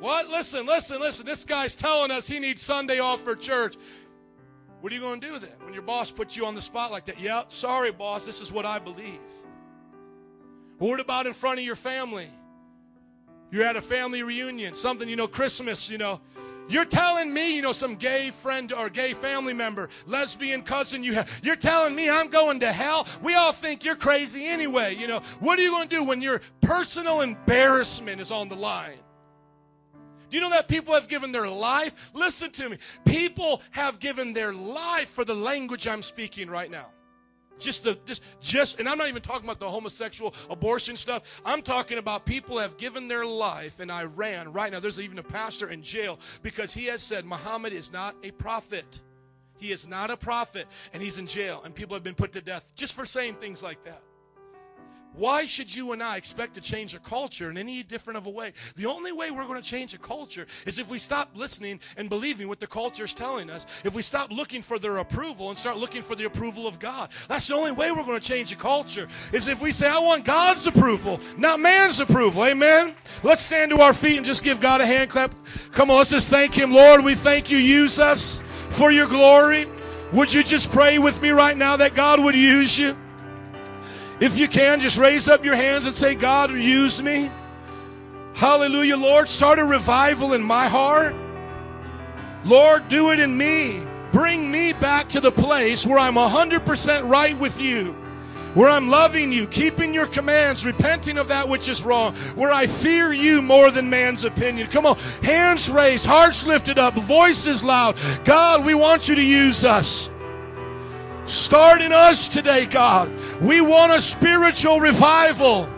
What? 0.00 0.28
Listen, 0.28 0.66
listen, 0.66 1.00
listen. 1.00 1.26
This 1.26 1.44
guy's 1.44 1.74
telling 1.74 2.10
us 2.10 2.26
he 2.26 2.38
needs 2.38 2.62
Sunday 2.62 2.98
off 2.98 3.22
for 3.22 3.34
church. 3.34 3.76
What 4.80 4.92
are 4.92 4.94
you 4.94 5.00
going 5.00 5.20
to 5.20 5.26
do 5.26 5.38
then 5.38 5.50
when 5.64 5.72
your 5.72 5.82
boss 5.82 6.10
puts 6.10 6.36
you 6.36 6.46
on 6.46 6.54
the 6.54 6.62
spot 6.62 6.90
like 6.90 7.06
that? 7.06 7.18
Yeah, 7.18 7.44
sorry, 7.48 7.90
boss, 7.90 8.26
this 8.26 8.40
is 8.40 8.52
what 8.52 8.66
I 8.66 8.78
believe. 8.78 9.20
What 10.78 11.00
about 11.00 11.26
in 11.26 11.32
front 11.32 11.58
of 11.58 11.64
your 11.64 11.76
family? 11.76 12.28
You're 13.50 13.64
at 13.64 13.76
a 13.76 13.82
family 13.82 14.22
reunion, 14.22 14.74
something, 14.74 15.08
you 15.08 15.16
know, 15.16 15.26
Christmas, 15.28 15.88
you 15.88 15.98
know. 15.98 16.20
You're 16.68 16.84
telling 16.84 17.32
me, 17.32 17.54
you 17.54 17.62
know, 17.62 17.72
some 17.72 17.94
gay 17.94 18.30
friend 18.30 18.72
or 18.72 18.88
gay 18.88 19.14
family 19.14 19.52
member, 19.52 19.88
lesbian 20.06 20.62
cousin 20.62 21.04
you 21.04 21.14
have, 21.14 21.30
you're 21.42 21.56
telling 21.56 21.94
me 21.94 22.10
I'm 22.10 22.28
going 22.28 22.60
to 22.60 22.72
hell? 22.72 23.06
We 23.22 23.34
all 23.34 23.52
think 23.52 23.84
you're 23.84 23.96
crazy 23.96 24.46
anyway, 24.46 24.96
you 24.96 25.06
know. 25.06 25.20
What 25.40 25.58
are 25.58 25.62
you 25.62 25.70
going 25.70 25.88
to 25.88 25.96
do 25.96 26.04
when 26.04 26.20
your 26.20 26.40
personal 26.60 27.20
embarrassment 27.20 28.20
is 28.20 28.30
on 28.30 28.48
the 28.48 28.56
line? 28.56 28.98
Do 30.28 30.36
you 30.36 30.40
know 30.42 30.50
that 30.50 30.66
people 30.66 30.92
have 30.94 31.06
given 31.06 31.30
their 31.30 31.48
life? 31.48 31.94
Listen 32.12 32.50
to 32.52 32.68
me. 32.68 32.78
People 33.04 33.62
have 33.70 34.00
given 34.00 34.32
their 34.32 34.52
life 34.52 35.10
for 35.10 35.24
the 35.24 35.34
language 35.34 35.86
I'm 35.86 36.02
speaking 36.02 36.50
right 36.50 36.70
now. 36.70 36.88
Just 37.58 37.84
the 37.84 37.98
just 38.04 38.22
just 38.40 38.80
and 38.80 38.88
I'm 38.88 38.98
not 38.98 39.08
even 39.08 39.22
talking 39.22 39.44
about 39.44 39.58
the 39.58 39.68
homosexual 39.68 40.34
abortion 40.50 40.96
stuff. 40.96 41.40
I'm 41.44 41.62
talking 41.62 41.98
about 41.98 42.26
people 42.26 42.58
have 42.58 42.76
given 42.76 43.08
their 43.08 43.24
life 43.24 43.80
in 43.80 43.90
Iran 43.90 44.52
right 44.52 44.70
now. 44.70 44.80
There's 44.80 45.00
even 45.00 45.18
a 45.18 45.22
pastor 45.22 45.70
in 45.70 45.82
jail 45.82 46.18
because 46.42 46.74
he 46.74 46.84
has 46.86 47.02
said 47.02 47.24
Muhammad 47.24 47.72
is 47.72 47.92
not 47.92 48.14
a 48.22 48.30
prophet. 48.32 49.00
He 49.58 49.72
is 49.72 49.86
not 49.86 50.10
a 50.10 50.16
prophet 50.16 50.66
and 50.92 51.02
he's 51.02 51.18
in 51.18 51.26
jail 51.26 51.62
and 51.64 51.74
people 51.74 51.94
have 51.94 52.02
been 52.02 52.14
put 52.14 52.32
to 52.32 52.42
death 52.42 52.72
just 52.76 52.94
for 52.94 53.06
saying 53.06 53.36
things 53.36 53.62
like 53.62 53.82
that. 53.84 54.02
Why 55.16 55.46
should 55.46 55.74
you 55.74 55.92
and 55.92 56.02
I 56.02 56.18
expect 56.18 56.54
to 56.54 56.60
change 56.60 56.94
a 56.94 56.98
culture 56.98 57.50
in 57.50 57.56
any 57.56 57.82
different 57.82 58.18
of 58.18 58.26
a 58.26 58.30
way? 58.30 58.52
The 58.76 58.84
only 58.84 59.12
way 59.12 59.30
we're 59.30 59.46
going 59.46 59.60
to 59.60 59.68
change 59.68 59.94
a 59.94 59.98
culture 59.98 60.46
is 60.66 60.78
if 60.78 60.90
we 60.90 60.98
stop 60.98 61.30
listening 61.34 61.80
and 61.96 62.10
believing 62.10 62.48
what 62.48 62.60
the 62.60 62.66
culture 62.66 63.04
is 63.04 63.14
telling 63.14 63.48
us. 63.48 63.66
If 63.82 63.94
we 63.94 64.02
stop 64.02 64.30
looking 64.30 64.60
for 64.60 64.78
their 64.78 64.98
approval 64.98 65.48
and 65.48 65.58
start 65.58 65.78
looking 65.78 66.02
for 66.02 66.14
the 66.14 66.24
approval 66.24 66.66
of 66.66 66.78
God. 66.78 67.08
That's 67.28 67.48
the 67.48 67.54
only 67.54 67.72
way 67.72 67.92
we're 67.92 68.04
going 68.04 68.20
to 68.20 68.26
change 68.26 68.52
a 68.52 68.56
culture 68.56 69.08
is 69.32 69.48
if 69.48 69.60
we 69.60 69.72
say, 69.72 69.88
I 69.88 69.98
want 69.98 70.24
God's 70.24 70.66
approval, 70.66 71.18
not 71.38 71.60
man's 71.60 71.98
approval. 71.98 72.44
Amen? 72.44 72.94
Let's 73.22 73.42
stand 73.42 73.70
to 73.70 73.80
our 73.80 73.94
feet 73.94 74.18
and 74.18 74.26
just 74.26 74.42
give 74.42 74.60
God 74.60 74.82
a 74.82 74.86
hand 74.86 75.08
clap. 75.08 75.34
Come 75.72 75.90
on, 75.90 75.98
let's 75.98 76.10
just 76.10 76.28
thank 76.28 76.54
Him. 76.54 76.72
Lord, 76.72 77.02
we 77.02 77.14
thank 77.14 77.50
you. 77.50 77.56
Use 77.56 77.98
us 77.98 78.42
for 78.70 78.92
your 78.92 79.06
glory. 79.06 79.66
Would 80.12 80.32
you 80.32 80.42
just 80.42 80.70
pray 80.70 80.98
with 80.98 81.20
me 81.22 81.30
right 81.30 81.56
now 81.56 81.76
that 81.78 81.94
God 81.94 82.22
would 82.22 82.36
use 82.36 82.78
you? 82.78 82.96
If 84.18 84.38
you 84.38 84.48
can, 84.48 84.80
just 84.80 84.96
raise 84.96 85.28
up 85.28 85.44
your 85.44 85.56
hands 85.56 85.84
and 85.84 85.94
say, 85.94 86.14
God, 86.14 86.50
use 86.50 87.02
me. 87.02 87.30
Hallelujah, 88.34 88.96
Lord. 88.96 89.28
Start 89.28 89.58
a 89.58 89.64
revival 89.64 90.32
in 90.32 90.42
my 90.42 90.68
heart. 90.68 91.14
Lord, 92.44 92.88
do 92.88 93.10
it 93.10 93.18
in 93.18 93.36
me. 93.36 93.82
Bring 94.12 94.50
me 94.50 94.72
back 94.72 95.08
to 95.10 95.20
the 95.20 95.32
place 95.32 95.86
where 95.86 95.98
I'm 95.98 96.14
100% 96.14 97.08
right 97.08 97.38
with 97.38 97.60
you, 97.60 97.92
where 98.54 98.70
I'm 98.70 98.88
loving 98.88 99.32
you, 99.32 99.46
keeping 99.46 99.92
your 99.92 100.06
commands, 100.06 100.64
repenting 100.64 101.18
of 101.18 101.28
that 101.28 101.46
which 101.46 101.68
is 101.68 101.82
wrong, 101.82 102.14
where 102.36 102.52
I 102.52 102.66
fear 102.66 103.12
you 103.12 103.42
more 103.42 103.70
than 103.70 103.90
man's 103.90 104.24
opinion. 104.24 104.68
Come 104.68 104.86
on, 104.86 104.96
hands 105.22 105.68
raised, 105.68 106.06
hearts 106.06 106.46
lifted 106.46 106.78
up, 106.78 106.94
voices 106.94 107.62
loud. 107.62 107.96
God, 108.24 108.64
we 108.64 108.74
want 108.74 109.08
you 109.08 109.14
to 109.16 109.22
use 109.22 109.64
us. 109.64 110.08
Start 111.26 111.82
in 111.82 111.92
us 111.92 112.28
today, 112.28 112.66
God. 112.66 113.10
We 113.40 113.60
want 113.60 113.92
a 113.92 114.00
spiritual 114.00 114.80
revival 114.80 115.68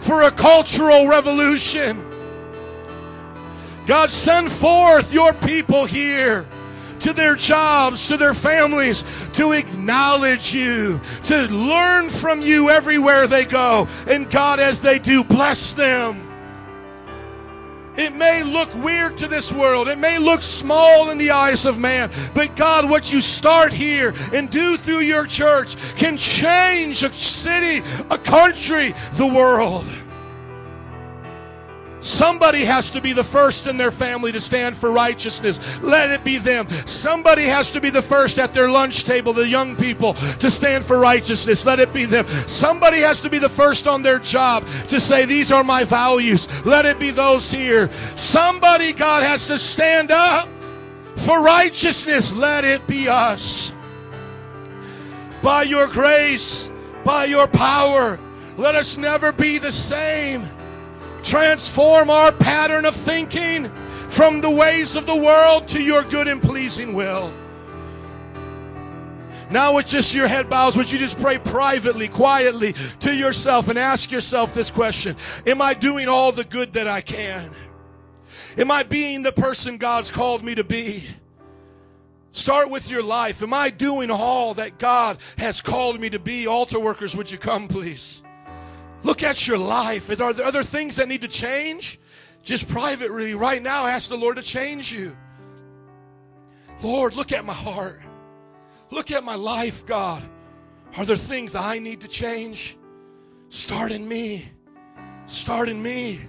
for 0.00 0.22
a 0.22 0.30
cultural 0.30 1.08
revolution. 1.08 2.04
God, 3.86 4.10
send 4.10 4.50
forth 4.50 5.12
your 5.12 5.32
people 5.32 5.84
here 5.84 6.46
to 7.00 7.12
their 7.12 7.34
jobs, 7.34 8.06
to 8.06 8.16
their 8.16 8.32
families, 8.32 9.04
to 9.32 9.52
acknowledge 9.52 10.54
you, 10.54 11.00
to 11.24 11.48
learn 11.48 12.08
from 12.08 12.40
you 12.40 12.70
everywhere 12.70 13.26
they 13.26 13.44
go. 13.44 13.88
And 14.06 14.30
God, 14.30 14.60
as 14.60 14.80
they 14.80 15.00
do, 15.00 15.24
bless 15.24 15.74
them. 15.74 16.31
It 17.96 18.14
may 18.14 18.42
look 18.42 18.74
weird 18.76 19.18
to 19.18 19.28
this 19.28 19.52
world. 19.52 19.88
It 19.88 19.98
may 19.98 20.18
look 20.18 20.40
small 20.40 21.10
in 21.10 21.18
the 21.18 21.30
eyes 21.30 21.66
of 21.66 21.78
man. 21.78 22.10
But 22.34 22.56
God, 22.56 22.88
what 22.88 23.12
you 23.12 23.20
start 23.20 23.72
here 23.72 24.14
and 24.32 24.48
do 24.48 24.76
through 24.76 25.00
your 25.00 25.26
church 25.26 25.76
can 25.96 26.16
change 26.16 27.02
a 27.02 27.12
city, 27.12 27.82
a 28.10 28.18
country, 28.18 28.94
the 29.14 29.26
world. 29.26 29.86
Somebody 32.02 32.64
has 32.64 32.90
to 32.90 33.00
be 33.00 33.12
the 33.12 33.22
first 33.22 33.68
in 33.68 33.76
their 33.76 33.92
family 33.92 34.32
to 34.32 34.40
stand 34.40 34.76
for 34.76 34.90
righteousness. 34.90 35.60
Let 35.82 36.10
it 36.10 36.24
be 36.24 36.38
them. 36.38 36.68
Somebody 36.84 37.44
has 37.44 37.70
to 37.70 37.80
be 37.80 37.90
the 37.90 38.02
first 38.02 38.40
at 38.40 38.52
their 38.52 38.68
lunch 38.68 39.04
table, 39.04 39.32
the 39.32 39.46
young 39.46 39.76
people, 39.76 40.14
to 40.14 40.50
stand 40.50 40.84
for 40.84 40.98
righteousness. 40.98 41.64
Let 41.64 41.78
it 41.78 41.92
be 41.92 42.04
them. 42.04 42.26
Somebody 42.48 42.98
has 42.98 43.20
to 43.20 43.30
be 43.30 43.38
the 43.38 43.48
first 43.48 43.86
on 43.86 44.02
their 44.02 44.18
job 44.18 44.66
to 44.88 45.00
say, 45.00 45.24
These 45.24 45.52
are 45.52 45.62
my 45.62 45.84
values. 45.84 46.48
Let 46.66 46.86
it 46.86 46.98
be 46.98 47.12
those 47.12 47.50
here. 47.50 47.88
Somebody, 48.16 48.92
God, 48.92 49.22
has 49.22 49.46
to 49.46 49.58
stand 49.58 50.10
up 50.10 50.48
for 51.18 51.40
righteousness. 51.40 52.34
Let 52.34 52.64
it 52.64 52.84
be 52.88 53.08
us. 53.08 53.72
By 55.40 55.62
your 55.62 55.86
grace, 55.86 56.70
by 57.04 57.26
your 57.26 57.46
power, 57.46 58.18
let 58.56 58.74
us 58.74 58.96
never 58.96 59.32
be 59.32 59.58
the 59.58 59.72
same. 59.72 60.48
Transform 61.22 62.10
our 62.10 62.32
pattern 62.32 62.84
of 62.84 62.94
thinking 62.94 63.70
from 64.08 64.40
the 64.40 64.50
ways 64.50 64.96
of 64.96 65.06
the 65.06 65.16
world 65.16 65.68
to 65.68 65.82
your 65.82 66.02
good 66.02 66.28
and 66.28 66.42
pleasing 66.42 66.94
will. 66.94 67.32
Now 69.50 69.76
it's 69.76 69.90
just 69.90 70.14
your 70.14 70.26
head 70.26 70.48
bows. 70.48 70.76
Would 70.76 70.90
you 70.90 70.98
just 70.98 71.20
pray 71.20 71.38
privately, 71.38 72.08
quietly 72.08 72.74
to 73.00 73.14
yourself 73.14 73.68
and 73.68 73.78
ask 73.78 74.10
yourself 74.10 74.54
this 74.54 74.70
question 74.70 75.16
Am 75.46 75.60
I 75.60 75.74
doing 75.74 76.08
all 76.08 76.32
the 76.32 76.44
good 76.44 76.72
that 76.72 76.88
I 76.88 77.02
can? 77.02 77.50
Am 78.56 78.70
I 78.70 78.82
being 78.82 79.22
the 79.22 79.32
person 79.32 79.76
God's 79.76 80.10
called 80.10 80.42
me 80.42 80.54
to 80.54 80.64
be? 80.64 81.06
Start 82.30 82.70
with 82.70 82.90
your 82.90 83.02
life. 83.02 83.42
Am 83.42 83.52
I 83.52 83.68
doing 83.68 84.10
all 84.10 84.54
that 84.54 84.78
God 84.78 85.18
has 85.36 85.60
called 85.60 86.00
me 86.00 86.08
to 86.10 86.18
be? 86.18 86.46
Altar 86.46 86.80
workers, 86.80 87.14
would 87.14 87.30
you 87.30 87.36
come, 87.36 87.68
please? 87.68 88.22
Look 89.02 89.22
at 89.22 89.46
your 89.46 89.58
life. 89.58 90.08
Are 90.10 90.32
there 90.32 90.46
other 90.46 90.62
things 90.62 90.96
that 90.96 91.08
need 91.08 91.22
to 91.22 91.28
change? 91.28 91.98
Just 92.42 92.68
privately, 92.68 93.34
right 93.34 93.62
now, 93.62 93.86
ask 93.86 94.08
the 94.08 94.16
Lord 94.16 94.36
to 94.36 94.42
change 94.42 94.92
you. 94.92 95.16
Lord, 96.82 97.14
look 97.14 97.32
at 97.32 97.44
my 97.44 97.52
heart. 97.52 98.00
Look 98.90 99.10
at 99.10 99.24
my 99.24 99.36
life, 99.36 99.86
God. 99.86 100.22
Are 100.96 101.04
there 101.04 101.16
things 101.16 101.54
I 101.54 101.78
need 101.78 102.00
to 102.02 102.08
change? 102.08 102.76
Start 103.48 103.92
in 103.92 104.06
me. 104.06 104.50
Start 105.26 105.68
in 105.68 105.82
me. 105.82 106.20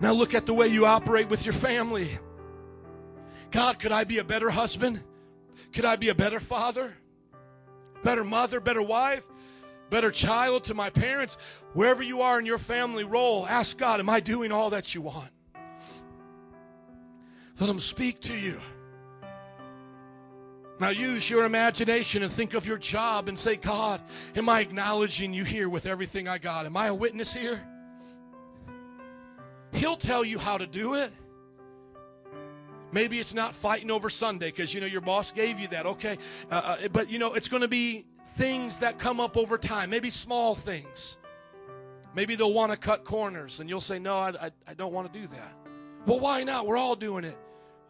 Now 0.00 0.12
look 0.12 0.34
at 0.34 0.46
the 0.46 0.54
way 0.54 0.66
you 0.66 0.86
operate 0.86 1.28
with 1.28 1.44
your 1.44 1.52
family. 1.52 2.18
God, 3.50 3.78
could 3.78 3.92
I 3.92 4.04
be 4.04 4.18
a 4.18 4.24
better 4.24 4.50
husband? 4.50 5.02
Could 5.72 5.84
I 5.84 5.96
be 5.96 6.08
a 6.08 6.14
better 6.14 6.40
father? 6.40 6.94
Better 8.02 8.24
mother, 8.24 8.60
better 8.60 8.82
wife? 8.82 9.26
Better 9.90 10.10
child 10.10 10.64
to 10.64 10.74
my 10.74 10.88
parents, 10.88 11.36
wherever 11.74 12.02
you 12.02 12.22
are 12.22 12.38
in 12.38 12.46
your 12.46 12.58
family 12.58 13.04
role, 13.04 13.46
ask 13.46 13.76
God, 13.76 14.00
Am 14.00 14.08
I 14.08 14.20
doing 14.20 14.52
all 14.52 14.70
that 14.70 14.94
you 14.94 15.02
want? 15.02 15.30
Let 17.58 17.68
Him 17.68 17.80
speak 17.80 18.20
to 18.22 18.36
you. 18.36 18.60
Now 20.80 20.88
use 20.88 21.28
your 21.28 21.44
imagination 21.44 22.22
and 22.22 22.32
think 22.32 22.54
of 22.54 22.66
your 22.66 22.78
job 22.78 23.28
and 23.28 23.38
say, 23.38 23.56
God, 23.56 24.00
am 24.34 24.48
I 24.48 24.60
acknowledging 24.60 25.34
you 25.34 25.44
here 25.44 25.68
with 25.68 25.84
everything 25.84 26.26
I 26.26 26.38
got? 26.38 26.64
Am 26.64 26.74
I 26.74 26.86
a 26.86 26.94
witness 26.94 27.34
here? 27.34 27.60
He'll 29.72 29.96
tell 29.96 30.24
you 30.24 30.38
how 30.38 30.56
to 30.56 30.66
do 30.66 30.94
it. 30.94 31.12
Maybe 32.92 33.20
it's 33.20 33.34
not 33.34 33.54
fighting 33.54 33.90
over 33.90 34.08
Sunday 34.08 34.46
because 34.46 34.74
you 34.74 34.80
know 34.80 34.86
your 34.86 35.02
boss 35.02 35.30
gave 35.30 35.60
you 35.60 35.68
that. 35.68 35.86
Okay, 35.86 36.16
uh, 36.50 36.54
uh, 36.54 36.88
but 36.88 37.08
you 37.08 37.18
know 37.18 37.34
it's 37.34 37.46
going 37.46 37.60
to 37.60 37.68
be 37.68 38.06
things 38.40 38.78
that 38.78 38.98
come 38.98 39.20
up 39.20 39.36
over 39.36 39.58
time, 39.58 39.90
maybe 39.90 40.08
small 40.08 40.54
things. 40.54 41.18
Maybe 42.14 42.34
they'll 42.34 42.54
want 42.54 42.72
to 42.72 42.78
cut 42.78 43.04
corners, 43.04 43.60
and 43.60 43.68
you'll 43.68 43.82
say, 43.82 43.98
No, 43.98 44.16
I, 44.16 44.30
I, 44.30 44.50
I 44.66 44.74
don't 44.74 44.92
want 44.92 45.12
to 45.12 45.20
do 45.20 45.26
that. 45.28 45.54
Well, 46.06 46.18
why 46.18 46.42
not? 46.42 46.66
We're 46.66 46.78
all 46.78 46.96
doing 46.96 47.24
it. 47.24 47.36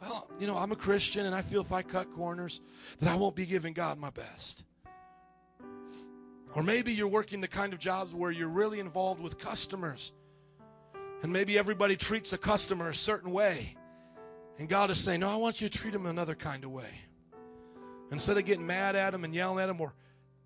Well, 0.02 0.28
you 0.40 0.48
know, 0.48 0.56
I'm 0.56 0.72
a 0.72 0.76
Christian, 0.76 1.26
and 1.26 1.34
I 1.34 1.42
feel 1.42 1.60
if 1.60 1.72
I 1.72 1.82
cut 1.82 2.12
corners, 2.12 2.60
that 2.98 3.08
I 3.08 3.14
won't 3.14 3.36
be 3.36 3.46
giving 3.46 3.72
God 3.72 3.98
my 3.98 4.10
best. 4.10 4.64
Or 6.54 6.64
maybe 6.64 6.92
you're 6.92 7.06
working 7.06 7.40
the 7.40 7.48
kind 7.48 7.72
of 7.72 7.78
jobs 7.78 8.12
where 8.12 8.32
you're 8.32 8.48
really 8.48 8.80
involved 8.80 9.22
with 9.22 9.38
customers. 9.38 10.12
And 11.22 11.32
maybe 11.32 11.58
everybody 11.58 11.96
treats 11.96 12.32
a 12.32 12.38
customer 12.38 12.88
a 12.88 12.94
certain 12.94 13.30
way. 13.30 13.76
And 14.58 14.68
God 14.68 14.90
is 14.90 14.98
saying, 14.98 15.20
No, 15.20 15.28
I 15.28 15.36
want 15.36 15.60
you 15.60 15.68
to 15.68 15.78
treat 15.78 15.92
them 15.92 16.06
another 16.06 16.34
kind 16.34 16.64
of 16.64 16.72
way. 16.72 16.90
Instead 18.10 18.36
of 18.36 18.44
getting 18.44 18.66
mad 18.66 18.96
at 18.96 19.12
them 19.12 19.22
and 19.22 19.32
yelling 19.32 19.62
at 19.62 19.68
them 19.68 19.80
or 19.80 19.94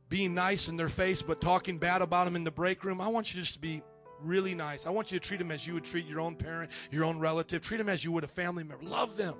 being 0.09 0.35
nice 0.35 0.69
in 0.69 0.77
their 0.77 0.89
face 0.89 1.23
but 1.23 1.41
talking 1.41 1.79
bad 1.79 2.03
about 2.03 2.25
them 2.25 2.37
in 2.37 2.45
the 2.45 2.51
break 2.51 2.85
room. 2.85 3.01
I 3.01 3.09
want 3.09 3.35
you 3.35 3.41
just 3.41 3.55
to 3.55 3.61
be 3.61 3.83
really 4.21 4.55
nice. 4.55 4.87
I 4.87 4.91
want 4.91 5.13
you 5.13 5.19
to 5.19 5.27
treat 5.27 5.39
them 5.39 5.51
as 5.51 5.67
you 5.67 5.75
would 5.75 5.85
treat 5.85 6.07
your 6.07 6.21
own 6.21 6.37
parent, 6.37 6.71
your 6.91 7.05
own 7.05 7.19
relative. 7.19 7.63
Treat 7.63 7.79
them 7.79 7.89
as 7.89 8.05
you 8.05 8.13
would 8.13 8.25
a 8.25 8.29
family 8.29 8.65
member. 8.65 8.85
Love 8.85 9.17
them. 9.17 9.35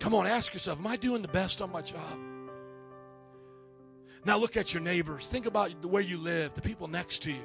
Come 0.00 0.14
on, 0.14 0.26
ask 0.26 0.52
yourself, 0.52 0.78
am 0.78 0.86
I 0.86 0.96
doing 0.96 1.22
the 1.22 1.28
best 1.28 1.62
on 1.62 1.70
my 1.72 1.82
job? 1.82 2.18
Now 4.24 4.36
look 4.36 4.56
at 4.56 4.74
your 4.74 4.82
neighbors. 4.82 5.28
Think 5.28 5.46
about 5.46 5.84
way 5.84 6.02
you 6.02 6.18
live, 6.18 6.54
the 6.54 6.60
people 6.60 6.88
next 6.88 7.22
to 7.22 7.32
you. 7.32 7.44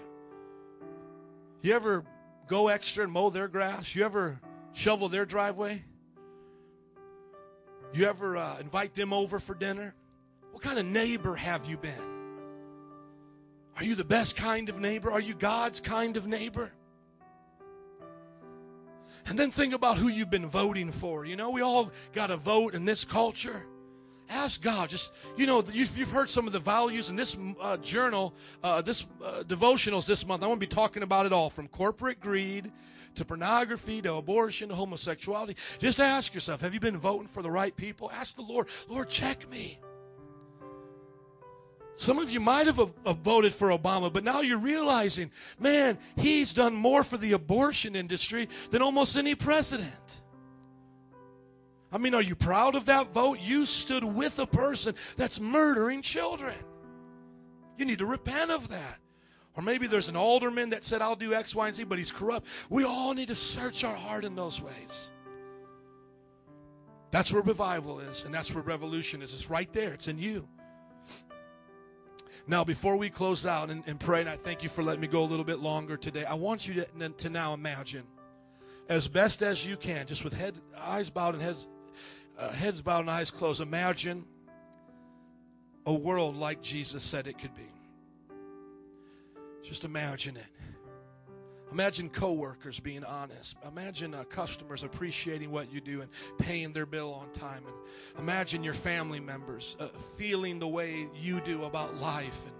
You 1.61 1.75
ever 1.75 2.03
go 2.48 2.69
extra 2.69 3.03
and 3.03 3.14
mow 3.14 3.30
their 3.30 3.48
grass? 3.48 3.95
You 3.95 4.03
ever 4.03 4.40
shovel 4.74 5.08
their 5.08 5.25
driveway? 5.25 5.83
You 7.93 8.06
ever 8.06 8.38
uh, 8.38 8.58
invite 8.59 8.95
them 8.95 9.14
over 9.14 9.40
for 9.40 9.53
dinner? 9.53 9.93
What 10.61 10.75
kind 10.75 10.80
of 10.80 10.85
neighbor 10.85 11.33
have 11.33 11.65
you 11.65 11.75
been? 11.75 11.91
Are 13.77 13.83
you 13.83 13.95
the 13.95 14.03
best 14.03 14.35
kind 14.35 14.69
of 14.69 14.80
neighbor? 14.80 15.11
Are 15.11 15.19
you 15.19 15.33
God's 15.33 15.80
kind 15.80 16.17
of 16.17 16.27
neighbor? 16.27 16.72
And 19.25 19.40
then 19.40 19.49
think 19.49 19.73
about 19.73 19.98
who 19.98 20.07
you've 20.07 20.30
been 20.30 20.48
voting 20.48 20.91
for. 20.91 21.25
You 21.25 21.35
know, 21.35 21.49
we 21.49 21.61
all 21.61 21.91
got 22.14 22.27
to 22.27 22.38
vote 22.38 22.75
in 22.75 22.85
this 22.85 23.03
culture. 23.03 23.65
ask 24.30 24.61
God. 24.61 24.90
Just 24.90 25.14
you 25.35 25.48
know, 25.48 25.64
you've, 25.73 26.11
heard 26.11 26.30
some 26.30 26.45
of 26.45 26.53
the 26.53 26.59
values 26.59 27.09
in 27.09 27.15
this 27.15 27.35
uh, 27.59 27.77
journal, 27.77 28.35
uh, 28.64 28.83
this 28.83 29.07
uh, 29.25 29.41
devotionals 29.48 30.06
this 30.06 30.27
month. 30.27 30.43
I 30.43 30.48
want 30.48 30.61
to 30.61 30.67
be 30.67 30.72
talking 30.72 31.01
about 31.01 31.25
it 31.25 31.33
all, 31.33 31.49
from 31.49 31.69
corporate 31.69 32.19
greed 32.19 32.72
to 33.15 33.25
pornography 33.25 33.99
to 34.03 34.14
abortion 34.14 34.69
to 34.69 34.75
homosexuality. 34.75 35.56
Just 35.80 35.99
ask 35.99 36.35
yourself: 36.35 36.61
Have 36.61 36.75
you 36.75 36.80
been 36.80 36.99
voting 36.99 37.27
for 37.27 37.41
the 37.41 37.49
right 37.49 37.75
people? 37.75 38.11
Ask 38.11 38.35
the 38.35 38.43
Lord. 38.43 38.67
Lord, 38.88 39.09
check 39.09 39.49
me. 39.49 39.80
Some 42.02 42.18
of 42.18 42.32
you 42.32 42.40
might 42.40 42.66
have 42.66 42.78
voted 43.22 43.54
for 43.54 43.68
Obama, 43.68 44.12
but 44.12 44.24
now 44.24 44.42
you're 44.42 44.58
realizing, 44.58 45.30
man, 45.60 46.00
he's 46.16 46.52
done 46.52 46.74
more 46.74 47.04
for 47.04 47.16
the 47.16 47.34
abortion 47.34 47.96
industry 47.96 48.50
than 48.72 48.82
almost 48.82 49.18
any 49.18 49.36
president. 49.36 50.22
I 51.92 52.00
mean, 52.00 52.16
are 52.16 52.22
you 52.24 52.36
proud 52.36 52.74
of 52.74 52.86
that 52.86 53.14
vote? 53.14 53.38
You 53.40 53.68
stood 53.68 54.04
with 54.04 54.40
a 54.40 54.48
person 54.48 54.96
that's 55.16 55.40
murdering 55.40 56.02
children. 56.02 56.56
You 57.78 57.86
need 57.86 58.00
to 58.00 58.08
repent 58.08 58.50
of 58.50 58.70
that. 58.70 58.98
Or 59.56 59.62
maybe 59.62 59.86
there's 59.86 60.10
an 60.10 60.16
alderman 60.16 60.72
that 60.72 60.84
said, 60.84 61.04
I'll 61.04 61.16
do 61.16 61.36
X, 61.36 61.54
Y, 61.54 61.68
and 61.68 61.76
Z, 61.76 61.84
but 61.84 62.00
he's 62.00 62.12
corrupt. 62.12 62.48
We 62.72 62.84
all 62.84 63.14
need 63.14 63.28
to 63.28 63.36
search 63.36 63.84
our 63.84 63.96
heart 63.96 64.26
in 64.26 64.34
those 64.34 64.60
ways. 64.60 65.12
That's 67.12 67.32
where 67.32 67.44
revival 67.44 68.00
is, 68.00 68.24
and 68.24 68.34
that's 68.34 68.56
where 68.56 68.64
revolution 68.64 69.22
is. 69.22 69.36
It's 69.36 69.52
right 69.52 69.72
there, 69.72 69.94
it's 69.94 70.08
in 70.08 70.18
you. 70.18 70.48
Now, 72.52 72.66
before 72.66 72.98
we 72.98 73.10
close 73.10 73.46
out 73.46 73.70
and, 73.70 73.82
and 73.88 73.98
pray, 73.98 74.20
and 74.20 74.30
I 74.30 74.36
thank 74.36 74.62
you 74.62 74.68
for 74.68 74.84
letting 74.84 75.00
me 75.00 75.08
go 75.08 75.22
a 75.22 75.24
little 75.24 75.46
bit 75.46 75.60
longer 75.60 75.96
today, 75.96 76.26
I 76.26 76.34
want 76.34 76.68
you 76.68 76.86
to, 77.00 77.10
to 77.10 77.30
now 77.30 77.54
imagine, 77.54 78.04
as 78.90 79.08
best 79.08 79.42
as 79.42 79.66
you 79.66 79.78
can, 79.78 80.06
just 80.06 80.26
with 80.26 80.34
head, 80.34 80.60
eyes 80.78 81.10
bowed 81.10 81.34
and 81.34 81.42
heads 81.42 81.70
uh, 82.38 82.52
heads 82.52 82.82
bowed 82.82 83.00
and 83.00 83.10
eyes 83.10 83.32
closed, 83.32 83.62
imagine 83.62 84.26
a 85.86 85.94
world 85.94 86.36
like 86.36 86.62
Jesus 86.62 87.04
said 87.04 87.26
it 87.26 87.40
could 87.40 87.56
be. 87.56 87.72
Just 89.64 89.86
imagine 89.86 90.36
it. 90.36 90.60
Imagine 91.72 92.09
coworkers 92.09 92.80
being 92.80 93.03
honest. 93.06 93.56
Imagine 93.66 94.14
uh, 94.14 94.24
customers 94.25 94.83
appreciating 94.83 95.51
what 95.51 95.72
you 95.72 95.80
do 95.80 96.01
and 96.01 96.09
paying 96.38 96.74
their 96.74 96.85
bill 96.85 97.14
on 97.14 97.32
time. 97.32 97.64
And 97.66 98.19
imagine 98.19 98.64
your 98.64 98.74
family 98.74 99.22
members 99.22 99.77
uh, 99.80 99.88
feeling 100.17 100.59
the 100.59 100.67
way 100.67 101.08
you 101.16 101.40
do 101.40 101.64
about 101.64 101.95
life 101.95 102.38
and 102.45 102.53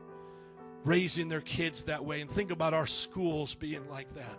raising 0.86 1.28
their 1.28 1.42
kids 1.42 1.84
that 1.86 2.04
way. 2.04 2.22
And 2.22 2.32
think 2.32 2.52
about 2.52 2.74
our 2.74 2.88
schools 2.88 3.54
being 3.54 3.88
like 3.90 4.14
that, 4.16 4.38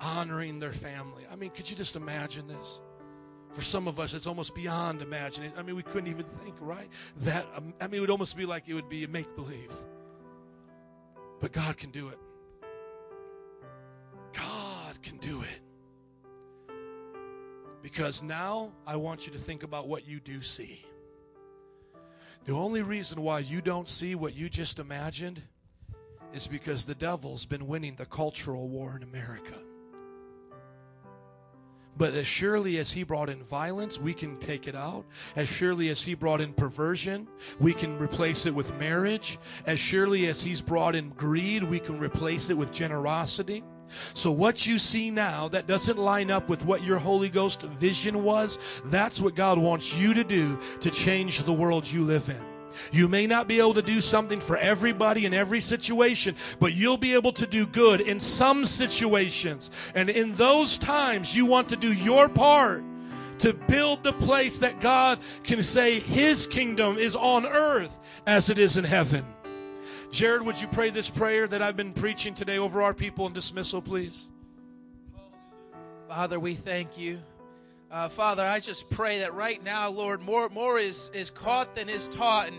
honoring 0.00 0.58
their 0.58 0.72
family. 0.72 1.24
I 1.32 1.36
mean, 1.36 1.50
could 1.50 1.68
you 1.68 1.76
just 1.76 1.96
imagine 1.96 2.46
this? 2.46 2.80
For 3.52 3.62
some 3.62 3.86
of 3.86 4.00
us, 4.00 4.14
it's 4.14 4.26
almost 4.26 4.54
beyond 4.54 5.00
imagination. 5.00 5.56
I 5.56 5.62
mean, 5.62 5.76
we 5.76 5.84
couldn't 5.84 6.10
even 6.10 6.26
think, 6.42 6.56
right? 6.60 6.88
That, 7.18 7.46
um, 7.54 7.72
I 7.80 7.86
mean, 7.86 7.98
it 7.98 8.00
would 8.00 8.10
almost 8.10 8.36
be 8.36 8.46
like 8.46 8.64
it 8.66 8.74
would 8.74 8.88
be 8.88 9.04
a 9.04 9.08
make 9.08 9.34
believe. 9.36 9.72
But 11.40 11.52
God 11.52 11.76
can 11.76 11.90
do 11.90 12.08
it. 12.08 12.18
Do 15.24 15.40
it. 15.40 16.72
Because 17.82 18.22
now 18.22 18.72
I 18.86 18.96
want 18.96 19.26
you 19.26 19.32
to 19.32 19.38
think 19.38 19.62
about 19.62 19.88
what 19.88 20.06
you 20.06 20.20
do 20.20 20.42
see. 20.42 20.84
The 22.44 22.52
only 22.52 22.82
reason 22.82 23.22
why 23.22 23.38
you 23.38 23.62
don't 23.62 23.88
see 23.88 24.14
what 24.14 24.34
you 24.34 24.50
just 24.50 24.78
imagined 24.78 25.40
is 26.34 26.46
because 26.46 26.84
the 26.84 26.94
devil's 26.94 27.46
been 27.46 27.66
winning 27.66 27.94
the 27.94 28.04
cultural 28.04 28.68
war 28.68 28.96
in 28.96 29.02
America. 29.02 29.54
But 31.96 32.12
as 32.12 32.26
surely 32.26 32.76
as 32.76 32.92
he 32.92 33.02
brought 33.02 33.30
in 33.30 33.42
violence, 33.44 33.98
we 33.98 34.12
can 34.12 34.36
take 34.40 34.68
it 34.68 34.74
out. 34.74 35.06
As 35.36 35.48
surely 35.48 35.88
as 35.88 36.02
he 36.02 36.12
brought 36.12 36.42
in 36.42 36.52
perversion, 36.52 37.28
we 37.58 37.72
can 37.72 37.96
replace 37.98 38.44
it 38.44 38.54
with 38.54 38.74
marriage. 38.78 39.38
As 39.64 39.80
surely 39.80 40.26
as 40.26 40.42
he's 40.42 40.60
brought 40.60 40.94
in 40.94 41.08
greed, 41.10 41.62
we 41.62 41.78
can 41.78 41.98
replace 41.98 42.50
it 42.50 42.58
with 42.58 42.70
generosity. 42.72 43.64
So, 44.14 44.30
what 44.30 44.66
you 44.66 44.78
see 44.78 45.10
now 45.10 45.48
that 45.48 45.66
doesn't 45.66 45.98
line 45.98 46.30
up 46.30 46.48
with 46.48 46.64
what 46.64 46.82
your 46.82 46.98
Holy 46.98 47.28
Ghost 47.28 47.62
vision 47.62 48.22
was, 48.22 48.58
that's 48.86 49.20
what 49.20 49.34
God 49.34 49.58
wants 49.58 49.94
you 49.94 50.14
to 50.14 50.24
do 50.24 50.58
to 50.80 50.90
change 50.90 51.42
the 51.44 51.52
world 51.52 51.90
you 51.90 52.04
live 52.04 52.28
in. 52.28 52.40
You 52.92 53.08
may 53.08 53.26
not 53.26 53.48
be 53.48 53.58
able 53.58 53.74
to 53.74 53.82
do 53.82 54.00
something 54.00 54.40
for 54.40 54.56
everybody 54.56 55.26
in 55.26 55.34
every 55.34 55.60
situation, 55.60 56.36
but 56.58 56.74
you'll 56.74 56.96
be 56.96 57.14
able 57.14 57.32
to 57.32 57.46
do 57.46 57.66
good 57.66 58.00
in 58.00 58.18
some 58.18 58.64
situations. 58.64 59.70
And 59.94 60.10
in 60.10 60.34
those 60.34 60.78
times, 60.78 61.34
you 61.34 61.46
want 61.46 61.68
to 61.68 61.76
do 61.76 61.92
your 61.92 62.28
part 62.28 62.84
to 63.38 63.52
build 63.52 64.02
the 64.02 64.12
place 64.12 64.58
that 64.58 64.80
God 64.80 65.18
can 65.42 65.62
say 65.62 65.98
His 65.98 66.46
kingdom 66.46 66.98
is 66.98 67.16
on 67.16 67.46
earth 67.46 67.98
as 68.26 68.50
it 68.50 68.58
is 68.58 68.76
in 68.76 68.84
heaven. 68.84 69.24
Jared, 70.14 70.42
would 70.42 70.60
you 70.60 70.68
pray 70.68 70.90
this 70.90 71.10
prayer 71.10 71.48
that 71.48 71.60
I've 71.60 71.76
been 71.76 71.92
preaching 71.92 72.34
today 72.34 72.58
over 72.58 72.82
our 72.82 72.94
people 72.94 73.26
in 73.26 73.32
dismissal, 73.32 73.82
please? 73.82 74.30
Father, 76.06 76.38
we 76.38 76.54
thank 76.54 76.96
you. 76.96 77.18
Uh, 77.90 78.08
Father, 78.08 78.44
I 78.44 78.60
just 78.60 78.88
pray 78.90 79.18
that 79.18 79.34
right 79.34 79.60
now, 79.64 79.88
Lord, 79.88 80.22
more 80.22 80.48
more 80.50 80.78
is 80.78 81.10
is 81.12 81.30
caught 81.30 81.74
than 81.74 81.88
is 81.88 82.06
taught, 82.06 82.46
and, 82.46 82.56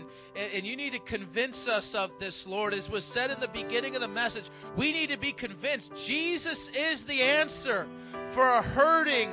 and 0.54 0.66
you 0.66 0.76
need 0.76 0.92
to 0.92 0.98
convince 0.98 1.66
us 1.66 1.94
of 1.94 2.10
this, 2.18 2.46
Lord. 2.46 2.74
As 2.74 2.90
was 2.90 3.06
said 3.06 3.30
in 3.30 3.40
the 3.40 3.48
beginning 3.48 3.94
of 3.94 4.02
the 4.02 4.08
message, 4.08 4.50
we 4.76 4.92
need 4.92 5.08
to 5.08 5.18
be 5.18 5.32
convinced 5.32 5.96
Jesus 6.06 6.68
is 6.76 7.06
the 7.06 7.22
answer 7.22 7.86
for 8.32 8.46
a 8.46 8.60
hurting, 8.60 9.30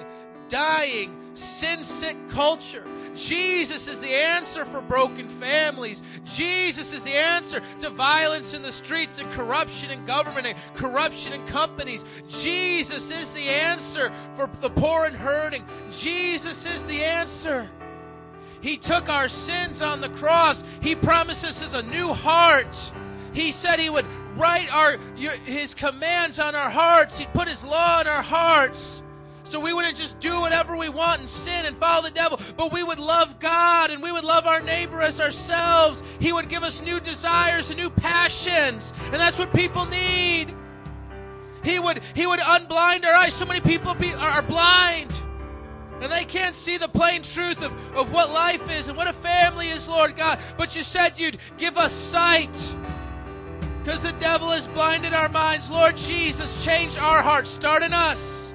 dying, 0.49 1.15
sin 1.33 1.83
sick 1.83 2.17
culture. 2.29 2.85
Jesus 3.15 3.87
is 3.87 3.99
the 3.99 4.13
answer 4.13 4.65
for 4.65 4.81
broken 4.81 5.27
families. 5.27 6.03
Jesus 6.25 6.93
is 6.93 7.03
the 7.03 7.13
answer 7.13 7.61
to 7.79 7.89
violence 7.89 8.53
in 8.53 8.61
the 8.61 8.71
streets 8.71 9.19
and 9.19 9.31
corruption 9.33 9.91
in 9.91 10.03
government 10.05 10.47
and 10.47 10.57
corruption 10.75 11.33
in 11.33 11.45
companies. 11.45 12.05
Jesus 12.27 13.11
is 13.11 13.29
the 13.31 13.49
answer 13.49 14.11
for 14.35 14.49
the 14.61 14.69
poor 14.69 15.05
and 15.05 15.15
hurting. 15.15 15.63
Jesus 15.91 16.65
is 16.65 16.83
the 16.85 17.03
answer. 17.03 17.67
He 18.61 18.77
took 18.77 19.09
our 19.09 19.27
sins 19.27 19.81
on 19.81 19.99
the 19.99 20.09
cross. 20.09 20.63
He 20.81 20.95
promises 20.95 21.61
us 21.61 21.73
a 21.73 21.83
new 21.83 22.13
heart. 22.13 22.91
He 23.33 23.51
said 23.51 23.79
he 23.79 23.89
would 23.89 24.05
write 24.37 24.73
our 24.73 24.97
his 25.17 25.73
commands 25.73 26.39
on 26.39 26.55
our 26.55 26.69
hearts. 26.69 27.19
He'd 27.19 27.33
put 27.33 27.47
his 27.47 27.63
law 27.63 28.01
in 28.01 28.07
our 28.07 28.21
hearts. 28.21 29.02
So 29.43 29.59
we 29.59 29.73
wouldn't 29.73 29.97
just 29.97 30.19
do 30.19 30.39
whatever 30.39 30.77
we 30.77 30.89
want 30.89 31.19
and 31.19 31.29
sin 31.29 31.65
and 31.65 31.75
follow 31.77 32.01
the 32.01 32.11
devil, 32.11 32.39
but 32.55 32.71
we 32.71 32.81
would 32.81 32.99
love 32.99 33.39
God 33.39 33.91
and 33.91 34.01
we 34.01 34.11
would 34.11 34.23
love 34.23 34.47
our 34.47 34.61
neighbor 34.61 35.01
as 35.01 35.19
ourselves. 35.19 36.01
He 36.19 36.31
would 36.31 36.47
give 36.47 36.63
us 36.63 36.81
new 36.81 36.99
desires 36.99 37.69
and 37.69 37.77
new 37.77 37.89
passions. 37.89 38.93
And 39.05 39.15
that's 39.15 39.37
what 39.37 39.53
people 39.53 39.85
need. 39.85 40.55
He 41.63 41.79
would 41.79 42.01
he 42.13 42.25
would 42.25 42.39
unblind 42.39 43.05
our 43.05 43.13
eyes. 43.13 43.33
So 43.33 43.45
many 43.45 43.61
people 43.61 43.93
be, 43.93 44.13
are, 44.13 44.31
are 44.31 44.41
blind. 44.41 45.11
And 46.01 46.11
they 46.11 46.25
can't 46.25 46.55
see 46.55 46.77
the 46.77 46.87
plain 46.87 47.21
truth 47.21 47.61
of, 47.61 47.71
of 47.95 48.11
what 48.11 48.31
life 48.31 48.69
is 48.71 48.89
and 48.89 48.97
what 48.97 49.07
a 49.07 49.13
family 49.13 49.69
is, 49.69 49.87
Lord 49.87 50.17
God. 50.17 50.39
But 50.57 50.75
you 50.75 50.83
said 50.83 51.19
you'd 51.19 51.37
give 51.57 51.77
us 51.77 51.93
sight. 51.93 52.75
Because 53.81 54.01
the 54.01 54.13
devil 54.13 54.49
has 54.49 54.67
blinded 54.67 55.13
our 55.13 55.29
minds. 55.29 55.69
Lord 55.69 55.95
Jesus, 55.95 56.65
change 56.65 56.97
our 56.97 57.21
hearts. 57.21 57.49
Start 57.49 57.83
in 57.83 57.93
us. 57.93 58.52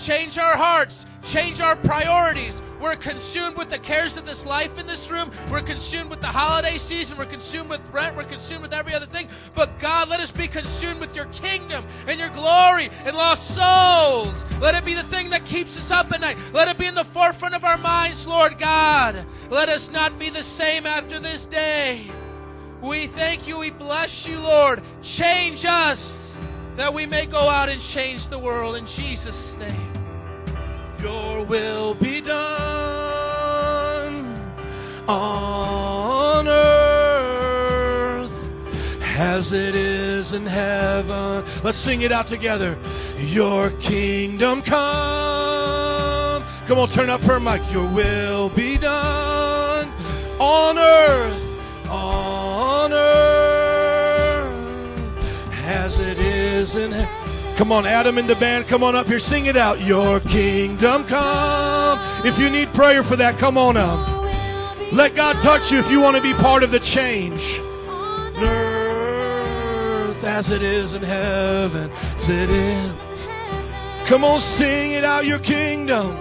Change 0.00 0.38
our 0.38 0.56
hearts, 0.56 1.04
change 1.22 1.60
our 1.60 1.76
priorities. 1.76 2.62
We're 2.80 2.96
consumed 2.96 3.58
with 3.58 3.68
the 3.68 3.78
cares 3.78 4.16
of 4.16 4.24
this 4.24 4.46
life 4.46 4.78
in 4.78 4.86
this 4.86 5.10
room. 5.10 5.30
We're 5.50 5.60
consumed 5.60 6.08
with 6.08 6.22
the 6.22 6.26
holiday 6.28 6.78
season. 6.78 7.18
We're 7.18 7.26
consumed 7.26 7.68
with 7.68 7.82
rent. 7.92 8.16
We're 8.16 8.24
consumed 8.24 8.62
with 8.62 8.72
every 8.72 8.94
other 8.94 9.04
thing. 9.04 9.28
But 9.54 9.78
God, 9.78 10.08
let 10.08 10.18
us 10.18 10.30
be 10.30 10.48
consumed 10.48 11.00
with 11.00 11.14
your 11.14 11.26
kingdom 11.26 11.84
and 12.06 12.18
your 12.18 12.30
glory 12.30 12.88
and 13.04 13.14
lost 13.14 13.54
souls. 13.54 14.42
Let 14.58 14.74
it 14.74 14.86
be 14.86 14.94
the 14.94 15.02
thing 15.02 15.28
that 15.30 15.44
keeps 15.44 15.76
us 15.76 15.90
up 15.90 16.10
at 16.12 16.22
night. 16.22 16.38
Let 16.54 16.68
it 16.68 16.78
be 16.78 16.86
in 16.86 16.94
the 16.94 17.04
forefront 17.04 17.54
of 17.54 17.64
our 17.64 17.76
minds, 17.76 18.26
Lord 18.26 18.58
God. 18.58 19.26
Let 19.50 19.68
us 19.68 19.90
not 19.90 20.18
be 20.18 20.30
the 20.30 20.42
same 20.42 20.86
after 20.86 21.20
this 21.20 21.44
day. 21.44 22.10
We 22.80 23.06
thank 23.08 23.46
you. 23.46 23.58
We 23.58 23.70
bless 23.70 24.26
you, 24.26 24.40
Lord. 24.40 24.82
Change 25.02 25.66
us 25.66 26.38
that 26.76 26.94
we 26.94 27.04
may 27.04 27.26
go 27.26 27.50
out 27.50 27.68
and 27.68 27.78
change 27.78 28.28
the 28.28 28.38
world 28.38 28.76
in 28.76 28.86
Jesus' 28.86 29.58
name. 29.58 29.89
Your 31.02 31.44
will 31.44 31.94
be 31.94 32.20
done 32.20 32.40
on 35.08 36.46
earth 36.46 38.30
as 39.02 39.52
it 39.52 39.74
is 39.74 40.34
in 40.34 40.44
heaven. 40.44 41.42
Let's 41.64 41.78
sing 41.78 42.02
it 42.02 42.12
out 42.12 42.26
together. 42.26 42.76
Your 43.18 43.70
kingdom 43.80 44.60
come. 44.60 46.42
Come 46.66 46.78
on, 46.78 46.88
turn 46.88 47.08
up 47.08 47.22
her 47.22 47.40
mic. 47.40 47.62
Your 47.72 47.88
will 47.88 48.50
be 48.50 48.76
done 48.76 49.88
on 50.38 50.78
earth, 50.78 51.88
on 51.88 52.92
earth 52.92 54.50
as 55.64 55.98
it 55.98 56.18
is 56.18 56.76
in 56.76 56.92
heaven. 56.92 57.19
Come 57.60 57.72
on, 57.72 57.84
Adam 57.84 58.16
and 58.16 58.26
the 58.26 58.36
band, 58.36 58.66
come 58.68 58.82
on 58.82 58.96
up 58.96 59.06
here, 59.06 59.18
sing 59.18 59.44
it 59.44 59.54
out. 59.54 59.82
Your 59.82 60.18
kingdom 60.18 61.04
come. 61.04 61.98
If 62.24 62.38
you 62.38 62.48
need 62.48 62.72
prayer 62.72 63.02
for 63.02 63.16
that, 63.16 63.38
come 63.38 63.58
on 63.58 63.76
up. 63.76 64.08
Let 64.94 65.14
God 65.14 65.36
touch 65.42 65.70
you 65.70 65.78
if 65.78 65.90
you 65.90 66.00
want 66.00 66.16
to 66.16 66.22
be 66.22 66.32
part 66.32 66.62
of 66.62 66.70
the 66.70 66.80
change. 66.80 67.60
Earth 68.38 70.24
as 70.24 70.48
it 70.48 70.62
is 70.62 70.94
in 70.94 71.02
heaven, 71.02 71.90
as 72.16 72.30
it 72.30 72.48
is. 72.48 72.94
Come 74.06 74.24
on, 74.24 74.40
sing 74.40 74.92
it 74.92 75.04
out, 75.04 75.26
your 75.26 75.38
kingdom. 75.38 76.16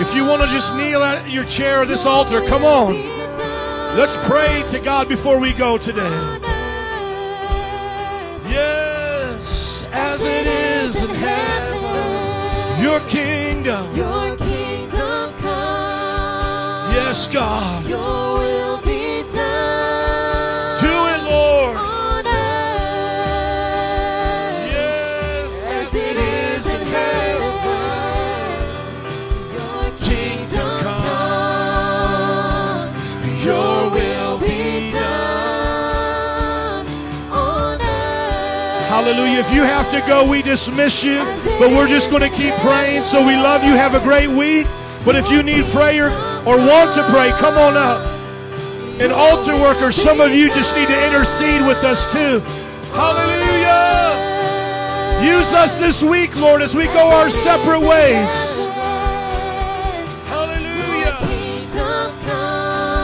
If 0.00 0.12
you 0.12 0.26
want 0.26 0.42
to 0.42 0.48
just 0.48 0.74
kneel 0.74 1.04
at 1.04 1.30
your 1.30 1.44
chair 1.44 1.82
or 1.82 1.86
this 1.86 2.04
altar, 2.04 2.40
come 2.48 2.64
on. 2.64 2.94
Let's 3.96 4.16
pray 4.26 4.64
to 4.70 4.80
God 4.84 5.08
before 5.08 5.38
we 5.38 5.52
go 5.52 5.78
today. 5.78 6.40
Yes, 8.48 8.85
as 9.96 10.22
it 10.24 10.46
is 10.46 11.02
in 11.02 11.08
heaven, 11.08 12.82
your 12.84 13.00
kingdom. 13.08 13.84
Your 13.96 14.36
kingdom 14.36 15.32
come. 15.40 16.92
Yes, 16.92 17.26
God. 17.26 17.86
Your 17.86 18.38
will 18.38 18.65
Hallelujah. 39.16 39.40
If 39.40 39.50
you 39.50 39.62
have 39.62 39.90
to 39.92 40.06
go, 40.06 40.28
we 40.28 40.42
dismiss 40.42 41.02
you. 41.02 41.24
But 41.58 41.70
we're 41.70 41.88
just 41.88 42.10
going 42.10 42.20
to 42.20 42.28
keep 42.28 42.52
praying. 42.56 43.04
So 43.04 43.26
we 43.26 43.34
love 43.34 43.64
you. 43.64 43.70
Have 43.70 43.94
a 43.94 44.00
great 44.00 44.28
week. 44.28 44.66
But 45.06 45.16
if 45.16 45.30
you 45.30 45.42
need 45.42 45.64
prayer 45.72 46.08
or 46.44 46.58
want 46.58 46.94
to 46.96 47.02
pray, 47.08 47.30
come 47.38 47.56
on 47.56 47.78
up. 47.78 48.04
And 49.00 49.10
altar 49.10 49.54
workers, 49.54 49.96
some 49.96 50.20
of 50.20 50.32
you 50.32 50.52
just 50.52 50.76
need 50.76 50.88
to 50.88 51.06
intercede 51.06 51.66
with 51.66 51.82
us 51.82 52.12
too. 52.12 52.40
Hallelujah. 52.92 54.12
Use 55.24 55.50
us 55.54 55.76
this 55.76 56.02
week, 56.02 56.36
Lord, 56.36 56.60
as 56.60 56.74
we 56.74 56.84
go 56.84 57.08
our 57.08 57.30
separate 57.30 57.80
ways. 57.80 58.66